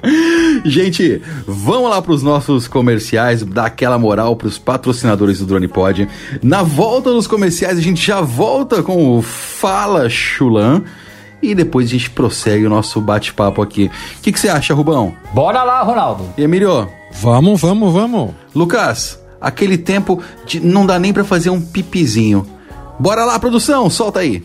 Gente, 0.66 1.22
vamos 1.45 1.89
lá 1.89 2.01
para 2.01 2.12
os 2.12 2.24
nossos 2.24 2.68
comerciais, 2.68 3.43
dar 3.43 3.66
aquela 3.66 3.97
moral 3.97 4.36
para 4.36 4.47
os 4.47 4.58
patrocinadores 4.58 5.39
do 5.39 5.45
Drone 5.45 5.68
Pod. 5.68 6.08
Na 6.41 6.64
volta 6.64 7.12
dos 7.12 7.28
comerciais, 7.28 7.78
a 7.78 7.82
gente 7.82 8.05
já 8.05 8.22
volta 8.22 8.82
com 8.82 9.18
o 9.18 9.22
Fala 9.22 10.10
Chulan. 10.10 10.84
E 11.41 11.53
depois 11.53 11.88
a 11.88 11.91
gente 11.91 12.10
prossegue 12.10 12.66
o 12.66 12.70
nosso 12.70 12.99
bate-papo 12.99 13.62
aqui. 13.62 13.91
O 14.18 14.22
que, 14.22 14.32
que 14.32 14.39
você 14.39 14.49
acha, 14.49 14.74
Rubão? 14.74 15.14
Bora 15.34 15.64
lá, 15.64 15.84
Ronaldo. 15.84 16.34
E 16.36 16.41
Emílio? 16.41 16.89
Vamos, 17.22 17.62
vamos, 17.62 17.93
vamos. 17.93 18.32
Lucas, 18.55 19.20
Aquele 19.39 19.78
tempo 19.78 20.22
de 20.45 20.60
não 20.60 20.86
dá 20.86 20.97
nem 20.97 21.14
pra 21.14 21.24
fazer 21.24 21.49
um 21.49 21.62
pipizinho. 21.62 22.45
Bora 22.99 23.24
lá, 23.24 23.39
produção, 23.39 23.89
solta 23.89 24.20
aí. 24.20 24.43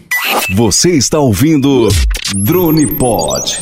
Você 0.55 0.91
está 0.91 1.19
ouvindo 1.19 1.89
Drone 2.35 2.87
Pod. 2.87 3.59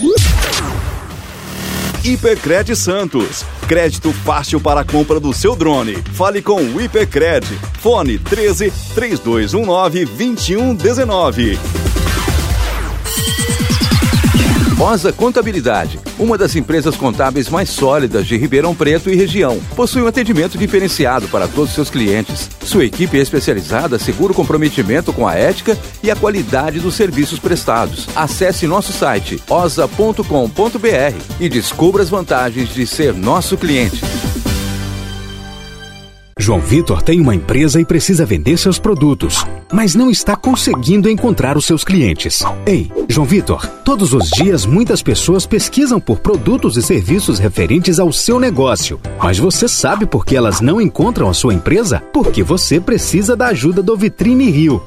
Hipercred 2.05 2.75
Santos. 2.75 3.45
Crédito 3.69 4.13
fácil 4.13 4.61
para 4.61 4.81
a 4.81 4.85
compra 4.85 5.21
do 5.21 5.33
seu 5.35 5.55
drone. 5.55 5.97
Fale 6.15 6.41
com 6.41 6.63
o 6.63 6.81
Hipercred. 6.81 7.47
Fone 7.81 8.19
13 8.19 8.73
3219 8.95 10.07
2119. 10.07 11.59
Rosa 14.81 15.13
Contabilidade, 15.13 16.01
uma 16.19 16.39
das 16.39 16.57
empresas 16.57 16.97
contábeis 16.97 17.51
mais 17.51 17.69
sólidas 17.69 18.27
de 18.27 18.39
Ribeirão 18.39 18.75
Preto 18.75 19.11
e 19.11 19.15
região. 19.15 19.61
Possui 19.77 20.01
um 20.01 20.07
atendimento 20.07 20.57
diferenciado 20.57 21.29
para 21.29 21.47
todos 21.47 21.69
os 21.69 21.75
seus 21.75 21.91
clientes. 21.91 22.49
Sua 22.65 22.87
equipe 22.87 23.19
especializada 23.19 23.97
assegura 23.97 24.33
o 24.33 24.35
comprometimento 24.35 25.13
com 25.13 25.29
a 25.29 25.35
ética 25.35 25.77
e 26.03 26.11
a 26.11 26.17
qualidade 26.17 26.81
dos 26.81 26.95
serviços 26.95 27.39
prestados. 27.39 28.09
Acesse 28.17 28.67
nosso 28.67 28.91
site 28.91 29.39
osa.com.br 29.51 30.25
e 31.39 31.49
descubra 31.51 32.03
as 32.03 32.09
vantagens 32.09 32.73
de 32.73 32.87
ser 32.87 33.13
nosso 33.13 33.59
cliente. 33.59 34.01
João 36.41 36.59
Vitor 36.59 37.03
tem 37.03 37.21
uma 37.21 37.35
empresa 37.35 37.79
e 37.79 37.85
precisa 37.85 38.25
vender 38.25 38.57
seus 38.57 38.79
produtos, 38.79 39.45
mas 39.71 39.95
não 39.95 40.11
está 40.11 40.35
conseguindo 40.35 41.11
encontrar 41.11 41.59
os 41.59 41.67
seus 41.67 41.85
clientes. 41.85 42.43
Ei, 42.65 42.91
João 43.11 43.27
Vitor, 43.27 43.67
todos 43.85 44.15
os 44.15 44.31
dias 44.31 44.65
muitas 44.65 45.03
pessoas 45.03 45.45
pesquisam 45.45 46.01
por 46.01 46.21
produtos 46.21 46.79
e 46.79 46.83
serviços 46.83 47.39
referentes 47.39 47.99
ao 47.99 48.11
seu 48.11 48.41
negócio, 48.41 48.99
mas 49.23 49.39
você 49.39 49.69
sabe 49.69 50.07
por 50.07 50.25
que 50.25 50.35
elas 50.35 50.63
não 50.63 50.81
encontram 50.81 51.29
a 51.29 51.35
sua 51.35 51.53
empresa? 51.53 52.03
Porque 52.11 52.43
você 52.43 52.81
precisa 52.81 53.37
da 53.37 53.49
ajuda 53.49 53.83
do 53.83 53.95
Vitrine 53.95 54.51
Rio. 54.51 54.83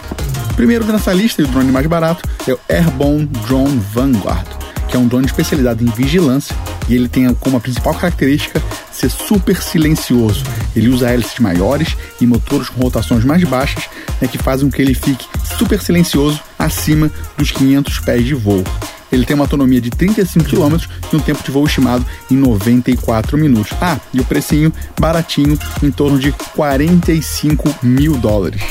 Primeiro 0.55 0.85
nessa 0.85 1.11
lista, 1.11 1.41
e 1.41 1.47
o 1.47 1.49
drone 1.49 1.73
mais 1.73 1.87
barato, 1.87 2.29
é 2.47 2.53
o 2.53 2.61
Airborne 2.69 3.25
Drone 3.49 3.83
Vanguard, 3.95 4.47
que 4.87 4.95
é 4.95 4.99
um 5.01 5.09
drone 5.09 5.25
especializado 5.25 5.83
em 5.83 5.87
vigilância 5.87 6.55
e 6.87 6.95
ele 6.95 7.09
tem 7.09 7.33
como 7.33 7.59
principal 7.59 7.95
característica 7.95 8.63
ser 8.93 9.09
super 9.09 9.57
silencioso. 9.63 10.45
Ele 10.77 10.91
usa 10.91 11.09
hélices 11.09 11.39
maiores 11.39 11.97
e 12.21 12.27
motores 12.27 12.69
com 12.69 12.83
rotações 12.83 13.25
mais 13.25 13.43
baixas, 13.45 13.85
né, 14.21 14.29
que 14.29 14.37
fazem 14.37 14.69
com 14.69 14.77
que 14.77 14.83
ele 14.83 14.93
fique 14.93 15.27
super 15.57 15.81
silencioso 15.81 16.43
acima 16.59 17.11
dos 17.39 17.51
500 17.51 18.01
pés 18.01 18.23
de 18.23 18.35
voo. 18.35 18.63
Ele 19.13 19.27
tem 19.27 19.35
uma 19.35 19.45
autonomia 19.45 19.81
de 19.81 19.91
35 19.91 20.49
km 20.49 20.77
e 21.13 21.17
um 21.17 21.21
tempo 21.21 21.45
de 21.45 21.51
voo 21.51 21.67
estimado 21.67 22.05
em 22.31 22.37
94 22.37 23.37
minutos. 23.37 23.77
Ah, 23.81 23.99
e 24.13 24.21
o 24.21 24.25
precinho 24.25 24.73
baratinho, 24.99 25.59
em 25.83 25.91
torno 25.91 26.19
de 26.19 26.33
45 26.55 27.75
mil 27.83 28.17
dólares. 28.17 28.63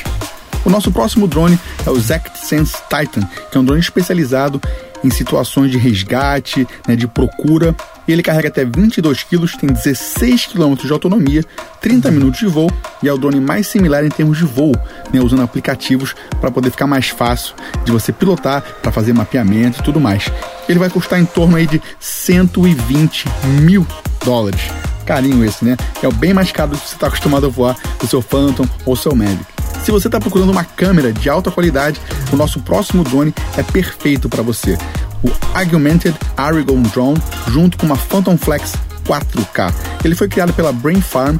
O 0.66 0.70
nosso 0.70 0.92
próximo 0.92 1.28
drone 1.28 1.60
é 1.86 1.90
o 1.90 2.00
Zect 2.00 2.46
Sense 2.46 2.76
Titan, 2.90 3.28
que 3.52 3.58
é 3.58 3.60
um 3.60 3.66
drone 3.66 3.82
especializado 3.82 4.62
em 5.04 5.10
situações 5.10 5.72
de 5.72 5.78
resgate, 5.78 6.68
né, 6.88 6.96
de 6.96 7.08
procura. 7.08 7.76
Ele 8.08 8.24
carrega 8.24 8.48
até 8.48 8.66
22 8.66 9.24
kg, 9.24 9.58
tem 9.58 9.70
16 9.72 10.48
km 10.48 10.76
de 10.76 10.92
autonomia, 10.92 11.44
30 11.80 12.12
minutos 12.12 12.40
de 12.40 12.48
voo 12.48 12.70
e 13.02 13.08
é 13.08 13.14
o 13.14 13.18
drone 13.18 13.40
mais 13.40 13.68
similar 13.68 14.04
em 14.04 14.10
termos 14.10 14.38
de 14.38 14.46
voo, 14.46 14.74
né, 15.14 15.22
usando 15.22 15.42
aplicativos 15.42 16.16
para 16.40 16.52
poder 16.52 16.72
ficar 16.72 16.88
mais 16.88 17.10
fácil 17.10 17.56
de 17.86 17.92
você 17.92 18.12
pilotar, 18.12 18.64
para 18.82 18.92
fazer 18.92 19.14
mapeamento 19.14 19.80
e 19.80 19.84
tudo 19.84 20.00
mais. 20.00 20.30
Ele 20.68 20.80
vai 20.80 20.90
custar 20.90 21.20
em 21.20 21.26
torno 21.26 21.56
aí 21.58 21.68
de 21.68 21.82
120 22.00 23.26
mil 23.62 23.86
dólares. 24.26 24.62
Carinho 25.06 25.44
esse, 25.44 25.66
né? 25.66 25.78
É 26.02 26.08
o 26.08 26.12
bem 26.12 26.34
mais 26.34 26.52
caro 26.52 26.72
do 26.72 26.78
que 26.78 26.88
você 26.88 26.96
está 26.96 27.08
acostumado 27.08 27.46
a 27.46 27.50
voar 27.50 27.76
do 28.00 28.08
seu 28.08 28.22
Phantom 28.22 28.66
ou 28.86 28.96
seu 28.96 29.16
Mavic. 29.16 29.46
Se 29.84 29.90
você 29.90 30.08
está 30.08 30.20
procurando 30.20 30.52
uma 30.52 30.64
câmera 30.64 31.12
de 31.12 31.28
alta 31.28 31.50
qualidade, 31.50 32.00
o 32.32 32.36
nosso 32.36 32.60
próximo 32.60 33.04
drone 33.04 33.34
é 33.58 33.64
perfeito 33.64 34.30
para 34.30 34.44
você. 34.44 34.78
O 35.24 35.58
Augmented 35.58 36.16
Aragon 36.38 36.82
Drone, 36.84 37.22
junto 37.48 37.78
com 37.78 37.86
uma 37.86 37.96
Phantom 37.96 38.38
Flex 38.38 38.74
4K. 39.06 39.74
Ele 40.04 40.16
foi 40.16 40.28
criado 40.28 40.54
pela 40.54 40.72
Brain 40.72 41.02
Farm 41.02 41.38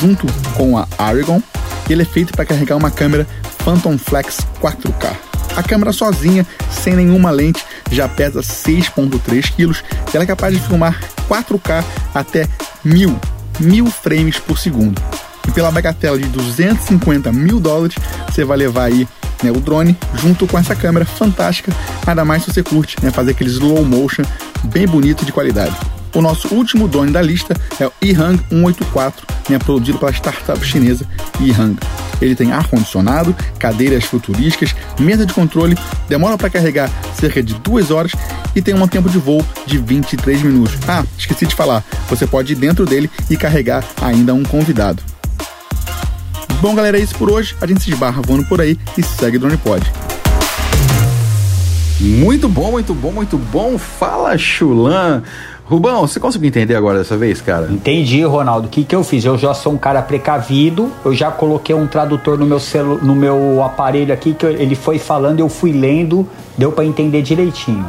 junto 0.00 0.26
com 0.54 0.78
a 0.78 0.86
Aragon 0.98 1.42
e 1.88 1.92
ele 1.92 2.02
é 2.02 2.04
feito 2.04 2.32
para 2.32 2.44
carregar 2.44 2.76
uma 2.76 2.90
câmera 2.90 3.26
Phantom 3.64 3.98
Flex 3.98 4.38
4K. 4.60 5.14
A 5.56 5.62
câmera 5.62 5.92
sozinha, 5.92 6.46
sem 6.70 6.94
nenhuma 6.94 7.30
lente, 7.30 7.64
já 7.90 8.08
pesa 8.08 8.40
6,3 8.40 9.50
kg 9.50 9.82
e 10.12 10.16
ela 10.16 10.24
é 10.24 10.26
capaz 10.26 10.54
de 10.54 10.60
filmar 10.60 10.98
4K 11.28 11.84
até 12.14 12.46
1000, 12.84 13.18
1000 13.58 13.86
frames 13.90 14.38
por 14.38 14.58
segundo. 14.58 15.02
E 15.48 15.50
pela 15.50 15.70
bagatela 15.70 16.18
de 16.18 16.26
250 16.26 17.32
mil 17.32 17.58
dólares, 17.58 17.96
você 18.28 18.44
vai 18.44 18.58
levar 18.58 18.84
aí 18.84 19.08
né, 19.42 19.50
o 19.50 19.58
drone 19.60 19.96
junto 20.14 20.46
com 20.46 20.58
essa 20.58 20.76
câmera 20.76 21.06
fantástica, 21.06 21.72
ainda 22.06 22.22
mais 22.22 22.44
se 22.44 22.52
você 22.52 22.62
curte 22.62 22.96
né, 23.02 23.10
fazer 23.10 23.30
aquele 23.30 23.50
slow 23.50 23.82
motion 23.82 24.22
bem 24.64 24.86
bonito 24.86 25.24
de 25.24 25.32
qualidade. 25.32 25.74
O 26.14 26.20
nosso 26.20 26.54
último 26.54 26.86
drone 26.86 27.12
da 27.12 27.22
lista 27.22 27.54
é 27.80 27.86
o 27.86 27.92
Ehang 28.02 28.38
184, 28.50 29.26
né, 29.48 29.58
produzido 29.58 29.98
pela 29.98 30.12
startup 30.12 30.64
chinesa 30.64 31.06
Ehang. 31.40 31.78
Ele 32.20 32.34
tem 32.34 32.52
ar-condicionado, 32.52 33.34
cadeiras 33.58 34.04
futurísticas, 34.04 34.74
mesa 34.98 35.24
de 35.24 35.32
controle, 35.32 35.78
demora 36.08 36.36
para 36.36 36.50
carregar 36.50 36.90
cerca 37.18 37.42
de 37.42 37.54
2 37.54 37.90
horas 37.90 38.12
e 38.54 38.60
tem 38.60 38.74
um 38.74 38.86
tempo 38.86 39.08
de 39.08 39.18
voo 39.18 39.44
de 39.64 39.78
23 39.78 40.42
minutos. 40.42 40.76
Ah, 40.86 41.04
esqueci 41.16 41.46
de 41.46 41.54
falar, 41.54 41.82
você 42.08 42.26
pode 42.26 42.52
ir 42.52 42.56
dentro 42.56 42.84
dele 42.84 43.10
e 43.30 43.36
carregar 43.36 43.82
ainda 44.02 44.34
um 44.34 44.42
convidado. 44.42 45.02
Bom, 46.60 46.74
galera, 46.74 46.98
é 46.98 47.00
isso 47.00 47.14
por 47.14 47.30
hoje. 47.30 47.54
A 47.60 47.66
gente 47.66 47.82
se 47.82 47.90
esbarra 47.90 48.20
voando 48.20 48.44
por 48.44 48.60
aí 48.60 48.76
e 48.96 49.02
segue 49.02 49.38
Drone 49.38 49.56
Pod. 49.56 49.80
Muito 52.00 52.48
bom, 52.48 52.72
muito 52.72 52.92
bom, 52.94 53.12
muito 53.12 53.38
bom. 53.38 53.78
Fala, 53.78 54.36
Chulan. 54.36 55.22
Rubão, 55.64 56.00
você 56.00 56.18
conseguiu 56.18 56.48
entender 56.48 56.74
agora 56.74 56.98
dessa 56.98 57.16
vez, 57.16 57.40
cara? 57.40 57.68
Entendi, 57.70 58.24
Ronaldo. 58.24 58.66
O 58.66 58.70
que, 58.70 58.82
que 58.82 58.96
eu 58.96 59.04
fiz? 59.04 59.24
Eu 59.24 59.38
já 59.38 59.54
sou 59.54 59.74
um 59.74 59.78
cara 59.78 60.02
precavido, 60.02 60.90
eu 61.04 61.14
já 61.14 61.30
coloquei 61.30 61.74
um 61.74 61.86
tradutor 61.86 62.38
no 62.38 62.46
meu, 62.46 62.58
celu 62.58 62.98
no 63.02 63.14
meu 63.14 63.62
aparelho 63.62 64.12
aqui, 64.12 64.32
que 64.32 64.46
ele 64.46 64.74
foi 64.74 64.98
falando, 64.98 65.40
eu 65.40 65.48
fui 65.48 65.72
lendo, 65.72 66.26
deu 66.56 66.72
para 66.72 66.84
entender 66.84 67.22
direitinho. 67.22 67.86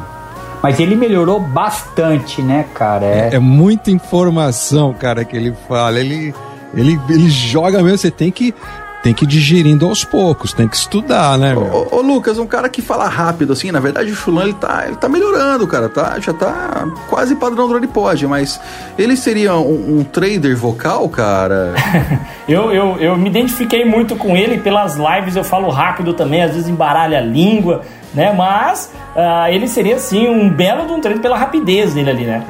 Mas 0.62 0.80
ele 0.80 0.96
melhorou 0.96 1.40
bastante, 1.40 2.42
né, 2.42 2.66
cara? 2.76 3.06
É... 3.06 3.30
é 3.36 3.40
muita 3.40 3.90
informação, 3.90 4.94
cara, 4.94 5.24
que 5.24 5.38
ele 5.38 5.56
fala. 5.68 6.00
Ele, 6.00 6.34
ele, 6.74 7.00
ele 7.10 7.30
joga 7.30 7.82
mesmo, 7.82 7.98
você 7.98 8.12
tem 8.12 8.32
que 8.32 8.54
tem 9.02 9.14
que 9.14 9.24
ir 9.24 9.28
digerindo 9.28 9.88
aos 9.88 10.04
poucos, 10.04 10.52
tem 10.52 10.68
que 10.68 10.76
estudar, 10.76 11.38
né? 11.38 11.56
Ô, 11.56 11.96
ô, 11.96 12.02
Lucas, 12.02 12.38
um 12.38 12.46
cara 12.46 12.68
que 12.68 12.82
fala 12.82 13.08
rápido, 13.08 13.54
assim, 13.54 13.72
na 13.72 13.80
verdade 13.80 14.12
o 14.12 14.16
Chulan 14.16 14.44
ele 14.44 14.54
tá, 14.54 14.84
ele 14.86 14.98
tá 14.98 15.08
melhorando, 15.08 15.66
cara, 15.68 15.88
tá, 15.88 16.20
já 16.20 16.34
tá 16.34 16.86
quase 17.08 17.36
padrão 17.36 17.68
do 17.68 17.88
Pod, 17.88 18.28
mas 18.28 18.60
ele 18.98 19.16
seria 19.16 19.56
um, 19.56 20.00
um 20.00 20.04
trader 20.04 20.56
vocal, 20.56 21.08
cara? 21.08 21.74
eu, 22.48 22.72
eu, 22.74 22.98
eu 23.00 23.18
me 23.18 23.30
identifiquei 23.30 23.86
muito 23.86 24.16
com 24.16 24.36
ele 24.36 24.58
pelas 24.58 24.98
lives, 24.98 25.36
eu 25.36 25.44
falo 25.44 25.70
rápido 25.70 26.14
também, 26.14 26.44
às 26.44 26.52
vezes 26.52 26.68
embaralha 26.68 27.20
a 27.20 27.22
língua, 27.22 27.84
né? 28.14 28.34
Mas 28.34 28.92
uh, 29.16 29.52
ele 29.52 29.68
seria 29.68 29.96
assim 29.96 30.28
um 30.28 30.50
belo 30.50 30.86
de 30.86 30.94
um 30.94 31.00
treino 31.00 31.22
pela 31.22 31.38
rapidez 31.38 31.94
dele 31.94 32.10
ali, 32.10 32.26
né? 32.26 32.44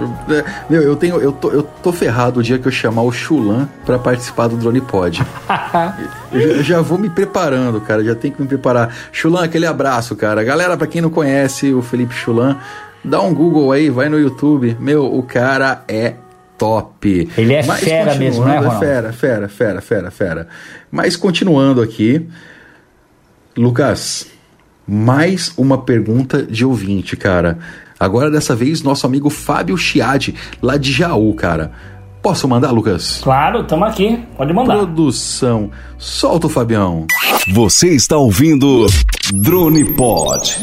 Meu, 0.69 0.81
eu 0.81 0.95
tenho, 0.95 1.19
eu 1.19 1.31
tô, 1.31 1.51
eu 1.51 1.63
tô 1.63 1.91
ferrado 1.91 2.39
o 2.39 2.43
dia 2.43 2.57
que 2.57 2.67
eu 2.67 2.71
chamar 2.71 3.03
o 3.03 3.11
Chulan 3.11 3.67
para 3.85 3.99
participar 3.99 4.47
do 4.47 4.57
Drone 4.57 4.81
Pod. 4.81 5.21
eu 6.31 6.57
já, 6.57 6.63
já, 6.63 6.81
vou 6.81 6.97
me 6.97 7.09
preparando, 7.09 7.81
cara, 7.81 8.03
já 8.03 8.15
tenho 8.15 8.33
que 8.33 8.41
me 8.41 8.47
preparar. 8.47 8.93
Chulan, 9.11 9.43
aquele 9.43 9.65
abraço, 9.65 10.15
cara. 10.15 10.43
Galera, 10.43 10.77
para 10.77 10.87
quem 10.87 11.01
não 11.01 11.09
conhece 11.09 11.73
o 11.73 11.81
Felipe 11.81 12.13
Chulan, 12.13 12.57
dá 13.03 13.21
um 13.21 13.33
Google 13.33 13.71
aí, 13.71 13.89
vai 13.89 14.09
no 14.09 14.19
YouTube. 14.19 14.77
Meu, 14.79 15.05
o 15.05 15.23
cara 15.23 15.83
é 15.87 16.15
top. 16.57 17.29
Ele 17.37 17.53
é 17.53 17.63
fera 17.63 18.15
mesmo, 18.15 18.43
né, 18.45 18.57
continuando, 18.57 18.67
Ronaldo? 18.67 18.85
É 18.85 18.87
fera, 18.87 19.13
fera, 19.13 19.49
fera, 19.49 19.81
fera, 19.81 20.11
fera. 20.11 20.47
Mas 20.91 21.15
continuando 21.15 21.81
aqui, 21.81 22.27
Lucas, 23.57 24.27
mais 24.89 25.53
uma 25.55 25.77
pergunta 25.77 26.41
de 26.41 26.65
ouvinte, 26.65 27.15
cara. 27.15 27.59
Agora 27.99 28.31
dessa 28.31 28.55
vez 28.55 28.81
nosso 28.81 29.05
amigo 29.05 29.29
Fábio 29.29 29.77
Chiadi, 29.77 30.33
lá 30.61 30.77
de 30.77 30.91
Jaú, 30.91 31.33
cara. 31.35 31.71
Posso 32.21 32.47
mandar, 32.47 32.71
Lucas? 32.71 33.21
Claro, 33.23 33.63
tamo 33.65 33.85
aqui. 33.85 34.19
Pode 34.35 34.51
mandar. 34.51 34.77
Produção. 34.77 35.69
Solta 35.97 36.47
o 36.47 36.49
Fabião. 36.49 37.05
Você 37.53 37.89
está 37.89 38.17
ouvindo 38.17 38.87
Drone 39.33 39.85
Pod. 39.93 40.57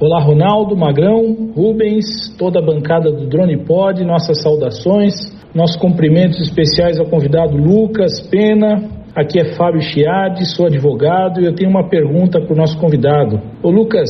Olá, 0.00 0.20
Ronaldo, 0.20 0.76
Magrão, 0.76 1.52
Rubens, 1.54 2.34
toda 2.36 2.58
a 2.58 2.62
bancada 2.62 3.12
do 3.12 3.28
Drone 3.28 3.56
Pod, 3.58 4.02
nossas 4.04 4.42
saudações, 4.42 5.14
nossos 5.54 5.76
cumprimentos 5.76 6.40
especiais 6.40 6.98
ao 6.98 7.06
convidado 7.06 7.56
Lucas 7.56 8.20
Pena. 8.20 9.01
Aqui 9.14 9.38
é 9.38 9.54
Fábio 9.56 9.82
Chiadi, 9.82 10.46
sou 10.46 10.64
advogado 10.64 11.38
e 11.38 11.44
eu 11.44 11.54
tenho 11.54 11.68
uma 11.68 11.86
pergunta 11.86 12.40
para 12.40 12.54
o 12.54 12.56
nosso 12.56 12.78
convidado. 12.78 13.38
Ô 13.62 13.68
Lucas, 13.68 14.08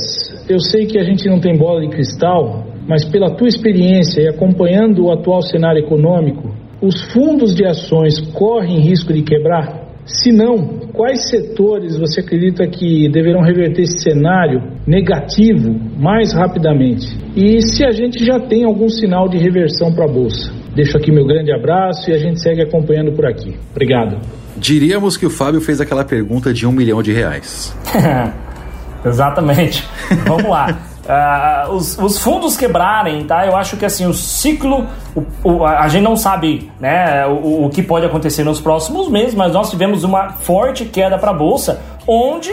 eu 0.48 0.60
sei 0.60 0.86
que 0.86 0.96
a 0.96 1.02
gente 1.02 1.28
não 1.28 1.40
tem 1.40 1.58
bola 1.58 1.80
de 1.80 1.88
cristal, 1.88 2.62
mas 2.86 3.04
pela 3.04 3.34
tua 3.34 3.48
experiência 3.48 4.20
e 4.20 4.28
acompanhando 4.28 5.04
o 5.04 5.10
atual 5.10 5.42
cenário 5.42 5.80
econômico, 5.80 6.54
os 6.80 7.02
fundos 7.12 7.52
de 7.52 7.66
ações 7.66 8.20
correm 8.32 8.78
risco 8.78 9.12
de 9.12 9.22
quebrar? 9.22 9.82
Se 10.04 10.30
não, 10.30 10.78
quais 10.92 11.28
setores 11.30 11.98
você 11.98 12.20
acredita 12.20 12.64
que 12.68 13.08
deverão 13.08 13.40
reverter 13.40 13.82
esse 13.82 13.98
cenário 14.04 14.62
negativo 14.86 15.74
mais 15.98 16.32
rapidamente? 16.32 17.08
E 17.36 17.60
se 17.60 17.84
a 17.84 17.90
gente 17.90 18.24
já 18.24 18.38
tem 18.38 18.64
algum 18.64 18.88
sinal 18.88 19.28
de 19.28 19.36
reversão 19.36 19.92
para 19.92 20.04
a 20.04 20.12
Bolsa? 20.12 20.61
Deixo 20.74 20.96
aqui 20.96 21.10
meu 21.12 21.26
grande 21.26 21.52
abraço 21.52 22.10
e 22.10 22.14
a 22.14 22.18
gente 22.18 22.40
segue 22.40 22.62
acompanhando 22.62 23.12
por 23.12 23.26
aqui. 23.26 23.56
Obrigado. 23.70 24.16
Diríamos 24.56 25.16
que 25.16 25.26
o 25.26 25.30
Fábio 25.30 25.60
fez 25.60 25.80
aquela 25.80 26.04
pergunta 26.04 26.52
de 26.52 26.66
um 26.66 26.72
milhão 26.72 27.02
de 27.02 27.12
reais. 27.12 27.76
Exatamente. 29.04 29.86
Vamos 30.26 30.48
lá. 30.48 30.78
Ah, 31.08 31.66
os, 31.70 31.98
os 31.98 32.18
fundos 32.18 32.56
quebrarem, 32.56 33.24
tá? 33.24 33.44
Eu 33.44 33.56
acho 33.56 33.76
que 33.76 33.84
assim, 33.84 34.06
o 34.06 34.14
ciclo, 34.14 34.86
o, 35.16 35.24
o- 35.42 35.64
a 35.66 35.88
gente 35.88 36.02
não 36.04 36.14
sabe 36.16 36.70
né, 36.78 37.26
o, 37.26 37.64
o 37.66 37.70
que 37.70 37.82
pode 37.82 38.06
acontecer 38.06 38.44
nos 38.44 38.60
próximos 38.60 39.08
meses, 39.08 39.34
mas 39.34 39.52
nós 39.52 39.68
tivemos 39.68 40.04
uma 40.04 40.30
forte 40.30 40.84
queda 40.84 41.18
para 41.18 41.32
a 41.32 41.34
Bolsa, 41.34 41.80
onde 42.06 42.52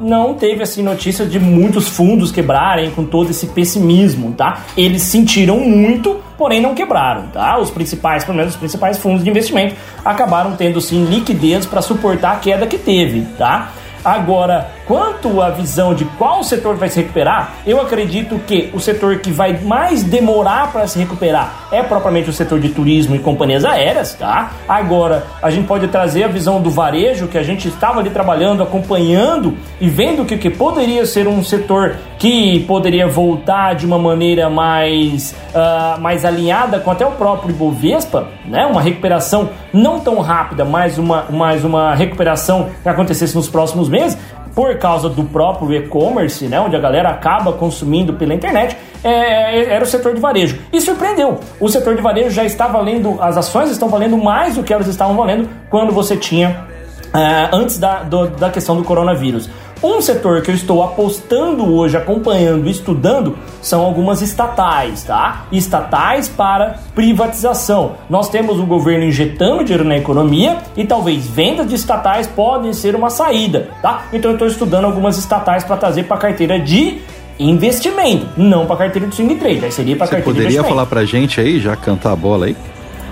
não 0.00 0.34
teve 0.34 0.62
assim 0.62 0.82
notícia 0.82 1.26
de 1.26 1.38
muitos 1.38 1.88
fundos 1.88 2.32
quebrarem 2.32 2.90
com 2.90 3.04
todo 3.04 3.30
esse 3.30 3.46
pessimismo, 3.48 4.32
tá? 4.32 4.64
Eles 4.76 5.02
sentiram 5.02 5.60
muito, 5.60 6.20
porém 6.38 6.60
não 6.60 6.74
quebraram, 6.74 7.28
tá? 7.28 7.58
Os 7.58 7.70
principais, 7.70 8.24
pelo 8.24 8.36
menos 8.38 8.54
os 8.54 8.58
principais 8.58 8.98
fundos 8.98 9.22
de 9.22 9.28
investimento 9.28 9.76
acabaram 10.04 10.56
tendo 10.56 10.80
sim 10.80 11.04
liquidez 11.04 11.66
para 11.66 11.82
suportar 11.82 12.32
a 12.32 12.36
queda 12.36 12.66
que 12.66 12.78
teve, 12.78 13.26
tá? 13.36 13.72
Agora, 14.02 14.70
quanto 14.90 15.40
à 15.40 15.50
visão 15.50 15.94
de 15.94 16.04
qual 16.04 16.42
setor 16.42 16.74
vai 16.74 16.88
se 16.88 17.00
recuperar, 17.00 17.58
eu 17.64 17.80
acredito 17.80 18.40
que 18.40 18.70
o 18.74 18.80
setor 18.80 19.18
que 19.18 19.30
vai 19.30 19.56
mais 19.62 20.02
demorar 20.02 20.72
para 20.72 20.84
se 20.88 20.98
recuperar 20.98 21.68
é 21.70 21.80
propriamente 21.80 22.28
o 22.28 22.32
setor 22.32 22.58
de 22.58 22.70
turismo 22.70 23.14
e 23.14 23.20
companhias 23.20 23.64
aéreas, 23.64 24.14
tá? 24.14 24.50
Agora, 24.68 25.24
a 25.40 25.48
gente 25.48 25.68
pode 25.68 25.86
trazer 25.86 26.24
a 26.24 26.26
visão 26.28 26.60
do 26.60 26.70
varejo, 26.70 27.28
que 27.28 27.38
a 27.38 27.42
gente 27.44 27.68
estava 27.68 28.00
ali 28.00 28.10
trabalhando, 28.10 28.64
acompanhando 28.64 29.56
e 29.80 29.88
vendo 29.88 30.24
que, 30.24 30.36
que 30.36 30.50
poderia 30.50 31.06
ser 31.06 31.28
um 31.28 31.44
setor 31.44 31.94
que 32.18 32.58
poderia 32.66 33.06
voltar 33.06 33.76
de 33.76 33.86
uma 33.86 33.98
maneira 33.98 34.50
mais, 34.50 35.36
ah, 35.54 35.98
mais 36.00 36.24
alinhada 36.24 36.80
com 36.80 36.90
até 36.90 37.06
o 37.06 37.12
próprio 37.12 37.50
Ibovespa, 37.50 38.26
né? 38.44 38.66
Uma 38.66 38.82
recuperação 38.82 39.50
não 39.72 40.00
tão 40.00 40.18
rápida, 40.18 40.64
mas 40.64 40.98
uma, 40.98 41.26
mais 41.30 41.64
uma 41.64 41.94
recuperação 41.94 42.70
que 42.82 42.88
acontecesse 42.88 43.36
nos 43.36 43.48
próximos 43.48 43.88
meses, 43.88 44.18
por 44.60 44.76
causa 44.76 45.08
do 45.08 45.24
próprio 45.24 45.72
e-commerce, 45.72 46.46
né? 46.46 46.60
Onde 46.60 46.76
a 46.76 46.78
galera 46.78 47.08
acaba 47.08 47.50
consumindo 47.54 48.12
pela 48.12 48.34
internet, 48.34 48.76
é, 49.02 49.72
era 49.72 49.82
o 49.82 49.86
setor 49.86 50.12
de 50.14 50.20
varejo. 50.20 50.58
E 50.70 50.78
surpreendeu. 50.82 51.40
O 51.58 51.66
setor 51.70 51.96
de 51.96 52.02
varejo 52.02 52.28
já 52.28 52.44
está 52.44 52.68
valendo, 52.68 53.16
as 53.22 53.38
ações 53.38 53.70
estão 53.70 53.88
valendo 53.88 54.18
mais 54.18 54.56
do 54.56 54.62
que 54.62 54.70
elas 54.70 54.86
estavam 54.86 55.16
valendo 55.16 55.48
quando 55.70 55.92
você 55.94 56.14
tinha 56.14 56.66
ah, 57.14 57.48
antes 57.54 57.78
da, 57.78 58.02
do- 58.02 58.28
da 58.28 58.50
questão 58.50 58.76
do 58.76 58.84
coronavírus. 58.84 59.48
Um 59.82 60.02
setor 60.02 60.42
que 60.42 60.50
eu 60.50 60.54
estou 60.54 60.82
apostando 60.82 61.74
hoje, 61.74 61.96
acompanhando 61.96 62.66
e 62.68 62.70
estudando 62.70 63.38
são 63.62 63.80
algumas 63.80 64.20
estatais, 64.20 65.04
tá? 65.04 65.46
Estatais 65.50 66.28
para 66.28 66.78
privatização. 66.94 67.92
Nós 68.08 68.28
temos 68.28 68.58
o 68.58 68.66
governo 68.66 69.04
injetando 69.04 69.64
dinheiro 69.64 69.84
na 69.84 69.96
economia 69.96 70.58
e 70.76 70.84
talvez 70.84 71.26
vendas 71.26 71.66
de 71.66 71.76
estatais 71.76 72.26
podem 72.26 72.74
ser 72.74 72.94
uma 72.94 73.08
saída, 73.08 73.70
tá? 73.80 74.04
Então 74.12 74.32
eu 74.32 74.34
estou 74.34 74.48
estudando 74.48 74.84
algumas 74.84 75.16
estatais 75.16 75.64
para 75.64 75.78
trazer 75.78 76.02
para 76.02 76.16
a 76.16 76.20
carteira 76.20 76.60
de 76.60 76.98
investimento, 77.38 78.26
não 78.36 78.66
para 78.66 78.74
a 78.74 78.78
carteira 78.78 79.08
de 79.08 79.14
swing 79.14 79.36
trade, 79.36 79.64
aí 79.64 79.72
seria 79.72 79.96
para 79.96 80.06
Você 80.06 80.16
carteira 80.16 80.20
de 80.20 80.24
poderia 80.24 80.58
investimento. 80.58 80.68
falar 80.68 80.86
pra 80.86 81.04
gente 81.06 81.40
aí, 81.40 81.58
já 81.58 81.74
cantar 81.74 82.12
a 82.12 82.16
bola 82.16 82.46
aí? 82.46 82.56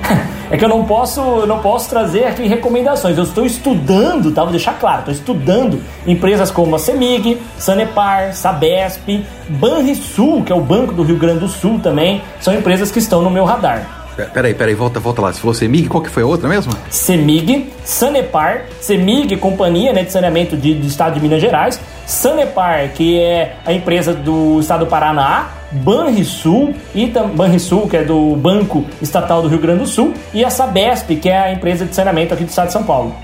É 0.50 0.56
que 0.56 0.64
eu 0.64 0.68
não 0.68 0.84
posso, 0.84 1.20
eu 1.20 1.46
não 1.46 1.60
posso 1.60 1.90
trazer 1.90 2.24
aqui 2.24 2.46
recomendações. 2.46 3.18
Eu 3.18 3.24
estou 3.24 3.44
estudando, 3.44 4.32
tá? 4.32 4.42
Vou 4.42 4.50
deixar 4.50 4.78
claro, 4.78 5.00
estou 5.00 5.14
estudando 5.14 5.82
empresas 6.06 6.50
como 6.50 6.74
a 6.74 6.78
Semig, 6.78 7.38
Sanepar, 7.58 8.34
Sabesp, 8.34 9.24
Banrisul, 9.48 10.42
que 10.42 10.52
é 10.52 10.54
o 10.54 10.60
Banco 10.60 10.94
do 10.94 11.02
Rio 11.02 11.18
Grande 11.18 11.40
do 11.40 11.48
Sul 11.48 11.78
também, 11.82 12.22
são 12.40 12.54
empresas 12.54 12.90
que 12.90 12.98
estão 12.98 13.22
no 13.22 13.30
meu 13.30 13.44
radar. 13.44 13.97
Pe- 14.18 14.24
Peraí, 14.34 14.52
peraí, 14.52 14.74
volta, 14.74 14.98
volta 14.98 15.22
lá. 15.22 15.32
Se 15.32 15.38
fosse 15.40 15.68
MIG, 15.68 15.88
qual 15.88 16.02
que 16.02 16.10
foi 16.10 16.24
a 16.24 16.26
outra 16.26 16.48
mesmo? 16.48 16.72
Semig, 16.90 17.72
Sanepar, 17.84 18.64
Semig, 18.80 19.36
companhia 19.36 19.92
né, 19.92 20.02
de 20.02 20.10
saneamento 20.10 20.56
de- 20.56 20.74
do 20.74 20.88
estado 20.88 21.14
de 21.14 21.20
Minas 21.20 21.40
Gerais, 21.40 21.80
Sanepar, 22.04 22.88
que 22.94 23.20
é 23.20 23.54
a 23.64 23.72
empresa 23.72 24.12
do 24.12 24.58
estado 24.58 24.80
do 24.84 24.90
Paraná, 24.90 25.50
Banrisul, 25.70 26.74
e 26.94 27.06
Banrisul, 27.06 27.86
que 27.88 27.96
é 27.96 28.02
do 28.02 28.34
Banco 28.34 28.84
Estatal 29.00 29.40
do 29.40 29.46
Rio 29.48 29.60
Grande 29.60 29.80
do 29.80 29.86
Sul, 29.86 30.12
e 30.34 30.44
a 30.44 30.50
Sabesp, 30.50 31.14
que 31.14 31.28
é 31.28 31.38
a 31.38 31.52
empresa 31.52 31.84
de 31.84 31.94
saneamento 31.94 32.34
aqui 32.34 32.42
do 32.42 32.48
estado 32.50 32.66
de 32.66 32.72
São 32.72 32.82
Paulo. 32.82 33.14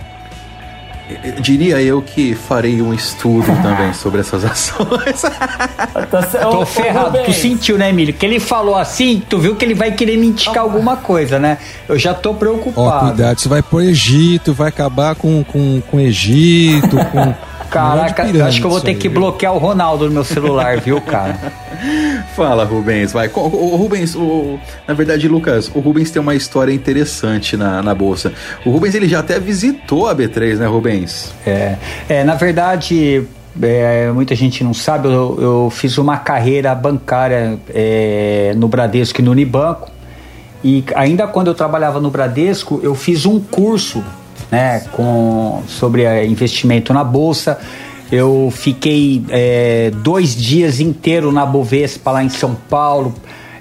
Diria 1.40 1.82
eu 1.82 2.00
que 2.00 2.34
farei 2.34 2.80
um 2.80 2.94
estudo 2.94 3.46
também 3.62 3.92
sobre 3.92 4.20
essas 4.20 4.44
ações. 4.44 5.22
Tô 6.50 6.64
ferrado. 6.64 7.18
Tu 7.24 7.32
sentiu, 7.32 7.76
né, 7.76 7.90
Emílio? 7.90 8.14
Que 8.14 8.24
ele 8.24 8.40
falou 8.40 8.74
assim, 8.74 9.22
tu 9.28 9.38
viu 9.38 9.54
que 9.54 9.64
ele 9.64 9.74
vai 9.74 9.92
querer 9.92 10.16
me 10.16 10.28
indicar 10.28 10.62
alguma 10.62 10.96
coisa, 10.96 11.38
né? 11.38 11.58
Eu 11.88 11.98
já 11.98 12.14
tô 12.14 12.30
Ó, 12.30 12.34
preocupado. 12.34 13.08
cuidado, 13.08 13.38
você 13.38 13.48
vai 13.48 13.62
pro 13.62 13.82
Egito, 13.82 14.54
vai 14.54 14.68
acabar 14.68 15.14
com, 15.14 15.44
com, 15.44 15.82
com 15.90 16.00
Egito, 16.00 16.96
com. 17.12 17.34
Caraca, 17.74 18.22
acho 18.46 18.60
que 18.60 18.66
eu 18.66 18.70
vou 18.70 18.80
ter 18.80 18.94
que 18.94 19.08
bloquear 19.08 19.52
o 19.54 19.58
Ronaldo 19.58 20.06
no 20.06 20.12
meu 20.12 20.24
celular, 20.24 20.78
viu, 20.80 21.00
cara? 21.00 21.36
Fala, 22.36 22.64
Rubens, 22.64 23.12
vai. 23.12 23.28
O 23.34 23.76
Rubens, 23.76 24.14
o- 24.14 24.58
na 24.86 24.94
verdade, 24.94 25.28
Lucas, 25.28 25.70
o 25.74 25.80
Rubens 25.80 26.10
tem 26.10 26.20
uma 26.22 26.34
história 26.34 26.72
interessante 26.72 27.56
na, 27.56 27.82
na 27.82 27.94
bolsa. 27.94 28.32
O 28.64 28.70
Rubens 28.70 28.94
ele 28.94 29.08
já 29.08 29.18
até 29.20 29.38
visitou 29.38 30.08
a 30.08 30.14
B3, 30.14 30.56
né, 30.56 30.66
Rubens? 30.66 31.32
É, 31.46 31.76
é 32.08 32.24
na 32.24 32.34
verdade, 32.34 33.24
é, 33.62 34.10
muita 34.12 34.34
gente 34.34 34.64
não 34.64 34.72
sabe, 34.74 35.08
eu, 35.08 35.38
eu 35.40 35.70
fiz 35.70 35.98
uma 35.98 36.16
carreira 36.16 36.74
bancária 36.74 37.58
é, 37.72 38.52
no 38.56 38.66
Bradesco 38.68 39.20
e 39.20 39.24
no 39.24 39.30
Unibanco. 39.32 39.90
E 40.62 40.82
ainda 40.94 41.26
quando 41.26 41.48
eu 41.48 41.54
trabalhava 41.54 42.00
no 42.00 42.10
Bradesco, 42.10 42.80
eu 42.82 42.94
fiz 42.94 43.26
um 43.26 43.38
curso 43.38 44.02
né, 44.50 44.80
com, 44.92 45.62
sobre 45.66 46.04
é, 46.04 46.26
investimento 46.26 46.92
na 46.92 47.04
Bolsa. 47.04 47.58
Eu 48.10 48.52
fiquei 48.54 49.24
é, 49.28 49.90
dois 49.90 50.36
dias 50.36 50.78
inteiro 50.78 51.32
na 51.32 51.44
Bovespa 51.44 52.12
lá 52.12 52.22
em 52.22 52.28
São 52.28 52.54
Paulo, 52.54 53.14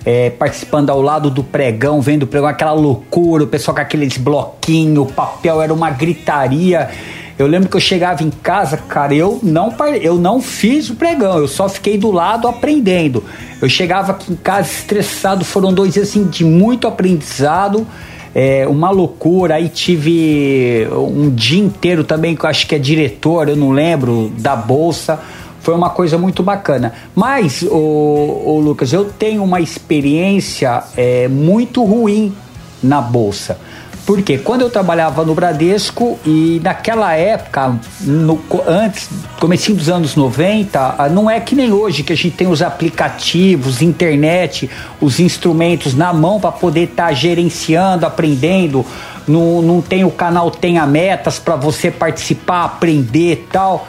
é, 0.06 0.30
participando 0.30 0.90
ao 0.90 1.02
lado 1.02 1.30
do 1.30 1.44
pregão, 1.44 2.02
vendo 2.02 2.24
o 2.24 2.28
pregão, 2.28 2.48
aquela 2.48 2.74
loucura, 2.74 3.46
o 3.46 3.48
pessoal 3.48 3.74
com 3.76 3.82
aqueles 3.82 4.18
bloquinhos, 4.18 5.10
o 5.10 5.12
papel 5.12 5.62
era 5.62 5.74
uma 5.74 5.90
gritaria. 5.90 6.90
Eu 7.40 7.48
lembro 7.48 7.68
que 7.68 7.76
eu 7.76 7.82
chegava 7.82 8.22
em 8.22 8.30
casa, 8.30 8.78
cara, 8.78 9.16
eu 9.16 9.40
não, 9.42 9.74
eu 10.02 10.16
não 10.16 10.40
fiz 10.40 10.90
o 10.90 10.96
pregão, 10.96 11.40
eu 11.40 11.48
só 11.48 11.68
fiquei 11.68 11.98
do 11.98 12.12
lado 12.12 12.48
aprendendo. 12.48 13.24
Eu 13.60 13.68
chegava 13.68 14.12
aqui 14.12 14.32
em 14.32 14.36
casa 14.36 14.70
estressado, 14.70 15.44
foram 15.44 15.74
dois 15.74 15.94
dias 15.94 16.10
assim 16.10 16.26
de 16.26 16.44
muito 16.46 16.88
aprendizado, 16.88 17.88
é, 18.34 18.68
uma 18.68 18.90
loucura. 18.90 19.56
Aí 19.56 19.70
tive 19.70 20.88
um 20.92 21.30
dia 21.30 21.62
inteiro 21.62 22.04
também, 22.04 22.36
que 22.36 22.46
eu 22.46 22.50
acho 22.50 22.68
que 22.68 22.76
é 22.76 22.80
diretor, 22.80 23.50
eu 23.50 23.56
não 23.56 23.72
lembro, 23.72 24.32
da 24.38 24.56
Bolsa. 24.56 25.20
Foi 25.60 25.74
uma 25.74 25.90
coisa 25.90 26.18
muito 26.18 26.44
bacana. 26.44 26.94
Mas, 27.16 27.64
o, 27.64 28.60
Lucas, 28.62 28.92
eu 28.92 29.06
tenho 29.06 29.44
uma 29.44 29.62
experiência 29.62 30.84
é, 30.98 31.28
muito 31.28 31.84
ruim 31.84 32.34
na 32.82 33.00
Bolsa. 33.00 33.58
Porque 34.06 34.38
quando 34.38 34.62
eu 34.62 34.70
trabalhava 34.70 35.24
no 35.24 35.34
Bradesco 35.34 36.20
e 36.26 36.60
naquela 36.62 37.14
época, 37.14 37.80
no, 38.02 38.42
antes, 38.68 39.10
comecinho 39.40 39.78
dos 39.78 39.88
anos 39.88 40.16
90, 40.16 40.96
ah, 40.98 41.08
não 41.08 41.30
é 41.30 41.40
que 41.40 41.56
nem 41.56 41.72
hoje 41.72 42.04
que 42.04 42.12
a 42.12 42.16
gente 42.16 42.36
tem 42.36 42.48
os 42.48 42.62
aplicativos, 42.62 43.82
internet, 43.82 44.70
os 45.00 45.22
instrumentos 45.22 45.94
na 45.94 46.12
mão 46.12 46.38
para 46.38 46.52
poder 46.52 46.84
estar 46.84 47.08
tá 47.08 47.14
gerenciando, 47.14 48.06
aprendendo. 48.06 48.86
Não, 49.26 49.62
não 49.62 49.82
tem 49.82 50.04
o 50.04 50.12
canal 50.12 50.52
Tenha 50.52 50.86
Metas 50.86 51.40
para 51.40 51.56
você 51.56 51.90
participar, 51.90 52.66
aprender 52.66 53.48
tal. 53.50 53.88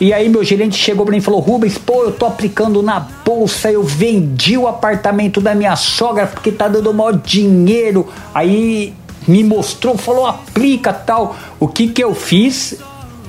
E 0.00 0.12
aí 0.12 0.28
meu 0.28 0.42
gerente 0.42 0.76
chegou 0.76 1.04
para 1.04 1.12
mim 1.12 1.18
e 1.18 1.20
falou: 1.20 1.40
Rubens, 1.40 1.78
pô, 1.78 2.04
eu 2.04 2.12
tô 2.12 2.26
aplicando 2.26 2.80
na 2.82 3.00
bolsa, 3.00 3.70
eu 3.70 3.82
vendi 3.82 4.56
o 4.56 4.68
apartamento 4.68 5.40
da 5.40 5.54
minha 5.54 5.74
sogra 5.74 6.26
porque 6.26 6.52
tá 6.52 6.68
dando 6.68 6.92
maior 6.94 7.12
dinheiro. 7.12 8.08
Aí 8.34 8.94
me 9.26 9.44
mostrou, 9.44 9.96
falou, 9.96 10.26
aplica 10.26 10.92
tal. 10.92 11.36
O 11.58 11.68
que 11.68 11.88
que 11.88 12.02
eu 12.02 12.14
fiz? 12.14 12.76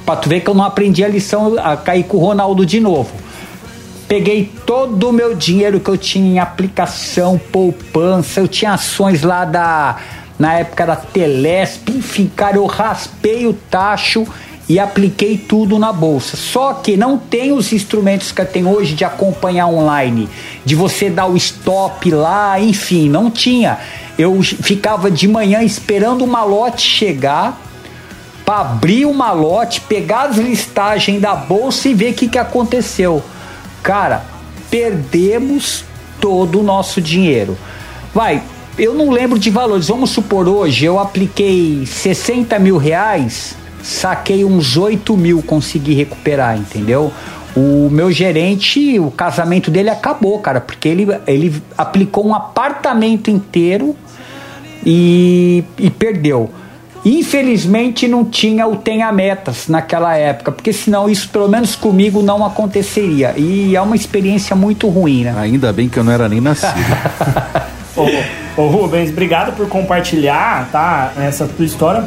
Pra 0.06 0.16
tu 0.16 0.28
ver 0.28 0.41
que 0.41 0.50
eu 0.50 0.54
não 0.54 0.64
aprendi 0.64 1.04
a 1.04 1.08
lição 1.08 1.56
a 1.58 1.78
cair 1.78 2.04
com 2.04 2.18
o 2.18 2.20
Ronaldo 2.20 2.66
de 2.66 2.80
novo. 2.80 3.12
Peguei 4.08 4.52
todo 4.66 5.10
o 5.10 5.14
meu 5.14 5.34
dinheiro 5.34 5.80
que 5.80 5.89
eu 5.89 5.98
tinha 5.98 6.34
em 6.34 6.39
aplicação, 6.39 7.39
poupança, 7.52 8.39
eu 8.39 8.48
tinha 8.48 8.74
ações 8.74 9.24
lá 9.24 9.46
da. 9.46 9.98
Na 10.38 10.56
época 10.56 10.86
da 10.86 10.96
Telesp, 10.96 11.89
enfim, 11.89 12.30
cara, 12.36 12.58
eu 12.58 12.66
raspei 12.66 13.46
o 13.46 13.54
tacho 13.54 14.28
e 14.68 14.80
apliquei 14.80 15.38
tudo 15.38 15.78
na 15.78 15.91
bolsa. 15.91 16.38
Só 16.38 16.74
que 16.74 16.95
não 16.95 17.18
tem 17.18 17.51
os 17.51 17.74
instrumentos 17.74 18.32
que 18.32 18.43
tem 18.45 18.66
hoje 18.66 18.93
de 18.93 19.03
acompanhar 19.03 19.68
online, 19.68 20.30
de 20.64 20.76
você 20.76 21.09
dar 21.09 21.28
o 21.28 21.36
stop 21.36 22.09
lá, 22.11 22.59
enfim, 22.59 23.09
não 23.09 23.30
tinha. 23.30 23.80
Eu 24.18 24.41
ficava 24.41 25.11
de 25.11 25.28
manhã 25.28 25.61
esperando 25.64 26.24
o 26.24 26.28
malote 26.28 26.82
chegar 26.82 27.61
para 28.45 28.59
abrir 28.59 29.05
o 29.05 29.14
malote, 29.14 29.82
pegar 29.82 30.24
as 30.24 30.38
listagens 30.38 31.22
da 31.22 31.34
bolsa 31.34 31.89
e 31.89 31.93
ver 31.93 32.11
o 32.11 32.14
que, 32.14 32.28
que 32.28 32.38
aconteceu. 32.38 33.24
Cara, 33.82 34.24
perdemos 34.70 35.84
todo 36.20 36.59
o 36.59 36.64
nosso 36.64 37.01
dinheiro. 37.01 37.57
Vai, 38.14 38.43
eu 38.78 38.93
não 38.93 39.09
lembro 39.09 39.39
de 39.39 39.49
valores. 39.49 39.88
Vamos 39.88 40.09
supor 40.11 40.47
hoje 40.47 40.86
eu 40.86 40.99
apliquei 40.99 41.86
60 41.86 42.57
mil 42.59 42.78
reais 42.78 43.55
saquei 43.84 44.45
uns 44.45 44.77
8 44.77 45.15
mil, 45.17 45.43
consegui 45.43 45.93
recuperar, 45.93 46.57
entendeu? 46.57 47.11
O 47.55 47.89
meu 47.91 48.11
gerente, 48.11 48.97
o 48.97 49.11
casamento 49.11 49.69
dele 49.69 49.89
acabou, 49.89 50.39
cara, 50.39 50.59
porque 50.59 50.88
ele, 50.88 51.07
ele 51.27 51.61
aplicou 51.77 52.25
um 52.25 52.34
apartamento 52.34 53.29
inteiro 53.29 53.95
e, 54.84 55.63
e 55.77 55.89
perdeu. 55.89 56.49
Infelizmente 57.05 58.07
não 58.07 58.23
tinha 58.23 58.65
o 58.65 58.77
Tenha 58.77 59.11
Metas 59.11 59.67
naquela 59.67 60.15
época, 60.15 60.53
porque 60.53 60.71
senão 60.71 61.09
isso, 61.09 61.27
pelo 61.29 61.49
menos 61.49 61.75
comigo, 61.75 62.21
não 62.23 62.45
aconteceria. 62.45 63.34
E 63.36 63.75
é 63.75 63.81
uma 63.81 63.95
experiência 63.95 64.55
muito 64.55 64.88
ruim, 64.88 65.25
né? 65.25 65.36
Ainda 65.38 65.73
bem 65.73 65.89
que 65.89 65.99
eu 65.99 66.03
não 66.03 66.13
era 66.13 66.29
nem 66.29 66.39
nascido. 66.39 66.71
ô, 68.57 68.61
ô 68.61 68.67
Rubens, 68.67 69.09
obrigado 69.09 69.53
por 69.53 69.67
compartilhar, 69.67 70.69
tá? 70.71 71.11
Essa 71.17 71.45
tua 71.45 71.65
história 71.65 72.05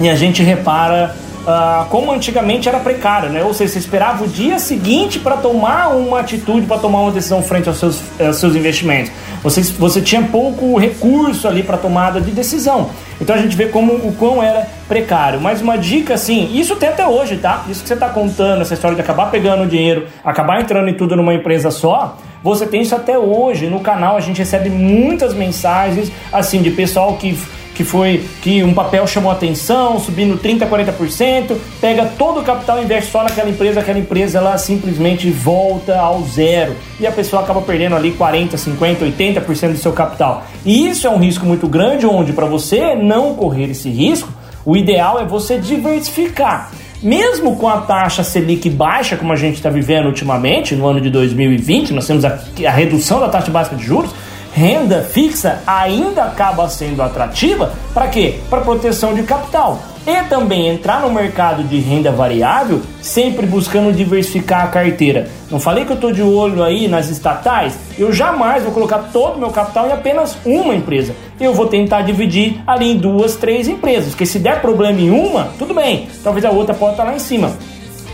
e 0.00 0.08
a 0.08 0.14
gente 0.14 0.42
repara 0.42 1.14
uh, 1.44 1.84
como 1.86 2.10
antigamente 2.10 2.68
era 2.68 2.78
precário, 2.78 3.28
né? 3.30 3.42
Ou 3.44 3.54
seja, 3.54 3.72
você 3.72 3.78
esperava 3.78 4.24
o 4.24 4.28
dia 4.28 4.58
seguinte 4.58 5.18
para 5.18 5.36
tomar 5.36 5.88
uma 5.88 6.20
atitude, 6.20 6.66
para 6.66 6.78
tomar 6.78 7.00
uma 7.00 7.12
decisão 7.12 7.42
frente 7.42 7.68
aos 7.68 7.78
seus, 7.78 8.02
aos 8.20 8.36
seus 8.36 8.56
investimentos. 8.56 9.12
Você, 9.42 9.62
você 9.62 10.00
tinha 10.00 10.22
pouco 10.22 10.76
recurso 10.78 11.46
ali 11.46 11.62
para 11.62 11.76
tomada 11.76 12.20
de 12.20 12.30
decisão. 12.30 12.90
Então 13.20 13.36
a 13.36 13.38
gente 13.38 13.54
vê 13.54 13.66
como 13.66 13.92
o 13.92 14.14
quão 14.18 14.42
era 14.42 14.66
precário. 14.88 15.40
Mas 15.40 15.60
uma 15.60 15.76
dica 15.76 16.14
assim, 16.14 16.50
isso 16.54 16.74
tem 16.76 16.88
até 16.88 17.06
hoje, 17.06 17.36
tá? 17.36 17.64
Isso 17.68 17.82
que 17.82 17.88
você 17.88 17.94
está 17.94 18.08
contando, 18.08 18.62
essa 18.62 18.74
história 18.74 18.94
de 18.94 19.02
acabar 19.02 19.30
pegando 19.30 19.66
dinheiro, 19.66 20.06
acabar 20.24 20.60
entrando 20.60 20.88
em 20.88 20.94
tudo 20.94 21.14
numa 21.14 21.34
empresa 21.34 21.70
só, 21.70 22.16
você 22.42 22.66
tem 22.66 22.82
isso 22.82 22.94
até 22.94 23.18
hoje. 23.18 23.66
No 23.66 23.80
canal 23.80 24.16
a 24.16 24.20
gente 24.20 24.38
recebe 24.38 24.68
muitas 24.70 25.34
mensagens 25.34 26.10
assim 26.32 26.60
de 26.62 26.70
pessoal 26.70 27.14
que 27.16 27.38
que 27.74 27.84
foi 27.84 28.24
que 28.40 28.62
um 28.62 28.72
papel 28.72 29.06
chamou 29.06 29.30
atenção, 29.30 29.98
subindo 29.98 30.38
30, 30.38 30.66
40%, 30.66 31.56
pega 31.80 32.06
todo 32.16 32.40
o 32.40 32.42
capital 32.44 32.78
e 32.78 32.84
investe 32.84 33.10
só 33.10 33.22
naquela 33.22 33.50
empresa, 33.50 33.80
aquela 33.80 33.98
empresa 33.98 34.38
ela 34.38 34.56
simplesmente 34.56 35.28
volta 35.30 35.98
ao 35.98 36.22
zero 36.22 36.76
e 37.00 37.06
a 37.06 37.12
pessoa 37.12 37.42
acaba 37.42 37.60
perdendo 37.60 37.96
ali 37.96 38.12
40, 38.12 38.56
50, 38.56 39.04
80% 39.04 39.72
do 39.72 39.78
seu 39.78 39.92
capital. 39.92 40.44
E 40.64 40.88
isso 40.88 41.06
é 41.06 41.10
um 41.10 41.18
risco 41.18 41.44
muito 41.44 41.66
grande 41.66 42.06
onde 42.06 42.32
para 42.32 42.46
você 42.46 42.94
não 42.94 43.34
correr 43.34 43.70
esse 43.70 43.90
risco, 43.90 44.32
o 44.64 44.76
ideal 44.76 45.20
é 45.20 45.24
você 45.24 45.58
diversificar. 45.58 46.70
Mesmo 47.02 47.56
com 47.56 47.68
a 47.68 47.82
taxa 47.82 48.24
Selic 48.24 48.70
baixa, 48.70 49.14
como 49.14 49.30
a 49.30 49.36
gente 49.36 49.56
está 49.56 49.68
vivendo 49.68 50.06
ultimamente, 50.06 50.74
no 50.74 50.86
ano 50.86 51.02
de 51.02 51.10
2020, 51.10 51.92
nós 51.92 52.06
temos 52.06 52.24
a, 52.24 52.38
a 52.66 52.70
redução 52.70 53.20
da 53.20 53.28
taxa 53.28 53.50
básica 53.50 53.76
de 53.76 53.84
juros, 53.84 54.10
renda 54.54 55.02
fixa 55.02 55.60
ainda 55.66 56.22
acaba 56.22 56.68
sendo 56.68 57.02
atrativa 57.02 57.72
para 57.92 58.06
quê? 58.06 58.38
Para 58.48 58.60
proteção 58.60 59.12
de 59.12 59.24
capital. 59.24 59.82
E 60.06 60.22
também 60.24 60.68
entrar 60.68 61.00
no 61.00 61.10
mercado 61.10 61.64
de 61.64 61.78
renda 61.80 62.12
variável, 62.12 62.80
sempre 63.02 63.46
buscando 63.46 63.92
diversificar 63.92 64.64
a 64.64 64.68
carteira. 64.68 65.28
Não 65.50 65.58
falei 65.58 65.84
que 65.84 65.90
eu 65.90 65.96
estou 65.96 66.12
de 66.12 66.22
olho 66.22 66.62
aí 66.62 66.86
nas 66.86 67.08
estatais? 67.08 67.74
Eu 67.98 68.12
jamais 68.12 68.62
vou 68.62 68.70
colocar 68.70 69.10
todo 69.12 69.36
o 69.36 69.38
meu 69.40 69.50
capital 69.50 69.88
em 69.88 69.92
apenas 69.92 70.36
uma 70.44 70.74
empresa. 70.74 71.14
Eu 71.40 71.52
vou 71.52 71.66
tentar 71.66 72.02
dividir 72.02 72.62
ali 72.66 72.92
em 72.92 72.96
duas, 72.96 73.34
três 73.34 73.66
empresas. 73.66 74.10
Porque 74.10 74.26
se 74.26 74.38
der 74.38 74.60
problema 74.60 75.00
em 75.00 75.10
uma, 75.10 75.48
tudo 75.58 75.74
bem. 75.74 76.06
Talvez 76.22 76.44
a 76.44 76.50
outra 76.50 76.74
possa 76.74 76.92
estar 76.92 77.04
lá 77.04 77.14
em 77.14 77.18
cima. 77.18 77.50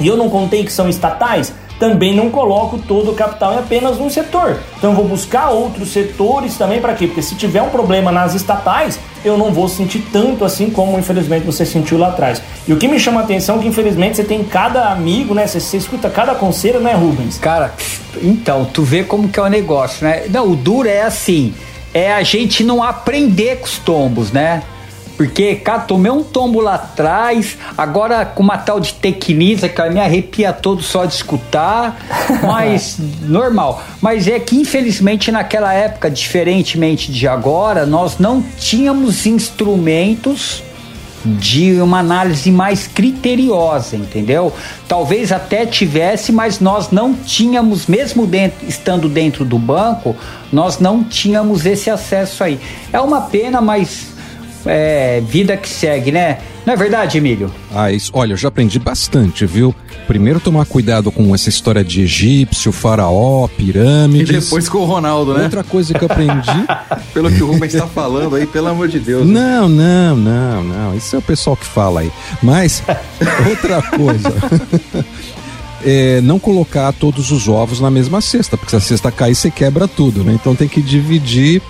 E 0.01 0.07
eu 0.07 0.16
não 0.16 0.30
contei 0.30 0.64
que 0.64 0.72
são 0.72 0.88
estatais? 0.88 1.53
Também 1.81 2.14
não 2.14 2.28
coloco 2.28 2.78
todo 2.78 3.11
o 3.11 3.14
capital 3.14 3.55
em 3.55 3.59
apenas 3.59 3.99
um 3.99 4.11
setor. 4.11 4.61
Então 4.76 4.91
eu 4.91 4.97
vou 4.97 5.09
buscar 5.09 5.49
outros 5.49 5.89
setores 5.89 6.57
também 6.57 6.78
para 6.78 6.93
quê? 6.95 7.07
Porque 7.07 7.22
se 7.22 7.35
tiver 7.35 7.62
um 7.62 7.70
problema 7.70 8.12
nas 8.12 8.35
estatais, 8.35 9.01
eu 9.24 9.39
não 9.39 9.51
vou 9.51 9.66
sentir 9.66 10.05
tanto 10.12 10.45
assim 10.45 10.68
como 10.68 10.99
infelizmente 10.99 11.47
você 11.47 11.64
sentiu 11.64 11.97
lá 11.97 12.09
atrás. 12.09 12.43
E 12.68 12.72
o 12.74 12.76
que 12.76 12.87
me 12.87 13.01
chama 13.01 13.22
a 13.22 13.24
atenção 13.24 13.57
é 13.57 13.62
que 13.62 13.68
infelizmente 13.68 14.16
você 14.16 14.24
tem 14.24 14.45
cada 14.45 14.91
amigo, 14.91 15.35
né? 15.35 15.47
Você, 15.47 15.59
você 15.59 15.78
escuta 15.78 16.11
cada 16.11 16.35
conselho, 16.35 16.81
né, 16.81 16.93
Rubens? 16.93 17.39
Cara, 17.39 17.72
então, 18.22 18.66
tu 18.66 18.83
vê 18.83 19.03
como 19.03 19.28
que 19.28 19.41
é 19.41 19.43
o 19.43 19.49
negócio, 19.49 20.07
né? 20.07 20.26
Não, 20.28 20.51
o 20.51 20.55
duro 20.55 20.87
é 20.87 21.01
assim, 21.03 21.55
é 21.95 22.12
a 22.12 22.22
gente 22.22 22.62
não 22.62 22.83
aprender 22.83 23.57
com 23.57 23.64
os 23.64 23.78
tombos, 23.78 24.31
né? 24.31 24.62
Porque, 25.21 25.55
cara, 25.57 25.81
tomei 25.81 26.11
um 26.11 26.23
tombo 26.23 26.62
lá 26.62 26.77
atrás, 26.77 27.59
agora 27.77 28.25
com 28.25 28.43
uma 28.43 28.57
tal 28.57 28.81
de 28.81 28.95
tequinisa 28.95 29.68
que 29.68 29.91
me 29.91 30.01
arrepia 30.01 30.51
todo 30.51 30.83
só 30.83 31.05
de 31.05 31.12
escutar, 31.12 32.01
mas 32.43 32.97
normal. 33.21 33.83
Mas 34.01 34.27
é 34.27 34.41
que, 34.41 34.57
infelizmente, 34.57 35.31
naquela 35.31 35.75
época, 35.75 36.11
diferentemente 36.11 37.12
de 37.12 37.29
agora, 37.29 37.85
nós 37.85 38.18
não 38.18 38.43
tínhamos 38.59 39.27
instrumentos 39.27 40.62
de 41.23 41.79
uma 41.83 41.99
análise 41.99 42.51
mais 42.51 42.87
criteriosa, 42.87 43.97
entendeu? 43.97 44.51
Talvez 44.89 45.33
até 45.33 45.66
tivesse, 45.66 46.33
mas 46.33 46.61
nós 46.61 46.91
não 46.91 47.12
tínhamos, 47.12 47.87
mesmo 47.87 48.27
dentro, 48.27 48.66
estando 48.66 49.07
dentro 49.07 49.45
do 49.45 49.59
banco, 49.59 50.16
nós 50.51 50.79
não 50.79 51.05
tínhamos 51.05 51.66
esse 51.66 51.91
acesso 51.91 52.43
aí. 52.43 52.59
É 52.91 52.99
uma 52.99 53.21
pena, 53.21 53.61
mas 53.61 54.18
é, 54.67 55.23
vida 55.27 55.57
que 55.57 55.69
segue, 55.69 56.13
né? 56.13 56.39
Não 56.67 56.75
é 56.75 56.77
verdade, 56.77 57.19
Emílio? 57.19 57.51
Ah, 57.75 57.91
isso, 57.91 58.11
olha, 58.15 58.35
eu 58.35 58.37
já 58.37 58.49
aprendi 58.49 58.79
bastante, 58.79 59.47
viu? 59.47 59.75
Primeiro 60.07 60.41
tomar 60.41 60.67
cuidado 60.67 61.11
com 61.11 61.35
essa 61.35 61.49
história 61.49 61.83
de 61.83 62.03
egípcio, 62.03 62.71
faraó, 62.71 63.49
pirâmides. 63.49 64.29
E 64.29 64.41
depois 64.41 64.69
com 64.69 64.79
o 64.79 64.85
Ronaldo, 64.85 65.35
né? 65.35 65.45
Outra 65.45 65.65
coisa 65.65 65.95
que 65.95 66.05
eu 66.05 66.09
aprendi. 66.11 66.67
pelo 67.15 67.31
que 67.31 67.43
o 67.43 67.47
Rubens 67.47 67.75
está 67.75 67.87
falando 67.87 68.37
aí, 68.37 68.47
pelo 68.47 68.69
amor 68.69 68.89
de 68.89 68.99
Deus. 68.99 69.27
Né? 69.27 69.33
Não, 69.33 69.69
não, 69.69 70.17
não, 70.17 70.65
não. 70.65 70.97
Isso 70.97 71.17
é 71.17 71.19
o 71.19 71.23
pessoal 71.23 71.57
que 71.57 71.65
fala 71.65 72.01
aí. 72.01 72.13
Mas, 72.43 72.83
outra 73.49 73.81
coisa. 73.83 74.35
É, 75.83 76.21
não 76.21 76.39
colocar 76.39 76.93
todos 76.93 77.31
os 77.31 77.49
ovos 77.49 77.81
na 77.81 77.91
mesma 77.91 78.21
cesta, 78.21 78.57
porque 78.57 78.71
se 78.71 78.77
a 78.77 78.81
cesta 78.81 79.11
cair, 79.11 79.35
você 79.35 79.51
quebra 79.51 79.89
tudo, 79.89 80.23
né? 80.23 80.33
Então 80.35 80.55
tem 80.55 80.69
que 80.69 80.83
dividir 80.83 81.63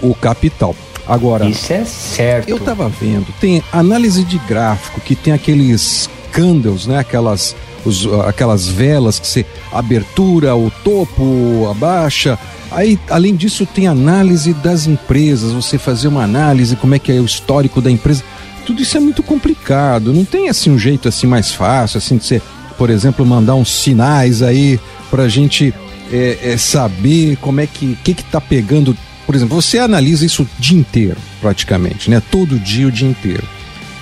o, 0.00 0.10
o 0.10 0.14
capital. 0.14 0.74
Agora, 1.06 1.46
isso 1.46 1.72
é 1.72 1.84
certo. 1.84 2.48
Eu 2.48 2.58
tava 2.58 2.88
vendo, 2.88 3.26
tem 3.40 3.62
análise 3.72 4.24
de 4.24 4.38
gráfico 4.38 5.00
que 5.00 5.14
tem 5.14 5.32
aqueles 5.32 6.10
candles, 6.32 6.86
né? 6.86 6.98
Aquelas 6.98 7.54
os, 7.86 8.06
aquelas 8.26 8.66
velas 8.66 9.18
que 9.18 9.26
você 9.26 9.46
abertura, 9.72 10.56
o 10.56 10.70
topo, 10.82 11.68
a 11.70 11.74
baixa. 11.74 12.38
Aí, 12.70 12.98
além 13.08 13.34
disso, 13.34 13.64
tem 13.64 13.86
análise 13.86 14.52
das 14.52 14.86
empresas, 14.86 15.52
você 15.52 15.78
fazer 15.78 16.08
uma 16.08 16.24
análise, 16.24 16.76
como 16.76 16.94
é 16.94 16.98
que 16.98 17.12
é 17.12 17.20
o 17.20 17.24
histórico 17.24 17.80
da 17.80 17.90
empresa. 17.90 18.24
Tudo 18.66 18.82
isso 18.82 18.96
é 18.96 19.00
muito 19.00 19.22
complicado. 19.22 20.12
Não 20.12 20.24
tem 20.24 20.48
assim 20.48 20.70
um 20.70 20.78
jeito 20.78 21.08
assim 21.08 21.26
mais 21.26 21.52
fácil, 21.52 21.98
assim 21.98 22.16
de 22.16 22.24
você, 22.24 22.42
por 22.76 22.90
exemplo, 22.90 23.24
mandar 23.24 23.54
uns 23.54 23.70
sinais 23.70 24.42
aí 24.42 24.80
pra 25.08 25.28
gente 25.28 25.72
é, 26.12 26.38
é, 26.42 26.56
saber 26.56 27.36
como 27.36 27.60
é 27.60 27.66
que 27.66 27.96
que 28.02 28.14
que 28.14 28.24
tá 28.24 28.40
pegando 28.40 28.96
por 29.26 29.34
exemplo, 29.34 29.60
você 29.60 29.78
analisa 29.78 30.24
isso 30.24 30.44
o 30.44 30.48
dia 30.58 30.78
inteiro, 30.78 31.16
praticamente, 31.40 32.08
né? 32.08 32.22
Todo 32.30 32.58
dia, 32.58 32.86
o 32.86 32.92
dia 32.92 33.08
inteiro. 33.08 33.44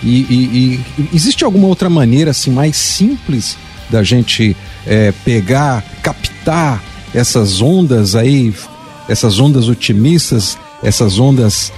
E, 0.02 0.20
e- 0.28 0.80
e 0.98 1.08
existe 1.14 1.44
alguma 1.44 1.66
outra 1.66 1.88
maneira 1.88 2.30
assim 2.30 2.50
mais 2.50 2.76
simples 2.76 3.56
da 3.90 4.02
gente 4.02 4.54
é, 4.86 5.12
pegar, 5.24 5.82
captar 6.02 6.82
essas 7.14 7.62
ondas 7.62 8.14
aí, 8.14 8.52
essas 9.08 9.38
ondas 9.38 9.68
otimistas, 9.68 10.58
essas 10.82 11.18
ondas 11.18 11.72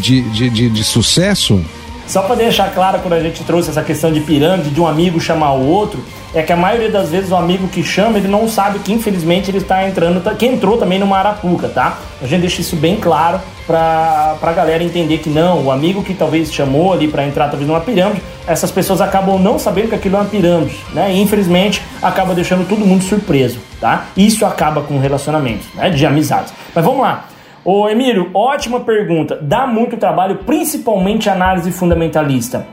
de, 0.00 0.22
de, 0.30 0.48
de, 0.48 0.70
de 0.70 0.84
sucesso? 0.84 1.62
Só 2.06 2.22
para 2.22 2.36
deixar 2.36 2.72
claro, 2.72 3.00
quando 3.00 3.14
a 3.14 3.20
gente 3.20 3.42
trouxe 3.44 3.68
essa 3.70 3.82
questão 3.82 4.12
de 4.12 4.20
pirâmide, 4.20 4.70
de 4.70 4.80
um 4.80 4.86
amigo 4.86 5.20
chamar 5.20 5.52
o 5.54 5.66
outro, 5.66 6.02
é 6.32 6.40
que 6.42 6.52
a 6.52 6.56
maioria 6.56 6.90
das 6.90 7.08
vezes 7.10 7.30
o 7.32 7.36
amigo 7.36 7.66
que 7.66 7.82
chama, 7.82 8.18
ele 8.18 8.28
não 8.28 8.48
sabe 8.48 8.78
que 8.78 8.92
infelizmente 8.92 9.50
ele 9.50 9.58
está 9.58 9.86
entrando, 9.88 10.22
tá- 10.22 10.34
que 10.34 10.46
entrou 10.46 10.76
também 10.78 10.98
numa 10.98 11.18
arapuca, 11.18 11.68
tá? 11.68 11.98
A 12.22 12.26
gente 12.26 12.42
deixa 12.42 12.60
isso 12.60 12.76
bem 12.76 12.96
claro 12.96 13.40
pra, 13.66 14.36
pra 14.40 14.52
galera 14.52 14.84
entender 14.84 15.18
que 15.18 15.28
não, 15.28 15.64
o 15.64 15.70
amigo 15.70 16.02
que 16.02 16.14
talvez 16.14 16.52
chamou 16.52 16.92
ali 16.92 17.08
para 17.08 17.26
entrar 17.26 17.48
talvez 17.48 17.66
numa 17.68 17.80
pirâmide, 17.80 18.22
essas 18.46 18.70
pessoas 18.70 19.00
acabam 19.00 19.38
não 19.40 19.58
sabendo 19.58 19.88
que 19.88 19.94
aquilo 19.96 20.16
é 20.16 20.20
uma 20.20 20.26
pirâmide, 20.28 20.76
né? 20.92 21.10
E 21.12 21.20
infelizmente 21.20 21.82
acaba 22.00 22.34
deixando 22.34 22.68
todo 22.68 22.86
mundo 22.86 23.02
surpreso, 23.02 23.58
tá? 23.80 24.04
Isso 24.16 24.46
acaba 24.46 24.80
com 24.82 24.98
relacionamentos, 25.00 25.66
né? 25.74 25.90
De 25.90 26.06
amizades. 26.06 26.52
Mas 26.74 26.84
vamos 26.84 27.00
lá. 27.00 27.24
Ô 27.68 27.88
Emílio, 27.88 28.30
ótima 28.32 28.78
pergunta. 28.78 29.36
Dá 29.42 29.66
muito 29.66 29.96
trabalho, 29.96 30.36
principalmente 30.46 31.28
análise 31.28 31.72
fundamentalista. 31.72 32.64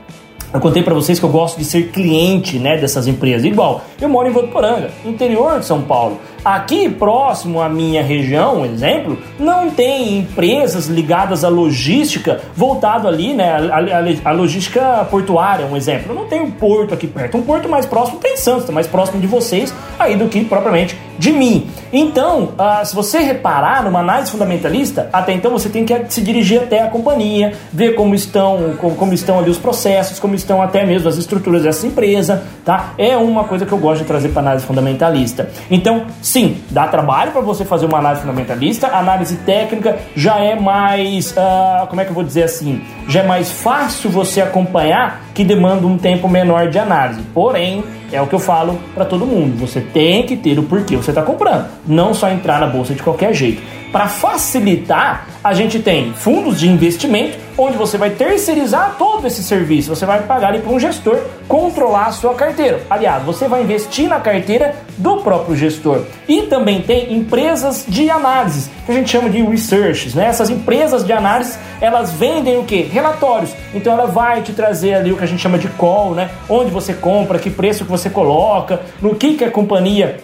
Eu 0.52 0.60
contei 0.60 0.84
pra 0.84 0.94
vocês 0.94 1.18
que 1.18 1.24
eu 1.24 1.30
gosto 1.30 1.58
de 1.58 1.64
ser 1.64 1.90
cliente, 1.90 2.60
né, 2.60 2.76
dessas 2.76 3.08
empresas. 3.08 3.44
Igual, 3.44 3.82
eu 4.00 4.08
moro 4.08 4.28
em 4.28 4.30
Votuporanga, 4.30 4.92
interior 5.04 5.58
de 5.58 5.66
São 5.66 5.82
Paulo. 5.82 6.20
Aqui 6.44 6.88
próximo 6.90 7.60
à 7.62 7.68
minha 7.68 8.02
região, 8.02 8.64
exemplo, 8.66 9.18
não 9.38 9.70
tem 9.70 10.18
empresas 10.18 10.86
ligadas 10.86 11.42
à 11.42 11.48
logística 11.48 12.40
voltado 12.54 13.08
ali, 13.08 13.32
né, 13.32 13.50
à, 13.50 13.78
à- 13.78 14.30
à 14.30 14.32
logística 14.32 15.06
portuária, 15.10 15.64
um 15.66 15.76
exemplo. 15.76 16.14
Não 16.14 16.26
tem 16.26 16.40
um 16.40 16.50
porto 16.50 16.92
aqui 16.92 17.06
perto. 17.06 17.36
Um 17.38 17.42
porto 17.42 17.68
mais 17.68 17.86
próximo 17.86 18.18
tem 18.18 18.36
Santos, 18.36 18.66
tá 18.66 18.72
mais 18.72 18.86
próximo 18.86 19.20
de 19.20 19.26
vocês 19.26 19.72
aí 19.98 20.16
do 20.16 20.28
que 20.28 20.44
propriamente 20.44 20.98
de 21.18 21.32
mim. 21.32 21.68
Então, 21.92 22.50
ah, 22.58 22.84
se 22.84 22.94
você 22.94 23.20
reparar 23.20 23.84
numa 23.84 24.00
análise 24.00 24.30
fundamentalista, 24.30 25.08
até 25.12 25.32
então 25.32 25.50
você 25.52 25.68
tem 25.68 25.84
que 25.84 25.94
se 26.08 26.20
dirigir 26.20 26.60
até 26.60 26.82
a 26.82 26.88
companhia, 26.88 27.52
ver 27.72 27.94
como 27.94 28.14
estão, 28.14 28.74
como, 28.78 28.96
como 28.96 29.14
estão 29.14 29.38
ali 29.38 29.48
os 29.48 29.58
processos, 29.58 30.18
como 30.18 30.34
estão 30.34 30.60
até 30.60 30.84
mesmo 30.84 31.08
as 31.08 31.16
estruturas 31.16 31.62
dessa 31.62 31.86
empresa, 31.86 32.42
tá? 32.64 32.94
É 32.98 33.16
uma 33.16 33.44
coisa 33.44 33.64
que 33.64 33.70
eu 33.72 33.78
gosto 33.78 34.02
de 34.02 34.08
trazer 34.08 34.30
para 34.30 34.42
análise 34.42 34.66
fundamentalista. 34.66 35.48
Então, 35.70 36.04
sim, 36.34 36.56
dá 36.68 36.88
trabalho 36.88 37.30
para 37.30 37.40
você 37.40 37.64
fazer 37.64 37.86
uma 37.86 37.98
análise 37.98 38.22
fundamentalista. 38.22 38.88
A 38.88 38.98
análise 38.98 39.36
técnica 39.36 39.96
já 40.16 40.36
é 40.40 40.58
mais, 40.58 41.32
ah, 41.38 41.86
como 41.88 42.00
é 42.00 42.04
que 42.04 42.10
eu 42.10 42.14
vou 42.14 42.24
dizer 42.24 42.42
assim, 42.42 42.82
já 43.06 43.20
é 43.20 43.22
mais 43.22 43.52
fácil 43.52 44.10
você 44.10 44.40
acompanhar, 44.40 45.26
que 45.32 45.44
demanda 45.44 45.86
um 45.86 45.96
tempo 45.96 46.28
menor 46.28 46.70
de 46.70 46.76
análise. 46.76 47.22
Porém, 47.32 47.84
é 48.10 48.20
o 48.20 48.26
que 48.26 48.34
eu 48.34 48.40
falo 48.40 48.80
para 48.92 49.04
todo 49.04 49.24
mundo. 49.24 49.56
Você 49.60 49.80
tem 49.80 50.26
que 50.26 50.36
ter 50.36 50.58
o 50.58 50.64
porquê 50.64 50.96
você 50.96 51.12
está 51.12 51.22
comprando. 51.22 51.68
Não 51.86 52.12
só 52.12 52.28
entrar 52.28 52.58
na 52.58 52.66
bolsa 52.66 52.94
de 52.94 53.02
qualquer 53.02 53.32
jeito. 53.32 53.62
Para 53.94 54.08
facilitar, 54.08 55.28
a 55.44 55.54
gente 55.54 55.78
tem 55.78 56.12
fundos 56.14 56.58
de 56.58 56.68
investimento, 56.68 57.38
onde 57.56 57.76
você 57.76 57.96
vai 57.96 58.10
terceirizar 58.10 58.96
todo 58.98 59.24
esse 59.24 59.40
serviço. 59.40 59.94
Você 59.94 60.04
vai 60.04 60.20
pagar 60.24 60.52
para 60.60 60.72
um 60.72 60.80
gestor 60.80 61.16
controlar 61.46 62.06
a 62.06 62.10
sua 62.10 62.34
carteira. 62.34 62.80
Aliás, 62.90 63.22
você 63.22 63.46
vai 63.46 63.62
investir 63.62 64.08
na 64.08 64.18
carteira 64.18 64.74
do 64.98 65.18
próprio 65.18 65.54
gestor. 65.54 66.02
E 66.26 66.42
também 66.42 66.82
tem 66.82 67.14
empresas 67.14 67.84
de 67.86 68.10
análise, 68.10 68.68
que 68.84 68.90
a 68.90 68.94
gente 68.96 69.08
chama 69.08 69.30
de 69.30 69.40
researches. 69.40 70.12
Né? 70.12 70.26
Essas 70.26 70.50
empresas 70.50 71.04
de 71.04 71.12
análise, 71.12 71.56
elas 71.80 72.10
vendem 72.10 72.58
o 72.58 72.64
que? 72.64 72.82
Relatórios. 72.82 73.54
Então 73.72 73.92
ela 73.92 74.06
vai 74.06 74.42
te 74.42 74.52
trazer 74.52 74.94
ali 74.94 75.12
o 75.12 75.16
que 75.16 75.22
a 75.22 75.28
gente 75.28 75.40
chama 75.40 75.56
de 75.56 75.68
call, 75.68 76.16
né? 76.16 76.30
Onde 76.48 76.72
você 76.72 76.94
compra, 76.94 77.38
que 77.38 77.48
preço 77.48 77.84
que 77.84 77.90
você 77.92 78.10
coloca, 78.10 78.80
no 79.00 79.14
que, 79.14 79.34
que 79.34 79.44
a 79.44 79.50
companhia 79.52 80.18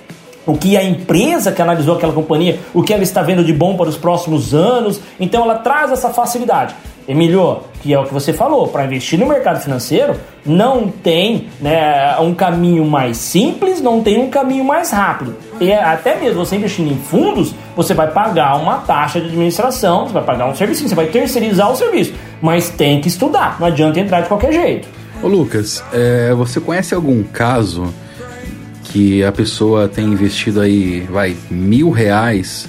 o 0.47 0.57
que 0.57 0.77
a 0.77 0.83
empresa 0.83 1.53
que 1.53 1.61
analisou 1.63 1.97
aquela 1.97 2.13
companhia, 2.13 2.59
o 2.75 2.83
que 2.83 2.93
ela 2.93 3.03
está 3.03 3.23
vendo 3.23 3.45
de 3.45 3.53
bom 3.53 3.77
para 3.77 3.89
os 3.89 3.97
próximos 3.97 4.55
anos. 4.55 5.01
Então 5.19 5.43
ela 5.43 5.57
traz 5.57 5.93
essa 5.93 6.11
facilidade. 6.11 6.75
Emílio, 7.09 7.59
que 7.83 7.93
é 7.93 7.99
o 7.99 8.05
que 8.05 8.15
você 8.15 8.33
falou, 8.33 8.69
para 8.69 8.85
investir 8.85 9.19
no 9.19 9.27
mercado 9.27 9.61
financeiro 9.61 10.15
não 10.47 10.89
tem 10.89 11.49
né, 11.61 12.17
um 12.21 12.33
caminho 12.35 12.85
mais 12.85 13.17
simples, 13.17 13.81
não 13.81 14.01
tem 14.01 14.19
um 14.19 14.31
caminho 14.31 14.65
mais 14.65 14.91
rápido. 14.91 15.35
E 15.61 15.71
é 15.71 15.83
até 15.83 16.15
mesmo 16.15 16.45
você 16.45 16.57
investindo 16.57 16.93
em 16.93 16.97
fundos, 16.97 17.55
você 17.75 17.95
vai 17.95 18.09
pagar 18.11 18.57
uma 18.57 18.77
taxa 18.77 19.21
de 19.21 19.27
administração, 19.27 20.07
você 20.07 20.13
vai 20.13 20.23
pagar 20.23 20.49
um 20.49 20.55
serviço, 20.55 20.89
você 20.89 20.95
vai 20.95 21.07
terceirizar 21.07 21.71
o 21.73 21.75
serviço, 21.75 22.15
mas 22.41 22.71
tem 22.71 23.01
que 23.01 23.09
estudar, 23.09 23.57
não 23.59 23.67
adianta 23.67 23.99
entrar 23.99 24.21
de 24.21 24.29
qualquer 24.29 24.53
jeito. 24.53 24.89
Ô 25.23 25.27
Lucas, 25.27 25.83
é, 25.93 26.33
você 26.35 26.61
conhece 26.61 26.95
algum 26.95 27.23
caso 27.25 27.93
que 28.91 29.23
a 29.23 29.31
pessoa 29.31 29.89
tem 29.89 30.05
investido 30.05 30.61
aí, 30.61 31.07
vai, 31.09 31.37
mil 31.49 31.91
reais 31.91 32.69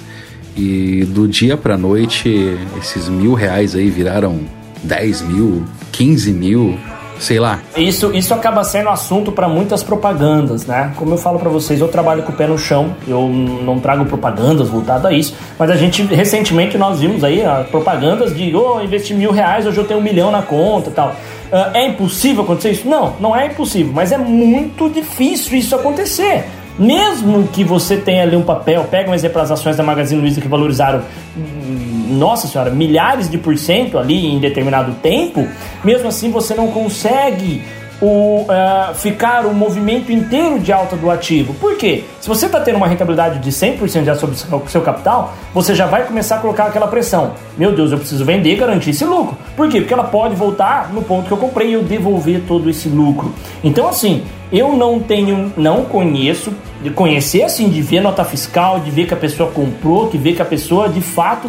e 0.56 1.04
do 1.06 1.26
dia 1.26 1.56
pra 1.56 1.76
noite 1.76 2.56
esses 2.78 3.08
mil 3.08 3.34
reais 3.34 3.74
aí 3.74 3.90
viraram 3.90 4.40
10 4.84 5.22
mil, 5.22 5.64
15 5.90 6.32
mil, 6.32 6.78
sei 7.22 7.38
lá. 7.38 7.60
Isso, 7.76 8.12
isso 8.14 8.34
acaba 8.34 8.64
sendo 8.64 8.88
assunto 8.88 9.30
para 9.30 9.48
muitas 9.48 9.82
propagandas, 9.82 10.66
né? 10.66 10.92
Como 10.96 11.14
eu 11.14 11.18
falo 11.18 11.38
para 11.38 11.48
vocês, 11.48 11.80
eu 11.80 11.88
trabalho 11.88 12.24
com 12.24 12.32
o 12.32 12.34
pé 12.34 12.46
no 12.46 12.58
chão, 12.58 12.94
eu 13.06 13.28
não 13.28 13.78
trago 13.78 14.04
propagandas 14.04 14.68
voltadas 14.68 15.06
a 15.06 15.12
isso, 15.12 15.34
mas 15.58 15.70
a 15.70 15.76
gente, 15.76 16.02
recentemente, 16.02 16.76
nós 16.76 16.98
vimos 16.98 17.22
aí 17.22 17.44
ah, 17.44 17.64
propagandas 17.70 18.34
de, 18.34 18.54
oh, 18.54 18.80
investi 18.80 19.14
mil 19.14 19.30
reais, 19.30 19.66
hoje 19.66 19.78
eu 19.78 19.84
tenho 19.84 20.00
um 20.00 20.02
milhão 20.02 20.30
na 20.32 20.42
conta 20.42 20.90
e 20.90 20.92
tal. 20.92 21.14
Ah, 21.52 21.70
é 21.74 21.86
impossível 21.86 22.42
acontecer 22.42 22.70
isso? 22.70 22.88
Não, 22.88 23.14
não 23.20 23.36
é 23.36 23.46
impossível, 23.46 23.92
mas 23.94 24.10
é 24.10 24.18
muito 24.18 24.90
difícil 24.90 25.56
isso 25.56 25.76
acontecer. 25.76 26.44
Mesmo 26.78 27.46
que 27.48 27.62
você 27.62 27.98
tenha 27.98 28.22
ali 28.22 28.34
um 28.34 28.42
papel, 28.42 28.84
pega 28.90 29.10
um 29.10 29.14
exemplo 29.14 29.40
das 29.40 29.50
ações 29.50 29.76
da 29.76 29.82
Magazine 29.82 30.20
Luiza 30.20 30.40
que 30.40 30.48
valorizaram 30.48 31.02
nossa 32.12 32.46
senhora, 32.46 32.70
milhares 32.70 33.28
de 33.28 33.38
por 33.38 33.56
cento 33.56 33.98
ali 33.98 34.26
em 34.26 34.38
determinado 34.38 34.92
tempo, 35.02 35.46
mesmo 35.82 36.08
assim 36.08 36.30
você 36.30 36.54
não 36.54 36.68
consegue 36.68 37.62
o, 38.04 38.44
eh, 38.50 38.94
ficar 38.94 39.46
o 39.46 39.54
movimento 39.54 40.10
inteiro 40.10 40.58
de 40.58 40.72
alta 40.72 40.96
do 40.96 41.08
ativo. 41.08 41.54
Por 41.54 41.76
quê? 41.76 42.02
Se 42.20 42.28
você 42.28 42.46
está 42.46 42.60
tendo 42.60 42.74
uma 42.74 42.88
rentabilidade 42.88 43.38
de 43.38 43.52
100% 43.52 44.04
já 44.06 44.16
sobre 44.16 44.34
o 44.34 44.38
seu- 44.38 44.62
seu 44.66 44.80
capital, 44.80 45.32
você 45.54 45.72
já 45.72 45.86
vai 45.86 46.04
começar 46.04 46.36
a 46.36 46.38
colocar 46.40 46.64
aquela 46.64 46.88
pressão. 46.88 47.34
Meu 47.56 47.70
Deus, 47.72 47.92
eu 47.92 47.98
preciso 47.98 48.24
vender 48.24 48.52
e 48.54 48.56
garantir 48.56 48.90
esse 48.90 49.04
lucro. 49.04 49.36
Por 49.56 49.68
quê? 49.68 49.80
Porque 49.80 49.94
ela 49.94 50.02
pode 50.02 50.34
voltar 50.34 50.90
no 50.92 51.00
ponto 51.02 51.26
que 51.26 51.32
eu 51.32 51.36
comprei 51.38 51.68
e 51.68 51.72
eu 51.74 51.82
devolver 51.84 52.42
todo 52.48 52.68
esse 52.68 52.88
lucro. 52.88 53.32
Então, 53.62 53.86
assim, 53.86 54.24
eu 54.52 54.72
não 54.76 54.98
tenho, 54.98 55.52
não 55.56 55.84
conheço, 55.84 56.52
de 56.82 56.90
conhecer 56.90 57.44
assim, 57.44 57.68
de 57.68 57.80
ver 57.80 58.00
nota 58.00 58.24
fiscal, 58.24 58.80
de 58.80 58.90
ver 58.90 59.06
que 59.06 59.14
a 59.14 59.16
pessoa 59.16 59.48
comprou, 59.52 60.08
de 60.08 60.18
ver 60.18 60.34
que 60.34 60.42
a 60.42 60.44
pessoa 60.44 60.88
de 60.88 61.00
fato 61.00 61.48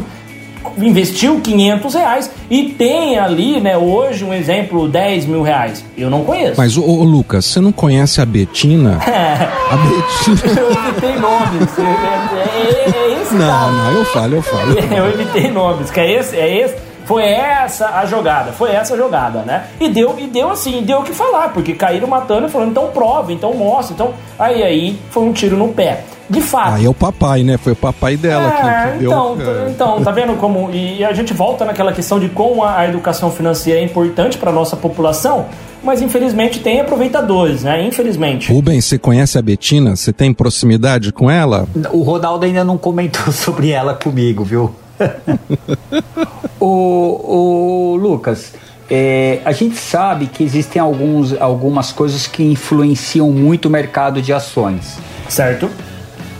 investiu 0.77 1.39
500 1.41 1.93
reais 1.93 2.31
e 2.49 2.63
tem 2.69 3.17
ali, 3.17 3.59
né, 3.61 3.77
hoje 3.77 4.23
um 4.23 4.33
exemplo, 4.33 4.87
10 4.87 5.25
mil 5.25 5.41
reais. 5.41 5.83
Eu 5.97 6.09
não 6.09 6.23
conheço. 6.23 6.55
Mas, 6.57 6.77
ô, 6.77 6.81
ô, 6.83 7.03
Lucas, 7.03 7.45
você 7.45 7.59
não 7.59 7.71
conhece 7.71 8.21
a 8.21 8.25
Betina? 8.25 8.99
A 9.03 9.75
Betina. 9.77 10.59
eu 10.61 10.71
evitei 10.71 11.15
nomes. 11.17 11.69
É, 11.79 12.49
é- 12.49 12.89
é 13.17 13.21
esse 13.21 13.33
Não, 13.35 13.47
caso. 13.47 13.71
não, 13.77 13.91
eu 13.91 14.05
falo, 14.05 14.35
eu 14.35 14.41
falo. 14.41 14.71
Eu 14.79 15.09
evitei 15.09 15.49
nomes, 15.51 15.89
que 15.89 15.99
é 15.99 16.11
esse, 16.19 16.35
é 16.37 16.57
esse. 16.63 16.75
Foi 17.05 17.23
essa 17.23 17.89
a 17.99 18.05
jogada, 18.05 18.53
foi 18.53 18.71
essa 18.71 18.93
a 18.93 18.97
jogada, 18.97 19.39
né? 19.39 19.65
E 19.77 19.89
deu, 19.89 20.15
e 20.17 20.25
deu 20.25 20.49
assim, 20.49 20.81
deu 20.83 20.99
o 20.99 21.03
que 21.03 21.11
falar, 21.11 21.49
porque 21.49 21.73
caíram 21.73 22.07
matando 22.07 22.47
e 22.47 22.49
falando, 22.49 22.69
então 22.71 22.87
prova, 22.93 23.33
então 23.33 23.53
mostra, 23.53 23.93
então. 23.93 24.13
Aí 24.39 24.63
aí 24.63 24.99
foi 25.09 25.23
um 25.23 25.33
tiro 25.33 25.57
no 25.57 25.67
pé. 25.67 26.05
De 26.29 26.41
fato. 26.41 26.75
Aí 26.75 26.85
é 26.85 26.89
o 26.89 26.93
papai, 26.93 27.43
né? 27.43 27.57
Foi 27.57 27.73
o 27.73 27.75
papai 27.75 28.15
dela 28.15 28.49
que- 28.51 28.67
É, 28.67 28.91
que, 28.93 28.99
deu. 28.99 29.11
então, 29.11 29.37
é. 29.39 29.69
então, 29.69 30.01
tá 30.03 30.11
vendo 30.11 30.35
como. 30.37 30.69
E 30.71 31.03
a 31.03 31.11
gente 31.13 31.33
volta 31.33 31.65
naquela 31.65 31.91
questão 31.91 32.19
de 32.19 32.29
como 32.29 32.63
a, 32.63 32.77
a 32.79 32.87
educação 32.87 33.29
financeira 33.29 33.79
é 33.79 33.83
importante 33.83 34.37
para 34.37 34.51
nossa 34.51 34.75
população, 34.77 35.45
mas 35.83 36.01
infelizmente 36.01 36.59
tem 36.59 36.79
aproveitadores, 36.79 37.63
né? 37.63 37.85
Infelizmente. 37.85 38.51
Rubens, 38.51 38.85
você 38.85 38.97
conhece 38.97 39.37
a 39.37 39.41
Betina? 39.41 39.95
Você 39.95 40.13
tem 40.13 40.33
proximidade 40.33 41.11
com 41.11 41.29
ela? 41.29 41.67
O 41.91 42.01
Ronaldo 42.03 42.45
ainda 42.45 42.63
não 42.63 42.77
comentou 42.77 43.29
sobre 43.33 43.71
ela 43.71 43.93
comigo, 43.93 44.43
viu? 44.45 44.73
o, 46.59 46.65
o 46.65 47.95
Lucas, 47.97 48.53
é, 48.89 49.39
a 49.43 49.51
gente 49.51 49.75
sabe 49.75 50.27
que 50.27 50.43
existem 50.43 50.81
alguns, 50.81 51.39
algumas 51.41 51.91
coisas 51.91 52.27
que 52.27 52.43
influenciam 52.43 53.29
muito 53.31 53.65
o 53.67 53.69
mercado 53.69 54.21
de 54.21 54.31
ações. 54.33 54.97
Certo. 55.27 55.69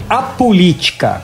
A 0.10 0.22
política 0.22 1.22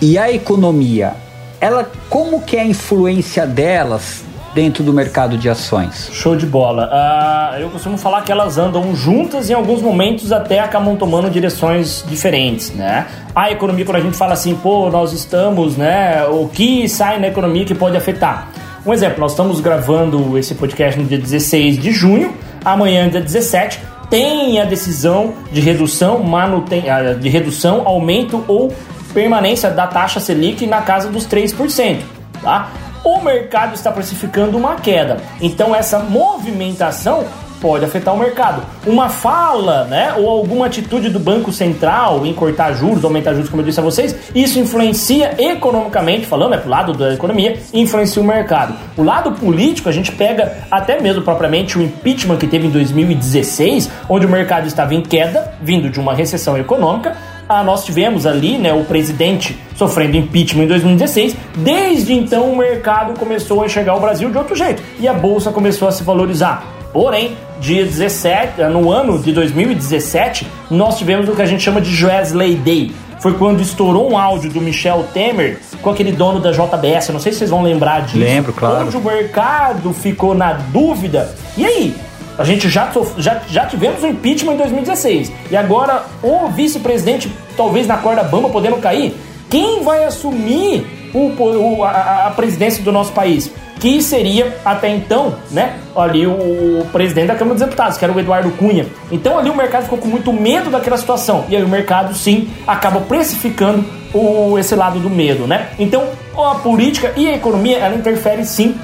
e 0.00 0.18
a 0.18 0.30
economia, 0.30 1.14
ela, 1.60 1.90
como 2.10 2.42
que 2.42 2.56
é 2.56 2.60
a 2.60 2.64
influência 2.64 3.46
delas 3.46 4.22
dentro 4.54 4.84
do 4.84 4.92
mercado 4.92 5.38
de 5.38 5.48
ações? 5.48 6.10
Show 6.12 6.36
de 6.36 6.44
bola. 6.44 6.90
Uh, 6.92 7.60
eu 7.60 7.70
costumo 7.70 7.96
falar 7.96 8.22
que 8.22 8.30
elas 8.30 8.58
andam 8.58 8.94
juntas 8.94 9.48
e 9.48 9.52
em 9.52 9.54
alguns 9.54 9.80
momentos 9.80 10.30
até 10.30 10.60
acabam 10.60 10.94
tomando 10.94 11.30
direções 11.30 12.04
diferentes, 12.06 12.70
né? 12.70 13.06
A 13.34 13.50
economia, 13.50 13.84
quando 13.84 13.96
a 13.96 14.00
gente 14.00 14.16
fala 14.16 14.34
assim, 14.34 14.54
pô, 14.54 14.90
nós 14.90 15.12
estamos, 15.12 15.78
né? 15.78 16.24
O 16.26 16.48
que 16.48 16.86
sai 16.88 17.18
na 17.18 17.28
economia 17.28 17.64
que 17.64 17.74
pode 17.74 17.96
afetar? 17.96 18.48
Um 18.84 18.92
exemplo, 18.92 19.20
nós 19.20 19.32
estamos 19.32 19.58
gravando 19.60 20.36
esse 20.36 20.54
podcast 20.54 21.00
no 21.00 21.06
dia 21.06 21.18
16 21.18 21.78
de 21.78 21.92
junho, 21.92 22.36
amanhã, 22.62 23.08
dia 23.08 23.20
17, 23.20 23.80
tem 24.12 24.60
a 24.60 24.66
decisão 24.66 25.32
de 25.50 25.62
redução, 25.62 26.22
manuten... 26.22 26.90
Ah, 26.90 27.14
de 27.14 27.30
redução, 27.30 27.88
aumento 27.88 28.44
ou 28.46 28.70
permanência 29.14 29.70
da 29.70 29.86
taxa 29.86 30.20
Selic 30.20 30.66
na 30.66 30.82
casa 30.82 31.08
dos 31.08 31.26
3%. 31.26 32.02
Tá? 32.42 32.70
O 33.02 33.22
mercado 33.22 33.74
está 33.74 33.90
precificando 33.90 34.58
uma 34.58 34.74
queda. 34.74 35.16
Então 35.40 35.74
essa 35.74 35.98
movimentação 35.98 37.24
pode 37.62 37.84
afetar 37.84 38.12
o 38.12 38.18
mercado. 38.18 38.62
Uma 38.84 39.08
fala, 39.08 39.84
né, 39.84 40.14
ou 40.18 40.28
alguma 40.28 40.66
atitude 40.66 41.08
do 41.08 41.20
Banco 41.20 41.52
Central 41.52 42.26
em 42.26 42.34
cortar 42.34 42.72
juros, 42.72 43.04
aumentar 43.04 43.32
juros, 43.32 43.48
como 43.48 43.62
eu 43.62 43.66
disse 43.66 43.78
a 43.78 43.82
vocês, 43.82 44.16
isso 44.34 44.58
influencia 44.58 45.36
economicamente, 45.38 46.26
falando, 46.26 46.54
é 46.54 46.58
pro 46.58 46.68
lado 46.68 46.92
da 46.92 47.14
economia, 47.14 47.56
influencia 47.72 48.20
o 48.20 48.24
mercado. 48.24 48.74
O 48.96 49.04
lado 49.04 49.30
político, 49.32 49.88
a 49.88 49.92
gente 49.92 50.10
pega 50.10 50.56
até 50.68 51.00
mesmo 51.00 51.22
propriamente 51.22 51.78
o 51.78 51.82
impeachment 51.82 52.38
que 52.38 52.48
teve 52.48 52.66
em 52.66 52.70
2016, 52.70 53.88
onde 54.08 54.26
o 54.26 54.28
mercado 54.28 54.66
estava 54.66 54.92
em 54.94 55.00
queda, 55.00 55.54
vindo 55.62 55.88
de 55.88 56.00
uma 56.00 56.12
recessão 56.12 56.58
econômica, 56.58 57.16
ah, 57.48 57.62
nós 57.62 57.84
tivemos 57.84 58.26
ali 58.26 58.56
né, 58.58 58.72
o 58.72 58.84
presidente 58.84 59.58
sofrendo 59.76 60.16
impeachment 60.16 60.64
em 60.64 60.68
2016. 60.68 61.36
Desde 61.56 62.12
então, 62.14 62.50
o 62.50 62.56
mercado 62.56 63.18
começou 63.18 63.62
a 63.62 63.66
enxergar 63.66 63.94
o 63.94 64.00
Brasil 64.00 64.30
de 64.30 64.38
outro 64.38 64.56
jeito 64.56 64.82
e 64.98 65.06
a 65.06 65.12
bolsa 65.12 65.52
começou 65.52 65.86
a 65.86 65.92
se 65.92 66.02
valorizar. 66.02 66.81
Porém, 66.92 67.36
dia 67.58 67.84
17, 67.84 68.62
no 68.64 68.90
ano 68.90 69.18
de 69.18 69.32
2017, 69.32 70.46
nós 70.70 70.98
tivemos 70.98 71.28
o 71.28 71.32
que 71.32 71.40
a 71.40 71.46
gente 71.46 71.62
chama 71.62 71.80
de 71.80 72.04
Wesley 72.04 72.56
Day. 72.56 72.92
Foi 73.18 73.34
quando 73.34 73.62
estourou 73.62 74.10
um 74.10 74.18
áudio 74.18 74.50
do 74.50 74.60
Michel 74.60 75.06
Temer 75.14 75.58
com 75.80 75.88
aquele 75.88 76.12
dono 76.12 76.40
da 76.40 76.50
JBS. 76.50 77.08
Não 77.10 77.20
sei 77.20 77.32
se 77.32 77.38
vocês 77.38 77.50
vão 77.50 77.62
lembrar 77.62 78.02
disso. 78.02 78.18
Lembro, 78.18 78.52
claro. 78.52 78.86
Onde 78.86 78.96
o 78.96 79.00
mercado 79.00 79.92
ficou 79.92 80.34
na 80.34 80.52
dúvida. 80.52 81.34
E 81.56 81.64
aí? 81.64 81.94
A 82.36 82.44
gente 82.44 82.68
já, 82.68 82.90
já, 83.18 83.40
já 83.48 83.66
tivemos 83.66 84.02
o 84.02 84.06
impeachment 84.06 84.54
em 84.54 84.56
2016. 84.56 85.32
E 85.50 85.56
agora 85.56 86.04
o 86.22 86.48
vice-presidente, 86.48 87.30
talvez 87.56 87.86
na 87.86 87.96
corda 87.98 88.22
bamba, 88.24 88.48
podendo 88.48 88.76
cair. 88.78 89.14
Quem 89.48 89.82
vai 89.84 90.04
assumir 90.04 90.84
o, 91.14 91.28
o 91.28 91.84
a, 91.84 92.26
a 92.26 92.30
presidência 92.30 92.82
do 92.82 92.90
nosso 92.90 93.12
país? 93.12 93.50
Que 93.82 94.00
seria 94.00 94.56
até 94.64 94.88
então, 94.88 95.34
né, 95.50 95.74
ali 95.96 96.24
o, 96.24 96.86
presidente 96.92 97.26
da 97.26 97.34
Câmara 97.34 97.56
dos 97.56 97.64
Deputados, 97.64 97.98
que 97.98 98.04
era 98.04 98.14
o 98.14 98.20
Eduardo 98.20 98.48
Cunha. 98.52 98.86
Então 99.10 99.36
ali 99.36 99.50
o 99.50 99.56
mercado 99.56 99.82
ficou 99.82 99.98
com 99.98 100.06
muito 100.06 100.32
medo 100.32 100.70
daquela 100.70 100.96
situação. 100.96 101.46
E 101.48 101.56
aí 101.56 101.64
o 101.64 101.68
mercado 101.68 102.14
sim 102.14 102.48
acaba 102.64 103.00
precificando 103.00 103.84
o, 104.14 104.56
esse 104.56 104.76
lado 104.76 105.00
do 105.00 105.10
medo, 105.10 105.48
né? 105.48 105.70
Então 105.80 106.04
a 106.38 106.54
política 106.60 107.12
e 107.16 107.28
a 107.28 107.34
economia 107.34 107.78
ela 107.78 107.96
interfere 107.96 108.44
sim 108.44 108.76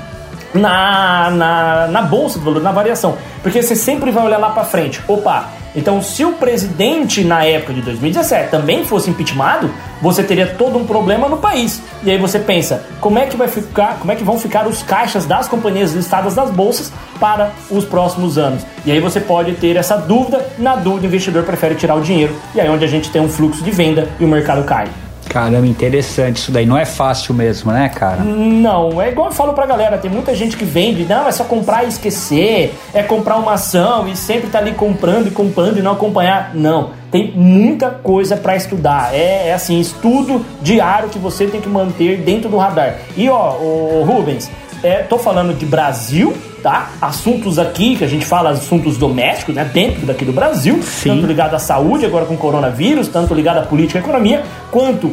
na, 0.55 1.31
na, 1.31 1.87
na 1.89 2.03
bolsa 2.03 2.39
do 2.39 2.45
valor, 2.45 2.63
na 2.63 2.73
variação. 2.73 3.17
Porque 3.43 3.63
você 3.63 3.77
sempre 3.77 4.11
vai 4.11 4.25
olhar 4.25 4.39
lá 4.39 4.51
para 4.51 4.65
frente. 4.65 5.01
Opa, 5.07 5.49
então 5.77 6.03
se 6.03 6.25
o 6.25 6.33
presidente 6.33 7.23
na 7.23 7.45
época 7.45 7.73
de 7.73 7.83
2017 7.83 8.51
também 8.51 8.85
fosse 8.85 9.11
impeachmentado, 9.11 9.71
você 10.01 10.23
teria 10.23 10.47
todo 10.47 10.79
um 10.79 10.85
problema 10.85 11.29
no 11.29 11.37
país. 11.37 11.83
E 12.03 12.11
aí 12.11 12.19
você 12.19 12.39
pensa, 12.39 12.85
como 13.01 13.19
é 13.19 13.27
que 13.27 13.37
vai 13.37 13.49
ficar, 13.49 13.99
como 13.99 14.11
é 14.11 14.17
que 14.17 14.25
vão 14.25 14.39
ficar 14.39 14.67
os 14.67 14.83
caixas 14.83 15.27
das 15.27 15.47
companhias 15.47 15.93
listadas 15.93 16.35
das 16.35 16.51
bolsas 16.51 16.93
para 17.21 17.53
os 17.71 17.85
próximos 17.85 18.39
anos? 18.39 18.65
E 18.85 18.91
aí 18.91 19.01
você 19.01 19.21
pode 19.21 19.53
ter 19.53 19.77
essa 19.77 19.97
dúvida, 19.97 20.45
na 20.59 20.77
dúvida 20.77 21.05
o 21.05 21.07
investidor 21.07 21.45
prefere 21.45 21.75
tirar 21.75 21.95
o 21.95 22.01
dinheiro 22.01 22.35
e 22.55 22.61
aí 22.61 22.67
é 22.67 22.71
onde 22.71 22.85
a 22.85 22.89
gente 22.89 23.11
tem 23.11 23.21
um 23.21 23.29
fluxo 23.29 23.63
de 23.63 23.71
venda 23.71 24.09
e 24.19 24.25
o 24.25 24.29
mercado 24.29 24.65
cai. 24.65 24.89
Caramba, 25.29 25.67
interessante 25.67 26.37
isso 26.37 26.51
daí. 26.51 26.65
Não 26.65 26.77
é 26.77 26.85
fácil 26.85 27.35
mesmo, 27.35 27.71
né, 27.71 27.89
cara? 27.89 28.23
Não, 28.23 29.01
é 29.01 29.11
igual 29.11 29.29
eu 29.29 29.33
falo 29.33 29.53
pra 29.53 29.67
galera. 29.67 29.99
Tem 29.99 30.11
muita 30.11 30.35
gente 30.35 30.57
que 30.57 30.65
vende, 30.65 31.05
não, 31.05 31.29
é 31.29 31.33
só 31.33 31.45
comprar 31.45 31.85
e 31.85 31.89
esquecer. 31.89 32.75
É 32.95 33.03
comprar 33.03 33.37
uma 33.37 33.55
ação 33.55 34.09
e 34.09 34.17
sempre 34.17 34.49
tá 34.49 34.59
ali 34.59 34.73
comprando 34.73 35.29
e 35.29 35.31
comprando 35.31 35.79
e 35.79 35.83
não 35.83 35.93
acompanhar. 35.93 36.55
Não, 36.55 36.91
tem 37.11 37.33
muita 37.33 37.91
coisa 37.91 38.37
para 38.37 38.57
estudar. 38.57 39.15
É, 39.15 39.49
é, 39.49 39.55
assim, 39.55 39.79
estudo 39.79 40.45
diário 40.63 41.09
que 41.09 41.19
você 41.19 41.47
tem 41.47 41.61
que 41.61 41.69
manter 41.69 42.19
dentro 42.19 42.49
do 42.49 42.57
radar. 42.57 42.97
E 43.17 43.29
ó, 43.29 43.53
o 43.57 44.05
Rubens, 44.05 44.51
é, 44.83 45.03
tô 45.03 45.19
falando 45.19 45.55
de 45.55 45.67
Brasil, 45.67 46.35
tá? 46.63 46.91
Assuntos 47.01 47.59
aqui 47.59 47.97
que 47.97 48.05
a 48.05 48.09
gente 48.09 48.27
fala, 48.27 48.51
assuntos 48.51 48.97
domésticos, 48.97 49.55
né? 49.55 49.65
Dentro 49.65 50.07
daqui 50.07 50.25
do 50.25 50.33
Brasil, 50.33 50.81
Sim. 50.83 51.11
tanto 51.11 51.27
ligado 51.27 51.55
à 51.55 51.59
saúde, 51.59 52.05
agora 52.05 52.27
com 52.27 52.35
o 52.35 52.39
coronavírus, 52.39 53.09
tanto 53.09 53.35
ligado 53.35 53.59
à 53.59 53.63
política 53.63 53.99
e 53.99 54.03
economia, 54.03 54.43
quanto 54.71 55.13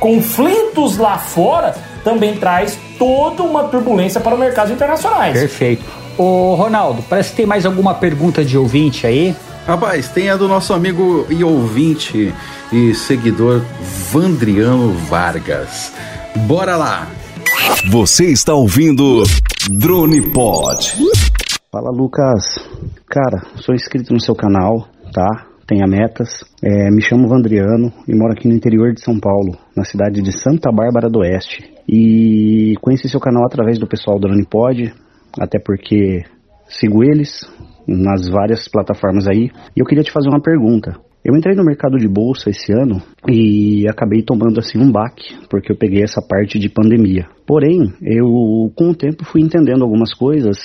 conflitos 0.00 0.98
lá 0.98 1.16
fora, 1.16 1.74
também 2.02 2.36
traz 2.36 2.78
toda 2.98 3.42
uma 3.42 3.64
turbulência 3.64 4.20
para 4.20 4.34
os 4.34 4.40
mercados 4.40 4.72
internacionais. 4.72 5.38
Perfeito. 5.38 5.84
Ô 6.18 6.54
Ronaldo, 6.54 7.02
parece 7.08 7.30
que 7.30 7.36
tem 7.36 7.46
mais 7.46 7.66
alguma 7.66 7.94
pergunta 7.94 8.44
de 8.44 8.56
ouvinte 8.56 9.06
aí. 9.06 9.34
Rapaz, 9.66 10.08
tem 10.08 10.28
a 10.28 10.36
do 10.36 10.46
nosso 10.46 10.74
amigo 10.74 11.26
e 11.30 11.42
ouvinte 11.42 12.34
e 12.70 12.94
seguidor 12.94 13.62
Vandriano 14.12 14.92
Vargas. 15.08 15.92
Bora 16.36 16.76
lá! 16.76 17.08
Você 17.90 18.26
está 18.26 18.52
ouvindo 18.52 19.22
Drone 19.70 20.20
Pod. 20.30 20.92
Fala 21.72 21.90
Lucas. 21.90 22.44
Cara, 23.08 23.46
sou 23.56 23.74
inscrito 23.74 24.12
no 24.12 24.20
seu 24.20 24.34
canal, 24.34 24.86
tá? 25.10 25.46
Tenha 25.66 25.86
metas. 25.86 26.44
É, 26.62 26.90
me 26.90 27.00
chamo 27.00 27.26
Vandriano 27.26 27.90
e 28.06 28.14
moro 28.14 28.34
aqui 28.34 28.46
no 28.46 28.54
interior 28.54 28.92
de 28.92 29.00
São 29.00 29.18
Paulo, 29.18 29.56
na 29.74 29.82
cidade 29.82 30.20
de 30.20 30.32
Santa 30.32 30.70
Bárbara 30.70 31.08
do 31.08 31.20
Oeste. 31.20 31.64
E 31.88 32.74
conheci 32.82 33.08
seu 33.08 33.18
canal 33.18 33.46
através 33.46 33.78
do 33.78 33.86
pessoal 33.86 34.18
do 34.18 34.28
Drone 34.28 34.44
Pod, 34.44 34.92
até 35.40 35.58
porque 35.58 36.24
sigo 36.68 37.02
eles 37.02 37.50
nas 37.88 38.28
várias 38.28 38.68
plataformas 38.68 39.26
aí. 39.26 39.50
E 39.74 39.80
eu 39.80 39.86
queria 39.86 40.04
te 40.04 40.12
fazer 40.12 40.28
uma 40.28 40.42
pergunta. 40.42 40.94
Eu 41.24 41.34
entrei 41.34 41.56
no 41.56 41.64
mercado 41.64 41.96
de 41.96 42.06
bolsa 42.06 42.50
esse 42.50 42.70
ano 42.70 43.00
e 43.26 43.88
acabei 43.88 44.22
tomando 44.22 44.58
assim 44.60 44.78
um 44.78 44.92
baque, 44.92 45.34
porque 45.48 45.72
eu 45.72 45.76
peguei 45.76 46.02
essa 46.02 46.20
parte 46.20 46.58
de 46.58 46.68
pandemia. 46.68 47.26
Porém, 47.46 47.94
eu 48.02 48.70
com 48.76 48.90
o 48.90 48.94
tempo 48.94 49.24
fui 49.24 49.40
entendendo 49.40 49.82
algumas 49.82 50.12
coisas 50.12 50.58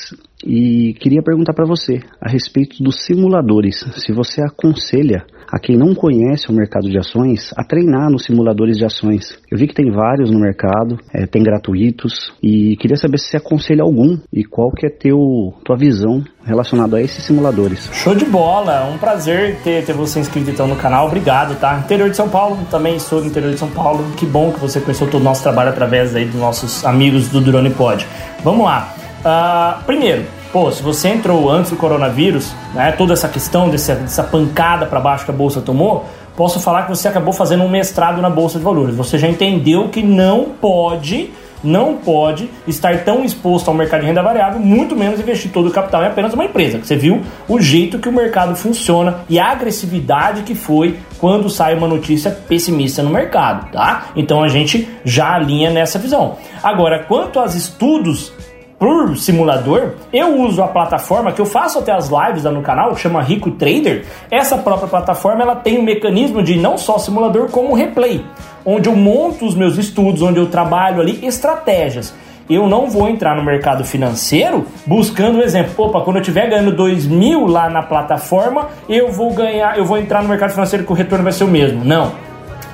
e 0.45 0.93
queria 0.99 1.23
perguntar 1.23 1.53
para 1.53 1.65
você 1.65 2.01
a 2.21 2.29
respeito 2.29 2.83
dos 2.83 3.05
simuladores. 3.05 3.79
Se 4.05 4.11
você 4.11 4.41
aconselha 4.41 5.25
a 5.51 5.59
quem 5.59 5.77
não 5.77 5.95
conhece 5.95 6.49
o 6.49 6.53
mercado 6.53 6.89
de 6.89 6.97
ações 6.97 7.51
a 7.57 7.63
treinar 7.63 8.09
nos 8.09 8.23
simuladores 8.23 8.77
de 8.77 8.85
ações. 8.85 9.37
Eu 9.51 9.57
vi 9.57 9.67
que 9.67 9.73
tem 9.73 9.91
vários 9.91 10.29
no 10.31 10.39
mercado, 10.39 10.97
é, 11.13 11.25
tem 11.25 11.41
gratuitos 11.41 12.31
e 12.41 12.75
queria 12.77 12.97
saber 12.97 13.17
se 13.17 13.29
você 13.29 13.37
aconselha 13.37 13.83
algum 13.83 14.17
e 14.31 14.43
qual 14.43 14.71
que 14.71 14.85
é 14.85 14.89
teu 14.89 15.53
tua 15.65 15.75
visão 15.75 16.23
relacionada 16.43 16.97
a 16.97 17.01
esses 17.01 17.23
simuladores. 17.23 17.89
Show 17.93 18.15
de 18.15 18.25
bola, 18.25 18.87
é 18.87 18.93
um 18.93 18.97
prazer 18.97 19.57
ter, 19.63 19.85
ter 19.85 19.93
você 19.93 20.19
inscrito 20.19 20.49
então 20.49 20.67
no 20.67 20.75
canal, 20.75 21.07
obrigado, 21.07 21.59
tá? 21.59 21.79
Interior 21.79 22.09
de 22.09 22.15
São 22.15 22.29
Paulo, 22.29 22.57
também 22.69 22.99
sou 22.99 23.21
do 23.21 23.27
interior 23.27 23.51
de 23.51 23.59
São 23.59 23.69
Paulo, 23.69 24.03
que 24.17 24.25
bom 24.25 24.51
que 24.51 24.59
você 24.59 24.79
conheceu 24.79 25.09
todo 25.09 25.21
o 25.21 25.23
nosso 25.23 25.43
trabalho 25.43 25.69
através 25.69 26.15
aí 26.15 26.25
dos 26.25 26.39
nossos 26.39 26.85
amigos 26.85 27.29
do 27.29 27.41
Drone 27.41 27.69
Pod. 27.71 28.05
Vamos 28.43 28.65
lá. 28.65 28.95
Uh, 29.19 29.83
primeiro, 29.85 30.23
pô, 30.51 30.71
se 30.71 30.81
você 30.81 31.09
entrou 31.09 31.49
antes 31.49 31.71
do 31.71 31.77
coronavírus, 31.77 32.53
né, 32.73 32.91
toda 32.91 33.13
essa 33.13 33.27
questão 33.27 33.69
dessa, 33.69 33.95
dessa 33.95 34.23
pancada 34.23 34.85
para 34.85 34.99
baixo 34.99 35.25
que 35.25 35.31
a 35.31 35.33
bolsa 35.33 35.61
tomou, 35.61 36.05
posso 36.35 36.59
falar 36.59 36.83
que 36.83 36.89
você 36.89 37.07
acabou 37.07 37.33
fazendo 37.33 37.63
um 37.63 37.69
mestrado 37.69 38.21
na 38.21 38.29
bolsa 38.29 38.57
de 38.57 38.63
valores. 38.63 38.95
Você 38.95 39.17
já 39.17 39.27
entendeu 39.27 39.89
que 39.89 40.01
não 40.01 40.45
pode 40.59 41.31
não 41.63 41.97
pode 41.97 42.49
estar 42.67 43.03
tão 43.03 43.23
exposto 43.23 43.67
ao 43.67 43.73
mercado 43.73 44.01
de 44.01 44.07
renda 44.07 44.21
variável, 44.21 44.59
muito 44.59 44.95
menos 44.95 45.19
investir 45.19 45.51
todo 45.51 45.67
o 45.67 45.71
capital 45.71 46.03
em 46.03 46.07
apenas 46.07 46.33
uma 46.33 46.45
empresa. 46.45 46.79
Você 46.81 46.95
viu 46.95 47.21
o 47.47 47.59
jeito 47.59 47.99
que 47.99 48.07
o 48.07 48.13
mercado 48.13 48.55
funciona 48.55 49.19
e 49.29 49.37
a 49.37 49.51
agressividade 49.51 50.43
que 50.43 50.55
foi 50.55 50.97
quando 51.17 51.49
sai 51.49 51.75
uma 51.75 51.87
notícia 51.87 52.31
pessimista 52.31 53.03
no 53.03 53.09
mercado, 53.09 53.71
tá? 53.71 54.07
Então 54.15 54.41
a 54.41 54.47
gente 54.47 54.87
já 55.03 55.33
alinha 55.33 55.69
nessa 55.69 55.99
visão. 55.99 56.37
Agora, 56.63 57.03
quanto 57.03 57.39
aos 57.39 57.55
estudos 57.55 58.31
por 58.79 59.17
simulador, 59.17 59.95
eu 60.13 60.39
uso 60.39 60.63
a 60.63 60.67
plataforma 60.67 61.33
que 61.33 61.41
eu 61.41 61.45
faço 61.45 61.79
até 61.79 61.91
as 61.91 62.09
lives 62.09 62.45
lá 62.45 62.51
no 62.51 62.61
canal, 62.61 62.95
chama 62.95 63.21
Rico 63.21 63.51
Trader. 63.51 64.05
Essa 64.31 64.57
própria 64.57 64.87
plataforma 64.87 65.41
ela 65.43 65.55
tem 65.55 65.77
um 65.77 65.83
mecanismo 65.83 66.41
de 66.41 66.57
não 66.57 66.77
só 66.77 66.97
simulador 66.97 67.49
como 67.49 67.75
replay, 67.75 68.25
onde 68.65 68.87
eu 68.87 68.95
monto 68.95 69.45
os 69.45 69.53
meus 69.53 69.77
estudos, 69.77 70.21
onde 70.21 70.39
eu 70.39 70.47
trabalho 70.47 71.01
ali 71.01 71.19
estratégias. 71.25 72.15
Eu 72.49 72.67
não 72.67 72.89
vou 72.89 73.07
entrar 73.09 73.35
no 73.35 73.43
mercado 73.43 73.83
financeiro 73.83 74.65
buscando 74.85 75.37
um 75.37 75.41
exemplo. 75.41 75.71
Opa, 75.77 76.01
quando 76.01 76.15
eu 76.15 76.21
estiver 76.21 76.49
ganhando 76.49 76.71
2 76.71 77.05
mil 77.05 77.45
lá 77.45 77.69
na 77.69 77.83
plataforma, 77.83 78.69
eu 78.87 79.11
vou 79.11 79.31
ganhar, 79.33 79.77
eu 79.77 79.85
vou 79.85 79.99
entrar 79.99 80.23
no 80.23 80.29
mercado 80.29 80.51
financeiro 80.51 80.83
que 80.83 80.91
o 80.91 80.95
retorno 80.95 81.23
vai 81.23 81.33
ser 81.33 81.43
o 81.43 81.47
mesmo. 81.47 81.83
Não 81.85 82.28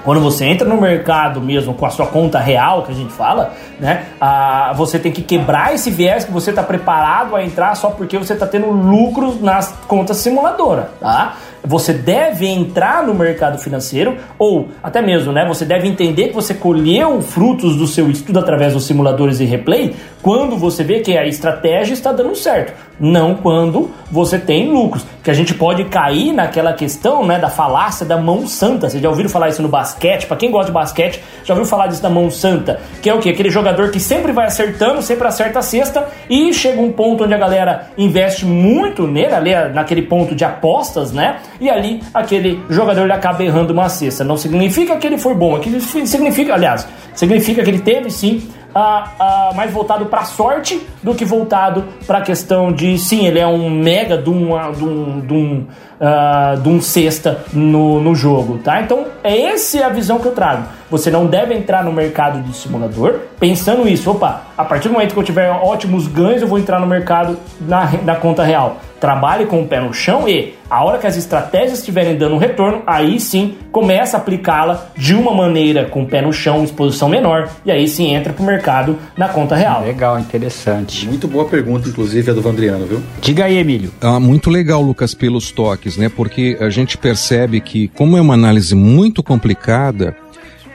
Quando 0.05 0.21
você 0.21 0.45
entra 0.45 0.69
no 0.69 0.79
mercado 0.79 1.41
mesmo 1.41 1.73
com 1.73 1.83
a 1.83 1.89
sua 1.89 2.05
conta 2.05 2.39
real, 2.39 2.83
que 2.83 2.91
a 2.91 2.95
gente 2.95 3.11
fala, 3.11 3.53
né? 3.79 4.05
Ah, 4.21 4.71
você 4.77 4.99
tem 4.99 5.11
que 5.11 5.23
quebrar 5.23 5.73
esse 5.73 5.89
viés 5.89 6.23
que 6.23 6.31
você 6.31 6.51
está 6.51 6.61
preparado 6.61 7.35
a 7.35 7.43
entrar 7.43 7.75
só 7.75 7.89
porque 7.89 8.15
você 8.15 8.33
está 8.33 8.45
tendo 8.45 8.69
lucros 8.69 9.41
nas 9.41 9.71
contas 9.87 10.17
simuladoras, 10.17 10.85
tá? 10.99 11.37
Você 11.63 11.93
deve 11.93 12.45
entrar 12.45 13.03
no 13.03 13.15
mercado 13.15 13.57
financeiro 13.57 14.17
ou 14.37 14.69
até 14.83 15.01
mesmo, 15.01 15.31
né? 15.31 15.43
Você 15.47 15.65
deve 15.65 15.87
entender 15.87 16.27
que 16.27 16.35
você 16.35 16.53
colheu 16.53 17.19
frutos 17.23 17.75
do 17.75 17.87
seu 17.87 18.07
estudo 18.11 18.37
através 18.37 18.73
dos 18.73 18.85
simuladores 18.85 19.39
e 19.39 19.45
replay 19.45 19.95
quando 20.21 20.55
você 20.55 20.83
vê 20.83 20.99
que 20.99 21.17
a 21.17 21.25
estratégia 21.25 21.93
está 21.93 22.11
dando 22.11 22.35
certo, 22.35 22.73
não 22.99 23.35
quando 23.35 23.91
você 24.11 24.37
tem 24.37 24.69
lucros. 24.69 25.05
Que 25.23 25.31
a 25.31 25.33
gente 25.33 25.53
pode 25.55 25.85
cair 25.85 26.31
naquela 26.31 26.73
questão, 26.73 27.25
né, 27.25 27.39
da 27.39 27.49
falácia 27.49 28.05
da 28.05 28.17
mão 28.17 28.47
santa. 28.47 28.89
Vocês 28.89 29.01
já 29.01 29.09
ouviram 29.09 29.29
falar 29.29 29.49
isso 29.49 29.61
no 29.61 29.67
basquete? 29.67 30.27
Para 30.27 30.37
quem 30.37 30.51
gosta 30.51 30.67
de 30.67 30.71
basquete, 30.71 31.19
já 31.43 31.53
ouviu 31.53 31.65
falar 31.65 31.87
disso 31.87 32.01
da 32.01 32.09
mão 32.09 32.29
santa, 32.29 32.79
que 33.01 33.09
é 33.09 33.13
o 33.13 33.19
que? 33.19 33.29
Aquele 33.29 33.49
jogador 33.49 33.89
que 33.89 33.99
sempre 33.99 34.31
vai 34.31 34.45
acertando, 34.45 35.01
sempre 35.01 35.27
acerta 35.27 35.59
a 35.59 35.61
cesta 35.61 36.07
e 36.29 36.53
chega 36.53 36.79
um 36.79 36.91
ponto 36.91 37.23
onde 37.23 37.33
a 37.33 37.37
galera 37.37 37.87
investe 37.97 38.45
muito 38.45 39.07
nele, 39.07 39.33
ali 39.33 39.51
naquele 39.73 40.03
ponto 40.03 40.35
de 40.35 40.45
apostas, 40.45 41.11
né? 41.11 41.37
E 41.59 41.69
ali 41.69 42.01
aquele 42.13 42.63
jogador 42.69 43.03
ele 43.03 43.13
acaba 43.13 43.43
errando 43.43 43.73
uma 43.73 43.89
cesta. 43.89 44.23
Não 44.23 44.37
significa 44.37 44.95
que 44.97 45.07
ele 45.07 45.17
foi 45.17 45.33
bom, 45.33 45.55
aquilo 45.55 45.79
significa, 45.81 46.53
aliás, 46.53 46.87
significa 47.13 47.63
que 47.63 47.69
ele 47.69 47.79
teve 47.79 48.11
sim 48.11 48.47
Uh, 48.75 48.77
uh, 48.77 49.55
mais 49.55 49.71
voltado 49.71 50.07
para 50.07 50.25
sorte 50.25 50.85
do 51.01 51.15
que 51.15 51.23
voltado 51.23 51.85
para 52.05 52.17
a 52.17 52.21
questão 52.21 52.73
de 52.73 52.97
sim, 52.97 53.25
ele 53.25 53.39
é 53.39 53.47
um 53.47 53.69
mega 53.69 54.17
de 54.17 54.29
um, 54.29 54.49
de 54.73 54.83
um, 54.83 55.19
de 55.21 55.33
um, 55.33 55.67
uh, 56.01 56.59
de 56.59 56.67
um 56.67 56.81
cesta 56.81 57.45
no, 57.53 58.01
no 58.01 58.13
jogo, 58.13 58.57
tá? 58.57 58.81
Então, 58.81 59.05
é 59.23 59.43
essa 59.43 59.85
a 59.85 59.89
visão 59.89 60.19
que 60.19 60.27
eu 60.27 60.33
trago. 60.33 60.65
Você 60.89 61.09
não 61.09 61.25
deve 61.25 61.53
entrar 61.53 61.83
no 61.83 61.91
mercado 61.91 62.41
de 62.41 62.55
simulador 62.55 63.19
pensando 63.39 63.87
isso, 63.87 64.11
opa, 64.11 64.43
a 64.57 64.63
partir 64.63 64.87
do 64.87 64.93
momento 64.93 65.13
que 65.13 65.19
eu 65.19 65.23
tiver 65.23 65.49
ótimos 65.49 66.07
ganhos, 66.07 66.41
eu 66.41 66.47
vou 66.47 66.59
entrar 66.59 66.79
no 66.79 66.87
mercado 66.87 67.37
na, 67.61 67.91
na 68.03 68.15
conta 68.15 68.43
real 68.43 68.77
trabalhe 69.05 69.45
com 69.45 69.61
o 69.61 69.67
pé 69.67 69.79
no 69.79 69.93
chão 69.93 70.27
e, 70.27 70.55
a 70.67 70.83
hora 70.83 70.97
que 70.97 71.05
as 71.05 71.15
estratégias 71.15 71.77
estiverem 71.77 72.17
dando 72.17 72.33
um 72.33 72.37
retorno, 72.39 72.81
aí 72.87 73.19
sim 73.19 73.55
começa 73.71 74.17
a 74.17 74.19
aplicá-la 74.19 74.87
de 74.97 75.13
uma 75.13 75.31
maneira 75.31 75.85
com 75.85 76.01
o 76.01 76.05
pé 76.07 76.23
no 76.23 76.33
chão, 76.33 76.63
exposição 76.63 77.07
menor, 77.07 77.49
e 77.63 77.71
aí 77.71 77.87
sim 77.87 78.15
entra 78.15 78.33
para 78.33 78.41
o 78.41 78.45
mercado 78.45 78.97
na 79.15 79.27
conta 79.27 79.55
real. 79.55 79.83
Legal, 79.83 80.19
interessante. 80.19 81.05
Muito 81.05 81.27
boa 81.27 81.45
pergunta, 81.45 81.87
inclusive, 81.87 82.31
a 82.31 82.33
do 82.33 82.41
Vandriano, 82.41 82.85
viu? 82.85 82.99
Diga 83.21 83.45
aí, 83.45 83.57
Emílio. 83.57 83.91
Ah, 84.01 84.19
muito 84.19 84.49
legal, 84.49 84.81
Lucas, 84.81 85.13
pelos 85.13 85.51
toques, 85.51 85.97
né? 85.97 86.09
Porque 86.09 86.57
a 86.59 86.69
gente 86.71 86.97
percebe 86.97 87.61
que, 87.61 87.89
como 87.89 88.17
é 88.17 88.21
uma 88.21 88.33
análise 88.33 88.73
muito 88.73 89.21
complicada, 89.21 90.15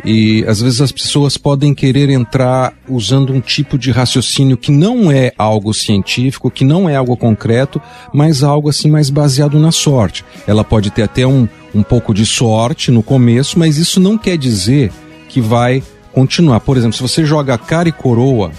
e 0.05 0.45
às 0.47 0.61
vezes 0.61 0.81
as 0.81 0.93
pessoas 0.93 1.37
podem 1.37 1.75
querer 1.75 2.11
entrar 2.11 2.73
usando 2.89 3.33
um 3.33 3.41
tipo 3.41 3.79
de 3.79 3.91
raciocínio 3.91 4.57
que 4.57 4.71
não 4.71 5.11
é 5.11 5.33
algo 5.37 5.75
científico, 5.75 6.51
que 6.51 6.65
não 6.65 6.89
é 6.89 6.97
algo 6.97 7.17
concreto, 7.17 7.81
mas 8.13 8.43
algo 8.43 8.69
assim 8.69 8.91
mais 8.91 9.11
baseado 9.11 9.59
na 9.59 9.73
sorte. 9.73 10.25
Ela 10.47 10.65
pode 10.65 10.91
ter 10.91 11.03
até 11.03 11.27
um, 11.27 11.49
um 11.75 11.83
pouco 11.83 12.15
de 12.15 12.25
sorte 12.25 12.91
no 12.91 13.03
começo, 13.03 13.59
mas 13.59 13.77
isso 13.77 14.01
não 14.01 14.17
quer 14.17 14.37
dizer 14.37 14.93
que 15.29 15.41
vai 15.41 15.83
continuar. 16.13 16.61
Por 16.61 16.77
exemplo, 16.77 16.97
se 16.97 17.03
você 17.03 17.25
joga 17.25 17.57
cara 17.59 17.89
e 17.89 17.93
coroa 17.93 18.51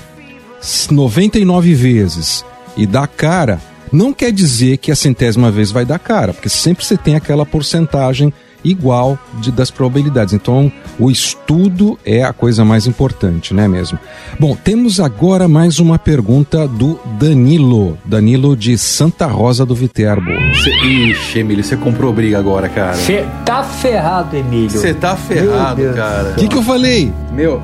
99 0.90 1.74
vezes 1.74 2.46
e 2.78 2.86
dá 2.86 3.08
cara, 3.08 3.60
não 3.92 4.14
quer 4.14 4.32
dizer 4.32 4.78
que 4.78 4.92
a 4.92 4.96
centésima 4.96 5.52
vez 5.52 5.72
vai 5.72 5.86
dar 5.86 6.00
cara, 6.00 6.34
porque 6.34 6.50
sempre 6.50 6.86
você 6.86 6.96
tem 6.96 7.16
aquela 7.16 7.46
porcentagem 7.46 8.34
igual 8.64 9.18
de, 9.40 9.52
das 9.52 9.72
probabilidades. 9.72 10.34
Então, 10.34 10.72
o 11.00 11.10
estudo 11.10 11.98
é 12.06 12.24
a 12.24 12.34
coisa 12.34 12.64
mais 12.64 12.88
importante, 12.88 13.54
né 13.54 13.68
mesmo? 13.68 13.98
Bom, 14.40 14.56
temos 14.56 15.00
agora 15.00 15.48
mais 15.48 15.80
uma 15.80 15.98
pergunta 15.98 16.68
do 16.68 17.00
Danilo. 17.20 17.98
Danilo 18.06 18.56
de 18.56 18.78
Santa 18.78 19.28
Rosa 19.28 19.66
do 19.66 19.76
Viterbo. 19.76 20.32
Cê, 20.64 20.70
ixi, 20.86 21.40
Emílio, 21.40 21.64
você 21.64 21.76
comprou 21.76 22.14
briga 22.14 22.38
agora, 22.40 22.70
cara. 22.70 22.94
Você 22.94 23.26
tá 23.46 23.64
ferrado, 23.64 24.36
Emílio. 24.36 24.70
Você 24.70 24.94
tá 24.94 25.16
ferrado, 25.16 25.82
cara. 25.94 26.32
O 26.32 26.36
que, 26.36 26.48
que 26.48 26.58
eu 26.58 26.64
falei? 26.64 27.12
Meu, 27.34 27.62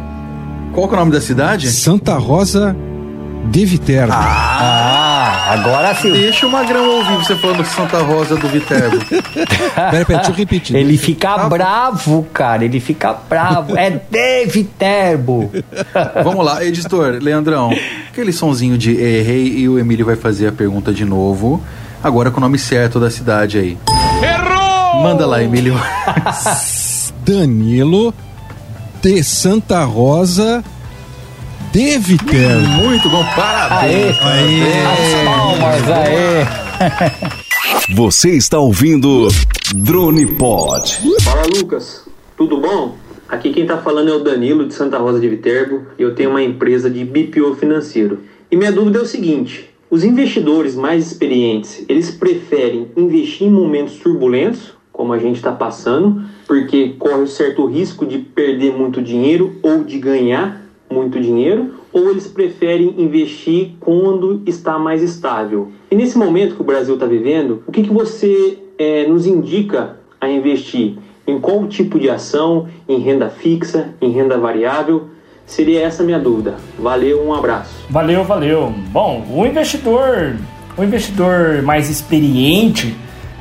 qual 0.74 0.88
que 0.88 0.94
é 0.94 0.98
o 0.98 1.00
nome 1.00 1.12
da 1.12 1.22
cidade? 1.22 1.70
Santa 1.70 2.18
Rosa 2.18 2.76
de 3.50 3.66
Viterbo. 3.66 4.14
Ah, 4.14 4.58
ah, 4.60 5.07
agora 5.48 5.96
sim. 5.96 6.12
Deixa 6.12 6.46
o 6.46 6.52
Magrão 6.52 6.98
ouvir 6.98 7.16
você 7.18 7.36
falando 7.36 7.66
Santa 7.66 8.00
Rosa 8.00 8.36
do 8.36 8.48
Viterbo. 8.48 8.98
peraí, 9.06 10.06
peraí, 10.06 10.06
deixa 10.06 10.32
eu 10.32 10.36
repetir. 10.36 10.76
Ele 10.76 10.98
fica 10.98 11.36
tá 11.36 11.50
bravo, 11.50 12.24
cara. 12.34 12.66
Ele 12.66 12.80
fica 12.80 13.14
bravo. 13.14 13.78
é 13.78 13.90
de 13.90 14.46
Viterbo. 14.46 15.52
Vamos 16.24 16.46
lá, 16.46 16.64
editor, 16.64 17.20
Leandrão. 17.22 17.72
Aquele 18.10 18.32
sonzinho 18.32 18.78
de 18.78 18.92
errei 18.92 19.48
e 19.48 19.70
o 19.70 19.80
Emílio 19.80 20.06
vai 20.06 20.16
fazer 20.16 20.48
a 20.48 20.52
pergunta 20.52 20.94
de 20.94 21.06
novo. 21.06 21.64
Agora 22.04 22.30
com 22.32 22.38
o 22.38 22.42
nome 22.42 22.58
certo 22.58 23.00
da 23.00 23.10
cidade 23.10 23.58
aí. 23.58 23.78
Errou! 24.22 25.04
Manda 25.04 25.26
lá, 25.26 25.42
Emílio. 25.42 25.76
Danilo 27.26 28.14
de 29.02 29.24
Santa 29.24 29.84
Rosa 29.84 30.64
de 31.78 32.00
Viterbo. 32.00 32.68
Muito 32.84 33.08
bom, 33.08 33.24
parabéns. 33.36 34.18
Aê, 34.20 34.24
aê. 34.24 34.84
As 34.84 35.14
palmas, 35.24 35.88
aê. 35.92 36.44
Você 37.94 38.32
está 38.32 38.58
ouvindo 38.58 39.28
Drone 39.76 40.26
Pod. 40.26 41.00
Fala 41.22 41.44
Lucas, 41.56 42.08
tudo 42.36 42.60
bom? 42.60 42.98
Aqui 43.30 43.54
quem 43.54 43.62
está 43.62 43.78
falando 43.78 44.10
é 44.10 44.14
o 44.16 44.24
Danilo 44.24 44.66
de 44.66 44.74
Santa 44.74 44.98
Rosa 44.98 45.20
de 45.20 45.30
Viterbo 45.30 45.84
e 46.00 46.02
eu 46.02 46.16
tenho 46.16 46.32
uma 46.32 46.42
empresa 46.42 46.90
de 46.90 47.06
BPO 47.06 47.54
financeiro. 47.58 48.22
E 48.50 48.58
minha 48.58 48.72
dúvida 48.72 48.98
é 48.98 49.04
o 49.04 49.06
seguinte: 49.06 49.70
os 49.88 50.04
investidores 50.04 50.74
mais 50.74 51.06
experientes 51.06 51.86
eles 51.88 52.10
preferem 52.10 52.88
investir 52.98 53.46
em 53.46 53.52
momentos 53.52 53.98
turbulentos, 53.98 54.74
como 54.92 55.14
a 55.14 55.20
gente 55.20 55.36
está 55.36 55.52
passando, 55.52 56.24
porque 56.48 56.96
corre 56.98 57.22
um 57.22 57.28
certo 57.28 57.68
risco 57.68 58.04
de 58.04 58.18
perder 58.18 58.74
muito 58.74 59.00
dinheiro 59.00 59.58
ou 59.62 59.84
de 59.84 60.00
ganhar 60.00 60.66
muito 60.90 61.20
dinheiro 61.20 61.76
ou 61.92 62.10
eles 62.10 62.28
preferem 62.28 62.96
investir 62.98 63.72
quando 63.80 64.42
está 64.46 64.78
mais 64.78 65.02
estável? 65.02 65.70
E 65.90 65.96
nesse 65.96 66.18
momento 66.18 66.56
que 66.56 66.62
o 66.62 66.66
Brasil 66.66 66.94
está 66.94 67.06
vivendo, 67.06 67.64
o 67.68 67.72
que, 67.72 67.84
que 67.84 67.92
você 67.92 68.60
é, 68.78 69.08
nos 69.08 69.26
indica 69.26 69.98
a 70.20 70.30
investir? 70.30 70.98
Em 71.26 71.40
qual 71.40 71.68
tipo 71.68 72.00
de 72.00 72.10
ação? 72.10 72.68
Em 72.88 73.00
renda 73.00 73.30
fixa? 73.30 73.90
Em 74.02 74.12
renda 74.12 74.38
variável? 74.38 75.08
Seria 75.46 75.82
essa 75.82 76.04
a 76.04 76.06
minha 76.06 76.20
dúvida. 76.20 76.56
Valeu, 76.78 77.26
um 77.26 77.34
abraço. 77.34 77.86
Valeu, 77.90 78.24
valeu. 78.24 78.74
Bom, 78.90 79.26
o 79.30 79.46
investidor, 79.46 80.36
o 80.78 80.84
investidor 80.84 81.62
mais 81.64 81.90
experiente, 81.90 82.96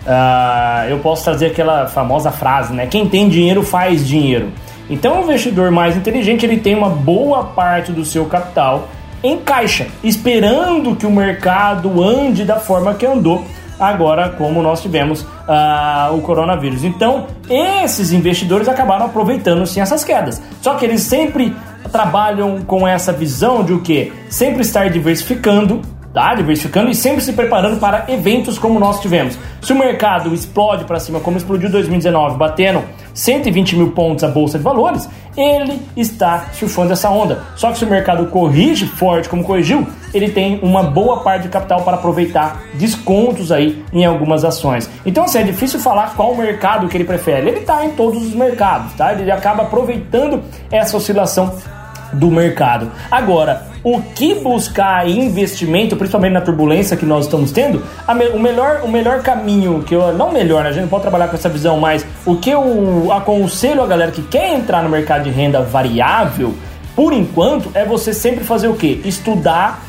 uh, 0.07 0.89
eu 0.89 0.99
posso 0.99 1.25
trazer 1.25 1.47
aquela 1.47 1.87
famosa 1.87 2.31
frase, 2.31 2.73
né? 2.73 2.87
Quem 2.87 3.09
tem 3.09 3.29
dinheiro 3.29 3.63
faz 3.63 4.07
dinheiro. 4.07 4.51
Então, 4.89 5.21
o 5.21 5.25
investidor 5.25 5.71
mais 5.71 5.97
inteligente 5.97 6.45
ele 6.47 6.59
tem 6.59 6.75
uma 6.75 6.89
boa 6.89 7.45
parte 7.45 7.93
do 7.93 8.05
seu 8.05 8.27
capital 8.27 8.89
em 9.23 9.39
caixa, 9.39 9.89
esperando 10.05 10.95
que 10.95 11.07
o 11.07 11.11
mercado 11.11 12.03
ande 12.03 12.45
da 12.45 12.57
forma 12.57 12.95
que 12.95 13.05
andou 13.05 13.45
agora, 13.79 14.31
como 14.31 14.63
nós 14.63 14.81
tivemos 14.81 15.23
uh, 15.23 16.15
o 16.15 16.21
coronavírus. 16.23 16.85
Então, 16.85 17.27
esses 17.49 18.13
investidores 18.13 18.69
acabaram 18.69 19.07
aproveitando 19.07 19.67
sim 19.67 19.81
essas 19.81 20.05
quedas. 20.05 20.41
Só 20.63 20.75
que 20.75 20.85
eles 20.85 21.03
sempre 21.03 21.55
trabalham 21.91 22.63
com 22.63 22.87
essa 22.87 23.13
visão 23.13 23.63
de 23.63 23.73
o 23.73 23.81
que? 23.81 24.13
Sempre 24.29 24.63
estar 24.63 24.91
diversificando 24.91 25.83
tá? 26.17 26.35
diversificando 26.35 26.91
e 26.91 26.95
sempre 26.95 27.21
se 27.21 27.35
preparando 27.35 27.79
para 27.79 28.07
eventos 28.09 28.59
como 28.59 28.81
nós 28.81 29.01
tivemos. 29.01 29.39
Se 29.61 29.75
o 29.75 29.79
mercado 29.79 30.33
explode 30.33 30.87
para 30.87 30.99
cima, 30.99 31.21
como 31.21 31.37
explodiu 31.37 31.69
em 31.69 31.73
2019, 31.73 32.39
batendo 32.39 32.83
120 33.17 33.77
mil 33.77 33.91
pontos 33.93 34.23
a 34.23 34.29
bolsa 34.29 34.59
de 34.59 34.65
valores, 34.65 35.09
ele 35.37 35.81
está 35.97 36.51
surfando 36.53 36.93
essa 36.93 37.11
onda. 37.11 37.43
Só 37.57 37.73
que 37.73 37.79
se 37.79 37.85
o 37.85 37.89
mercado 37.89 38.27
corrige 38.27 38.87
forte 38.87 39.29
como 39.29 39.43
corrigiu, 39.43 39.87
ele 40.15 40.31
tem 40.31 40.61
uma 40.63 40.83
boa 40.83 41.21
parte 41.21 41.43
de 41.43 41.49
capital 41.49 41.83
para 41.83 41.97
aproveitar 41.97 42.63
descontos 42.75 43.51
aí 43.51 43.85
em 43.93 44.05
algumas 44.05 44.45
ações. 44.45 44.89
Então, 45.05 45.25
assim, 45.25 45.39
é 45.39 45.43
difícil 45.43 45.81
falar 45.81 46.15
qual 46.15 46.35
mercado 46.35 46.89
que 46.89 46.97
ele 46.97 47.05
prefere. 47.05 47.49
Ele 47.49 47.61
está 47.61 47.85
em 47.85 47.91
todos 47.91 48.23
os 48.23 48.35
mercados, 48.35 48.93
tá? 48.95 49.13
Ele 49.13 49.31
acaba 49.31 49.65
aproveitando 49.65 50.43
essa 50.71 50.97
oscilação 50.97 51.55
do 52.19 52.31
mercado. 52.31 52.91
Agora, 53.11 53.67
o 53.83 54.03
que 54.03 54.35
buscar 54.35 55.09
investimento, 55.09 55.97
principalmente 55.97 56.33
na 56.33 56.41
turbulência 56.41 56.97
que 56.97 57.07
nós 57.07 57.27
estamos 57.27 57.53
tendo, 57.53 57.83
me, 58.15 58.29
o, 58.29 58.39
melhor, 58.39 58.81
o 58.83 58.89
melhor 58.89 59.23
caminho, 59.23 59.83
que 59.83 59.95
eu 59.95 60.13
não 60.13 60.33
melhor, 60.33 60.65
né? 60.65 60.71
a 60.71 60.73
gente 60.73 60.83
não 60.83 60.89
pode 60.89 61.03
trabalhar 61.03 61.29
com 61.29 61.37
essa 61.37 61.49
visão, 61.49 61.79
mas 61.79 62.05
o 62.25 62.37
que 62.37 62.51
eu 62.51 63.13
aconselho 63.13 63.83
a 63.83 63.87
galera 63.87 64.11
que 64.11 64.23
quer 64.23 64.55
entrar 64.55 64.83
no 64.83 64.89
mercado 64.89 65.25
de 65.25 65.31
renda 65.31 65.63
variável, 65.63 66.55
por 66.97 67.13
enquanto, 67.13 67.71
é 67.75 67.85
você 67.85 68.13
sempre 68.13 68.43
fazer 68.43 68.69
o 68.69 68.75
quê? 68.75 69.01
Estudar 69.05 69.85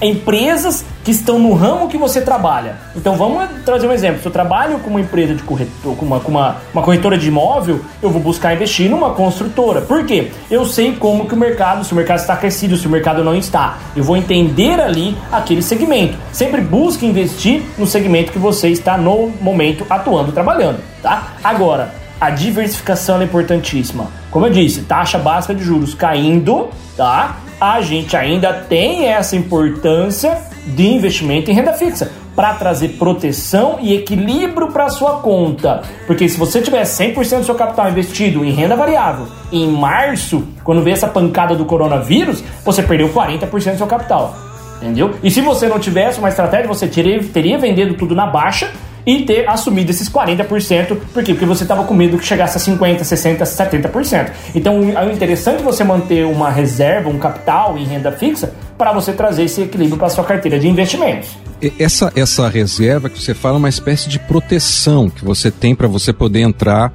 empresas 0.00 0.84
que 1.06 1.12
estão 1.12 1.38
no 1.38 1.54
ramo 1.54 1.86
que 1.86 1.96
você 1.96 2.20
trabalha. 2.20 2.78
Então 2.96 3.14
vamos 3.14 3.48
trazer 3.64 3.86
um 3.86 3.92
exemplo. 3.92 4.20
Se 4.20 4.26
eu 4.26 4.32
trabalho 4.32 4.80
com 4.80 4.90
uma 4.90 5.00
empresa 5.00 5.36
de 5.36 5.42
corretor, 5.44 5.94
com 5.96 6.04
uma, 6.04 6.18
com 6.18 6.32
uma, 6.32 6.56
uma 6.74 6.82
corretora 6.82 7.16
de 7.16 7.28
imóvel, 7.28 7.80
eu 8.02 8.10
vou 8.10 8.20
buscar 8.20 8.52
investir 8.52 8.90
numa 8.90 9.10
construtora. 9.10 9.82
Por 9.82 10.04
quê? 10.04 10.32
Eu 10.50 10.64
sei 10.64 10.96
como 10.96 11.28
que 11.28 11.34
o 11.34 11.36
mercado, 11.36 11.84
se 11.84 11.92
o 11.92 11.94
mercado 11.94 12.18
está 12.18 12.32
aquecido, 12.32 12.76
se 12.76 12.88
o 12.88 12.90
mercado 12.90 13.22
não 13.22 13.36
está. 13.36 13.78
Eu 13.94 14.02
vou 14.02 14.16
entender 14.16 14.80
ali 14.80 15.16
aquele 15.30 15.62
segmento. 15.62 16.18
Sempre 16.32 16.60
busque 16.60 17.06
investir 17.06 17.62
no 17.78 17.86
segmento 17.86 18.32
que 18.32 18.38
você 18.40 18.70
está 18.70 18.98
no 18.98 19.30
momento 19.40 19.86
atuando, 19.88 20.32
trabalhando, 20.32 20.80
tá? 21.00 21.34
Agora, 21.44 21.94
a 22.20 22.30
diversificação 22.30 23.20
é 23.20 23.24
importantíssima. 23.24 24.08
Como 24.28 24.44
eu 24.44 24.50
disse, 24.50 24.82
taxa 24.82 25.18
básica 25.18 25.54
de 25.54 25.62
juros 25.62 25.94
caindo, 25.94 26.68
tá? 26.96 27.36
A 27.60 27.80
gente 27.80 28.16
ainda 28.16 28.52
tem 28.52 29.06
essa 29.06 29.36
importância 29.36 30.55
de 30.66 30.86
investimento 30.88 31.50
em 31.50 31.54
renda 31.54 31.72
fixa 31.72 32.10
para 32.34 32.54
trazer 32.54 32.90
proteção 32.90 33.78
e 33.80 33.94
equilíbrio 33.94 34.68
para 34.68 34.90
sua 34.90 35.20
conta. 35.20 35.82
Porque 36.06 36.28
se 36.28 36.38
você 36.38 36.60
tiver 36.60 36.82
100% 36.82 37.38
do 37.38 37.44
seu 37.44 37.54
capital 37.54 37.88
investido 37.88 38.44
em 38.44 38.50
renda 38.50 38.76
variável 38.76 39.26
em 39.50 39.66
março, 39.68 40.46
quando 40.62 40.82
veio 40.82 40.94
essa 40.94 41.08
pancada 41.08 41.54
do 41.54 41.64
coronavírus, 41.64 42.44
você 42.64 42.82
perdeu 42.82 43.08
40% 43.08 43.72
do 43.72 43.78
seu 43.78 43.86
capital. 43.86 44.36
Entendeu? 44.76 45.14
E 45.22 45.30
se 45.30 45.40
você 45.40 45.66
não 45.66 45.78
tivesse 45.78 46.18
uma 46.18 46.28
estratégia, 46.28 46.68
você 46.68 46.86
teria, 46.86 47.22
teria 47.24 47.56
vendido 47.56 47.94
tudo 47.94 48.14
na 48.14 48.26
baixa 48.26 48.70
e 49.06 49.22
ter 49.22 49.48
assumido 49.48 49.90
esses 49.92 50.10
40%, 50.10 50.98
por 51.14 51.22
quê? 51.22 51.32
Porque 51.32 51.46
você 51.46 51.62
estava 51.62 51.84
com 51.84 51.94
medo 51.94 52.18
que 52.18 52.26
chegasse 52.26 52.58
a 52.58 52.60
50%, 52.60 53.02
60%, 53.02 53.38
70%. 53.38 54.30
Então 54.52 54.90
é 54.98 55.12
interessante 55.12 55.62
você 55.62 55.84
manter 55.84 56.26
uma 56.26 56.50
reserva, 56.50 57.08
um 57.08 57.18
capital 57.18 57.78
em 57.78 57.84
renda 57.84 58.10
fixa, 58.10 58.52
para 58.76 58.92
você 58.92 59.12
trazer 59.12 59.44
esse 59.44 59.62
equilíbrio 59.62 59.96
para 59.96 60.08
sua 60.08 60.24
carteira 60.24 60.58
de 60.58 60.68
investimentos. 60.68 61.30
Essa, 61.78 62.12
essa 62.16 62.48
reserva 62.48 63.08
que 63.08 63.22
você 63.22 63.32
fala 63.32 63.56
é 63.56 63.58
uma 63.58 63.68
espécie 63.68 64.08
de 64.08 64.18
proteção 64.18 65.08
que 65.08 65.24
você 65.24 65.50
tem 65.50 65.74
para 65.74 65.86
você 65.86 66.12
poder 66.12 66.40
entrar 66.40 66.92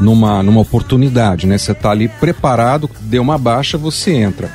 numa, 0.00 0.42
numa 0.42 0.60
oportunidade, 0.60 1.46
né? 1.46 1.56
Você 1.56 1.72
está 1.72 1.90
ali 1.90 2.08
preparado, 2.08 2.90
deu 3.02 3.22
uma 3.22 3.38
baixa, 3.38 3.78
você 3.78 4.12
entra. 4.12 4.50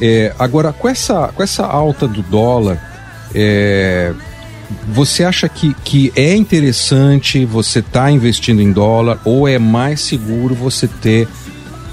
É, 0.00 0.32
agora, 0.38 0.72
com 0.72 0.88
essa, 0.88 1.28
com 1.28 1.42
essa 1.42 1.66
alta 1.66 2.08
do 2.08 2.22
dólar, 2.22 2.80
é, 3.34 4.12
você 4.86 5.24
acha 5.24 5.48
que, 5.48 5.74
que 5.84 6.12
é 6.14 6.34
interessante 6.34 7.44
você 7.44 7.78
estar 7.78 8.04
tá 8.04 8.10
investindo 8.10 8.60
em 8.60 8.72
dólar 8.72 9.18
ou 9.24 9.48
é 9.48 9.58
mais 9.58 10.00
seguro 10.00 10.54
você 10.54 10.86
ter 10.86 11.28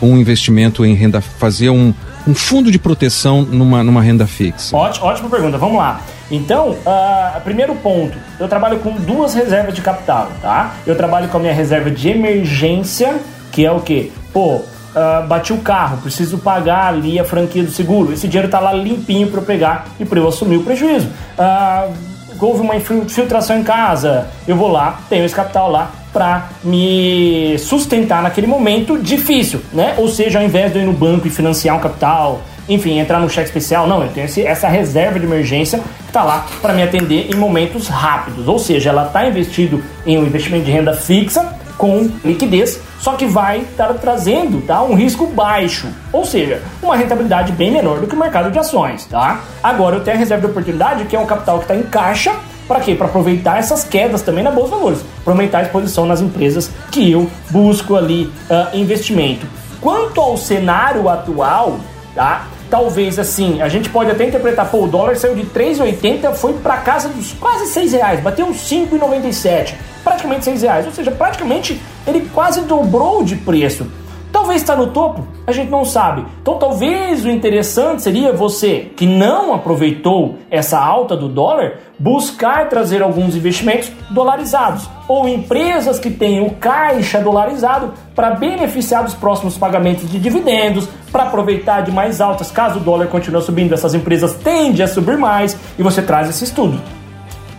um 0.02 0.18
investimento 0.18 0.86
em 0.86 0.94
renda, 0.94 1.22
fazer 1.22 1.70
um, 1.70 1.94
um 2.28 2.36
fundo 2.36 2.72
de 2.72 2.78
proteção 2.78 3.42
numa, 3.42 3.84
numa 3.84 4.02
renda 4.02 4.28
fixa? 4.28 4.76
Ótima, 4.76 5.06
ótima 5.08 5.30
pergunta, 5.30 5.58
vamos 5.58 5.78
lá. 5.78 6.02
Então, 6.30 6.72
uh, 6.72 7.42
primeiro 7.44 7.76
ponto, 7.76 8.18
eu 8.40 8.48
trabalho 8.48 8.80
com 8.80 8.94
duas 8.94 9.34
reservas 9.34 9.74
de 9.74 9.82
capital, 9.82 10.32
tá? 10.42 10.76
Eu 10.86 10.96
trabalho 10.96 11.30
com 11.30 11.38
a 11.38 11.40
minha 11.40 11.54
reserva 11.54 11.92
de 11.92 12.10
emergência, 12.10 13.20
que 13.52 13.66
é 13.66 13.72
o 13.72 13.80
quê? 13.80 14.12
Pô, 14.34 14.62
Uh, 14.96 15.28
bati 15.28 15.52
o 15.52 15.58
carro, 15.58 15.98
preciso 15.98 16.38
pagar 16.38 16.88
ali 16.88 17.20
a 17.20 17.26
franquia 17.26 17.62
do 17.62 17.70
seguro. 17.70 18.14
Esse 18.14 18.30
dinheiro 18.30 18.50
tá 18.50 18.62
lá 18.62 18.72
limpinho 18.72 19.28
para 19.28 19.42
eu 19.42 19.46
pegar 19.46 19.88
e 20.00 20.06
para 20.06 20.20
eu 20.20 20.26
assumir 20.26 20.56
o 20.56 20.64
prejuízo. 20.64 21.10
Uh, 21.38 21.94
houve 22.40 22.62
uma 22.62 22.76
infiltração 22.76 23.58
em 23.58 23.64
casa, 23.64 24.28
eu 24.48 24.56
vou 24.56 24.70
lá, 24.70 25.00
tenho 25.10 25.26
esse 25.26 25.36
capital 25.36 25.72
lá 25.72 25.92
para 26.12 26.50
me 26.64 27.58
sustentar 27.60 28.24
naquele 28.24 28.48
momento 28.48 28.98
difícil, 28.98 29.62
né? 29.74 29.96
Ou 29.98 30.08
seja, 30.08 30.40
ao 30.40 30.46
invés 30.46 30.72
de 30.72 30.80
eu 30.80 30.84
ir 30.84 30.86
no 30.86 30.94
banco 30.94 31.28
e 31.28 31.30
financiar 31.30 31.76
um 31.76 31.80
capital, 31.80 32.42
enfim, 32.68 33.00
entrar 33.00 33.20
no 33.20 33.30
cheque 33.30 33.48
especial, 33.48 33.86
não, 33.86 34.02
eu 34.02 34.10
tenho 34.10 34.26
esse, 34.26 34.42
essa 34.42 34.68
reserva 34.68 35.20
de 35.20 35.26
emergência 35.26 35.80
que 35.80 36.08
está 36.08 36.24
lá 36.24 36.46
para 36.62 36.74
me 36.74 36.82
atender 36.82 37.30
em 37.32 37.36
momentos 37.36 37.88
rápidos. 37.88 38.48
Ou 38.48 38.58
seja, 38.58 38.90
ela 38.90 39.08
está 39.08 39.28
investido 39.28 39.84
em 40.06 40.18
um 40.18 40.26
investimento 40.26 40.66
de 40.66 40.72
renda 40.72 40.94
fixa 40.94 41.55
com 41.78 42.10
liquidez, 42.24 42.80
só 43.00 43.14
que 43.14 43.26
vai 43.26 43.60
estar 43.60 43.94
trazendo 43.96 44.62
tá, 44.66 44.82
um 44.84 44.96
risco 44.96 45.28
baixo, 45.28 45.88
ou 46.12 46.26
seja, 46.26 46.62
uma 46.82 46.96
rentabilidade 46.96 47.52
bem 47.52 47.72
menor 47.72 48.00
do 48.00 48.08
que 48.08 48.16
o 48.16 48.20
mercado 48.20 48.52
de 48.52 48.60
ações. 48.60 49.06
Tá? 49.06 49.42
Agora 49.64 49.98
eu 49.98 50.04
tenho 50.04 50.18
a 50.18 50.20
reserva 50.20 50.46
de 50.46 50.52
oportunidade, 50.52 51.06
que 51.06 51.16
é 51.16 51.20
um 51.20 51.26
capital 51.26 51.58
que 51.58 51.66
está 51.66 51.76
em 51.76 51.84
caixa, 51.84 52.34
para 52.68 52.80
quê? 52.80 52.96
Para 52.96 53.08
aproveitar 53.08 53.60
essas 53.60 53.84
quedas 53.84 54.22
também 54.24 54.44
na 54.44 54.50
Bolsa 54.50 54.72
de 54.72 54.76
Valores, 54.78 55.00
para 55.24 55.34
aumentar 55.34 55.60
a 55.60 55.62
exposição 55.64 56.06
nas 56.06 56.20
empresas 56.20 56.72
que 56.92 57.12
eu 57.12 57.30
busco 57.52 57.96
ali 57.96 58.32
uh, 58.50 58.76
investimento. 58.76 59.46
Quanto 59.80 60.20
ao 60.20 60.36
cenário 60.36 61.08
atual, 61.08 61.80
tá? 62.16 62.48
Talvez 62.68 63.20
assim, 63.20 63.62
a 63.62 63.70
gente 63.70 63.88
pode 63.90 64.10
até 64.10 64.26
interpretar, 64.26 64.68
pô, 64.72 64.86
o 64.86 64.88
dólar 64.88 65.16
saiu 65.16 65.36
de 65.36 65.44
3,80, 65.44 66.34
foi 66.34 66.54
para 66.54 66.78
casa 66.78 67.08
dos 67.10 67.34
quase 67.34 67.68
6 67.68 67.94
reais, 67.94 68.20
bateu 68.20 68.48
uns 68.48 68.58
5,97 68.68 69.76
praticamente 70.06 70.46
6 70.46 70.62
reais. 70.62 70.86
Ou 70.86 70.94
seja, 70.94 71.12
praticamente 71.12 71.82
ele 72.08 72.30
quase 72.34 72.62
dobrou 72.62 73.24
de 73.24 73.36
preço. 73.36 73.88
Talvez 74.32 74.62
está 74.62 74.76
no 74.76 74.88
topo, 74.88 75.26
a 75.48 75.52
gente 75.54 75.72
não 75.72 75.86
sabe. 75.86 76.26
Então 76.42 76.60
talvez 76.60 77.24
o 77.24 77.30
interessante 77.30 78.02
seria 78.02 78.34
você 78.34 78.92
que 78.94 79.08
não 79.08 79.54
aproveitou 79.54 80.40
essa 80.52 80.78
alta 80.78 81.16
do 81.16 81.30
dólar 81.30 81.80
buscar 81.98 82.68
trazer 82.68 83.02
alguns 83.02 83.34
investimentos 83.34 83.90
dolarizados 84.12 84.90
ou 85.08 85.26
empresas 85.26 86.00
que 86.00 86.10
o 86.42 86.50
caixa 86.52 87.22
dolarizado 87.22 87.94
para 88.14 88.32
beneficiar 88.32 89.06
dos 89.06 89.14
próximos 89.14 89.58
pagamentos 89.58 90.12
de 90.12 90.20
dividendos, 90.20 90.86
para 91.14 91.24
aproveitar 91.24 91.82
de 91.82 91.92
mais 91.94 92.20
altas 92.20 92.52
caso 92.52 92.80
o 92.80 92.84
dólar 92.84 93.08
continue 93.08 93.42
subindo, 93.42 93.74
essas 93.74 93.96
empresas 93.96 94.36
tendem 94.36 94.84
a 94.84 94.88
subir 94.88 95.18
mais 95.18 95.58
e 95.80 95.82
você 95.82 96.02
traz 96.02 96.30
esse 96.30 96.44
estudo. 96.44 96.78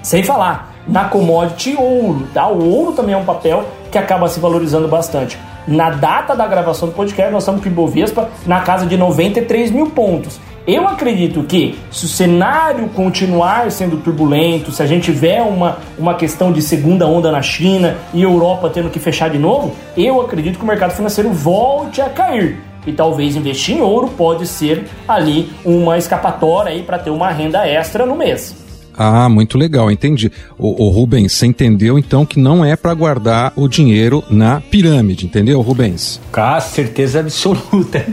Sem 0.03 0.23
falar 0.23 0.76
na 0.87 1.05
commodity 1.05 1.77
ouro, 1.77 2.27
tá? 2.33 2.49
O 2.49 2.69
ouro 2.69 2.93
também 2.93 3.15
é 3.15 3.19
um 3.19 3.25
papel 3.25 3.65
que 3.91 3.99
acaba 3.99 4.29
se 4.29 4.41
valorizando 4.41 4.89
bastante. 4.89 5.39
Na 5.67 5.91
data 5.91 6.37
da 6.37 6.47
gravação 6.47 6.89
do 6.89 6.95
podcast, 6.95 7.33
nós 7.33 7.43
estamos 7.43 7.61
com 7.61 7.69
o 7.69 7.73
Ibovespa 7.73 8.29
na 8.47 8.61
casa 8.61 8.87
de 8.87 8.97
93 8.97 9.71
mil 9.71 9.91
pontos. 9.91 10.39
Eu 10.67 10.87
acredito 10.87 11.45
que 11.45 11.79
se 11.93 12.07
o 12.07 12.09
cenário 12.09 12.89
continuar 12.89 13.71
sendo 13.71 13.99
turbulento, 13.99 14.73
se 14.73 14.83
a 14.83 14.87
gente 14.87 15.05
tiver 15.05 15.41
uma, 15.41 15.79
uma 15.97 16.15
questão 16.15 16.53
de 16.53 16.61
segunda 16.61 17.07
onda 17.07 17.31
na 17.31 17.41
China 17.41 17.97
e 18.13 18.23
Europa 18.23 18.69
tendo 18.69 18.91
que 18.91 18.99
fechar 18.99 19.31
de 19.31 19.39
novo, 19.39 19.75
eu 19.97 20.21
acredito 20.21 20.59
que 20.59 20.65
o 20.65 20.67
mercado 20.67 20.93
financeiro 20.93 21.31
volte 21.31 22.01
a 22.01 22.09
cair. 22.09 22.59
E 22.85 22.93
talvez 22.93 23.37
investir 23.37 23.77
em 23.77 23.81
ouro 23.81 24.09
pode 24.09 24.47
ser 24.47 24.87
ali 25.07 25.53
uma 25.65 25.99
escapatória 25.99 26.81
para 26.83 26.99
ter 26.99 27.11
uma 27.11 27.31
renda 27.31 27.67
extra 27.67 28.05
no 28.05 28.17
mês. 28.17 28.66
Ah, 28.97 29.29
muito 29.29 29.59
legal, 29.59 29.91
entendi. 29.91 30.33
O, 30.59 30.87
o 30.87 30.89
Rubens, 30.89 31.33
você 31.33 31.47
entendeu 31.47 31.99
então 31.99 32.25
que 32.25 32.39
não 32.39 32.65
é 32.65 32.77
para 32.77 32.95
guardar 32.95 33.53
o 33.57 33.69
dinheiro 33.69 34.25
na 34.31 34.61
pirâmide, 34.61 35.27
entendeu, 35.27 35.61
Rubens? 35.61 36.21
Com 36.33 36.61
certeza 36.61 37.21
absoluta. 37.21 38.05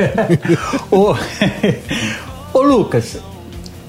ô, 0.92 1.16
ô, 2.58 2.62
Lucas, 2.62 3.20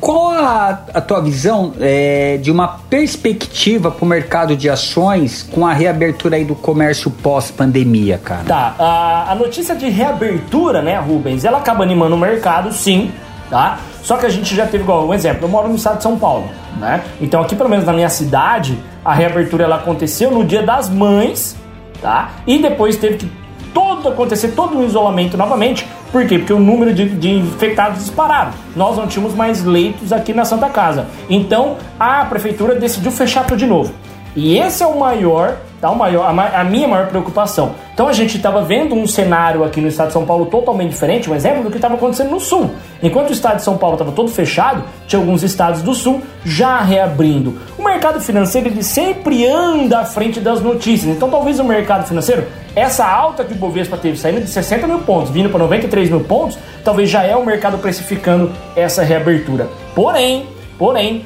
qual 0.05 0.29
a, 0.33 0.85
a 0.93 1.01
tua 1.01 1.21
visão 1.23 1.73
é, 1.81 2.37
de 2.37 2.51
uma 2.51 2.69
perspectiva 2.69 3.91
para 3.91 4.05
o 4.05 4.07
mercado 4.07 4.55
de 4.55 4.69
ações 4.69 5.43
com 5.43 5.67
a 5.67 5.73
reabertura 5.73 6.37
aí 6.37 6.45
do 6.45 6.55
comércio 6.55 7.11
pós-pandemia, 7.11 8.19
cara? 8.23 8.45
Tá, 8.45 8.75
a, 8.79 9.33
a 9.33 9.35
notícia 9.35 9.75
de 9.75 9.89
reabertura, 9.89 10.83
né, 10.83 10.99
Rubens, 10.99 11.45
ela 11.45 11.57
acaba 11.57 11.83
animando 11.83 12.15
o 12.17 12.19
mercado, 12.19 12.71
sim, 12.71 13.11
tá? 13.55 13.79
Só 14.03 14.17
que 14.17 14.27
a 14.27 14.29
gente 14.29 14.53
já 14.53 14.67
teve 14.67 14.83
igual 14.83 15.07
um 15.07 15.15
exemplo, 15.15 15.45
eu 15.45 15.49
moro 15.49 15.69
no 15.69 15.77
estado 15.77 15.99
de 15.99 16.03
São 16.03 16.19
Paulo, 16.19 16.49
né? 16.77 17.05
Então 17.21 17.41
aqui 17.41 17.55
pelo 17.55 17.69
menos 17.71 17.85
na 17.85 17.93
minha 17.93 18.09
cidade, 18.09 18.77
a 19.05 19.15
reabertura 19.15 19.63
ela 19.63 19.77
aconteceu 19.77 20.29
no 20.33 20.45
Dia 20.45 20.65
das 20.65 20.89
Mães, 20.89 21.57
tá? 22.03 22.31
E 22.49 22.59
depois 22.59 22.97
teve 22.97 23.19
que 23.19 23.31
todo 23.73 24.09
acontecer 24.09 24.49
todo 24.57 24.77
um 24.77 24.85
isolamento 24.85 25.37
novamente. 25.37 25.87
Por 26.11 26.27
quê? 26.27 26.39
Porque 26.39 26.53
o 26.53 26.59
número 26.59 26.93
de, 26.93 27.09
de 27.09 27.31
infectados 27.31 28.01
dispararam. 28.01 28.51
Nós 28.75 28.97
não 28.97 29.07
tínhamos 29.07 29.37
mais 29.37 29.63
leitos 29.63 30.13
aqui 30.13 30.35
na 30.35 30.45
Santa 30.45 30.69
Casa. 30.69 31.07
Então 31.31 31.77
a 31.99 32.25
prefeitura 32.25 32.75
decidiu 32.75 33.13
fechar 33.13 33.47
tudo 33.47 33.59
de 33.59 33.67
novo. 33.67 33.95
E 34.35 34.59
esse 34.59 34.83
é 34.83 34.87
o 34.87 34.99
maior? 34.99 35.59
O 35.91 35.97
maior, 35.97 36.27
a, 36.27 36.61
a 36.61 36.65
minha 36.65 36.89
maior 36.89 37.09
preocupação. 37.09 37.75
Então 37.93 38.09
a 38.09 38.13
gente 38.13 38.37
estava 38.37 38.63
vendo 38.63 38.95
um 38.95 39.07
cenário 39.07 39.65
aqui 39.65 39.81
no 39.81 39.89
estado 39.89 40.09
de 40.09 40.13
São 40.15 40.27
Paulo 40.27 40.47
totalmente 40.47 40.91
diferente, 40.91 41.31
um 41.31 41.35
exemplo 41.35 41.63
do 41.63 41.71
que 41.71 41.77
estava 41.77 41.95
acontecendo 41.95 42.31
no 42.31 42.41
sul. 42.41 42.71
Enquanto 43.03 43.31
o 43.31 43.33
estado 43.33 43.57
de 43.57 43.63
São 43.63 43.77
Paulo 43.77 43.95
estava 43.95 44.13
todo 44.13 44.31
fechado, 44.31 44.83
tinha 45.07 45.21
alguns 45.21 45.43
estados 45.43 45.83
do 45.83 45.95
sul 45.95 46.23
já 46.45 46.81
reabrindo. 46.81 47.59
O 47.79 47.83
mercado 47.85 48.21
financeiro 48.21 48.69
ele 48.69 48.83
sempre 48.83 49.47
anda 49.47 50.01
à 50.01 50.05
frente 50.05 50.41
das 50.41 50.61
notícias. 50.61 51.15
Então 51.15 51.31
talvez 51.31 51.61
o 51.61 51.65
mercado 51.65 52.07
financeiro, 52.07 52.47
essa 52.75 53.07
alta 53.07 53.45
que 53.45 53.53
o 53.53 53.57
Bovespa 53.57 53.97
teve, 53.97 54.17
saindo 54.17 54.41
de 54.41 54.49
60 54.49 54.87
mil 54.87 55.01
pontos, 55.01 55.31
vindo 55.31 55.49
para 55.49 55.59
93 55.61 56.11
mil 56.11 56.21
pontos, 56.21 56.59
talvez 56.83 57.09
já 57.09 57.23
é 57.23 57.37
o 57.37 57.45
mercado 57.45 57.79
precificando 57.79 58.51
essa 58.75 59.03
reabertura. 59.03 59.69
Porém, 59.95 60.47
porém, 60.79 61.25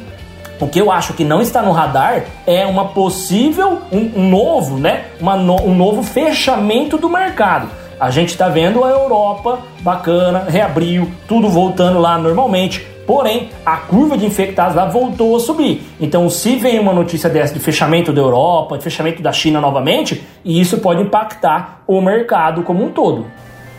o 0.61 0.67
que 0.67 0.81
eu 0.81 0.91
acho 0.91 1.13
que 1.15 1.25
não 1.25 1.41
está 1.41 1.63
no 1.63 1.73
radar 1.73 2.25
é 2.47 2.67
uma 2.67 2.87
possível, 2.87 3.81
um, 3.93 4.11
um 4.17 4.29
novo, 4.29 4.79
né? 4.79 5.05
Uma 5.21 5.37
no, 5.37 5.61
um 5.63 5.75
novo 5.75 6.03
fechamento 6.03 6.99
do 6.99 7.09
mercado. 7.09 7.69
A 8.01 8.11
gente 8.11 8.31
está 8.31 8.49
vendo 8.49 8.85
a 8.85 8.89
Europa 8.89 9.59
bacana, 9.81 10.45
reabriu, 10.49 11.11
tudo 11.27 11.49
voltando 11.49 11.99
lá 11.99 12.17
normalmente. 12.17 12.87
Porém, 13.07 13.49
a 13.65 13.79
curva 13.79 14.19
de 14.19 14.27
infectados 14.27 14.77
lá 14.77 14.85
voltou 14.85 15.35
a 15.35 15.41
subir. 15.41 15.83
Então, 15.99 16.29
se 16.29 16.57
vem 16.57 16.79
uma 16.79 16.93
notícia 16.93 17.31
dessa 17.31 17.55
de 17.55 17.61
fechamento 17.61 18.13
da 18.13 18.21
Europa, 18.21 18.77
de 18.77 18.85
fechamento 18.85 19.23
da 19.23 19.33
China 19.33 19.61
novamente, 19.61 20.23
isso 20.45 20.79
pode 20.79 21.03
impactar 21.03 21.83
o 21.87 22.01
mercado 22.03 22.63
como 22.63 22.85
um 22.85 22.91
todo. 22.91 23.27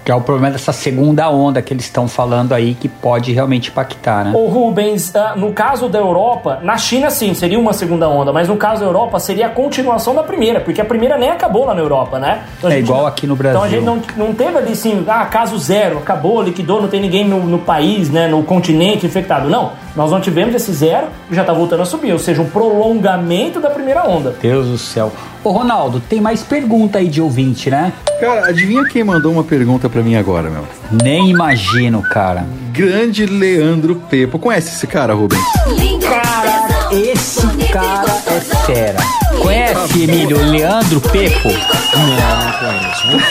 Que 0.04 0.12
é 0.12 0.16
o 0.16 0.22
problema 0.22 0.52
dessa 0.52 0.72
segunda 0.72 1.30
onda 1.30 1.62
que 1.62 1.74
eles 1.74 1.86
estão 1.86 2.08
falando 2.08 2.54
aí, 2.54 2.74
que 2.74 2.88
pode 2.88 3.32
realmente 3.32 3.70
impactar, 3.70 4.26
né? 4.26 4.32
Ô 4.34 4.48
Rubens, 4.48 5.16
ah, 5.16 5.34
no 5.36 5.54
caso 5.54 5.88
da 5.88 6.00
Europa, 6.00 6.60
na 6.64 6.78
China 6.78 7.10
sim, 7.10 7.34
seria 7.34 7.60
uma 7.60 7.74
segunda 7.74 8.10
onda, 8.10 8.34
mas 8.34 8.48
no 8.48 8.58
caso 8.58 8.82
da 8.82 8.88
Europa 8.88 9.20
seria 9.20 9.48
a 9.48 9.50
continuação 9.50 10.16
da 10.16 10.24
primeira, 10.24 10.60
porque 10.60 10.82
a 10.82 10.86
primeira 10.86 11.18
nem 11.18 11.30
acabou 11.30 11.66
lá 11.66 11.74
na 11.74 11.82
Europa, 11.82 12.18
né? 12.20 12.44
Então, 12.58 12.72
é 12.72 12.80
igual 12.80 13.06
aqui 13.06 13.28
no 13.28 13.36
Brasil. 13.36 13.60
Então 13.60 13.64
a 13.64 13.70
gente 13.70 13.84
não, 14.16 14.28
não 14.28 14.34
teve 14.34 14.58
ali 14.58 14.72
assim, 14.72 15.04
ah, 15.08 15.26
caso 15.26 15.58
zero, 15.58 15.98
acabou, 16.00 16.42
liquidou, 16.42 16.82
não 16.82 16.88
tem 16.88 17.02
ninguém 17.02 17.28
no, 17.28 17.40
no 17.46 17.60
país, 17.60 18.10
né, 18.10 18.28
no 18.28 18.44
continente 18.44 19.06
infectado. 19.06 19.50
Não, 19.50 19.74
nós 19.96 20.12
não 20.12 20.22
tivemos 20.22 20.56
esse 20.56 20.72
zero 20.72 21.08
e 21.30 21.36
já 21.36 21.44
tá 21.44 21.54
voltando 21.54 21.82
a 21.82 21.86
subir, 21.86 22.12
ou 22.12 22.20
seja, 22.20 22.42
um 22.42 22.50
prolongamento 22.50 23.60
da 23.60 23.70
primeira 23.70 24.04
onda. 24.08 24.36
Deus 24.42 24.68
do 24.68 24.78
céu. 24.78 25.12
Ô 25.44 25.52
Ronaldo, 25.52 26.02
tem 26.02 26.20
mais 26.20 26.44
pergunta 26.44 27.00
aí 27.00 27.08
de 27.08 27.22
ouvinte, 27.22 27.70
né? 27.70 27.94
Cara, 28.20 28.48
adivinha 28.48 28.84
quem 28.86 29.04
mandou 29.04 29.32
uma 29.32 29.44
pergunta 29.44 29.90
para 29.90 30.02
mim 30.02 30.16
agora, 30.16 30.50
meu? 30.50 30.64
Nem 31.04 31.30
imagino, 31.30 32.02
cara. 32.02 32.46
Grande 32.72 33.26
Leandro 33.26 33.96
Pepo. 34.10 34.38
Conhece 34.38 34.70
esse 34.76 34.88
cara, 34.88 35.14
Rubens? 35.14 35.42
Cara, 36.02 36.79
esse 36.92 37.46
cara 37.72 38.12
é 38.28 38.40
fera. 38.66 38.98
Conhece, 39.42 40.04
Emílio, 40.04 40.38
Leandro 40.50 41.00
Pepo? 41.02 41.50
Não, 41.50 42.46
não 42.46 42.52
conheço. 42.60 43.28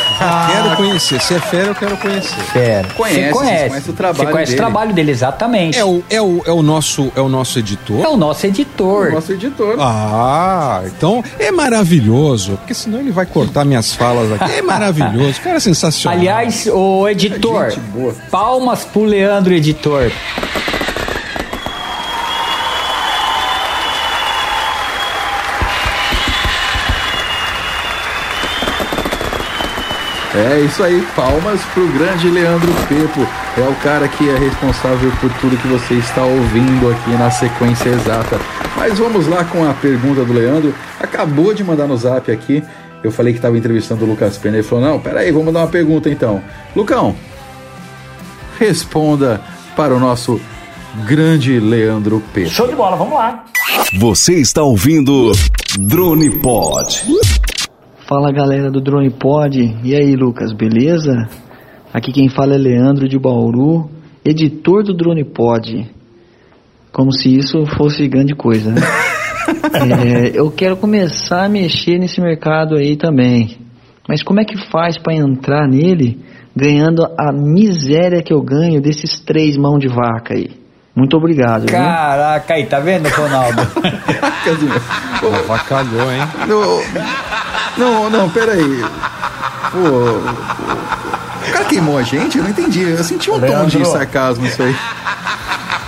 quero 0.49 0.77
conhecer. 0.77 1.21
Se 1.21 1.35
é 1.35 1.41
fera, 1.41 1.67
eu 1.69 1.75
quero 1.75 1.97
conhecer. 1.97 2.41
Fera. 2.53 2.89
Conhece, 2.97 3.21
Você 3.21 3.33
conhece. 3.33 3.69
conhece 3.69 3.91
o 3.91 3.93
trabalho 3.93 4.27
Você 4.27 4.33
conhece 4.33 4.53
dele. 4.53 4.63
o 4.63 4.65
trabalho 4.65 4.93
dele, 4.95 5.11
exatamente. 5.11 5.79
É 5.79 5.85
o, 5.85 6.03
é 6.09 6.23
o, 6.23 6.43
é 6.47 6.53
o, 6.53 6.63
nosso, 6.63 7.13
é 7.15 7.21
o 7.21 7.29
nosso 7.29 7.59
editor? 7.59 8.01
É 8.05 8.09
o 8.09 8.17
nosso 8.17 8.47
editor. 8.47 9.13
Nosso 9.13 9.33
editor. 9.33 9.77
Ah, 9.81 10.83
então 10.87 11.23
é 11.39 11.51
maravilhoso, 11.51 12.57
porque 12.59 12.75
senão 12.75 13.01
ele 13.01 13.11
vai 13.11 13.27
cortar 13.27 13.65
minhas 13.65 13.93
falas 13.93 14.31
aqui. 14.33 14.59
É 14.59 14.63
maravilhoso, 14.63 15.39
o 15.41 15.43
cara 15.43 15.57
é 15.57 15.61
sensacional. 15.61 16.19
Aliás, 16.19 16.67
o 16.73 17.09
editor, 17.09 17.75
palmas 18.31 18.85
pro 18.85 19.05
Leandro, 19.05 19.53
editor. 19.53 20.11
É 30.39 30.61
isso 30.61 30.85
aí, 30.85 31.05
palmas 31.17 31.61
pro 31.75 31.85
grande 31.89 32.31
Leandro 32.31 32.73
Pepo. 32.89 33.27
É 33.61 33.69
o 33.69 33.75
cara 33.83 34.07
que 34.07 34.31
é 34.31 34.39
responsável 34.39 35.11
por 35.21 35.33
tudo 35.41 35.57
que 35.57 35.67
você 35.67 35.95
está 35.95 36.23
ouvindo 36.23 36.93
aqui 36.93 37.11
na 37.11 37.29
sequência 37.29 37.89
exata. 37.89 38.39
Mas 38.77 39.01
vamos 39.01 39.27
lá 39.27 39.43
com 39.43 39.69
a 39.69 39.75
pergunta 39.75 40.25
do 40.25 40.33
Leandro. 40.33 40.73
Acabou 41.01 41.53
de 41.53 41.65
mandar 41.65 41.89
no 41.89 41.97
zap 41.97 42.31
aqui. 42.31 42.63
Eu 43.03 43.11
falei 43.11 43.33
que 43.33 43.41
estava 43.41 43.59
entrevistando 43.59 44.05
o 44.05 44.09
Lucas 44.09 44.39
Pena. 44.39 44.59
Ele 44.59 44.63
falou: 44.63 44.85
Não, 44.85 45.01
peraí, 45.01 45.33
vamos 45.33 45.53
dar 45.53 45.59
uma 45.59 45.67
pergunta 45.67 46.09
então. 46.09 46.41
Lucão, 46.77 47.17
responda 48.61 49.41
para 49.75 49.93
o 49.93 49.99
nosso 49.99 50.41
grande 51.05 51.59
Leandro 51.59 52.23
Pepo. 52.33 52.51
Show 52.51 52.69
de 52.69 52.77
bola, 52.77 52.97
vamos 52.97 53.15
lá. 53.15 53.45
Você 53.99 54.35
está 54.35 54.63
ouvindo 54.63 55.33
Drone 55.81 56.31
Pod. 56.31 57.05
Fala 58.09 58.33
galera 58.33 58.71
do 58.71 58.81
Drone 58.81 59.11
Pod, 59.11 59.77
e 59.85 59.95
aí 59.95 60.17
Lucas, 60.17 60.55
beleza? 60.55 61.29
Aqui 61.93 62.11
quem 62.11 62.31
fala 62.31 62.55
é 62.55 62.57
Leandro 62.57 63.07
de 63.07 63.19
Bauru, 63.19 63.91
editor 64.25 64.83
do 64.83 64.95
Drone 64.95 65.25
Pod. 65.25 65.87
Como 66.91 67.13
se 67.13 67.37
isso 67.37 67.67
fosse 67.77 68.09
grande 68.09 68.35
coisa, 68.35 68.73
né? 68.73 68.81
É, 69.49 70.39
eu 70.39 70.51
quero 70.51 70.77
começar 70.77 71.47
a 71.47 71.49
mexer 71.49 71.99
nesse 71.99 72.21
mercado 72.21 72.77
aí 72.77 72.97
também. 72.97 73.57
Mas 74.07 74.23
como 74.23 74.41
é 74.41 74.45
que 74.45 74.59
faz 74.71 74.99
para 74.99 75.15
entrar 75.15 75.67
nele 75.67 76.19
ganhando 76.55 77.03
a 77.19 77.33
miséria 77.33 78.23
que 78.23 78.33
eu 78.33 78.43
ganho 78.43 78.79
desses 78.83 79.21
três 79.21 79.57
mãos 79.57 79.79
de 79.79 79.89
vaca 79.89 80.35
aí? 80.35 80.51
Muito 80.95 81.17
obrigado. 81.17 81.61
viu? 81.61 81.79
Caraca, 81.79 82.55
aí, 82.55 82.67
tá 82.67 82.81
vendo, 82.81 83.09
Ronaldo? 83.09 83.63
Avacalhou, 85.45 86.13
hein? 86.13 86.21
Não, 86.49 87.28
não, 87.79 88.11
não, 88.11 88.29
peraí. 88.31 88.85
Pô, 89.73 89.79
o 91.49 91.53
cara 91.53 91.65
queimou 91.65 91.99
a 91.99 92.03
gente? 92.03 92.37
Eu 92.39 92.45
não 92.45 92.51
entendi. 92.51 92.83
Eu 92.83 93.03
senti 93.05 93.31
um 93.31 93.35
tom 93.41 93.67
de 93.67 93.79
Leandro. 93.79 93.85
sarcasmo 93.87 94.47
isso 94.47 94.63
aí. 94.63 94.75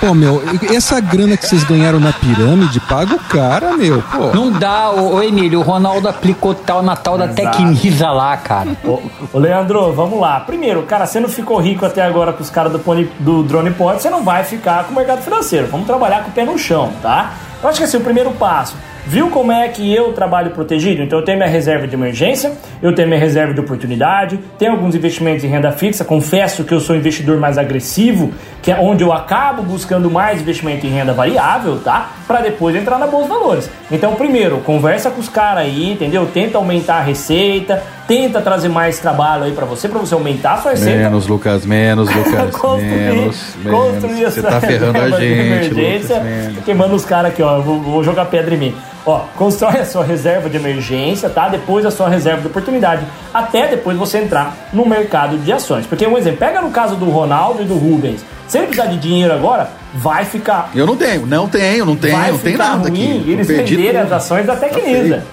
Pô, 0.00 0.14
meu, 0.14 0.42
essa 0.74 0.98
grana 0.98 1.36
que 1.36 1.46
vocês 1.46 1.62
ganharam 1.62 2.00
na 2.00 2.10
pirâmide, 2.10 2.80
paga 2.80 3.14
o 3.14 3.18
cara, 3.18 3.76
meu. 3.76 4.00
Pô. 4.10 4.28
Não 4.34 4.50
dá, 4.50 4.90
ô, 4.90 5.16
ô 5.16 5.22
Emílio, 5.22 5.58
o 5.60 5.62
Ronaldo 5.62 6.08
aplicou 6.08 6.54
tal 6.54 6.82
Natal 6.82 7.18
da 7.18 7.26
Exato. 7.26 7.36
Tecnisa 7.58 8.10
lá, 8.10 8.34
cara. 8.38 8.70
Ô, 8.82 8.98
ô, 9.30 9.38
Leandro, 9.38 9.92
vamos 9.92 10.18
lá. 10.18 10.40
Primeiro, 10.40 10.84
cara, 10.84 11.04
você 11.06 11.20
não 11.20 11.28
ficou 11.28 11.58
rico 11.60 11.84
até 11.84 12.00
agora 12.02 12.32
com 12.32 12.42
os 12.42 12.48
caras 12.48 12.72
do, 12.72 12.78
Pony- 12.78 13.10
do 13.18 13.42
Drone 13.42 13.72
Pod, 13.72 14.00
você 14.00 14.08
não 14.08 14.24
vai 14.24 14.42
ficar 14.42 14.84
com 14.84 14.92
o 14.92 14.96
mercado 14.96 15.20
financeiro. 15.20 15.66
Vamos 15.70 15.86
trabalhar 15.86 16.22
com 16.22 16.30
o 16.30 16.32
pé 16.32 16.46
no 16.46 16.56
chão, 16.56 16.90
tá? 17.02 17.32
Eu 17.62 17.68
acho 17.68 17.76
que 17.78 17.84
assim, 17.84 17.98
o 17.98 18.00
primeiro 18.00 18.30
passo. 18.30 18.74
Viu 19.06 19.28
como 19.31 19.51
é 19.51 19.66
que 19.68 19.93
eu 19.94 20.12
trabalho 20.12 20.51
protegido? 20.51 21.02
Então 21.02 21.18
eu 21.18 21.24
tenho 21.24 21.39
minha 21.39 21.48
reserva 21.48 21.86
de 21.86 21.94
emergência, 21.94 22.52
eu 22.82 22.94
tenho 22.94 23.09
minha 23.09 23.18
reserva 23.20 23.52
de 23.52 23.60
oportunidade, 23.60 24.39
tenho 24.59 24.72
alguns 24.72 24.94
investimentos 24.94 25.43
em 25.44 25.48
renda 25.48 25.72
fixa. 25.72 26.05
Confesso 26.05 26.64
que 26.64 26.72
eu 26.72 26.81
sou 26.81 26.94
um 26.94 26.98
investidor 26.98 27.39
mais 27.39 27.59
agressivo, 27.59 28.32
que 28.62 28.70
é 28.70 28.77
onde 28.78 29.02
eu 29.02 29.12
acabo 29.12 29.62
buscando 29.62 30.10
mais 30.10 30.40
investimento 30.40 30.86
em 30.86 30.90
renda 30.90 31.12
variável, 31.12 31.78
tá? 31.82 32.10
Para 32.27 32.40
depois 32.40 32.77
entrar 32.77 32.98
na 32.98 33.06
bolsa 33.06 33.24
de 33.28 33.32
valores. 33.32 33.70
Então, 33.90 34.14
primeiro, 34.14 34.59
conversa 34.59 35.10
com 35.10 35.20
os 35.20 35.28
caras 35.28 35.64
aí, 35.64 35.93
entendeu? 35.93 36.27
Tenta 36.32 36.59
aumentar 36.59 36.97
a 36.98 37.02
receita, 37.02 37.82
tenta 38.06 38.40
trazer 38.40 38.68
mais 38.68 38.98
trabalho 38.98 39.44
aí 39.44 39.52
para 39.52 39.64
você, 39.66 39.89
para 39.89 39.98
você 39.98 40.14
aumentar 40.14 40.55
a 40.55 40.56
sua 40.59 40.70
receita. 40.72 40.98
Menos, 40.98 41.27
Lucas, 41.27 41.64
menos, 41.66 42.09
Lucas, 42.14 42.51
Construir- 42.56 42.86
menos, 42.86 43.56
construir 43.64 44.12
menos. 44.14 44.35
Você 44.35 44.43
tá 44.43 44.60
ferrando 44.60 44.98
a 44.98 45.10
gente, 45.10 45.24
emergência. 45.24 46.16
Lucas, 46.16 46.31
menos. 46.31 46.64
Queimando 46.64 46.94
os 46.94 47.05
caras 47.05 47.32
aqui, 47.32 47.43
ó. 47.43 47.60
Vou, 47.60 47.81
vou 47.81 48.05
jogar 48.05 48.27
pedra 48.27 48.55
em 48.55 48.59
mim. 48.59 48.74
Ó, 49.06 49.20
constrói 49.36 49.81
a 49.81 49.85
sua 49.85 50.05
reserva 50.05 50.48
de 50.48 50.56
emergência, 50.56 51.28
tá? 51.31 51.48
Depois 51.48 51.86
a 51.86 51.90
sua 51.90 52.09
reserva 52.09 52.43
de 52.43 52.48
oportunidade. 52.48 53.05
Até 53.32 53.66
depois 53.68 53.97
você 53.97 54.18
entrar 54.18 54.55
no 54.72 54.86
mercado 54.86 55.39
de 55.39 55.52
ações. 55.52 55.86
Porque, 55.86 56.06
um 56.06 56.18
exemplo, 56.18 56.39
pega 56.39 56.60
no 56.60 56.70
caso 56.70 56.97
do 56.97 57.06
Ronaldo 57.06 57.62
e 57.62 57.64
do 57.64 57.74
Rubens. 57.74 58.24
Se 58.47 58.59
ele 58.59 58.66
precisar 58.66 58.89
de 58.89 58.98
dinheiro 58.98 59.32
agora, 59.32 59.70
vai 59.94 60.24
ficar. 60.24 60.70
Eu 60.74 60.86
não 60.86 60.97
tenho, 60.97 61.24
não 61.24 61.48
tenho, 61.48 61.85
não 61.85 61.97
tenho, 61.97 62.16
vai 62.16 62.31
não 62.32 62.39
tem 62.39 62.52
ficar 62.52 62.77
nada 62.77 62.89
ruim 62.89 63.20
aqui. 63.20 63.31
eles 63.31 63.47
venderem 63.47 64.01
as 64.01 64.12
ações 64.12 64.47
da 64.47 64.56
Tecnisa. 64.56 65.24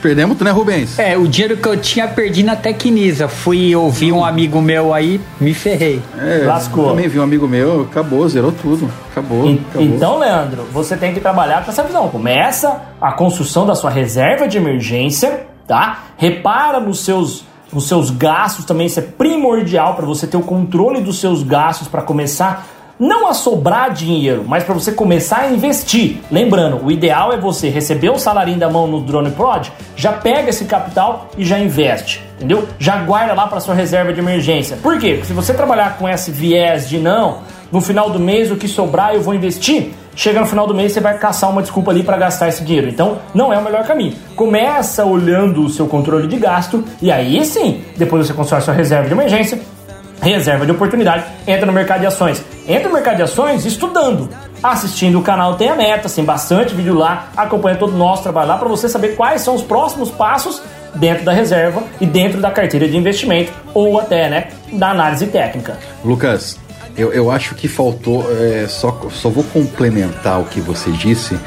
Perdemos, 0.00 0.38
né, 0.38 0.50
Rubens? 0.50 0.98
É, 0.98 1.16
o 1.18 1.28
dinheiro 1.28 1.56
que 1.58 1.68
eu 1.68 1.76
tinha 1.76 2.08
perdi 2.08 2.42
na 2.42 2.56
Tecnisa. 2.56 3.28
Fui 3.28 3.74
ouvir 3.76 4.12
um 4.12 4.24
amigo 4.24 4.60
meu 4.62 4.94
aí, 4.94 5.20
me 5.40 5.52
ferrei. 5.52 6.00
É, 6.18 6.44
Lascou. 6.46 6.88
Também 6.88 7.06
vi 7.06 7.18
um 7.20 7.22
amigo 7.22 7.46
meu, 7.46 7.82
acabou, 7.82 8.26
zerou 8.28 8.50
tudo. 8.52 8.90
Acabou, 9.10 9.46
En- 9.46 9.60
acabou. 9.68 9.82
Então, 9.82 10.18
Leandro, 10.18 10.64
você 10.72 10.96
tem 10.96 11.12
que 11.12 11.20
trabalhar 11.20 11.64
com 11.64 11.70
essa 11.70 11.82
visão. 11.82 12.08
Começa 12.08 12.80
a 13.00 13.12
construção 13.12 13.66
da 13.66 13.74
sua 13.74 13.90
reserva 13.90 14.48
de 14.48 14.56
emergência, 14.56 15.46
tá? 15.66 16.04
Repara 16.16 16.80
nos 16.80 17.00
seus, 17.04 17.44
nos 17.72 17.86
seus 17.86 18.10
gastos 18.10 18.64
também, 18.64 18.86
isso 18.86 18.98
é 19.00 19.02
primordial 19.02 19.94
para 19.94 20.06
você 20.06 20.26
ter 20.26 20.36
o 20.38 20.42
controle 20.42 21.00
dos 21.02 21.20
seus 21.20 21.42
gastos 21.42 21.88
para 21.88 22.00
começar 22.02 22.66
não 23.00 23.26
a 23.26 23.32
sobrar 23.32 23.94
dinheiro, 23.94 24.44
mas 24.46 24.62
para 24.62 24.74
você 24.74 24.92
começar 24.92 25.38
a 25.38 25.50
investir. 25.50 26.18
Lembrando, 26.30 26.84
o 26.84 26.92
ideal 26.92 27.32
é 27.32 27.38
você 27.38 27.70
receber 27.70 28.10
o 28.10 28.18
salarinho 28.18 28.58
da 28.58 28.68
mão 28.68 28.86
no 28.86 29.00
Drone 29.00 29.30
Prod, 29.30 29.68
já 29.96 30.12
pega 30.12 30.50
esse 30.50 30.66
capital 30.66 31.30
e 31.38 31.44
já 31.44 31.58
investe, 31.58 32.22
entendeu? 32.36 32.68
Já 32.78 32.98
guarda 32.98 33.32
lá 33.32 33.46
para 33.46 33.58
sua 33.58 33.74
reserva 33.74 34.12
de 34.12 34.20
emergência. 34.20 34.76
Por 34.76 34.98
quê? 34.98 35.14
Porque 35.14 35.28
se 35.28 35.32
você 35.32 35.54
trabalhar 35.54 35.96
com 35.96 36.06
esse 36.06 36.30
viés 36.30 36.86
de 36.86 36.98
não, 36.98 37.38
no 37.72 37.80
final 37.80 38.10
do 38.10 38.18
mês 38.18 38.50
o 38.50 38.56
que 38.56 38.68
sobrar 38.68 39.14
eu 39.14 39.22
vou 39.22 39.34
investir, 39.34 39.92
chega 40.14 40.38
no 40.38 40.46
final 40.46 40.66
do 40.66 40.74
mês 40.74 40.92
você 40.92 41.00
vai 41.00 41.16
caçar 41.16 41.48
uma 41.48 41.62
desculpa 41.62 41.90
ali 41.90 42.02
para 42.02 42.18
gastar 42.18 42.48
esse 42.48 42.62
dinheiro. 42.62 42.88
Então, 42.88 43.18
não 43.32 43.50
é 43.50 43.56
o 43.58 43.64
melhor 43.64 43.84
caminho. 43.84 44.12
Começa 44.36 45.06
olhando 45.06 45.64
o 45.64 45.70
seu 45.70 45.86
controle 45.86 46.28
de 46.28 46.36
gasto 46.36 46.84
e 47.00 47.10
aí 47.10 47.42
sim, 47.46 47.82
depois 47.96 48.26
você 48.26 48.34
constrói 48.34 48.60
sua 48.60 48.74
reserva 48.74 49.06
de 49.06 49.14
emergência, 49.14 49.58
reserva 50.20 50.66
de 50.66 50.72
oportunidade, 50.72 51.24
entra 51.46 51.66
no 51.66 51.72
mercado 51.72 52.00
de 52.00 52.06
ações. 52.06 52.42
Entra 52.68 52.88
no 52.88 52.94
mercado 52.94 53.16
de 53.16 53.22
ações 53.22 53.64
estudando, 53.64 54.28
assistindo 54.62 55.18
o 55.18 55.22
canal 55.22 55.54
Tem 55.54 55.68
a 55.68 55.76
Meta, 55.76 56.08
tem 56.08 56.24
bastante 56.24 56.74
vídeo 56.74 56.94
lá, 56.94 57.28
acompanha 57.36 57.76
todo 57.76 57.94
o 57.94 57.98
nosso 57.98 58.22
trabalho 58.22 58.48
lá 58.48 58.58
para 58.58 58.68
você 58.68 58.88
saber 58.88 59.16
quais 59.16 59.42
são 59.42 59.54
os 59.54 59.62
próximos 59.62 60.10
passos 60.10 60.62
dentro 60.94 61.24
da 61.24 61.32
reserva 61.32 61.82
e 62.00 62.06
dentro 62.06 62.40
da 62.40 62.50
carteira 62.50 62.88
de 62.88 62.96
investimento 62.96 63.52
ou 63.72 63.98
até, 63.98 64.28
né, 64.28 64.48
da 64.72 64.90
análise 64.90 65.26
técnica. 65.26 65.78
Lucas, 66.04 66.58
eu, 66.96 67.12
eu 67.12 67.30
acho 67.30 67.54
que 67.54 67.68
faltou, 67.68 68.26
é, 68.30 68.66
só, 68.68 69.08
só 69.10 69.28
vou 69.28 69.44
complementar 69.44 70.40
o 70.40 70.44
que 70.44 70.60
você 70.60 70.90
disse, 70.90 71.38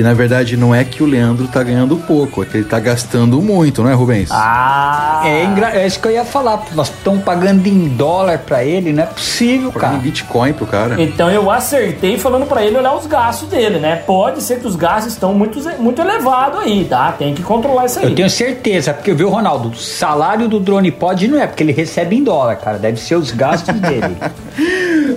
que 0.00 0.02
na 0.02 0.14
verdade 0.14 0.56
não 0.56 0.74
é 0.74 0.82
que 0.82 1.02
o 1.02 1.06
Leandro 1.06 1.46
tá 1.46 1.62
ganhando 1.62 1.94
pouco, 1.94 2.42
é 2.42 2.46
que 2.46 2.56
ele 2.56 2.64
tá 2.64 2.80
gastando 2.80 3.42
muito, 3.42 3.82
não 3.82 3.90
é, 3.90 3.92
Rubens? 3.92 4.30
Ah, 4.32 5.20
é, 5.26 5.44
engra... 5.44 5.78
é 5.78 5.86
isso 5.86 6.00
que 6.00 6.08
eu 6.08 6.12
ia 6.12 6.24
falar. 6.24 6.64
Nós 6.74 6.88
estamos 6.88 7.22
pagando 7.22 7.66
em 7.66 7.86
dólar 7.88 8.38
pra 8.38 8.64
ele, 8.64 8.94
não 8.94 9.02
é 9.02 9.06
possível, 9.06 9.70
Pagando 9.70 9.90
cara. 9.90 9.96
em 9.96 10.00
Bitcoin 10.00 10.52
pro 10.54 10.66
cara. 10.66 11.02
Então 11.02 11.30
eu 11.30 11.50
acertei 11.50 12.16
falando 12.16 12.46
pra 12.46 12.64
ele 12.64 12.78
olhar 12.78 12.96
os 12.96 13.06
gastos 13.06 13.50
dele, 13.50 13.78
né? 13.78 13.96
Pode 13.96 14.42
ser 14.42 14.58
que 14.58 14.66
os 14.66 14.74
gastos 14.74 15.12
estão 15.12 15.34
muito, 15.34 15.60
muito 15.78 16.00
elevados 16.00 16.60
aí, 16.60 16.86
tá? 16.86 17.12
Tem 17.12 17.34
que 17.34 17.42
controlar 17.42 17.84
isso 17.84 17.98
aí. 17.98 18.06
Eu 18.06 18.14
tenho 18.14 18.30
certeza, 18.30 18.94
porque 18.94 19.12
viu, 19.12 19.28
Ronaldo, 19.28 19.68
o 19.68 19.76
salário 19.76 20.48
do 20.48 20.58
drone 20.58 20.90
pode 20.90 21.28
não 21.28 21.38
é, 21.38 21.46
porque 21.46 21.62
ele 21.62 21.72
recebe 21.72 22.16
em 22.16 22.24
dólar, 22.24 22.56
cara. 22.56 22.78
Deve 22.78 22.98
ser 22.98 23.16
os 23.16 23.32
gastos 23.32 23.74
dele. 23.78 24.16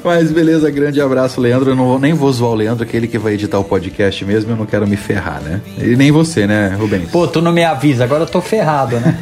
Mas 0.03 0.29
beleza, 0.29 0.69
grande 0.69 0.99
abraço, 0.99 1.39
Leandro. 1.39 1.71
Eu 1.71 1.75
não 1.77 1.85
vou, 1.85 1.99
nem 1.99 2.13
vou 2.13 2.29
zoar 2.33 2.51
o 2.51 2.55
Leandro, 2.55 2.85
que 2.85 2.97
é 2.97 2.99
ele 2.99 3.07
que 3.07 3.17
vai 3.17 3.35
editar 3.35 3.59
o 3.59 3.63
podcast 3.63 4.25
mesmo, 4.25 4.51
eu 4.51 4.57
não 4.57 4.65
quero 4.73 4.87
me 4.87 4.97
ferrar, 4.97 5.39
né? 5.39 5.61
E 5.77 5.95
nem 5.95 6.11
você, 6.11 6.47
né, 6.47 6.75
Rubens? 6.75 7.07
Pô, 7.11 7.27
tu 7.27 7.43
não 7.43 7.51
me 7.51 7.63
avisa, 7.63 8.05
agora 8.05 8.23
eu 8.23 8.27
tô 8.27 8.41
ferrado, 8.41 8.99
né? 8.99 9.19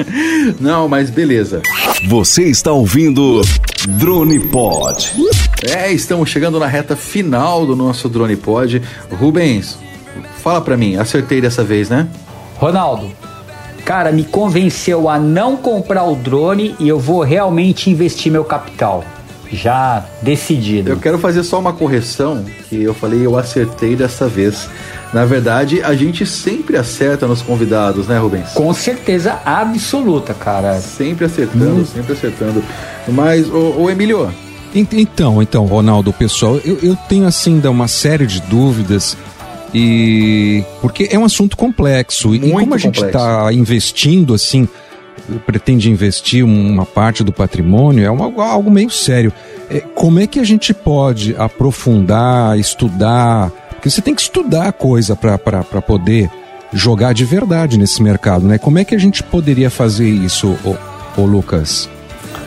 não, 0.58 0.88
mas 0.88 1.10
beleza. 1.10 1.60
Você 2.08 2.44
está 2.44 2.72
ouvindo 2.72 3.42
Drone 3.86 4.40
Pod. 4.40 5.12
É, 5.68 5.92
estamos 5.92 6.30
chegando 6.30 6.58
na 6.58 6.66
reta 6.66 6.96
final 6.96 7.66
do 7.66 7.76
nosso 7.76 8.08
Drone 8.08 8.36
Pod. 8.36 8.80
Rubens, 9.12 9.78
fala 10.38 10.62
pra 10.62 10.78
mim, 10.78 10.96
acertei 10.96 11.42
dessa 11.42 11.62
vez, 11.62 11.90
né? 11.90 12.08
Ronaldo, 12.56 13.12
cara, 13.84 14.10
me 14.10 14.24
convenceu 14.24 15.10
a 15.10 15.18
não 15.18 15.58
comprar 15.58 16.04
o 16.04 16.16
drone 16.16 16.74
e 16.80 16.88
eu 16.88 16.98
vou 16.98 17.20
realmente 17.20 17.90
investir 17.90 18.32
meu 18.32 18.46
capital. 18.46 19.04
Já 19.52 20.04
decidido. 20.22 20.90
Eu 20.90 20.98
quero 20.98 21.18
fazer 21.18 21.42
só 21.42 21.58
uma 21.58 21.72
correção, 21.72 22.44
que 22.68 22.82
eu 22.82 22.94
falei 22.94 23.24
eu 23.24 23.38
acertei 23.38 23.94
dessa 23.94 24.26
vez. 24.26 24.68
Na 25.12 25.24
verdade, 25.24 25.82
a 25.82 25.94
gente 25.94 26.26
sempre 26.26 26.76
acerta 26.76 27.26
nos 27.26 27.42
convidados, 27.42 28.08
né, 28.08 28.18
Rubens? 28.18 28.50
Com 28.50 28.72
certeza 28.74 29.40
absoluta, 29.44 30.34
cara. 30.34 30.78
Sempre 30.80 31.26
acertando, 31.26 31.82
hum. 31.82 31.86
sempre 31.86 32.12
acertando. 32.12 32.62
Mas, 33.08 33.48
ô, 33.48 33.82
ô 33.82 33.90
Emílio, 33.90 34.32
então, 34.74 35.40
então, 35.40 35.64
Ronaldo, 35.64 36.12
pessoal, 36.12 36.60
eu, 36.64 36.78
eu 36.82 36.96
tenho 37.08 37.26
assim 37.26 37.54
ainda 37.54 37.70
uma 37.70 37.88
série 37.88 38.26
de 38.26 38.40
dúvidas 38.42 39.16
e 39.72 40.64
porque 40.80 41.08
é 41.10 41.18
um 41.18 41.24
assunto 41.24 41.56
complexo 41.56 42.28
Muito 42.28 42.46
e 42.46 42.50
como 42.50 42.74
a 42.74 42.78
gente 42.78 43.02
está 43.02 43.52
investindo 43.52 44.34
assim, 44.34 44.68
pretende 45.44 45.90
investir 45.90 46.44
uma 46.44 46.84
parte 46.84 47.24
do 47.24 47.32
patrimônio, 47.32 48.04
é 48.04 48.10
uma, 48.10 48.44
algo 48.44 48.70
meio 48.70 48.90
sério. 48.90 49.32
É, 49.70 49.80
como 49.80 50.20
é 50.20 50.26
que 50.26 50.38
a 50.38 50.44
gente 50.44 50.72
pode 50.72 51.34
aprofundar, 51.36 52.58
estudar? 52.58 53.50
Porque 53.70 53.90
você 53.90 54.00
tem 54.00 54.14
que 54.14 54.22
estudar 54.22 54.68
a 54.68 54.72
coisa 54.72 55.16
para 55.16 55.82
poder 55.82 56.30
jogar 56.72 57.12
de 57.12 57.24
verdade 57.24 57.78
nesse 57.78 58.02
mercado, 58.02 58.46
né? 58.46 58.58
Como 58.58 58.78
é 58.78 58.84
que 58.84 58.94
a 58.94 58.98
gente 58.98 59.22
poderia 59.22 59.70
fazer 59.70 60.08
isso, 60.08 60.56
ô, 60.64 61.20
ô 61.20 61.24
Lucas? 61.24 61.88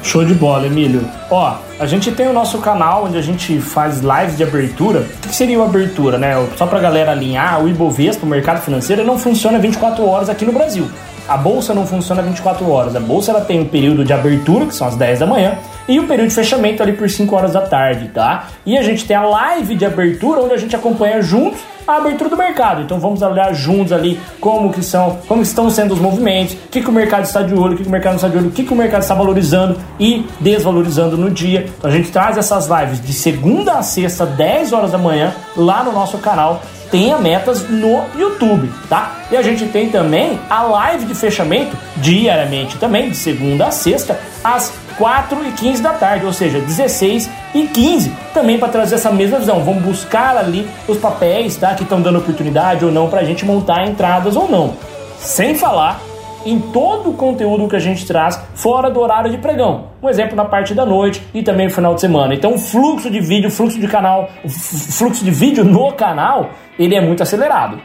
Show 0.01 0.23
de 0.23 0.33
bola, 0.33 0.65
Emílio. 0.65 1.05
Ó, 1.29 1.57
a 1.79 1.85
gente 1.85 2.11
tem 2.11 2.27
o 2.27 2.33
nosso 2.33 2.57
canal 2.59 3.05
onde 3.05 3.17
a 3.17 3.21
gente 3.21 3.59
faz 3.59 3.99
lives 3.99 4.37
de 4.37 4.43
abertura. 4.43 5.05
O 5.25 5.27
que 5.27 5.35
seria 5.35 5.59
o 5.59 5.63
abertura, 5.63 6.17
né? 6.17 6.33
Só 6.55 6.65
pra 6.65 6.79
galera 6.79 7.11
alinhar, 7.11 7.63
o 7.63 7.67
Ibovespa, 7.67 8.25
o 8.25 8.29
mercado 8.29 8.61
financeiro, 8.61 9.03
não 9.03 9.17
funciona 9.17 9.59
24 9.59 10.05
horas 10.05 10.29
aqui 10.29 10.45
no 10.45 10.53
Brasil. 10.53 10.89
A 11.29 11.37
bolsa 11.37 11.75
não 11.75 11.85
funciona 11.85 12.23
24 12.23 12.67
horas. 12.67 12.95
A 12.95 12.99
bolsa 12.99 13.29
ela 13.29 13.41
tem 13.41 13.59
um 13.59 13.65
período 13.65 14.03
de 14.03 14.11
abertura, 14.11 14.65
que 14.65 14.73
são 14.73 14.87
as 14.87 14.95
10 14.95 15.19
da 15.19 15.27
manhã, 15.27 15.59
e 15.87 15.99
o 15.99 16.07
período 16.07 16.29
de 16.29 16.33
fechamento 16.33 16.81
ali 16.81 16.93
por 16.93 17.07
5 17.07 17.35
horas 17.35 17.53
da 17.53 17.61
tarde, 17.61 18.09
tá? 18.09 18.47
E 18.65 18.75
a 18.75 18.81
gente 18.81 19.05
tem 19.05 19.15
a 19.15 19.21
live 19.21 19.75
de 19.75 19.85
abertura 19.85 20.41
onde 20.41 20.55
a 20.55 20.57
gente 20.57 20.75
acompanha 20.75 21.21
juntos 21.21 21.59
a 21.87 21.97
abertura 21.97 22.31
do 22.31 22.37
mercado. 22.37 22.81
Então 22.81 22.99
vamos 22.99 23.21
olhar 23.21 23.53
juntos 23.53 23.93
ali 23.93 24.19
como 24.39 24.71
que 24.73 24.83
são, 24.83 25.19
como 25.27 25.43
estão 25.43 25.69
sendo 25.69 25.93
os 25.93 25.99
movimentos, 25.99 26.55
o 26.55 26.69
que, 26.69 26.81
que 26.81 26.89
o 26.89 26.91
mercado 26.91 27.25
está 27.25 27.43
de 27.43 27.53
olho, 27.53 27.73
o 27.73 27.77
que, 27.77 27.83
que 27.83 27.89
o 27.89 27.91
mercado 27.91 28.13
não 28.13 28.17
está 28.17 28.27
de 28.27 28.37
olho, 28.37 28.47
o 28.47 28.51
que, 28.51 28.63
que 28.63 28.73
o 28.73 28.75
mercado 28.75 29.01
está 29.03 29.13
valorizando 29.13 29.77
e 29.99 30.25
desvalorizando 30.39 31.15
no 31.15 31.29
dia. 31.29 31.69
Então 31.77 31.89
a 31.89 31.93
gente 31.93 32.11
traz 32.11 32.37
essas 32.37 32.67
lives 32.67 32.99
de 33.01 33.13
segunda 33.13 33.73
a 33.73 33.83
sexta, 33.83 34.25
10 34.25 34.73
horas 34.73 34.91
da 34.91 34.97
manhã, 34.97 35.31
lá 35.55 35.83
no 35.83 35.91
nosso 35.91 36.17
canal 36.17 36.61
tenha 36.91 37.17
metas 37.17 37.69
no 37.69 38.05
YouTube, 38.15 38.71
tá? 38.89 39.17
E 39.31 39.37
a 39.37 39.41
gente 39.41 39.65
tem 39.65 39.89
também 39.89 40.39
a 40.49 40.63
live 40.63 41.05
de 41.05 41.15
fechamento 41.15 41.77
diariamente 41.97 42.77
também, 42.77 43.09
de 43.09 43.15
segunda 43.15 43.67
a 43.67 43.71
sexta, 43.71 44.19
às 44.43 44.73
4 44.97 45.47
e 45.47 45.51
15 45.51 45.81
da 45.81 45.93
tarde, 45.93 46.25
ou 46.25 46.33
seja, 46.33 46.59
16 46.59 47.29
e 47.55 47.67
15, 47.67 48.11
também 48.33 48.59
para 48.59 48.67
trazer 48.69 48.95
essa 48.95 49.11
mesma 49.11 49.39
visão. 49.39 49.63
Vamos 49.63 49.81
buscar 49.83 50.35
ali 50.35 50.67
os 50.87 50.97
papéis, 50.97 51.55
tá? 51.55 51.73
Que 51.73 51.83
estão 51.83 52.01
dando 52.01 52.19
oportunidade 52.19 52.83
ou 52.83 52.91
não 52.91 53.09
para 53.09 53.21
a 53.21 53.23
gente 53.23 53.45
montar 53.45 53.87
entradas 53.87 54.35
ou 54.35 54.49
não. 54.49 54.75
Sem 55.19 55.55
falar 55.55 56.01
em 56.49 56.59
todo 56.59 57.11
o 57.11 57.13
conteúdo 57.13 57.67
que 57.67 57.75
a 57.75 57.79
gente 57.79 58.05
traz 58.05 58.39
fora 58.55 58.89
do 58.89 58.99
horário 58.99 59.31
de 59.31 59.37
pregão. 59.37 59.89
Um 60.01 60.09
exemplo 60.09 60.35
na 60.35 60.45
parte 60.45 60.73
da 60.73 60.85
noite 60.85 61.21
e 61.33 61.43
também 61.43 61.67
no 61.67 61.73
final 61.73 61.95
de 61.95 62.01
semana. 62.01 62.33
Então, 62.33 62.55
o 62.55 62.57
fluxo 62.57 63.09
de 63.09 63.19
vídeo, 63.19 63.51
fluxo 63.51 63.79
de 63.79 63.87
canal, 63.87 64.29
o 64.43 64.49
fluxo 64.49 65.23
de 65.23 65.31
vídeo 65.31 65.63
no 65.63 65.91
canal, 65.93 66.51
ele 66.77 66.95
é 66.95 67.01
muito 67.01 67.21
acelerado. 67.23 67.79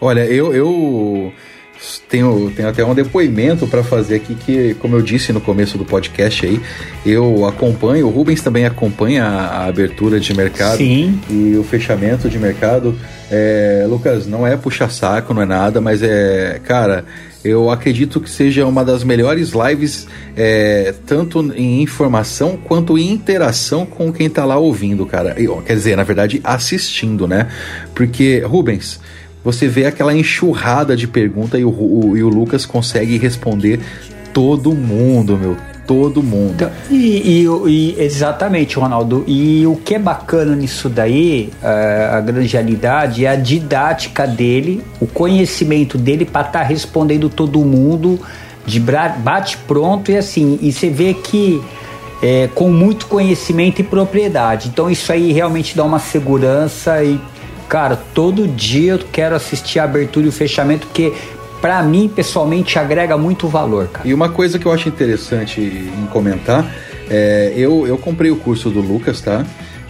Olha, 0.00 0.20
eu, 0.20 0.54
eu 0.54 1.32
tenho, 2.08 2.50
tenho 2.54 2.68
até 2.68 2.84
um 2.84 2.94
depoimento 2.94 3.66
para 3.66 3.82
fazer 3.82 4.16
aqui 4.16 4.34
que, 4.34 4.74
como 4.74 4.96
eu 4.96 5.02
disse 5.02 5.32
no 5.32 5.40
começo 5.40 5.78
do 5.78 5.84
podcast 5.84 6.44
aí, 6.44 6.60
eu 7.06 7.44
acompanho, 7.46 8.06
o 8.06 8.10
Rubens 8.10 8.42
também 8.42 8.64
acompanha 8.64 9.24
a, 9.24 9.46
a 9.46 9.66
abertura 9.66 10.18
de 10.18 10.34
mercado 10.34 10.78
Sim. 10.78 11.20
e 11.30 11.56
o 11.56 11.64
fechamento 11.64 12.28
de 12.28 12.38
mercado. 12.38 12.96
É, 13.30 13.86
Lucas, 13.88 14.26
não 14.26 14.46
é 14.46 14.56
puxa 14.56 14.88
saco, 14.88 15.32
não 15.34 15.42
é 15.42 15.46
nada, 15.46 15.80
mas 15.80 16.02
é, 16.02 16.60
cara, 16.64 17.04
eu 17.44 17.70
acredito 17.70 18.20
que 18.20 18.28
seja 18.28 18.66
uma 18.66 18.84
das 18.84 19.04
melhores 19.04 19.52
lives, 19.52 20.06
é, 20.36 20.94
tanto 21.06 21.52
em 21.54 21.82
informação 21.82 22.56
quanto 22.56 22.98
em 22.98 23.10
interação 23.10 23.86
com 23.86 24.12
quem 24.12 24.28
tá 24.28 24.44
lá 24.44 24.56
ouvindo, 24.56 25.06
cara. 25.06 25.36
Quer 25.64 25.74
dizer, 25.74 25.96
na 25.96 26.02
verdade, 26.02 26.40
assistindo, 26.42 27.28
né? 27.28 27.48
Porque, 27.94 28.40
Rubens, 28.40 29.00
você 29.44 29.68
vê 29.68 29.86
aquela 29.86 30.14
enxurrada 30.14 30.96
de 30.96 31.06
pergunta 31.06 31.58
e 31.58 31.64
o, 31.64 31.70
o, 31.70 32.16
e 32.16 32.22
o 32.22 32.28
Lucas 32.28 32.66
consegue 32.66 33.16
responder 33.16 33.80
todo 34.32 34.72
mundo, 34.74 35.36
meu. 35.36 35.56
Todo 35.88 36.22
mundo. 36.22 36.52
Então, 36.54 36.70
e, 36.90 37.42
e, 37.42 37.96
e, 37.96 37.96
exatamente, 38.00 38.78
Ronaldo. 38.78 39.24
E 39.26 39.66
o 39.66 39.74
que 39.74 39.94
é 39.94 39.98
bacana 39.98 40.54
nisso 40.54 40.88
daí, 40.88 41.50
a, 41.62 42.18
a 42.18 42.42
realidade, 42.42 43.24
é 43.24 43.30
a 43.30 43.34
didática 43.34 44.26
dele, 44.26 44.84
o 45.00 45.06
conhecimento 45.06 45.98
dele 45.98 46.24
para 46.24 46.46
estar 46.46 46.60
tá 46.60 46.64
respondendo 46.64 47.30
todo 47.30 47.58
mundo 47.60 48.20
de 48.66 48.78
bate 48.78 49.56
pronto 49.66 50.10
e 50.12 50.16
assim. 50.18 50.58
E 50.60 50.70
você 50.70 50.90
vê 50.90 51.14
que 51.14 51.60
é, 52.22 52.48
com 52.54 52.68
muito 52.68 53.06
conhecimento 53.06 53.80
e 53.80 53.82
propriedade. 53.82 54.68
Então 54.68 54.90
isso 54.90 55.10
aí 55.10 55.32
realmente 55.32 55.74
dá 55.74 55.84
uma 55.84 55.98
segurança 55.98 57.02
e 57.02 57.18
Cara, 57.68 57.98
todo 58.14 58.48
dia 58.48 58.92
eu 58.92 58.98
quero 59.12 59.36
assistir 59.36 59.78
a 59.78 59.84
abertura 59.84 60.24
e 60.24 60.28
o 60.30 60.32
fechamento, 60.32 60.86
porque 60.86 61.12
para 61.60 61.82
mim, 61.82 62.08
pessoalmente, 62.08 62.78
agrega 62.78 63.16
muito 63.16 63.48
valor, 63.48 63.88
cara. 63.88 64.06
E 64.06 64.14
uma 64.14 64.28
coisa 64.28 64.58
que 64.58 64.66
eu 64.66 64.72
acho 64.72 64.88
interessante 64.88 65.60
em 65.60 66.06
comentar, 66.06 66.64
é, 67.10 67.52
eu, 67.56 67.86
eu 67.86 67.96
comprei 67.98 68.30
o 68.30 68.36
curso 68.36 68.70
do 68.70 68.80
Lucas, 68.80 69.20
tá? 69.20 69.44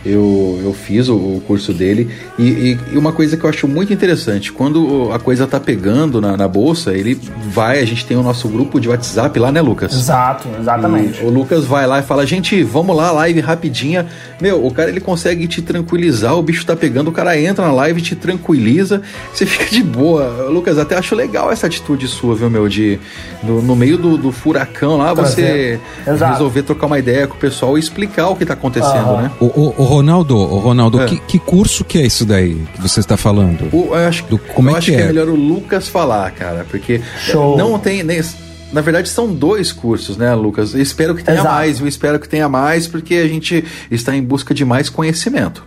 Eu, 0.04 0.60
eu 0.62 0.72
fiz 0.72 1.08
o, 1.08 1.14
o 1.14 1.42
curso 1.46 1.72
dele. 1.72 2.10
E, 2.38 2.42
e, 2.42 2.78
e, 2.92 2.98
uma 2.98 3.12
coisa 3.12 3.36
que 3.36 3.44
eu 3.44 3.50
acho 3.50 3.66
muito 3.66 3.92
interessante, 3.92 4.52
quando 4.52 5.10
a 5.12 5.18
coisa 5.18 5.46
tá 5.46 5.58
pegando 5.58 6.20
na, 6.20 6.36
na, 6.36 6.48
bolsa, 6.48 6.92
ele 6.92 7.18
vai, 7.50 7.80
a 7.80 7.84
gente 7.84 8.06
tem 8.06 8.16
o 8.16 8.22
nosso 8.22 8.48
grupo 8.48 8.80
de 8.80 8.88
WhatsApp 8.88 9.38
lá, 9.38 9.50
né, 9.50 9.60
Lucas? 9.60 9.92
Exato, 9.92 10.48
exatamente. 10.58 11.22
E 11.22 11.26
o 11.26 11.30
Lucas 11.30 11.64
vai 11.64 11.86
lá 11.86 11.98
e 11.98 12.02
fala, 12.02 12.26
gente, 12.26 12.62
vamos 12.62 12.96
lá, 12.96 13.10
live 13.10 13.40
rapidinha. 13.40 14.06
Meu, 14.40 14.64
o 14.64 14.70
cara 14.70 14.88
ele 14.88 15.00
consegue 15.00 15.46
te 15.46 15.60
tranquilizar, 15.60 16.36
o 16.36 16.42
bicho 16.42 16.64
tá 16.64 16.76
pegando, 16.76 17.08
o 17.08 17.12
cara 17.12 17.38
entra 17.38 17.66
na 17.66 17.72
live, 17.72 18.00
te 18.00 18.14
tranquiliza, 18.14 19.02
você 19.32 19.44
fica 19.46 19.66
de 19.66 19.82
boa. 19.82 20.48
Lucas, 20.48 20.78
até 20.78 20.96
acho 20.96 21.14
legal 21.14 21.50
essa 21.50 21.66
atitude 21.66 22.06
sua, 22.06 22.34
viu, 22.34 22.48
meu, 22.48 22.68
de 22.68 22.98
no, 23.42 23.60
no 23.62 23.74
meio 23.74 23.98
do, 23.98 24.16
do, 24.16 24.32
furacão 24.32 24.96
lá, 24.96 25.12
você 25.12 25.80
resolver 26.04 26.62
trocar 26.62 26.86
uma 26.86 26.98
ideia 26.98 27.26
com 27.26 27.34
o 27.34 27.38
pessoal 27.38 27.76
e 27.76 27.80
explicar 27.80 28.28
o 28.28 28.36
que 28.36 28.44
tá 28.44 28.54
acontecendo, 28.54 29.16
né? 29.16 29.30
O, 29.40 29.46
o, 29.46 29.74
o 29.76 29.87
Ronaldo, 29.88 30.44
Ronaldo, 30.44 31.00
é. 31.00 31.06
que, 31.06 31.18
que, 31.20 31.38
curso 31.38 31.84
que 31.84 31.98
é 31.98 32.02
isso 32.06 32.26
daí 32.26 32.54
que 32.74 32.80
você 32.80 33.00
está 33.00 33.16
falando? 33.16 33.68
O, 33.72 33.86
eu 33.86 33.94
acho, 33.94 34.24
Do, 34.24 34.38
como 34.38 34.68
eu 34.68 34.74
é 34.74 34.78
acho 34.78 34.90
que, 34.90 34.94
é? 34.94 34.96
que 34.98 35.02
é 35.02 35.06
melhor 35.06 35.28
o 35.28 35.34
Lucas 35.34 35.88
falar, 35.88 36.30
cara, 36.32 36.66
porque 36.70 37.00
Show. 37.20 37.56
não 37.56 37.78
tem 37.78 38.02
nem 38.02 38.22
na 38.70 38.82
verdade, 38.82 39.08
são 39.08 39.32
dois 39.32 39.72
cursos, 39.72 40.18
né, 40.18 40.34
Lucas? 40.34 40.74
Eu 40.74 40.82
espero 40.82 41.14
que 41.14 41.24
tenha 41.24 41.38
Exato. 41.38 41.54
mais, 41.54 41.80
eu 41.80 41.86
espero 41.86 42.18
que 42.18 42.28
tenha 42.28 42.50
mais, 42.50 42.86
porque 42.86 43.14
a 43.14 43.26
gente 43.26 43.64
está 43.90 44.14
em 44.14 44.22
busca 44.22 44.52
de 44.52 44.62
mais 44.62 44.90
conhecimento. 44.90 45.64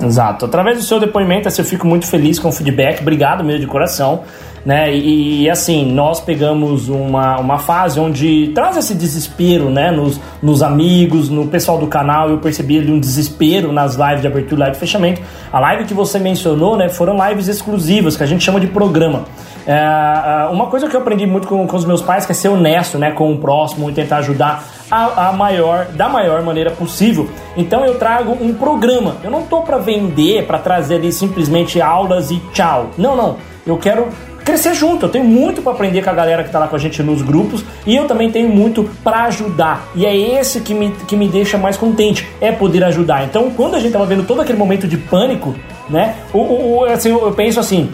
Exato. 0.00 0.46
Através 0.46 0.78
do 0.78 0.82
seu 0.82 0.98
depoimento, 0.98 1.48
assim, 1.48 1.60
eu 1.60 1.66
fico 1.66 1.86
muito 1.86 2.06
feliz 2.06 2.38
com 2.38 2.48
o 2.48 2.52
feedback. 2.52 3.00
Obrigado 3.00 3.44
mesmo 3.44 3.60
de 3.60 3.66
coração. 3.66 4.24
Né? 4.66 4.92
E, 4.92 5.44
e, 5.44 5.50
assim, 5.50 5.86
nós 5.92 6.20
pegamos 6.20 6.88
uma, 6.88 7.38
uma 7.38 7.56
fase 7.56 8.00
onde 8.00 8.48
traz 8.48 8.76
esse 8.76 8.96
desespero, 8.96 9.70
né? 9.70 9.92
Nos, 9.92 10.20
nos 10.42 10.60
amigos, 10.60 11.30
no 11.30 11.46
pessoal 11.46 11.78
do 11.78 11.86
canal, 11.86 12.28
eu 12.30 12.38
percebi 12.38 12.76
ali 12.76 12.90
um 12.90 12.98
desespero 12.98 13.70
nas 13.70 13.94
lives 13.94 14.22
de 14.22 14.26
abertura 14.26 14.62
live 14.62 14.74
de 14.74 14.80
fechamento. 14.80 15.22
A 15.52 15.60
live 15.60 15.84
que 15.84 15.94
você 15.94 16.18
mencionou, 16.18 16.76
né? 16.76 16.88
Foram 16.88 17.16
lives 17.28 17.46
exclusivas, 17.46 18.16
que 18.16 18.24
a 18.24 18.26
gente 18.26 18.42
chama 18.42 18.58
de 18.58 18.66
programa. 18.66 19.24
É, 19.64 20.48
uma 20.50 20.66
coisa 20.66 20.88
que 20.88 20.96
eu 20.96 21.00
aprendi 21.00 21.26
muito 21.26 21.46
com, 21.46 21.64
com 21.64 21.76
os 21.76 21.84
meus 21.84 22.02
pais 22.02 22.26
que 22.26 22.32
é 22.32 22.34
ser 22.34 22.48
honesto, 22.48 22.98
né? 22.98 23.12
Com 23.12 23.32
o 23.32 23.38
próximo 23.38 23.88
e 23.88 23.92
tentar 23.92 24.16
ajudar 24.16 24.64
a, 24.90 25.28
a, 25.28 25.32
maior, 25.32 25.86
da 25.92 26.08
maior 26.08 26.42
maneira 26.42 26.72
possível. 26.72 27.30
Então 27.56 27.84
eu 27.84 28.00
trago 28.00 28.36
um 28.40 28.52
programa. 28.52 29.14
Eu 29.22 29.30
não 29.30 29.42
tô 29.42 29.60
para 29.60 29.78
vender, 29.78 30.44
para 30.44 30.58
trazer 30.58 30.96
ali 30.96 31.12
simplesmente 31.12 31.80
aulas 31.80 32.32
e 32.32 32.40
tchau. 32.52 32.90
Não, 32.98 33.14
não. 33.14 33.36
Eu 33.64 33.76
quero 33.76 34.08
crescer 34.46 34.74
junto. 34.74 35.04
Eu 35.04 35.10
tenho 35.10 35.24
muito 35.24 35.60
para 35.60 35.72
aprender 35.72 36.02
com 36.02 36.08
a 36.08 36.14
galera 36.14 36.44
que 36.44 36.50
tá 36.50 36.58
lá 36.58 36.68
com 36.68 36.76
a 36.76 36.78
gente 36.78 37.02
nos 37.02 37.20
grupos 37.20 37.64
e 37.84 37.94
eu 37.94 38.06
também 38.06 38.30
tenho 38.30 38.48
muito 38.48 38.88
para 39.02 39.24
ajudar. 39.24 39.88
E 39.94 40.06
é 40.06 40.16
esse 40.16 40.60
que 40.60 40.72
me, 40.72 40.92
que 41.06 41.16
me 41.16 41.28
deixa 41.28 41.58
mais 41.58 41.76
contente, 41.76 42.26
é 42.40 42.52
poder 42.52 42.84
ajudar. 42.84 43.24
Então, 43.24 43.50
quando 43.50 43.74
a 43.74 43.80
gente 43.80 43.92
tava 43.92 44.06
vendo 44.06 44.24
todo 44.24 44.40
aquele 44.40 44.56
momento 44.56 44.86
de 44.86 44.96
pânico, 44.96 45.54
né? 45.90 46.14
O, 46.32 46.38
o, 46.38 46.84
assim, 46.84 47.10
eu 47.10 47.32
penso 47.32 47.58
assim, 47.60 47.92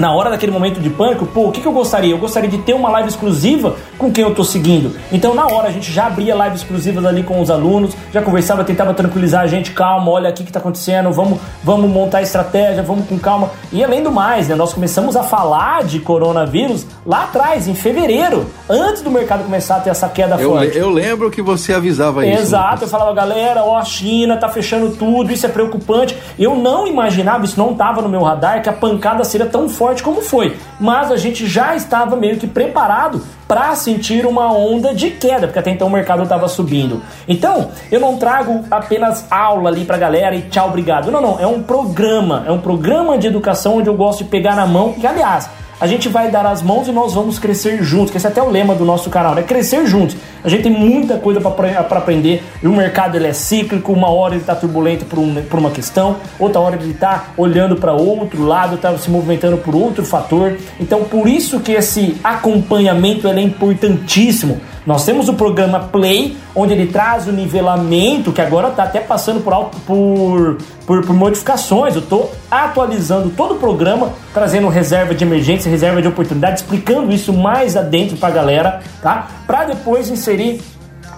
na 0.00 0.10
hora 0.14 0.30
daquele 0.30 0.50
momento 0.50 0.80
de 0.80 0.88
pânico, 0.88 1.26
pô, 1.26 1.48
o 1.48 1.52
que, 1.52 1.60
que 1.60 1.68
eu 1.68 1.72
gostaria? 1.72 2.10
Eu 2.10 2.16
gostaria 2.16 2.48
de 2.48 2.56
ter 2.56 2.72
uma 2.72 2.88
live 2.88 3.10
exclusiva 3.10 3.76
com 3.98 4.10
quem 4.10 4.24
eu 4.24 4.34
tô 4.34 4.42
seguindo. 4.42 4.96
Então, 5.12 5.34
na 5.34 5.46
hora, 5.46 5.68
a 5.68 5.70
gente 5.70 5.92
já 5.92 6.06
abria 6.06 6.34
lives 6.34 6.62
exclusivas 6.62 7.04
ali 7.04 7.22
com 7.22 7.38
os 7.38 7.50
alunos, 7.50 7.94
já 8.10 8.22
conversava, 8.22 8.64
tentava 8.64 8.94
tranquilizar 8.94 9.42
a 9.42 9.46
gente, 9.46 9.72
calma, 9.72 10.10
olha 10.10 10.30
aqui 10.30 10.42
o 10.42 10.46
que 10.46 10.50
tá 10.50 10.58
acontecendo, 10.58 11.12
vamos, 11.12 11.38
vamos 11.62 11.90
montar 11.90 12.18
a 12.18 12.22
estratégia, 12.22 12.82
vamos 12.82 13.06
com 13.06 13.18
calma. 13.18 13.50
E 13.70 13.84
além 13.84 14.02
do 14.02 14.10
mais, 14.10 14.48
né, 14.48 14.54
nós 14.54 14.72
começamos 14.72 15.16
a 15.16 15.22
falar 15.22 15.84
de 15.84 16.00
coronavírus 16.00 16.86
lá 17.04 17.24
atrás, 17.24 17.68
em 17.68 17.74
fevereiro, 17.74 18.46
antes 18.70 19.02
do 19.02 19.10
mercado 19.10 19.44
começar 19.44 19.76
a 19.76 19.80
ter 19.80 19.90
essa 19.90 20.08
queda 20.08 20.40
eu, 20.40 20.48
forte. 20.48 20.78
Eu 20.78 20.88
lembro 20.88 21.30
que 21.30 21.42
você 21.42 21.74
avisava 21.74 22.26
isso. 22.26 22.40
Exato, 22.40 22.84
eu 22.84 22.88
falava, 22.88 23.12
galera, 23.12 23.62
ó, 23.64 23.76
a 23.76 23.84
China 23.84 24.38
tá 24.38 24.48
fechando 24.48 24.92
tudo, 24.92 25.30
isso 25.30 25.44
é 25.44 25.48
preocupante. 25.50 26.16
Eu 26.38 26.54
não 26.54 26.86
imaginava, 26.86 27.44
isso 27.44 27.58
não 27.58 27.74
tava 27.74 28.00
no 28.00 28.08
meu 28.08 28.22
radar, 28.22 28.62
que 28.62 28.68
a 28.70 28.72
pancada 28.72 29.24
seria 29.24 29.46
tão 29.46 29.68
forte 29.68 29.89
forte 29.90 30.02
como 30.04 30.22
foi, 30.22 30.56
mas 30.78 31.10
a 31.10 31.16
gente 31.16 31.46
já 31.48 31.74
estava 31.74 32.14
meio 32.14 32.36
que 32.36 32.46
preparado 32.46 33.20
para 33.48 33.74
sentir 33.74 34.24
uma 34.24 34.52
onda 34.52 34.94
de 34.94 35.10
queda, 35.10 35.48
porque 35.48 35.58
até 35.58 35.70
então 35.70 35.88
o 35.88 35.90
mercado 35.90 36.22
estava 36.22 36.46
subindo. 36.46 37.02
Então, 37.26 37.70
eu 37.90 37.98
não 37.98 38.16
trago 38.16 38.64
apenas 38.70 39.26
aula 39.28 39.68
ali 39.68 39.84
para 39.84 39.98
galera 39.98 40.36
e 40.36 40.42
tchau, 40.42 40.68
obrigado. 40.68 41.10
Não, 41.10 41.20
não, 41.20 41.40
é 41.40 41.46
um 41.46 41.60
programa, 41.62 42.44
é 42.46 42.52
um 42.52 42.60
programa 42.60 43.18
de 43.18 43.26
educação 43.26 43.78
onde 43.78 43.88
eu 43.88 43.94
gosto 43.94 44.22
de 44.22 44.30
pegar 44.30 44.54
na 44.54 44.64
mão, 44.64 44.94
e 44.96 45.04
aliás, 45.04 45.50
a 45.80 45.86
gente 45.86 46.08
vai 46.08 46.30
dar 46.30 46.44
as 46.44 46.62
mãos 46.62 46.86
e 46.88 46.92
nós 46.92 47.14
vamos 47.14 47.38
crescer 47.38 47.82
juntos, 47.82 48.10
que 48.10 48.18
esse 48.18 48.26
é 48.26 48.30
até 48.30 48.42
o 48.42 48.50
lema 48.50 48.74
do 48.74 48.84
nosso 48.84 49.08
canal, 49.08 49.34
né? 49.34 49.42
Crescer 49.42 49.86
juntos. 49.86 50.16
A 50.44 50.48
gente 50.48 50.62
tem 50.62 50.72
muita 50.72 51.16
coisa 51.16 51.40
para 51.40 51.98
aprender. 51.98 52.42
E 52.62 52.66
o 52.66 52.72
mercado 52.72 53.16
ele 53.16 53.26
é 53.26 53.32
cíclico, 53.32 53.92
uma 53.92 54.10
hora 54.10 54.34
ele 54.34 54.42
está 54.42 54.54
turbulento 54.54 55.04
por, 55.06 55.18
um, 55.18 55.42
por 55.42 55.58
uma 55.58 55.70
questão, 55.70 56.16
outra 56.38 56.60
hora 56.60 56.76
ele 56.76 56.90
está 56.90 57.28
olhando 57.36 57.76
para 57.76 57.92
outro 57.92 58.44
lado, 58.44 58.76
está 58.76 58.96
se 58.98 59.10
movimentando 59.10 59.56
por 59.56 59.74
outro 59.74 60.04
fator. 60.04 60.56
Então, 60.78 61.04
por 61.04 61.26
isso 61.26 61.60
que 61.60 61.72
esse 61.72 62.16
acompanhamento 62.22 63.26
é 63.26 63.40
importantíssimo. 63.40 64.60
Nós 64.90 65.04
temos 65.04 65.28
o 65.28 65.34
programa 65.34 65.78
Play, 65.78 66.36
onde 66.52 66.72
ele 66.72 66.88
traz 66.88 67.28
o 67.28 67.30
nivelamento, 67.30 68.32
que 68.32 68.40
agora 68.40 68.70
está 68.70 68.82
até 68.82 68.98
passando 68.98 69.40
por, 69.40 69.70
por, 69.86 70.58
por, 70.84 71.06
por 71.06 71.14
modificações. 71.14 71.94
Eu 71.94 72.00
estou 72.00 72.32
atualizando 72.50 73.30
todo 73.30 73.54
o 73.54 73.58
programa, 73.58 74.10
trazendo 74.34 74.66
reserva 74.66 75.14
de 75.14 75.22
emergência, 75.22 75.70
reserva 75.70 76.02
de 76.02 76.08
oportunidade, 76.08 76.56
explicando 76.62 77.12
isso 77.12 77.32
mais 77.32 77.76
adentro 77.76 78.16
para 78.16 78.30
a 78.30 78.32
galera, 78.32 78.80
tá? 79.00 79.28
Para 79.46 79.66
depois 79.66 80.10
inserir 80.10 80.60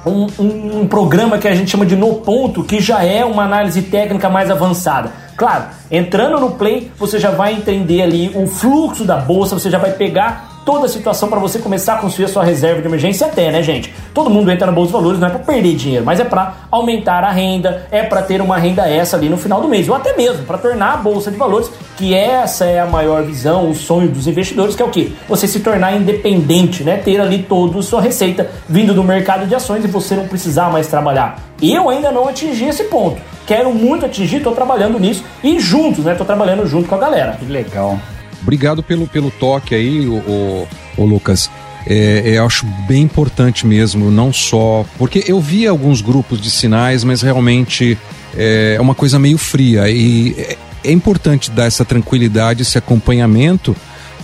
um, 0.05 0.27
um, 0.39 0.81
um, 0.81 0.86
programa 0.86 1.39
que 1.39 1.49
a 1.49 1.55
gente 1.55 1.70
chama 1.70 1.86
de 1.86 1.97
No 1.97 2.16
Ponto, 2.16 2.62
que 2.65 2.78
já 2.78 3.03
é 3.03 3.24
uma 3.24 3.44
análise 3.44 3.81
técnica 3.81 4.28
mais 4.28 4.51
avançada. 4.51 5.12
Claro, 5.35 5.65
entrando 5.90 6.39
no 6.39 6.51
Play, 6.51 6.93
você 6.99 7.19
já 7.19 7.31
vai 7.31 7.55
entender 7.55 8.03
ali 8.03 8.31
o 8.35 8.47
fluxo 8.47 9.03
da 9.03 9.16
bolsa, 9.16 9.59
você 9.59 9.70
já 9.70 9.78
vai 9.78 9.93
pegar 9.93 10.51
toda 10.64 10.86
a 10.86 10.89
situação 10.89 11.28
para 11.28 11.39
você 11.39 11.59
começar 11.59 11.94
a 11.94 11.98
construir 11.98 12.26
a 12.26 12.28
sua 12.28 12.44
reserva 12.44 12.80
de 12.80 12.89
emergência 12.89 13.26
até, 13.26 13.51
né, 13.51 13.62
gente? 13.62 13.93
Todo 14.14 14.30
mundo 14.30 14.51
entra 14.51 14.66
na 14.66 14.72
bolsa 14.72 14.89
de 14.89 14.93
valores 14.93 15.20
não 15.20 15.28
é 15.28 15.30
para 15.30 15.40
perder 15.40 15.74
dinheiro, 15.74 16.05
mas 16.05 16.20
é 16.20 16.24
para 16.24 16.55
aumentar 16.70 17.24
a 17.24 17.30
renda, 17.30 17.86
é 17.90 18.02
para 18.02 18.22
ter 18.22 18.40
uma 18.40 18.56
renda 18.56 18.89
essa 18.89 19.16
ali 19.16 19.28
no 19.28 19.36
final 19.36 19.60
do 19.60 19.68
mês, 19.68 19.89
ou 19.89 19.94
até 19.94 20.16
mesmo 20.16 20.44
para 20.44 20.59
tornar 20.59 20.94
a 20.94 20.97
bolsa 20.97 21.30
de 21.30 21.36
valores, 21.36 21.70
que 21.97 22.14
essa 22.14 22.64
é 22.64 22.80
a 22.80 22.86
maior 22.86 23.22
visão, 23.22 23.70
o 23.70 23.74
sonho 23.74 24.09
dos 24.09 24.26
investidores, 24.26 24.74
que 24.74 24.82
é 24.82 24.84
o 24.84 24.90
quê? 24.90 25.12
Você 25.28 25.47
se 25.47 25.60
tornar 25.60 25.94
independente, 25.94 26.82
né? 26.82 26.97
Ter 26.97 27.20
ali 27.20 27.43
toda 27.43 27.78
a 27.78 27.82
sua 27.82 28.01
receita 28.01 28.51
vindo 28.68 28.94
do 28.94 29.05
mercado 29.05 29.47
de 29.47 29.55
ações 29.55 29.84
e 29.84 29.89
você 29.89 30.14
não 30.14 30.26
precisar 30.26 30.70
mais 30.70 30.86
trabalhar. 30.86 31.39
Eu 31.60 31.89
ainda 31.89 32.10
não 32.10 32.28
atingi 32.28 32.64
esse 32.64 32.84
ponto. 32.84 33.20
Quero 33.47 33.72
muito 33.72 34.06
atingir, 34.06 34.39
estou 34.39 34.55
trabalhando 34.55 34.98
nisso 34.98 35.24
e 35.43 35.59
juntos, 35.59 36.05
né? 36.05 36.14
Tô 36.14 36.24
trabalhando 36.24 36.66
junto 36.66 36.89
com 36.89 36.94
a 36.94 36.98
galera. 36.98 37.36
Que 37.39 37.44
legal. 37.44 37.98
Obrigado 38.43 38.82
pelo, 38.82 39.06
pelo 39.06 39.31
toque 39.31 39.74
aí, 39.74 40.06
o, 40.06 40.14
o, 40.14 40.69
o 40.98 41.05
Lucas. 41.05 41.51
É, 41.86 42.23
é, 42.24 42.39
eu 42.39 42.47
acho 42.47 42.66
bem 42.86 43.02
importante 43.02 43.66
mesmo, 43.66 44.10
não 44.10 44.32
só. 44.32 44.85
Porque 44.98 45.24
eu 45.27 45.40
vi 45.40 45.66
alguns 45.66 46.01
grupos 46.01 46.40
de 46.40 46.51
sinais, 46.51 47.05
mas 47.05 47.23
realmente 47.23 47.97
é, 48.36 48.74
é 48.77 48.81
uma 48.81 48.94
coisa 48.94 49.19
meio 49.19 49.39
fria. 49.39 49.89
E 49.89 50.35
é, 50.39 50.56
é 50.85 50.93
importante 50.93 51.51
dar 51.51 51.64
essa 51.64 51.85
tranquilidade, 51.85 52.62
esse 52.62 52.78
acompanhamento, 52.78 53.77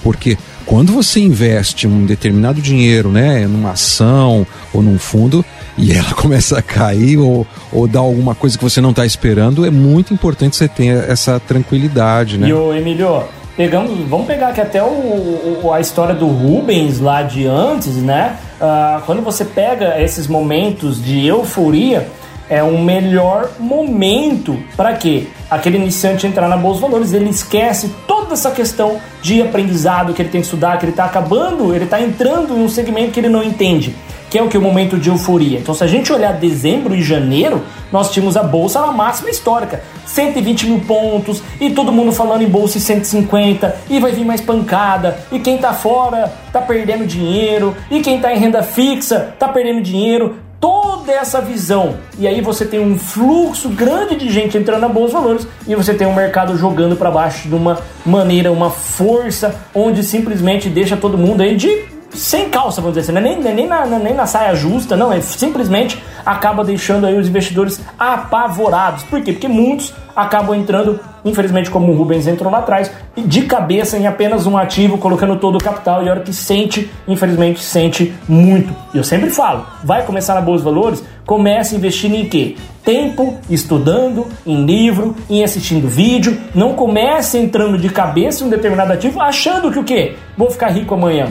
porque 0.03 0.37
quando 0.67 0.93
você 0.93 1.21
investe 1.21 1.87
um 1.87 2.05
determinado 2.05 2.61
dinheiro, 2.61 3.11
né, 3.11 3.47
numa 3.47 3.71
ação 3.71 4.47
ou 4.73 4.83
num 4.83 4.99
fundo, 4.99 5.45
e 5.79 5.93
ela 5.93 6.13
começa 6.15 6.59
a 6.59 6.63
cair 6.63 7.17
ou, 7.17 7.47
ou 7.73 7.89
dar 7.89 8.01
alguma 8.01 8.35
coisa 8.35 8.59
que 8.59 8.63
você 8.63 8.81
não 8.81 8.91
está 8.91 9.07
esperando, 9.07 9.65
é 9.65 9.71
muito 9.71 10.13
importante 10.13 10.57
você 10.57 10.69
ter 10.69 11.09
essa 11.09 11.41
tranquilidade, 11.41 12.37
né? 12.37 12.49
E 12.49 12.53
o 12.53 12.75
Emílio, 12.75 13.25
pegamos, 13.59 14.09
vamos 14.09 14.29
pegar 14.29 14.51
aqui 14.51 14.61
até 14.61 14.81
o, 14.81 14.87
o, 15.65 15.73
a 15.73 15.81
história 15.81 16.15
do 16.15 16.29
Rubens 16.29 17.01
lá 17.01 17.25
de 17.25 17.45
antes, 17.45 17.97
né? 17.97 18.37
Uh, 18.61 19.03
quando 19.05 19.21
você 19.21 19.45
pega 19.45 20.01
esses 20.01 20.29
momentos 20.29 21.03
de 21.03 21.27
euforia, 21.27 22.09
é 22.49 22.63
um 22.63 22.81
melhor 22.81 23.51
momento 23.59 24.57
para 24.77 24.93
quê? 24.95 25.27
Aquele 25.51 25.77
iniciante 25.77 26.25
entrar 26.25 26.49
na 26.49 26.57
Bolsa 26.57 26.83
Valores, 26.83 27.13
ele 27.13 27.29
esquece 27.29 27.93
toda 28.07 28.35
essa 28.35 28.53
questão 28.53 29.01
de 29.21 29.43
aprendizado 29.43 30.15
que 30.15 30.23
ele 30.23 30.29
tem 30.29 30.41
que 30.41 30.47
estudar, 30.47 30.79
que 30.79 30.85
ele 30.85 30.93
está 30.93 31.07
acabando, 31.07 31.75
ele 31.75 31.85
está 31.85 32.01
entrando 32.01 32.57
em 32.57 32.63
um 32.63 32.69
segmento 32.69 33.11
que 33.11 33.19
ele 33.19 33.29
não 33.29 33.43
entende 33.43 33.93
que 34.31 34.39
é 34.39 34.43
o 34.43 34.49
que? 34.49 34.59
O 34.59 34.63
momento 34.63 34.99
de 34.99 35.09
euforia. 35.09 35.59
Então, 35.59 35.75
se 35.75 35.83
a 35.83 35.87
gente 35.87 36.13
olhar 36.13 36.33
dezembro 36.35 36.95
e 36.95 37.03
janeiro, 37.03 37.63
nós 37.91 38.11
tínhamos 38.11 38.37
a 38.37 38.43
bolsa 38.43 38.81
na 38.81 38.93
máxima 38.93 39.31
histórica. 39.31 39.83
120 40.07 40.67
mil 40.67 40.81
pontos, 40.81 41.43
e 41.61 41.71
todo 41.71 41.93
mundo 41.93 42.13
falando 42.13 42.43
em 42.43 42.49
bolsa 42.49 42.79
em 42.79 42.81
150, 42.81 43.77
e 43.89 44.01
vai 44.01 44.13
vir 44.13 44.25
mais 44.25 44.41
pancada, 44.41 45.19
e 45.31 45.39
quem 45.39 45.59
tá 45.59 45.73
fora 45.73 46.33
tá 46.53 46.61
perdendo 46.61 47.07
dinheiro, 47.07 47.77
e 47.91 48.01
quem 48.01 48.21
tá 48.21 48.33
em 48.35 48.39
renda 48.39 48.63
fixa 48.63 49.35
tá 49.39 49.49
perdendo 49.49 49.83
dinheiro. 49.83 50.37
Toda 50.61 51.13
essa 51.13 51.41
visão, 51.41 51.99
e 52.19 52.27
aí 52.27 52.41
você 52.41 52.65
tem 52.65 52.81
um 52.81 52.99
fluxo 52.99 53.69
grande 53.69 54.17
de 54.17 54.29
gente 54.29 54.59
entrando 54.59 54.89
bolsa 54.89 55.15
de 55.15 55.23
valores 55.23 55.49
e 55.69 55.75
você 55.77 55.95
tem 55.95 56.05
o 56.05 56.11
um 56.11 56.15
mercado 56.17 56.57
jogando 56.57 56.97
para 56.97 57.13
baixo 57.13 57.49
de 57.49 57.55
uma 57.55 57.79
maneira, 58.05 58.51
uma 58.51 58.69
força 58.69 59.55
onde 59.73 60.03
simplesmente 60.03 60.69
deixa 60.69 60.97
todo 60.97 61.17
mundo 61.17 61.43
aí 61.43 61.55
de 61.55 61.85
sem 62.11 62.49
calça, 62.49 62.81
vamos 62.81 62.97
dizer 62.97 63.13
assim, 63.13 63.19
é 63.19 63.21
nem, 63.21 63.55
nem, 63.55 63.67
na, 63.67 63.87
nem 63.87 64.15
na 64.15 64.27
saia 64.27 64.55
justa, 64.55 64.97
não, 64.97 65.13
é 65.13 65.21
simplesmente 65.21 66.03
acaba 66.25 66.65
deixando 66.65 67.07
aí 67.07 67.19
os 67.19 67.29
investidores 67.29 67.81
apavorados. 67.99 69.03
Por 69.05 69.23
quê? 69.23 69.33
Porque 69.33 69.49
muitos 69.49 69.95
acabam 70.15 70.55
entrando, 70.55 70.99
infelizmente, 71.25 71.71
como 71.71 71.93
o 71.93 71.97
Rubens 71.97 72.27
entrou 72.27 72.51
lá 72.51 72.59
atrás, 72.59 72.91
de 73.17 73.43
cabeça 73.43 73.97
em 73.97 74.07
apenas 74.07 74.47
um 74.47 74.57
ativo, 74.57 74.99
colocando 74.99 75.37
todo 75.37 75.57
o 75.57 75.63
capital, 75.63 76.03
e 76.03 76.09
a 76.09 76.13
hora 76.13 76.21
que 76.21 76.33
sente, 76.33 76.91
infelizmente, 77.07 77.61
sente 77.61 78.13
muito. 78.29 78.75
E 78.93 78.99
eu 78.99 79.05
sempre 79.05 79.31
falo, 79.31 79.65
vai 79.85 80.05
começar 80.05 80.35
na 80.35 80.41
Bolsa 80.41 80.65
Valores, 80.65 81.05
comece 81.25 81.77
investindo 81.77 82.15
em 82.15 82.29
quê? 82.29 82.57
Tempo, 82.85 83.39
estudando, 83.49 84.27
em 84.47 84.65
livro, 84.65 85.15
em 85.31 85.45
assistindo 85.45 85.89
vídeo, 85.89 86.37
não 86.55 86.73
comece 86.73 87.39
entrando 87.39 87.79
de 87.79 87.89
cabeça 87.89 88.43
em 88.43 88.49
um 88.49 88.51
determinado 88.51 88.93
ativo, 88.93 89.21
achando 89.21 89.71
que 89.71 89.79
o 89.79 89.85
quê? 89.85 90.17
Vou 90.37 90.51
ficar 90.51 90.69
rico 90.69 90.95
amanhã. 90.95 91.29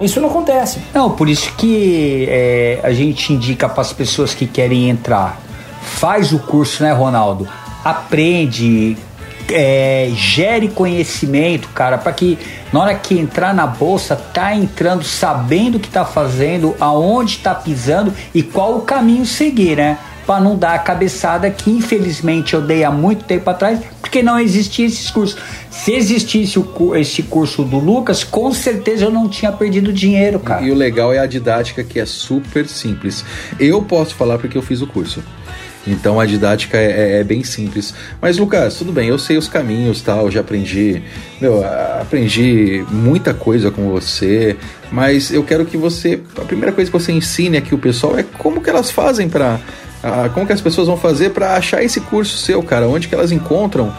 Isso 0.00 0.20
não 0.20 0.28
acontece. 0.28 0.80
Não, 0.92 1.10
por 1.10 1.28
isso 1.28 1.52
que 1.56 2.26
é, 2.28 2.80
a 2.82 2.92
gente 2.92 3.32
indica 3.32 3.68
para 3.68 3.82
as 3.82 3.92
pessoas 3.92 4.34
que 4.34 4.46
querem 4.46 4.88
entrar. 4.88 5.40
Faz 5.82 6.32
o 6.32 6.38
curso, 6.38 6.82
né, 6.82 6.92
Ronaldo? 6.92 7.48
Aprende, 7.84 8.96
é, 9.50 10.10
gere 10.14 10.68
conhecimento, 10.68 11.68
cara, 11.68 11.98
para 11.98 12.12
que 12.12 12.38
na 12.72 12.80
hora 12.80 12.94
que 12.94 13.18
entrar 13.18 13.54
na 13.54 13.66
bolsa, 13.66 14.16
tá 14.16 14.54
entrando 14.54 15.04
sabendo 15.04 15.76
o 15.76 15.80
que 15.80 15.88
tá 15.88 16.04
fazendo, 16.04 16.74
aonde 16.80 17.38
tá 17.38 17.54
pisando 17.54 18.12
e 18.34 18.42
qual 18.42 18.76
o 18.76 18.80
caminho 18.82 19.26
seguir, 19.26 19.76
né? 19.76 19.98
Para 20.26 20.40
não 20.40 20.56
dar 20.56 20.74
a 20.74 20.78
cabeçada 20.78 21.50
que 21.50 21.70
infelizmente 21.70 22.54
eu 22.54 22.62
dei 22.62 22.84
há 22.84 22.90
muito 22.90 23.24
tempo 23.24 23.48
atrás, 23.50 23.80
porque 24.00 24.22
não 24.22 24.38
existia 24.38 24.86
esses 24.86 25.10
cursos. 25.10 25.36
Se 25.70 25.92
existisse 25.92 26.58
o, 26.58 26.94
esse 26.96 27.22
curso 27.24 27.64
do 27.64 27.78
Lucas, 27.78 28.22
com 28.22 28.52
certeza 28.52 29.04
eu 29.06 29.10
não 29.10 29.28
tinha 29.28 29.50
perdido 29.50 29.92
dinheiro, 29.92 30.38
cara. 30.38 30.62
E 30.62 30.70
o 30.70 30.74
legal 30.74 31.12
é 31.12 31.18
a 31.18 31.26
didática 31.26 31.82
que 31.82 31.98
é 31.98 32.06
super 32.06 32.66
simples. 32.68 33.24
Eu 33.58 33.82
posso 33.82 34.14
falar 34.14 34.38
porque 34.38 34.56
eu 34.56 34.62
fiz 34.62 34.80
o 34.80 34.86
curso. 34.86 35.22
Então 35.84 36.20
a 36.20 36.26
didática 36.26 36.78
é, 36.78 37.16
é- 37.16 37.20
é 37.20 37.24
bem 37.24 37.42
simples. 37.42 37.92
Mas 38.20 38.38
Lucas, 38.38 38.76
tudo 38.76 38.92
bem, 38.92 39.08
eu 39.08 39.18
sei 39.18 39.36
os 39.36 39.48
caminhos, 39.48 40.00
tal, 40.00 40.30
já 40.30 40.40
aprendi, 40.40 41.02
meu, 41.40 41.64
aprendi 42.00 42.84
muita 42.90 43.34
coisa 43.34 43.70
com 43.70 43.88
você. 43.90 44.56
Mas 44.92 45.32
eu 45.32 45.42
quero 45.42 45.64
que 45.64 45.76
você, 45.76 46.20
a 46.40 46.44
primeira 46.44 46.70
coisa 46.70 46.90
que 46.90 46.96
você 46.96 47.10
ensine 47.10 47.56
aqui 47.56 47.74
o 47.74 47.78
pessoal 47.78 48.16
é 48.18 48.22
como 48.22 48.60
que 48.60 48.70
elas 48.70 48.90
fazem 48.92 49.28
para, 49.28 49.58
como 50.34 50.46
que 50.46 50.52
as 50.52 50.60
pessoas 50.60 50.86
vão 50.86 50.96
fazer 50.96 51.30
para 51.30 51.56
achar 51.56 51.82
esse 51.82 52.00
curso 52.00 52.36
seu, 52.36 52.62
cara? 52.62 52.88
Onde 52.88 53.08
que 53.08 53.14
elas 53.14 53.32
encontram? 53.32 53.92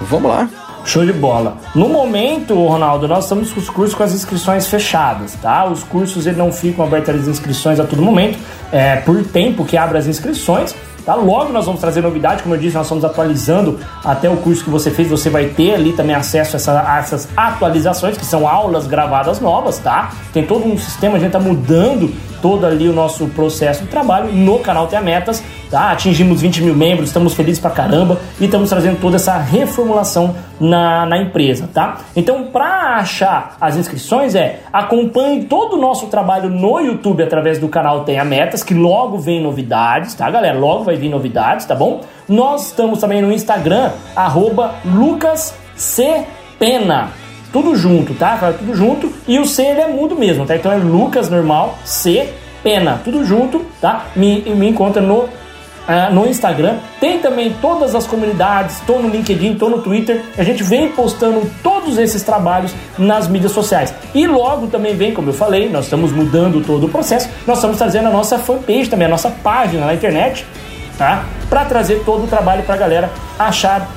Vamos 0.00 0.30
lá. 0.30 0.48
Show 0.84 1.06
de 1.06 1.12
bola. 1.12 1.58
No 1.74 1.88
momento, 1.88 2.54
Ronaldo, 2.54 3.06
nós 3.06 3.24
estamos 3.24 3.52
com 3.52 3.60
os 3.60 3.70
cursos 3.70 3.94
com 3.94 4.02
as 4.02 4.12
inscrições 4.12 4.66
fechadas, 4.66 5.34
tá? 5.40 5.64
Os 5.64 5.84
cursos 5.84 6.26
eles 6.26 6.38
não 6.38 6.50
ficam 6.50 6.84
abertos 6.84 7.14
as 7.14 7.28
inscrições 7.28 7.78
a 7.78 7.84
todo 7.84 8.02
momento, 8.02 8.36
é 8.72 8.96
por 8.96 9.22
tempo 9.24 9.64
que 9.64 9.76
abre 9.76 9.98
as 9.98 10.06
inscrições. 10.06 10.74
Tá? 11.04 11.14
Logo 11.14 11.52
nós 11.52 11.66
vamos 11.66 11.80
trazer 11.80 12.00
novidade, 12.00 12.42
como 12.42 12.54
eu 12.54 12.58
disse, 12.60 12.74
nós 12.76 12.86
estamos 12.86 13.04
atualizando 13.04 13.78
até 14.04 14.30
o 14.30 14.36
curso 14.36 14.62
que 14.64 14.70
você 14.70 14.90
fez, 14.90 15.08
você 15.08 15.28
vai 15.28 15.46
ter 15.46 15.74
ali 15.74 15.92
também 15.92 16.14
acesso 16.14 16.54
a, 16.54 16.58
essa- 16.58 16.84
a 16.86 16.98
essas 16.98 17.28
atualizações, 17.36 18.16
que 18.16 18.24
são 18.24 18.46
aulas 18.48 18.86
gravadas 18.86 19.40
novas, 19.40 19.78
tá? 19.78 20.10
Tem 20.32 20.44
todo 20.46 20.66
um 20.66 20.76
sistema, 20.78 21.16
a 21.16 21.20
gente 21.20 21.32
tá 21.32 21.40
mudando 21.40 22.12
todo 22.40 22.66
ali 22.66 22.88
o 22.88 22.92
nosso 22.92 23.26
processo 23.28 23.82
de 23.84 23.88
trabalho 23.88 24.32
no 24.32 24.58
canal 24.58 24.88
Tem 24.88 25.00
Metas, 25.00 25.42
tá? 25.70 25.92
Atingimos 25.92 26.40
20 26.40 26.62
mil 26.62 26.74
membros, 26.74 27.08
estamos 27.08 27.34
felizes 27.34 27.60
pra 27.60 27.70
caramba 27.70 28.18
e 28.40 28.46
estamos 28.46 28.68
trazendo 28.68 29.00
toda 29.00 29.14
essa 29.16 29.38
reformulação 29.38 30.34
na, 30.58 31.06
na 31.06 31.18
empresa, 31.18 31.68
tá? 31.72 31.98
Então, 32.16 32.44
para 32.44 32.96
achar 32.96 33.56
as 33.60 33.76
inscrições 33.76 34.34
é 34.34 34.60
acompanhe 34.72 35.44
todo 35.44 35.76
o 35.76 35.80
nosso 35.80 36.06
trabalho 36.08 36.50
no 36.50 36.80
YouTube 36.80 37.22
através 37.22 37.58
do 37.60 37.68
canal 37.68 38.00
Tenha 38.04 38.24
Metas, 38.24 38.64
que 38.64 38.74
logo 38.74 39.18
vem 39.18 39.40
novidades, 39.40 40.12
tá, 40.14 40.28
galera? 40.28 40.58
Logo 40.58 40.82
vai 40.84 40.91
vir 40.96 41.08
novidades, 41.08 41.66
tá 41.66 41.74
bom? 41.74 42.02
Nós 42.28 42.68
estamos 42.68 43.00
também 43.00 43.20
no 43.22 43.32
Instagram, 43.32 43.90
arroba 44.14 44.74
LucasCPena. 44.84 45.62
Tudo 47.52 47.76
junto, 47.76 48.14
tá? 48.14 48.54
Tudo 48.58 48.74
junto. 48.74 49.12
E 49.28 49.38
o 49.38 49.44
C 49.44 49.62
ele 49.62 49.80
é 49.80 49.88
mudo 49.88 50.16
mesmo, 50.16 50.46
tá? 50.46 50.56
Então 50.56 50.72
é 50.72 50.76
Lucas 50.76 51.28
normal, 51.28 51.78
C, 51.84 52.28
Pena. 52.62 53.00
Tudo 53.04 53.24
junto, 53.24 53.64
tá? 53.80 54.06
Me, 54.14 54.40
me 54.40 54.68
encontra 54.68 55.02
no 55.02 55.28
ah, 55.86 56.10
no 56.10 56.26
Instagram. 56.26 56.76
Tem 57.00 57.18
também 57.18 57.54
todas 57.60 57.94
as 57.94 58.06
comunidades, 58.06 58.80
tô 58.86 58.98
no 58.98 59.08
LinkedIn, 59.08 59.56
tô 59.56 59.68
no 59.68 59.82
Twitter. 59.82 60.22
A 60.38 60.42
gente 60.42 60.62
vem 60.62 60.88
postando 60.88 61.42
todos 61.62 61.98
esses 61.98 62.22
trabalhos 62.22 62.72
nas 62.96 63.26
mídias 63.26 63.52
sociais. 63.52 63.92
E 64.14 64.26
logo 64.26 64.68
também 64.68 64.94
vem, 64.94 65.12
como 65.12 65.30
eu 65.30 65.34
falei, 65.34 65.68
nós 65.68 65.84
estamos 65.84 66.12
mudando 66.12 66.64
todo 66.64 66.86
o 66.86 66.88
processo. 66.88 67.28
Nós 67.46 67.58
estamos 67.58 67.78
trazendo 67.78 68.08
a 68.08 68.10
nossa 68.10 68.38
fanpage 68.38 68.88
também, 68.88 69.06
a 69.06 69.10
nossa 69.10 69.30
página 69.30 69.86
na 69.86 69.94
internet, 69.94 70.46
tá? 71.02 71.24
Para 71.50 71.64
trazer 71.64 72.04
todo 72.04 72.24
o 72.24 72.26
trabalho 72.28 72.62
pra 72.62 72.76
galera 72.76 73.10
achar 73.36 73.90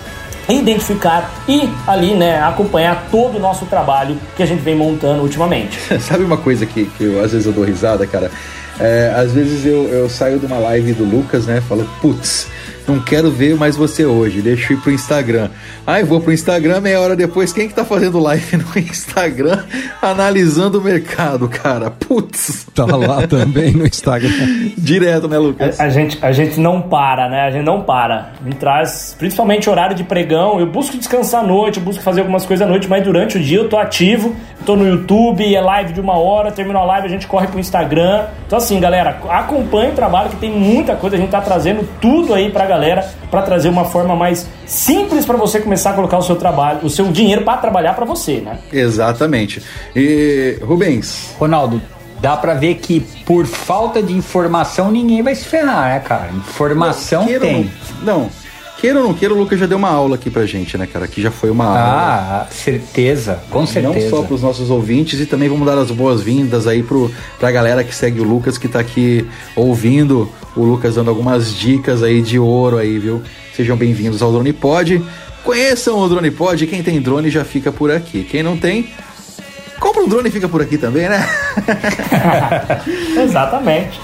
identificar 0.49 1.31
e 1.47 1.69
ali, 1.87 2.15
né, 2.15 2.41
acompanhar 2.41 3.07
todo 3.11 3.37
o 3.37 3.39
nosso 3.39 3.65
trabalho 3.65 4.17
que 4.35 4.41
a 4.41 4.45
gente 4.45 4.61
vem 4.61 4.75
montando 4.75 5.21
ultimamente. 5.21 5.79
Sabe 6.01 6.23
uma 6.23 6.37
coisa 6.37 6.65
que, 6.65 6.85
que 6.85 7.03
eu, 7.03 7.23
às 7.23 7.31
vezes 7.31 7.45
eu 7.45 7.53
dou 7.53 7.63
risada, 7.63 8.07
cara? 8.07 8.31
É, 8.79 9.13
às 9.15 9.31
vezes 9.31 9.65
eu, 9.65 9.87
eu 9.87 10.09
saio 10.09 10.39
de 10.39 10.47
uma 10.47 10.57
live 10.57 10.93
do 10.93 11.03
Lucas, 11.03 11.45
né? 11.45 11.61
Falo, 11.61 11.87
putz, 12.01 12.47
não 12.87 12.99
quero 12.99 13.31
ver 13.31 13.55
mais 13.55 13.75
você 13.75 14.05
hoje, 14.05 14.41
deixa 14.41 14.71
eu 14.71 14.77
ir 14.77 14.81
pro 14.81 14.91
Instagram. 14.91 15.49
Aí 15.87 16.03
vou 16.03 16.19
pro 16.19 16.31
Instagram, 16.31 16.81
meia 16.81 16.99
hora 16.99 17.15
depois, 17.15 17.51
quem 17.51 17.67
que 17.67 17.73
tá 17.73 17.83
fazendo 17.83 18.19
live 18.19 18.57
no 18.57 18.79
Instagram 18.79 19.63
analisando 20.01 20.79
o 20.79 20.81
mercado, 20.81 21.49
cara? 21.49 21.89
Putz. 21.89 22.67
Tá 22.75 22.85
lá 22.85 23.25
também 23.27 23.71
no 23.71 23.87
Instagram. 23.87 24.29
Direto, 24.77 25.27
né, 25.27 25.37
Lucas? 25.37 25.79
A, 25.79 25.85
a 25.85 25.89
gente, 25.89 26.17
a 26.21 26.31
gente 26.31 26.59
não 26.59 26.81
para, 26.81 27.27
né? 27.27 27.41
A 27.41 27.51
gente 27.51 27.65
não 27.65 27.81
para. 27.81 28.33
Gente 28.43 28.57
traz, 28.57 29.15
principalmente 29.17 29.69
horário 29.69 29.95
de 29.95 30.03
pregão. 30.03 30.59
Eu 30.59 30.67
busco 30.67 30.95
descansar 30.97 31.43
à 31.43 31.47
noite, 31.47 31.79
eu 31.79 31.83
busco 31.83 32.03
fazer 32.03 32.21
algumas 32.21 32.45
coisas 32.45 32.65
à 32.65 32.69
noite, 32.69 32.87
mas 32.87 33.03
durante 33.03 33.37
o 33.37 33.41
dia 33.41 33.57
eu 33.57 33.67
tô 33.67 33.77
ativo. 33.77 34.35
Tô 34.63 34.75
no 34.75 34.87
YouTube, 34.87 35.55
é 35.55 35.61
live 35.61 35.93
de 35.93 36.01
uma 36.01 36.17
hora, 36.17 36.51
terminou 36.51 36.81
a 36.81 36.85
live, 36.85 37.07
a 37.07 37.09
gente 37.09 37.27
corre 37.27 37.47
pro 37.47 37.59
Instagram. 37.59 38.25
Então, 38.47 38.57
assim, 38.57 38.79
galera, 38.79 39.19
acompanhe 39.29 39.91
o 39.91 39.95
trabalho 39.95 40.29
que 40.29 40.37
tem 40.37 40.51
muita 40.51 40.95
coisa. 40.95 41.15
A 41.15 41.19
gente 41.19 41.29
tá 41.29 41.41
trazendo 41.41 41.87
tudo 41.99 42.33
aí 42.33 42.49
pra 42.49 42.65
galera 42.65 42.74
pra 43.31 43.41
trazer 43.41 43.69
uma 43.69 43.85
forma 43.85 44.15
mais 44.15 44.47
simples 44.65 45.25
pra 45.25 45.37
você 45.37 45.59
começar 45.59 45.91
a 45.91 45.93
colocar 45.93 46.17
o 46.17 46.21
seu 46.21 46.35
trabalho, 46.35 46.79
o 46.83 46.89
seu 46.89 47.11
dinheiro 47.11 47.43
pra 47.43 47.57
trabalhar 47.57 47.93
pra 47.93 48.05
você, 48.05 48.41
né? 48.41 48.59
Exatamente. 48.71 49.61
E, 49.95 50.57
Rubens. 50.61 51.35
Ronaldo, 51.39 51.81
dá 52.19 52.35
pra 52.37 52.53
ver 52.53 52.75
que 52.75 53.01
por 53.25 53.45
falta 53.45 54.01
de 54.01 54.13
informação 54.13 54.91
ninguém 54.91 55.21
vai 55.21 55.35
se 55.35 55.45
ferrar, 55.45 55.89
né, 55.89 55.99
cara? 55.99 56.29
Informação 56.33 57.25
Não, 57.25 57.39
tem. 57.39 57.71
Não, 58.01 58.19
não, 58.19 58.29
queira 58.79 58.99
ou 58.99 59.05
não 59.07 59.13
queira, 59.13 59.33
o 59.33 59.37
Lucas 59.37 59.59
já 59.59 59.65
deu 59.65 59.77
uma 59.77 59.89
aula 59.89 60.15
aqui 60.15 60.29
pra 60.29 60.45
gente, 60.45 60.77
né, 60.77 60.85
cara? 60.85 61.07
Que 61.07 61.21
já 61.21 61.31
foi 61.31 61.49
uma 61.49 61.65
aula. 61.65 61.79
Ah, 61.79 62.47
certeza, 62.51 63.39
com 63.49 63.65
certeza. 63.65 63.93
Não 63.93 64.09
só 64.09 64.23
para 64.23 64.35
os 64.35 64.41
nossos 64.41 64.69
ouvintes 64.69 65.19
e 65.19 65.25
também 65.25 65.49
vamos 65.49 65.65
dar 65.65 65.77
as 65.77 65.91
boas-vindas 65.91 66.67
aí 66.67 66.83
pro, 66.83 67.11
pra 67.39 67.51
galera 67.51 67.83
que 67.83 67.93
segue 67.93 68.19
o 68.19 68.23
Lucas, 68.23 68.57
que 68.57 68.67
tá 68.67 68.79
aqui 68.79 69.27
ouvindo 69.55 70.29
o 70.55 70.63
Lucas 70.63 70.95
dando 70.95 71.09
algumas 71.09 71.53
dicas 71.53 72.03
aí 72.03 72.21
de 72.21 72.37
ouro 72.39 72.77
aí, 72.77 72.99
viu? 72.99 73.21
Sejam 73.55 73.75
bem-vindos 73.77 74.21
ao 74.21 74.31
Drone 74.31 74.53
Pod. 74.53 75.03
Conheçam 75.43 75.97
o 75.99 76.09
Drone 76.09 76.31
Pod, 76.31 76.65
quem 76.67 76.81
tem 76.81 76.99
drone 77.01 77.29
já 77.29 77.45
fica 77.45 77.71
por 77.71 77.91
aqui. 77.91 78.23
Quem 78.23 78.41
não 78.41 78.57
tem, 78.57 78.89
compra 79.79 80.03
um 80.03 80.07
drone 80.07 80.29
e 80.29 80.31
fica 80.31 80.49
por 80.49 80.61
aqui 80.61 80.77
também, 80.77 81.07
né? 81.07 81.27
Exatamente. 83.23 83.99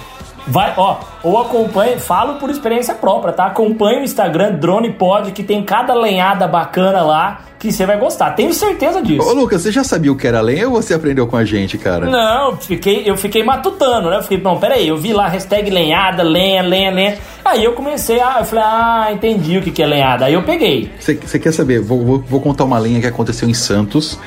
Vai, 0.47 0.73
ó, 0.75 0.97
ou 1.23 1.39
acompanhe, 1.39 1.97
falo 1.99 2.35
por 2.35 2.49
experiência 2.49 2.93
própria, 2.95 3.31
tá? 3.33 3.45
Acompanhe 3.45 3.99
o 3.99 4.03
Instagram 4.03 4.53
Drone 4.53 4.91
Pod, 4.93 5.31
que 5.31 5.43
tem 5.43 5.63
cada 5.63 5.93
lenhada 5.93 6.47
bacana 6.47 7.01
lá 7.03 7.41
que 7.59 7.71
você 7.71 7.85
vai 7.85 7.95
gostar. 7.99 8.31
Tenho 8.31 8.51
certeza 8.55 9.03
disso. 9.03 9.21
Ô 9.27 9.33
Lucas, 9.33 9.61
você 9.61 9.71
já 9.71 9.83
sabia 9.83 10.11
o 10.11 10.15
que 10.15 10.25
era 10.25 10.41
lenha 10.41 10.67
ou 10.67 10.73
você 10.81 10.95
aprendeu 10.95 11.27
com 11.27 11.37
a 11.37 11.45
gente, 11.45 11.77
cara? 11.77 12.07
Não, 12.09 12.57
fiquei, 12.57 13.03
eu 13.05 13.15
fiquei 13.15 13.43
matutando, 13.43 14.09
né? 14.09 14.17
Eu 14.17 14.23
fiquei, 14.23 14.39
não, 14.41 14.57
peraí, 14.57 14.87
eu 14.87 14.97
vi 14.97 15.13
lá 15.13 15.27
hashtag 15.27 15.69
lenhada, 15.69 16.23
lenha, 16.23 16.63
lenha, 16.63 16.89
lenha. 16.89 17.17
Aí 17.45 17.63
eu 17.63 17.73
comecei 17.73 18.19
a, 18.19 18.37
eu 18.39 18.45
falei, 18.45 18.63
ah, 18.65 19.09
entendi 19.13 19.59
o 19.59 19.61
que, 19.61 19.69
que 19.69 19.83
é 19.83 19.85
lenhada. 19.85 20.25
Aí 20.25 20.33
eu 20.33 20.41
peguei. 20.41 20.89
Você 20.99 21.13
quer 21.37 21.51
saber? 21.53 21.79
Vou, 21.81 22.03
vou, 22.03 22.19
vou 22.27 22.41
contar 22.41 22.63
uma 22.63 22.79
linha 22.79 22.99
que 22.99 23.05
aconteceu 23.07 23.47
em 23.47 23.53
Santos. 23.53 24.17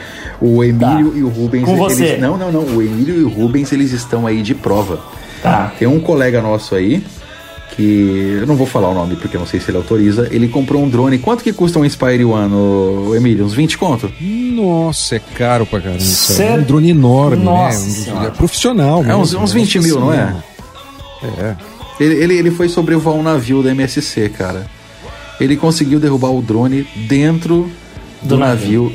O 0.40 0.62
Emílio 0.62 1.12
e 1.16 1.24
o 1.24 1.28
Rubens. 1.28 1.64
Tá. 1.68 1.76
Com 1.76 1.84
eles- 1.86 1.96
você. 1.98 2.16
não, 2.18 2.36
não, 2.36 2.52
não. 2.52 2.60
O 2.60 2.80
Emílio 2.80 3.16
e 3.20 3.24
o 3.24 3.28
Rubens, 3.28 3.72
eles 3.72 3.90
estão 3.90 4.28
aí 4.28 4.42
de 4.42 4.54
prova. 4.54 5.00
Tá. 5.44 5.72
Tem 5.78 5.86
um 5.86 6.00
colega 6.00 6.40
nosso 6.42 6.74
aí, 6.74 7.04
que 7.76 8.38
eu 8.40 8.46
não 8.46 8.56
vou 8.56 8.66
falar 8.66 8.88
o 8.88 8.94
nome 8.94 9.14
porque 9.16 9.36
eu 9.36 9.40
não 9.40 9.46
sei 9.46 9.60
se 9.60 9.70
ele 9.70 9.76
autoriza. 9.76 10.26
Ele 10.32 10.48
comprou 10.48 10.82
um 10.82 10.88
drone. 10.88 11.18
Quanto 11.18 11.44
que 11.44 11.52
custa 11.52 11.78
um 11.78 11.84
Inspire 11.84 12.24
One, 12.24 12.52
o 12.54 13.12
Emílio? 13.14 13.44
Uns 13.44 13.52
20 13.54 13.76
conto? 13.76 14.10
Nossa, 14.20 15.16
é 15.16 15.18
caro 15.36 15.66
pra 15.66 15.80
caramba. 15.80 16.00
aí. 16.02 16.42
É 16.46 16.52
um 16.54 16.62
drone 16.62 16.90
enorme, 16.90 17.44
Nossa 17.44 18.10
né? 18.12 18.20
Um- 18.20 18.24
é 18.26 18.30
profissional. 18.30 19.04
É 19.04 19.14
uns, 19.14 19.32
mesmo, 19.32 19.44
uns 19.44 19.52
né? 19.54 19.60
20 19.60 19.78
mil, 19.80 20.00
não 20.00 20.12
é? 20.12 20.34
É. 21.38 21.56
Ele, 22.00 22.14
ele, 22.14 22.34
ele 22.38 22.50
foi 22.50 22.68
sobrevoar 22.68 23.14
um 23.14 23.22
navio 23.22 23.62
da 23.62 23.70
MSC, 23.70 24.28
cara. 24.30 24.66
Ele 25.40 25.56
conseguiu 25.56 26.00
derrubar 26.00 26.30
o 26.30 26.40
drone 26.40 26.86
dentro 27.08 27.70
do, 28.22 28.28
Do 28.28 28.38
navio. 28.38 28.92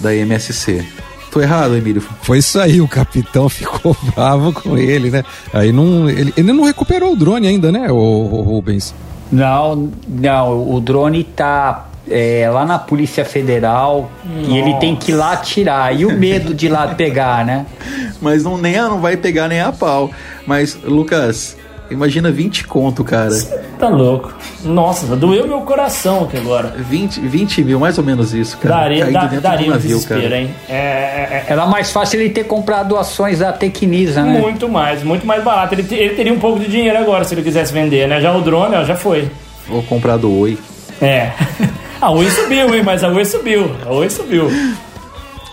da 0.00 0.14
MSC. 0.14 0.84
Tô 1.32 1.40
errado, 1.40 1.74
Emílio? 1.74 2.02
Foi 2.20 2.38
isso 2.38 2.60
aí, 2.60 2.78
o 2.82 2.86
capitão 2.86 3.48
ficou 3.50 3.96
bravo 4.14 4.52
com 4.52 4.76
ele, 4.76 5.10
né? 5.10 5.24
Aí 5.52 5.72
não, 5.72 6.08
ele, 6.08 6.32
ele 6.36 6.52
não 6.52 6.64
recuperou 6.64 7.14
o 7.14 7.16
drone 7.16 7.46
ainda, 7.46 7.72
né, 7.72 7.90
o, 7.90 7.96
o 7.96 8.42
Rubens? 8.42 8.94
Não, 9.32 9.90
não, 10.06 10.74
o 10.74 10.78
drone 10.78 11.24
tá 11.24 11.88
é, 12.06 12.50
lá 12.52 12.66
na 12.66 12.78
Polícia 12.78 13.24
Federal 13.24 14.10
e 14.46 14.58
ele 14.58 14.74
tem 14.74 14.94
que 14.94 15.12
ir 15.12 15.14
lá 15.14 15.34
tirar. 15.38 15.98
E 15.98 16.04
o 16.04 16.12
medo 16.12 16.52
de 16.52 16.66
ir 16.66 16.68
lá 16.68 16.88
pegar, 16.88 17.46
né? 17.46 17.64
Mas 18.20 18.44
não, 18.44 18.58
nem, 18.58 18.76
não 18.76 19.00
vai 19.00 19.16
pegar 19.16 19.48
nem 19.48 19.60
a 19.60 19.72
pau. 19.72 20.10
Mas, 20.46 20.76
Lucas, 20.84 21.56
imagina 21.92 22.30
20 22.30 22.66
conto, 22.66 23.04
cara. 23.04 23.30
Tá 23.78 23.88
louco. 23.88 24.32
Nossa, 24.64 25.14
doeu 25.16 25.46
meu 25.46 25.60
coração 25.60 26.24
aqui 26.24 26.36
agora. 26.36 26.74
20, 26.76 27.20
20 27.20 27.64
mil, 27.64 27.78
mais 27.78 27.98
ou 27.98 28.04
menos 28.04 28.32
isso, 28.34 28.56
cara. 28.58 28.76
Daria, 28.82 29.10
da, 29.10 29.26
daria 29.26 29.66
um 29.68 29.70
navio, 29.70 29.96
desespero, 29.96 30.22
cara. 30.22 30.40
hein? 30.40 30.50
É, 30.68 30.74
é, 30.74 31.44
é, 31.48 31.52
Era 31.52 31.66
mais 31.66 31.90
fácil 31.90 32.20
ele 32.20 32.30
ter 32.30 32.44
comprado 32.44 32.96
ações 32.96 33.38
da 33.40 33.52
Tecnisa, 33.52 34.22
né? 34.22 34.40
Muito 34.40 34.68
mais, 34.68 35.02
muito 35.02 35.26
mais 35.26 35.42
barato. 35.42 35.74
Ele, 35.74 35.86
ele 35.94 36.14
teria 36.14 36.32
um 36.32 36.38
pouco 36.38 36.58
de 36.60 36.68
dinheiro 36.68 36.98
agora 36.98 37.24
se 37.24 37.34
ele 37.34 37.42
quisesse 37.42 37.72
vender, 37.72 38.08
né? 38.08 38.20
Já 38.20 38.34
o 38.36 38.40
drone, 38.40 38.76
ó, 38.76 38.84
já 38.84 38.96
foi. 38.96 39.30
Ou 39.68 39.82
comprar 39.82 40.16
do 40.16 40.32
Oi. 40.40 40.58
É. 41.00 41.32
A 42.00 42.10
Oi 42.10 42.28
subiu, 42.30 42.74
hein? 42.74 42.82
Mas 42.84 43.04
a 43.04 43.08
Oi 43.08 43.24
subiu. 43.24 43.76
A 43.86 43.92
Oi 43.92 44.10
subiu. 44.10 44.50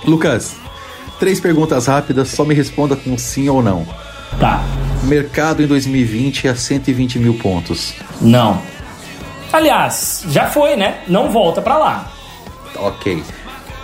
Lucas, 0.04 0.56
três 1.20 1.40
perguntas 1.40 1.86
rápidas, 1.86 2.30
só 2.30 2.44
me 2.44 2.56
responda 2.56 2.96
com 2.96 3.16
sim 3.20 3.48
ou 3.50 3.62
não. 3.62 3.86
Tá. 4.40 4.64
Mercado 5.04 5.64
em 5.64 5.68
2020 5.68 6.48
a 6.48 6.56
120 6.56 7.20
mil 7.20 7.34
pontos. 7.36 7.94
Não. 8.22 8.62
Aliás, 9.52 10.24
já 10.30 10.46
foi, 10.48 10.76
né? 10.76 10.98
Não 11.08 11.32
volta 11.32 11.62
pra 11.62 11.78
lá. 11.78 12.12
Ok. 12.76 13.24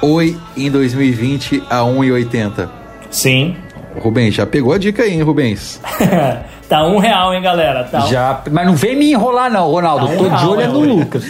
Oi 0.02 0.38
em 0.56 0.70
2020 0.70 1.64
a 1.70 1.80
1,80. 1.80 2.70
Sim. 3.10 3.56
Rubens, 4.00 4.36
já 4.36 4.46
pegou 4.46 4.74
a 4.74 4.78
dica 4.78 5.04
aí, 5.04 5.14
hein, 5.14 5.22
Rubens? 5.22 5.80
tá 6.68 6.86
um 6.86 6.98
real, 7.00 7.34
hein, 7.34 7.42
galera? 7.42 7.86
Tá 7.86 8.06
um- 8.06 8.10
Já, 8.10 8.44
mas 8.52 8.66
não 8.68 8.76
vem 8.76 8.96
me 8.96 9.12
enrolar 9.12 9.50
não, 9.50 9.72
Ronaldo. 9.72 10.08
Tá 10.08 10.14
um 10.14 10.18
Tô 10.18 10.24
de 10.26 10.30
real, 10.30 10.50
olho 10.52 10.62
é 10.62 10.68
no. 10.68 10.80
Lucas. 10.82 11.24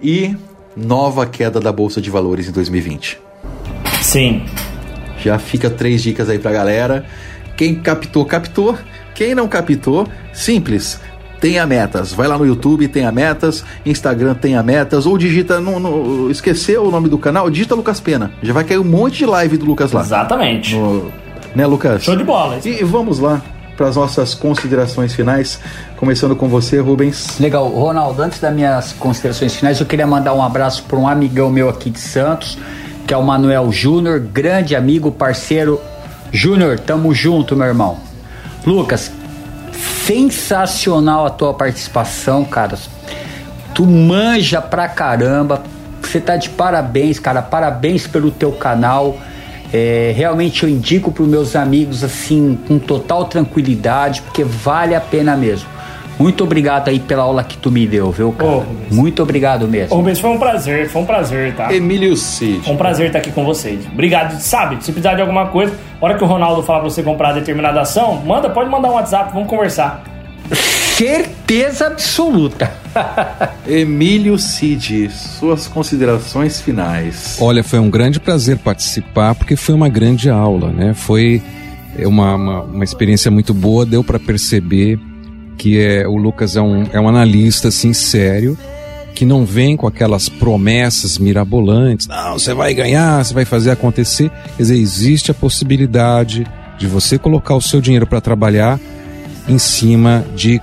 E 0.00 0.34
nova 0.74 1.26
queda 1.26 1.60
da 1.60 1.70
Bolsa 1.70 2.00
de 2.00 2.10
Valores 2.10 2.48
em 2.48 2.52
2020. 2.52 3.18
Sim. 4.00 4.44
Já 5.22 5.38
fica 5.38 5.68
três 5.68 6.02
dicas 6.02 6.28
aí 6.30 6.38
pra 6.38 6.50
galera. 6.50 7.04
Quem 7.56 7.74
captou, 7.76 8.24
captou. 8.24 8.76
Quem 9.14 9.34
não 9.34 9.48
captou, 9.48 10.06
simples. 10.32 11.00
Tenha 11.40 11.66
metas. 11.66 12.12
Vai 12.12 12.26
lá 12.28 12.36
no 12.38 12.46
YouTube, 12.46 12.88
tenha 12.88 13.10
metas. 13.12 13.64
Instagram, 13.84 14.34
tenha 14.34 14.62
metas. 14.62 15.06
Ou 15.06 15.16
digita, 15.18 15.60
no, 15.60 15.78
no- 15.78 16.30
esqueceu 16.30 16.84
o 16.86 16.90
nome 16.90 17.08
do 17.08 17.18
canal? 17.18 17.48
Digita 17.50 17.74
Lucas 17.74 18.00
Pena. 18.00 18.32
Já 18.42 18.52
vai 18.52 18.64
cair 18.64 18.78
um 18.78 18.84
monte 18.84 19.18
de 19.18 19.26
live 19.26 19.56
do 19.56 19.64
Lucas 19.66 19.92
lá. 19.92 20.00
Exatamente. 20.00 20.74
No- 20.74 21.10
né, 21.54 21.66
Lucas? 21.66 22.02
Show 22.02 22.16
de 22.16 22.24
bola. 22.24 22.58
E 22.64 22.82
vamos 22.84 23.18
lá 23.18 23.40
para 23.76 23.88
as 23.88 23.96
nossas 23.96 24.34
considerações 24.34 25.14
finais. 25.14 25.60
Começando 25.96 26.34
com 26.34 26.48
você, 26.48 26.80
Rubens. 26.80 27.38
Legal, 27.38 27.68
Ronaldo, 27.68 28.22
antes 28.22 28.38
das 28.40 28.54
minhas 28.54 28.92
considerações 28.94 29.54
finais, 29.54 29.78
eu 29.80 29.86
queria 29.86 30.06
mandar 30.06 30.32
um 30.34 30.42
abraço 30.42 30.82
para 30.84 30.98
um 30.98 31.06
amigão 31.06 31.50
meu 31.50 31.68
aqui 31.68 31.90
de 31.90 31.98
Santos, 32.00 32.58
que 33.06 33.12
é 33.12 33.16
o 33.16 33.22
Manuel 33.22 33.70
Júnior, 33.72 34.18
grande 34.20 34.74
amigo, 34.74 35.10
parceiro. 35.12 35.80
Júnior, 36.32 36.78
tamo 36.78 37.14
junto, 37.14 37.56
meu 37.56 37.66
irmão. 37.66 37.98
Lucas, 38.64 39.10
sensacional 40.04 41.26
a 41.26 41.30
tua 41.30 41.54
participação, 41.54 42.44
cara. 42.44 42.78
Tu 43.74 43.84
manja 43.84 44.60
pra 44.60 44.88
caramba. 44.88 45.62
Você 46.02 46.20
tá 46.20 46.36
de 46.36 46.48
parabéns, 46.50 47.18
cara. 47.18 47.42
Parabéns 47.42 48.06
pelo 48.06 48.30
teu 48.30 48.52
canal. 48.52 49.18
É, 49.72 50.12
realmente 50.16 50.62
eu 50.62 50.68
indico 50.68 51.10
para 51.10 51.24
meus 51.24 51.56
amigos 51.56 52.04
assim 52.04 52.58
com 52.68 52.78
total 52.78 53.24
tranquilidade, 53.24 54.22
porque 54.22 54.44
vale 54.44 54.94
a 54.94 55.00
pena 55.00 55.36
mesmo. 55.36 55.68
Muito 56.18 56.44
obrigado 56.44 56.88
aí 56.88 56.98
pela 56.98 57.22
aula 57.22 57.44
que 57.44 57.56
tu 57.56 57.70
me 57.70 57.86
deu, 57.86 58.10
viu, 58.10 58.32
cara? 58.32 58.66
Muito 58.90 59.22
obrigado 59.22 59.68
mesmo. 59.68 59.94
Ô, 59.94 59.98
Rubens, 59.98 60.18
foi 60.18 60.30
um 60.30 60.38
prazer, 60.38 60.88
foi 60.88 61.02
um 61.02 61.06
prazer, 61.06 61.54
tá? 61.54 61.72
Emílio 61.72 62.16
Cid. 62.16 62.64
Foi 62.64 62.74
um 62.74 62.76
prazer 62.76 63.08
estar 63.08 63.18
aqui 63.18 63.30
com 63.30 63.44
vocês. 63.44 63.86
Obrigado. 63.92 64.38
Sabe, 64.40 64.76
se 64.76 64.92
precisar 64.92 65.14
de 65.14 65.20
alguma 65.20 65.48
coisa, 65.48 65.74
a 66.00 66.04
hora 66.04 66.16
que 66.16 66.24
o 66.24 66.26
Ronaldo 66.26 66.62
falar 66.62 66.80
pra 66.80 66.88
você 66.88 67.02
comprar 67.02 67.32
determinada 67.32 67.80
ação, 67.80 68.22
manda, 68.24 68.48
pode 68.48 68.70
mandar 68.70 68.88
um 68.88 68.94
WhatsApp, 68.94 69.32
vamos 69.32 69.48
conversar. 69.48 70.02
Certeza 70.96 71.88
absoluta. 71.88 72.72
Emílio 73.68 74.38
Cid, 74.38 75.10
suas 75.10 75.66
considerações 75.66 76.60
finais. 76.60 77.36
Olha, 77.40 77.62
foi 77.62 77.78
um 77.78 77.90
grande 77.90 78.18
prazer 78.18 78.56
participar, 78.58 79.34
porque 79.34 79.56
foi 79.56 79.74
uma 79.74 79.88
grande 79.88 80.30
aula, 80.30 80.70
né? 80.70 80.94
Foi 80.94 81.42
uma, 81.98 82.34
uma, 82.34 82.62
uma 82.62 82.84
experiência 82.84 83.30
muito 83.30 83.52
boa, 83.52 83.84
deu 83.84 84.02
para 84.02 84.18
perceber 84.18 84.98
que 85.56 85.80
é, 85.80 86.06
o 86.06 86.16
Lucas 86.16 86.56
é 86.56 86.60
um, 86.60 86.84
é 86.92 87.00
um 87.00 87.08
analista, 87.08 87.68
assim, 87.68 87.92
sério, 87.92 88.56
que 89.14 89.24
não 89.24 89.44
vem 89.44 89.76
com 89.76 89.86
aquelas 89.86 90.28
promessas 90.28 91.18
mirabolantes, 91.18 92.06
não, 92.06 92.38
você 92.38 92.52
vai 92.52 92.74
ganhar, 92.74 93.24
você 93.24 93.32
vai 93.32 93.44
fazer 93.44 93.70
acontecer. 93.70 94.30
Quer 94.56 94.62
dizer, 94.62 94.76
existe 94.76 95.30
a 95.30 95.34
possibilidade 95.34 96.46
de 96.78 96.86
você 96.86 97.18
colocar 97.18 97.54
o 97.54 97.62
seu 97.62 97.80
dinheiro 97.80 98.06
para 98.06 98.20
trabalhar 98.20 98.78
em 99.48 99.58
cima 99.58 100.24
de 100.34 100.60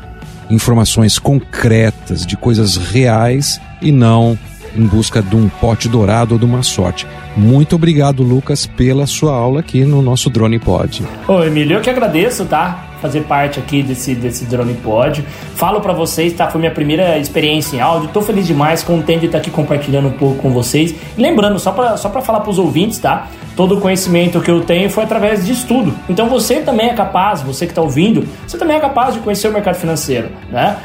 informações 0.50 1.18
concretas, 1.18 2.26
de 2.26 2.38
coisas 2.38 2.78
reais 2.78 3.60
e 3.82 3.92
não 3.92 4.38
em 4.76 4.86
busca 4.86 5.22
de 5.22 5.36
um 5.36 5.50
pote 5.50 5.88
dourado 5.88 6.34
ou 6.34 6.40
de 6.40 6.46
uma 6.46 6.64
sorte. 6.64 7.08
Muito 7.36 7.76
obrigado, 7.76 8.24
Lucas, 8.24 8.66
pela 8.66 9.08
sua 9.08 9.34
aula 9.34 9.60
aqui 9.60 9.84
no 9.84 10.02
nosso 10.02 10.30
Drone 10.30 10.60
Pod. 10.60 11.04
Ô, 11.28 11.44
Emílio, 11.44 11.78
eu 11.78 11.82
que 11.82 11.90
agradeço, 11.90 12.46
tá? 12.46 12.93
Fazer 13.04 13.24
parte 13.24 13.60
aqui 13.60 13.84
desse, 13.84 14.16
desse 14.16 14.46
Drone 14.46 14.76
Pod. 14.76 15.26
Falo 15.56 15.82
pra 15.82 15.92
vocês, 15.92 16.32
tá? 16.32 16.50
Foi 16.50 16.58
minha 16.58 16.72
primeira 16.72 17.18
experiência 17.18 17.76
em 17.76 17.82
áudio. 17.82 18.08
Tô 18.14 18.22
feliz 18.22 18.48
demais, 18.48 18.82
contente 18.82 19.20
de 19.20 19.26
estar 19.26 19.40
aqui 19.40 19.52
compartilhando 19.52 20.08
um 20.08 20.14
pouco 20.14 20.42
com 20.42 20.52
vocês. 20.52 20.96
Lembrando, 21.18 21.60
só 21.60 21.74
pra, 21.74 21.98
só 21.98 22.08
pra 22.08 22.22
falar 22.22 22.40
pros 22.40 22.58
ouvintes, 22.58 23.00
tá? 23.00 23.28
Todo 23.56 23.78
o 23.78 23.82
conhecimento 23.82 24.42
que 24.42 24.50
eu 24.50 24.62
tenho 24.62 24.90
foi 24.90 25.04
através 25.04 25.46
de 25.46 25.52
estudo. 25.52 25.94
Então 26.10 26.28
você 26.28 26.62
também 26.62 26.90
é 26.90 26.94
capaz, 26.94 27.42
você 27.42 27.68
que 27.68 27.74
tá 27.74 27.82
ouvindo, 27.82 28.28
você 28.48 28.58
também 28.58 28.78
é 28.78 28.80
capaz 28.80 29.14
de 29.14 29.20
conhecer 29.20 29.48
o 29.48 29.52
mercado 29.54 29.76
financeiro, 29.76 30.30
né? 30.52 30.78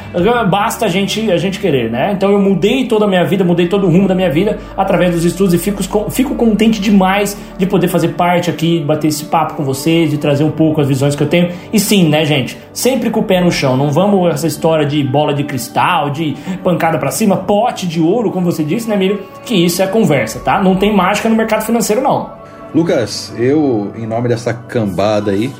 Basta 0.49 0.85
a 0.85 0.87
gente, 0.89 1.31
a 1.31 1.37
gente 1.37 1.59
querer, 1.59 1.89
né? 1.89 2.11
Então 2.13 2.31
eu 2.31 2.39
mudei 2.39 2.85
toda 2.85 3.05
a 3.05 3.07
minha 3.07 3.23
vida, 3.23 3.43
mudei 3.43 3.67
todo 3.67 3.87
o 3.87 3.89
rumo 3.89 4.07
da 4.07 4.15
minha 4.15 4.29
vida 4.29 4.59
através 4.77 5.13
dos 5.13 5.25
estudos 5.25 5.53
e 5.53 5.57
fico, 5.57 6.09
fico 6.11 6.35
contente 6.35 6.79
demais 6.79 7.37
de 7.57 7.65
poder 7.65 7.87
fazer 7.87 8.09
parte 8.09 8.49
aqui, 8.49 8.79
bater 8.81 9.07
esse 9.07 9.25
papo 9.25 9.55
com 9.55 9.63
vocês, 9.63 10.11
de 10.11 10.17
trazer 10.17 10.43
um 10.43 10.51
pouco 10.51 10.79
as 10.79 10.87
visões 10.87 11.15
que 11.15 11.23
eu 11.23 11.27
tenho. 11.27 11.49
E 11.73 11.79
sim, 11.79 12.07
né, 12.07 12.23
gente? 12.25 12.57
Sempre 12.71 13.09
com 13.09 13.21
o 13.21 13.23
pé 13.23 13.41
no 13.41 13.51
chão. 13.51 13.75
Não 13.75 13.91
vamos 13.91 14.29
essa 14.33 14.47
história 14.47 14.85
de 14.85 15.03
bola 15.03 15.33
de 15.33 15.43
cristal, 15.43 16.09
de 16.09 16.35
pancada 16.63 16.97
pra 16.97 17.11
cima, 17.11 17.37
pote 17.37 17.87
de 17.87 17.99
ouro, 17.99 18.31
como 18.31 18.45
você 18.45 18.63
disse, 18.63 18.87
né, 18.87 18.95
Emílio? 18.95 19.23
Que 19.43 19.55
isso 19.55 19.81
é 19.81 19.87
conversa, 19.87 20.39
tá? 20.39 20.61
Não 20.61 20.75
tem 20.75 20.95
mágica 20.95 21.27
no 21.27 21.35
mercado 21.35 21.63
financeiro, 21.63 22.01
não. 22.01 22.38
Lucas, 22.73 23.33
eu, 23.37 23.91
em 23.95 24.05
nome 24.05 24.29
dessa 24.29 24.53
cambada 24.53 25.31
aí, 25.31 25.51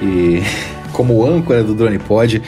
e 0.00 0.42
como 0.92 1.26
âncora 1.26 1.62
do 1.62 1.74
Drone 1.74 1.98
Pod, 1.98 2.42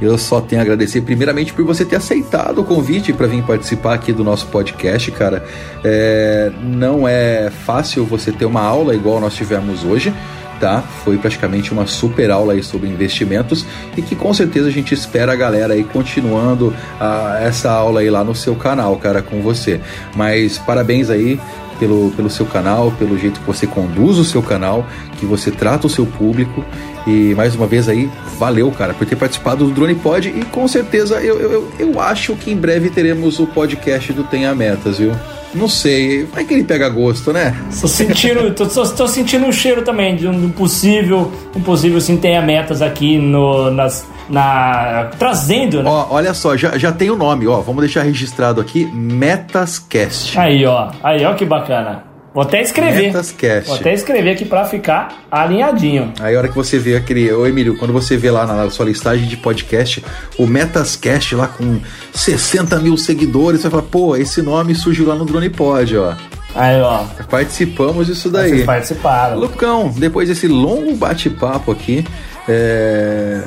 eu 0.00 0.18
só 0.18 0.40
tenho 0.40 0.60
a 0.60 0.64
agradecer 0.64 1.00
primeiramente 1.00 1.52
por 1.52 1.64
você 1.64 1.84
ter 1.84 1.96
aceitado 1.96 2.60
o 2.60 2.64
convite 2.64 3.12
para 3.12 3.26
vir 3.26 3.42
participar 3.42 3.94
aqui 3.94 4.12
do 4.12 4.24
nosso 4.24 4.46
podcast, 4.48 5.10
cara. 5.12 5.44
É, 5.82 6.52
não 6.62 7.08
é 7.08 7.50
fácil 7.64 8.04
você 8.04 8.32
ter 8.32 8.44
uma 8.44 8.60
aula 8.60 8.94
igual 8.94 9.20
nós 9.20 9.34
tivemos 9.34 9.84
hoje. 9.84 10.12
Tá? 10.60 10.82
Foi 11.04 11.18
praticamente 11.18 11.72
uma 11.72 11.84
super 11.84 12.30
aula 12.30 12.52
aí 12.52 12.62
sobre 12.62 12.88
investimentos 12.88 13.66
e 13.96 14.00
que 14.00 14.14
com 14.14 14.32
certeza 14.32 14.68
a 14.68 14.70
gente 14.70 14.94
espera 14.94 15.32
a 15.32 15.36
galera 15.36 15.74
aí 15.74 15.82
continuando 15.82 16.72
a, 16.98 17.40
essa 17.42 17.70
aula 17.70 18.00
aí 18.00 18.08
lá 18.08 18.22
no 18.22 18.36
seu 18.36 18.54
canal, 18.54 18.96
cara, 18.96 19.20
com 19.20 19.42
você. 19.42 19.80
Mas 20.14 20.56
parabéns 20.56 21.10
aí 21.10 21.40
pelo, 21.78 22.10
pelo 22.12 22.30
seu 22.30 22.46
canal, 22.46 22.92
pelo 22.92 23.18
jeito 23.18 23.40
que 23.40 23.46
você 23.46 23.66
conduz 23.66 24.18
o 24.18 24.24
seu 24.24 24.42
canal, 24.42 24.86
que 25.18 25.26
você 25.26 25.50
trata 25.50 25.86
o 25.86 25.90
seu 25.90 26.06
público. 26.06 26.64
E 27.06 27.34
mais 27.34 27.54
uma 27.54 27.66
vez 27.66 27.88
aí, 27.88 28.10
valeu, 28.38 28.70
cara, 28.70 28.94
por 28.94 29.06
ter 29.06 29.16
participado 29.16 29.66
do 29.66 29.70
Drone 29.72 29.94
Pod. 29.94 30.28
E 30.28 30.44
com 30.46 30.66
certeza 30.66 31.16
eu, 31.16 31.38
eu, 31.38 31.72
eu 31.78 32.00
acho 32.00 32.34
que 32.36 32.50
em 32.50 32.56
breve 32.56 32.90
teremos 32.90 33.38
o 33.38 33.46
podcast 33.46 34.12
do 34.12 34.24
Tenha 34.24 34.54
Metas, 34.54 34.98
viu? 34.98 35.12
Não 35.54 35.68
sei, 35.68 36.24
vai 36.24 36.44
que 36.44 36.52
ele 36.52 36.64
pega 36.64 36.88
gosto, 36.88 37.32
né? 37.32 37.56
Tô 37.80 37.86
sentindo, 37.86 38.52
tô, 38.54 38.66
tô, 38.66 38.84
tô 38.88 39.06
sentindo 39.06 39.46
um 39.46 39.52
cheiro 39.52 39.82
também 39.82 40.16
de 40.16 40.26
um 40.26 40.50
possível, 40.50 41.30
um 41.54 41.60
possível 41.60 42.00
sim 42.00 42.16
tenha 42.16 42.42
metas 42.42 42.82
aqui 42.82 43.18
no, 43.18 43.70
nas, 43.70 44.04
na 44.28 45.10
trazendo, 45.18 45.82
né? 45.82 45.90
Ó, 45.90 46.06
olha 46.10 46.34
só, 46.34 46.56
já, 46.56 46.76
já 46.78 46.92
tem 46.92 47.10
o 47.10 47.16
nome, 47.16 47.46
ó, 47.46 47.60
vamos 47.60 47.82
deixar 47.82 48.02
registrado 48.02 48.60
aqui, 48.60 48.86
Metascast. 48.86 50.38
Aí, 50.38 50.64
ó, 50.64 50.90
aí, 51.02 51.24
ó 51.24 51.34
que 51.34 51.44
bacana. 51.44 52.14
Vou 52.34 52.42
até 52.42 52.60
escrever. 52.60 53.06
Metascast. 53.06 53.68
Vou 53.68 53.78
até 53.78 53.94
escrever 53.94 54.30
aqui 54.30 54.44
pra 54.44 54.64
ficar 54.64 55.24
alinhadinho. 55.30 56.12
Aí 56.18 56.34
a 56.34 56.38
hora 56.38 56.48
que 56.48 56.56
você 56.56 56.80
vê 56.80 56.96
aquele. 56.96 57.32
Ô 57.32 57.46
Emílio, 57.46 57.78
quando 57.78 57.92
você 57.92 58.16
vê 58.16 58.28
lá 58.28 58.44
na 58.44 58.68
sua 58.70 58.86
listagem 58.86 59.28
de 59.28 59.36
podcast, 59.36 60.04
o 60.36 60.44
Metascast 60.44 61.36
lá 61.36 61.46
com 61.46 61.78
60 62.12 62.80
mil 62.80 62.96
seguidores, 62.96 63.60
você 63.60 63.68
vai 63.68 63.80
falar, 63.80 63.90
pô, 63.90 64.16
esse 64.16 64.42
nome 64.42 64.74
surgiu 64.74 65.06
lá 65.06 65.14
no 65.14 65.24
Drone 65.24 65.48
Pod, 65.48 65.96
ó. 65.96 66.14
Aí, 66.56 66.80
ó. 66.80 67.04
Participamos 67.30 68.08
disso 68.08 68.28
daí. 68.30 68.50
Vocês 68.50 68.66
participaram. 68.66 69.38
Lucão, 69.38 69.94
depois 69.96 70.28
desse 70.28 70.48
longo 70.48 70.94
bate-papo 70.96 71.70
aqui, 71.70 72.04
é... 72.48 73.42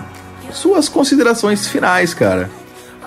suas 0.52 0.90
considerações 0.90 1.68
finais, 1.68 2.14
cara. 2.14 2.49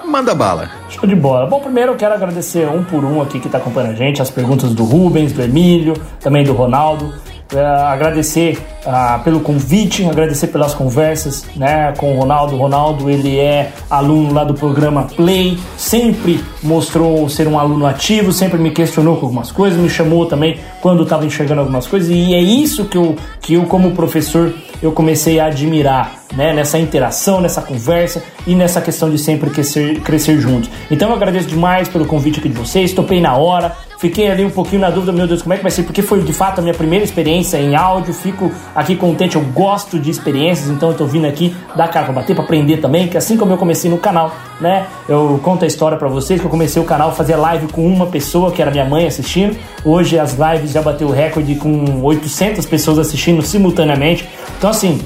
Manda 0.05 0.35
bala. 0.35 0.71
Show 0.89 1.07
de 1.07 1.15
bola. 1.15 1.47
Bom, 1.47 1.61
primeiro 1.61 1.93
eu 1.93 1.97
quero 1.97 2.15
agradecer 2.15 2.69
um 2.69 2.83
por 2.83 3.05
um 3.05 3.21
aqui 3.21 3.39
que 3.39 3.47
está 3.47 3.59
acompanhando 3.59 3.93
a 3.93 3.95
gente, 3.95 4.21
as 4.21 4.31
perguntas 4.31 4.73
do 4.75 4.85
Rubens, 4.85 5.33
do 5.33 5.43
Emílio, 5.43 5.95
também 6.21 6.45
do 6.45 6.53
Ronaldo. 6.53 7.13
É, 7.55 7.61
agradecer 7.61 8.59
ah, 8.85 9.21
pelo 9.23 9.41
convite, 9.41 10.05
agradecer 10.05 10.49
pelas 10.49 10.75
conversas 10.75 11.45
né, 11.57 11.93
com 11.97 12.17
o 12.17 12.21
Ronaldo. 12.21 12.55
O 12.55 12.59
Ronaldo 12.59 13.11
ele 13.11 13.39
é 13.39 13.73
aluno 13.89 14.33
lá 14.33 14.45
do 14.45 14.55
programa 14.55 15.05
Play, 15.05 15.59
sempre 15.77 16.43
mostrou 16.63 17.29
ser 17.29 17.47
um 17.47 17.59
aluno 17.59 17.87
ativo, 17.87 18.33
sempre 18.33 18.59
me 18.59 18.71
questionou 18.71 19.17
com 19.17 19.27
algumas 19.27 19.53
coisas, 19.53 19.79
me 19.79 19.91
chamou 19.91 20.27
também 20.27 20.59
quando 20.81 21.03
estava 21.03 21.25
enxergando 21.25 21.61
algumas 21.61 21.87
coisas 21.87 22.09
e 22.11 22.35
é 22.35 22.41
isso 22.41 22.87
que 22.87 22.97
eu, 22.97 23.17
que 23.41 23.55
eu 23.55 23.65
como 23.65 23.93
professor 23.93 24.53
eu 24.83 24.93
comecei 24.93 25.39
a 25.39 25.47
admirar 25.47 26.21
né, 26.35 26.53
nessa 26.53 26.79
interação, 26.79 27.41
nessa 27.41 27.61
conversa 27.61 28.23
e 28.47 28.55
nessa 28.55 28.81
questão 28.81 29.11
de 29.11 29.19
sempre 29.19 29.51
crescer, 29.51 30.01
crescer 30.01 30.41
juntos. 30.41 30.71
Então 30.91 31.11
eu 31.11 31.17
agradeço 31.17 31.49
demais 31.49 31.89
pelo 31.89 32.07
convite 32.07 32.39
aqui 32.39 32.49
de 32.49 32.57
vocês, 32.57 32.93
topei 32.93 33.21
na 33.21 33.37
hora, 33.37 33.77
fiquei 33.99 34.31
ali 34.31 34.45
um 34.45 34.51
pouquinho 34.51 34.81
na 34.81 34.91
dúvida, 34.91 35.13
meu 35.13 35.27
Deus, 35.27 35.43
como 35.43 35.53
é 35.53 35.57
que 35.57 35.63
vai 35.63 35.71
ser? 35.71 35.83
Porque 35.83 36.03
foi 36.03 36.23
de 36.23 36.33
fato 36.33 36.61
a 36.61 36.63
minha 36.63 36.75
primeira 36.75 37.05
experiência 37.05 37.59
em 37.59 37.75
áudio, 37.75 38.15
fico 38.15 38.51
aqui 38.75 38.97
contente, 38.97 39.37
eu 39.37 39.43
gosto 39.43 39.99
de 39.99 40.11
experiências, 40.11 40.69
então 40.69 40.91
eu 40.91 40.97
tô 40.97 41.07
vindo 41.07 41.27
aqui 41.27 41.55
dar 41.77 41.89
cara 41.89 42.07
pra 42.07 42.15
bater, 42.15 42.35
pra 42.35 42.45
aprender 42.45 42.79
também, 42.79 43.09
que 43.09 43.17
assim 43.17 43.37
como 43.37 43.53
eu 43.53 43.59
comecei 43.59 43.91
no 43.91 43.99
canal, 43.99 44.35
né? 44.61 44.87
Eu 45.09 45.41
conto 45.43 45.65
a 45.65 45.67
história 45.67 45.97
para 45.97 46.09
vocês 46.09 46.41
que 46.41 46.47
eu 46.47 46.51
comecei 46.51 46.81
o 46.81 46.85
canal, 46.85 47.13
fazia 47.15 47.37
live 47.37 47.69
com 47.69 47.87
uma 47.87 48.07
pessoa, 48.07 48.51
que 48.51 48.61
era 48.61 48.71
minha 48.71 48.85
mãe 48.85 49.07
assistindo. 49.07 49.57
Hoje 49.85 50.19
as 50.19 50.37
lives 50.37 50.73
já 50.73 50.83
bateu 50.83 51.09
o 51.09 51.13
recorde 51.13 51.55
com 51.55 52.03
800 52.03 52.65
pessoas 52.67 52.99
assistindo 52.99 53.43
simultaneamente. 53.43 54.29
Então 54.59 54.71
assim, 54.71 55.01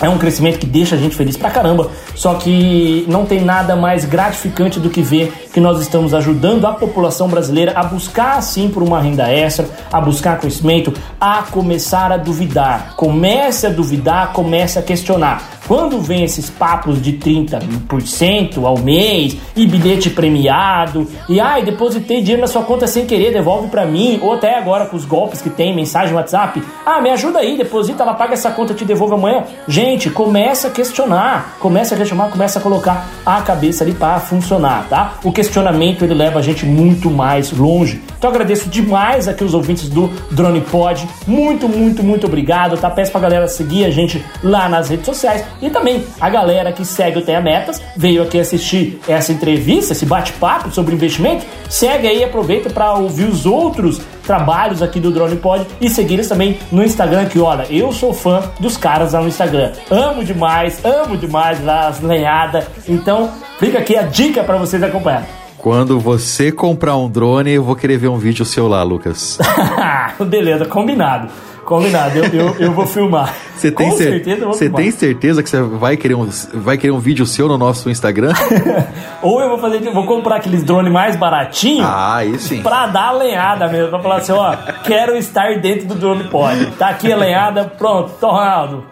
é 0.00 0.08
um 0.08 0.16
crescimento 0.16 0.58
que 0.58 0.66
deixa 0.66 0.94
a 0.94 0.98
gente 0.98 1.16
feliz 1.16 1.36
pra 1.36 1.50
caramba, 1.50 1.90
só 2.14 2.34
que 2.34 3.04
não 3.08 3.26
tem 3.26 3.40
nada 3.40 3.74
mais 3.74 4.04
gratificante 4.04 4.78
do 4.78 4.88
que 4.90 5.02
ver 5.02 5.47
que 5.58 5.62
nós 5.62 5.80
estamos 5.80 6.14
ajudando 6.14 6.68
a 6.68 6.72
população 6.72 7.26
brasileira 7.26 7.72
a 7.74 7.82
buscar 7.82 8.40
sim 8.40 8.68
por 8.68 8.80
uma 8.80 9.00
renda 9.00 9.28
extra, 9.28 9.68
a 9.92 10.00
buscar 10.00 10.38
conhecimento, 10.38 10.92
a 11.20 11.42
começar 11.42 12.12
a 12.12 12.16
duvidar. 12.16 12.94
Comece 12.94 13.66
a 13.66 13.70
duvidar, 13.70 14.32
comece 14.32 14.78
a 14.78 14.82
questionar. 14.82 15.58
Quando 15.68 16.00
vem 16.00 16.24
esses 16.24 16.48
papos 16.48 17.02
de 17.02 17.12
30% 17.12 18.64
ao 18.64 18.78
mês 18.78 19.36
e 19.54 19.66
bilhete 19.66 20.08
premiado 20.08 21.06
e 21.28 21.38
ai, 21.40 21.62
depositei 21.62 22.22
dinheiro 22.22 22.40
na 22.40 22.46
sua 22.46 22.62
conta 22.62 22.86
sem 22.86 23.04
querer, 23.04 23.34
devolve 23.34 23.68
para 23.68 23.84
mim, 23.84 24.18
ou 24.22 24.32
até 24.32 24.56
agora 24.56 24.86
com 24.86 24.96
os 24.96 25.04
golpes 25.04 25.42
que 25.42 25.50
tem, 25.50 25.76
mensagem 25.76 26.14
WhatsApp, 26.14 26.62
ah, 26.86 27.02
me 27.02 27.10
ajuda 27.10 27.40
aí, 27.40 27.58
deposita, 27.58 28.02
ela 28.02 28.14
paga 28.14 28.32
essa 28.32 28.50
conta, 28.50 28.72
te 28.72 28.86
devolvo 28.86 29.16
amanhã. 29.16 29.44
Gente, 29.66 30.08
começa 30.08 30.68
a 30.68 30.70
questionar, 30.70 31.58
começa 31.60 31.94
a 31.94 31.98
questionar, 31.98 32.30
começa 32.30 32.58
a 32.58 32.62
colocar 32.62 33.06
a 33.26 33.42
cabeça 33.42 33.84
ali 33.84 33.92
para 33.92 34.20
funcionar, 34.20 34.86
tá? 34.88 35.18
O 35.22 35.30
questionamento 35.48 36.04
ele 36.04 36.14
leva 36.14 36.38
a 36.38 36.42
gente 36.42 36.64
muito 36.66 37.10
mais 37.10 37.50
longe. 37.52 38.00
Então 38.18 38.30
agradeço 38.30 38.68
demais 38.68 39.26
aqui 39.26 39.42
os 39.42 39.54
ouvintes 39.54 39.88
do 39.88 40.08
Drone 40.30 40.60
Pod. 40.60 41.08
Muito, 41.26 41.68
muito, 41.68 42.02
muito 42.02 42.26
obrigado, 42.26 42.76
tá? 42.76 42.90
Peço 42.90 43.10
pra 43.10 43.20
galera 43.20 43.48
seguir 43.48 43.84
a 43.84 43.90
gente 43.90 44.22
lá 44.42 44.68
nas 44.68 44.88
redes 44.90 45.06
sociais 45.06 45.44
e 45.62 45.70
também 45.70 46.04
a 46.20 46.28
galera 46.28 46.72
que 46.72 46.84
segue 46.84 47.18
o 47.18 47.22
Tenha 47.22 47.40
Metas, 47.40 47.80
veio 47.96 48.22
aqui 48.22 48.38
assistir 48.38 49.00
essa 49.08 49.32
entrevista, 49.32 49.92
esse 49.92 50.04
bate-papo 50.04 50.70
sobre 50.70 50.94
investimento, 50.94 51.46
segue 51.68 52.06
aí, 52.06 52.22
aproveita 52.22 52.68
para 52.68 52.94
ouvir 52.94 53.24
os 53.24 53.46
outros 53.46 54.00
trabalhos 54.28 54.82
aqui 54.82 55.00
do 55.00 55.10
Drone 55.10 55.36
Pod 55.36 55.66
e 55.80 55.88
seguir 55.88 56.14
eles 56.14 56.28
também 56.28 56.58
no 56.70 56.84
Instagram, 56.84 57.24
que 57.26 57.38
olha, 57.38 57.66
eu 57.70 57.90
sou 57.92 58.12
fã 58.12 58.42
dos 58.60 58.76
caras 58.76 59.14
lá 59.14 59.22
no 59.22 59.28
Instagram. 59.28 59.72
Amo 59.90 60.22
demais, 60.22 60.84
amo 60.84 61.16
demais 61.16 61.64
lá 61.64 61.88
as 61.88 62.00
lenhadas. 62.00 62.66
Então, 62.86 63.30
fica 63.58 63.78
aqui 63.78 63.96
a 63.96 64.02
dica 64.02 64.44
para 64.44 64.58
vocês 64.58 64.82
acompanharem. 64.82 65.26
Quando 65.56 65.98
você 65.98 66.52
comprar 66.52 66.96
um 66.96 67.08
drone, 67.10 67.50
eu 67.52 67.64
vou 67.64 67.74
querer 67.74 67.96
ver 67.96 68.08
um 68.08 68.18
vídeo 68.18 68.44
seu 68.44 68.68
lá, 68.68 68.82
Lucas. 68.82 69.38
Beleza, 70.28 70.66
combinado. 70.66 71.28
Combinado, 71.68 72.16
eu, 72.18 72.24
eu, 72.32 72.56
eu 72.58 72.72
vou 72.72 72.86
filmar. 72.86 73.34
Você 73.54 73.70
tem, 73.70 73.90
cer- 73.90 74.08
certeza 74.12 74.46
você 74.46 74.70
tem 74.70 74.90
certeza 74.90 75.42
que 75.42 75.50
você 75.50 75.60
vai 75.60 75.98
querer, 75.98 76.14
um, 76.14 76.26
vai 76.54 76.78
querer 76.78 76.92
um 76.92 76.98
vídeo 76.98 77.26
seu 77.26 77.46
no 77.46 77.58
nosso 77.58 77.90
Instagram? 77.90 78.32
Ou 79.20 79.38
eu 79.42 79.50
vou 79.50 79.58
fazer, 79.58 79.80
vou 79.92 80.06
comprar 80.06 80.36
aqueles 80.36 80.64
drones 80.64 80.90
mais 80.90 81.14
baratinhos. 81.14 81.84
Ah, 81.86 82.16
aí 82.16 82.38
sim. 82.38 82.62
Pra 82.62 82.86
dar 82.86 83.08
a 83.08 83.12
lenhada 83.12 83.68
mesmo, 83.68 83.90
pra 83.90 83.98
falar 84.00 84.16
assim, 84.16 84.32
ó, 84.32 84.56
quero 84.82 85.14
estar 85.14 85.58
dentro 85.60 85.86
do 85.88 85.94
drone 85.94 86.24
pod. 86.24 86.64
Tá 86.78 86.88
aqui 86.88 87.12
a 87.12 87.16
lenhada, 87.18 87.64
pronto, 87.64 88.12
Tom 88.18 88.30
Ronaldo. 88.30 88.84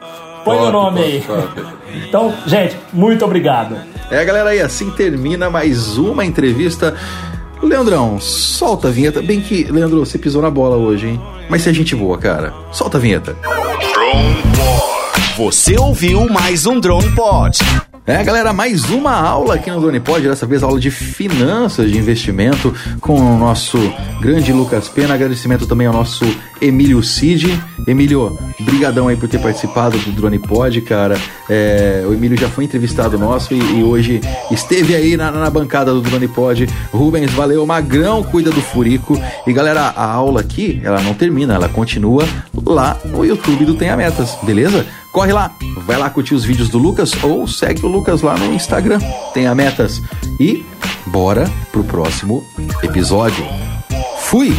Põe 0.44 0.56
o 0.58 0.60
Top, 0.60 0.72
nome 0.72 1.00
aí. 1.02 1.24
top. 1.26 1.62
Então, 2.08 2.34
gente, 2.46 2.76
muito 2.92 3.24
obrigado. 3.24 3.74
É, 4.10 4.22
galera, 4.22 4.50
aí 4.50 4.60
assim 4.60 4.90
termina 4.90 5.48
mais 5.48 5.96
uma 5.96 6.26
entrevista. 6.26 6.94
Leandrão, 7.62 8.20
solta 8.20 8.88
a 8.88 8.90
vinheta. 8.90 9.22
Bem 9.22 9.40
que, 9.40 9.64
Leandro, 9.64 10.04
você 10.04 10.18
pisou 10.18 10.42
na 10.42 10.50
bola 10.50 10.76
hoje, 10.76 11.08
hein? 11.08 11.20
Mas 11.48 11.62
se 11.62 11.70
é 11.70 11.72
gente 11.72 11.94
boa, 11.94 12.18
cara. 12.18 12.52
Solta 12.72 12.98
a 12.98 13.00
vinheta. 13.00 13.36
Você 15.36 15.78
ouviu 15.78 16.28
mais 16.28 16.66
um 16.66 16.78
Drone 16.80 17.10
Pod. 17.12 17.58
É, 18.08 18.22
galera, 18.22 18.52
mais 18.52 18.88
uma 18.88 19.10
aula 19.10 19.56
aqui 19.56 19.68
no 19.68 19.80
Drone 19.80 19.98
Pod, 19.98 20.28
dessa 20.28 20.46
vez 20.46 20.62
aula 20.62 20.78
de 20.78 20.92
finanças 20.92 21.90
de 21.90 21.98
investimento 21.98 22.72
com 23.00 23.18
o 23.18 23.36
nosso 23.36 23.76
grande 24.20 24.52
Lucas 24.52 24.88
Pena. 24.88 25.14
Agradecimento 25.14 25.66
também 25.66 25.88
ao 25.88 25.92
nosso 25.92 26.24
Emílio 26.60 27.02
Cid. 27.02 27.60
Emílio, 27.84 28.38
brigadão 28.60 29.08
aí 29.08 29.16
por 29.16 29.28
ter 29.28 29.40
participado 29.40 29.98
do 29.98 30.12
Drone 30.12 30.38
Pod, 30.38 30.80
cara. 30.82 31.18
É, 31.50 32.04
o 32.08 32.14
Emílio 32.14 32.38
já 32.38 32.48
foi 32.48 32.62
entrevistado 32.62 33.18
nosso 33.18 33.52
e, 33.52 33.80
e 33.80 33.82
hoje 33.82 34.20
esteve 34.52 34.94
aí 34.94 35.16
na, 35.16 35.32
na 35.32 35.50
bancada 35.50 35.92
do 35.92 36.00
Drone 36.00 36.28
Pod. 36.28 36.64
Rubens, 36.92 37.32
valeu. 37.32 37.66
Magrão 37.66 38.22
cuida 38.22 38.52
do 38.52 38.60
Furico. 38.60 39.20
E 39.44 39.52
galera, 39.52 39.80
a 39.80 40.08
aula 40.08 40.42
aqui, 40.42 40.80
ela 40.84 41.00
não 41.00 41.12
termina, 41.12 41.54
ela 41.54 41.68
continua 41.68 42.24
lá 42.64 42.96
no 43.04 43.24
YouTube 43.24 43.64
do 43.64 43.74
Tenha 43.74 43.96
Metas, 43.96 44.38
beleza? 44.44 44.86
Corre 45.16 45.32
lá, 45.32 45.50
vai 45.78 45.96
lá 45.96 46.10
curtir 46.10 46.34
os 46.34 46.44
vídeos 46.44 46.68
do 46.68 46.76
Lucas 46.76 47.10
ou 47.24 47.48
segue 47.48 47.86
o 47.86 47.88
Lucas 47.88 48.20
lá 48.20 48.36
no 48.36 48.52
Instagram. 48.52 48.98
Tenha 49.32 49.54
metas. 49.54 50.02
E 50.38 50.62
bora 51.06 51.50
pro 51.72 51.82
próximo 51.82 52.46
episódio. 52.82 53.42
Fui! 54.18 54.54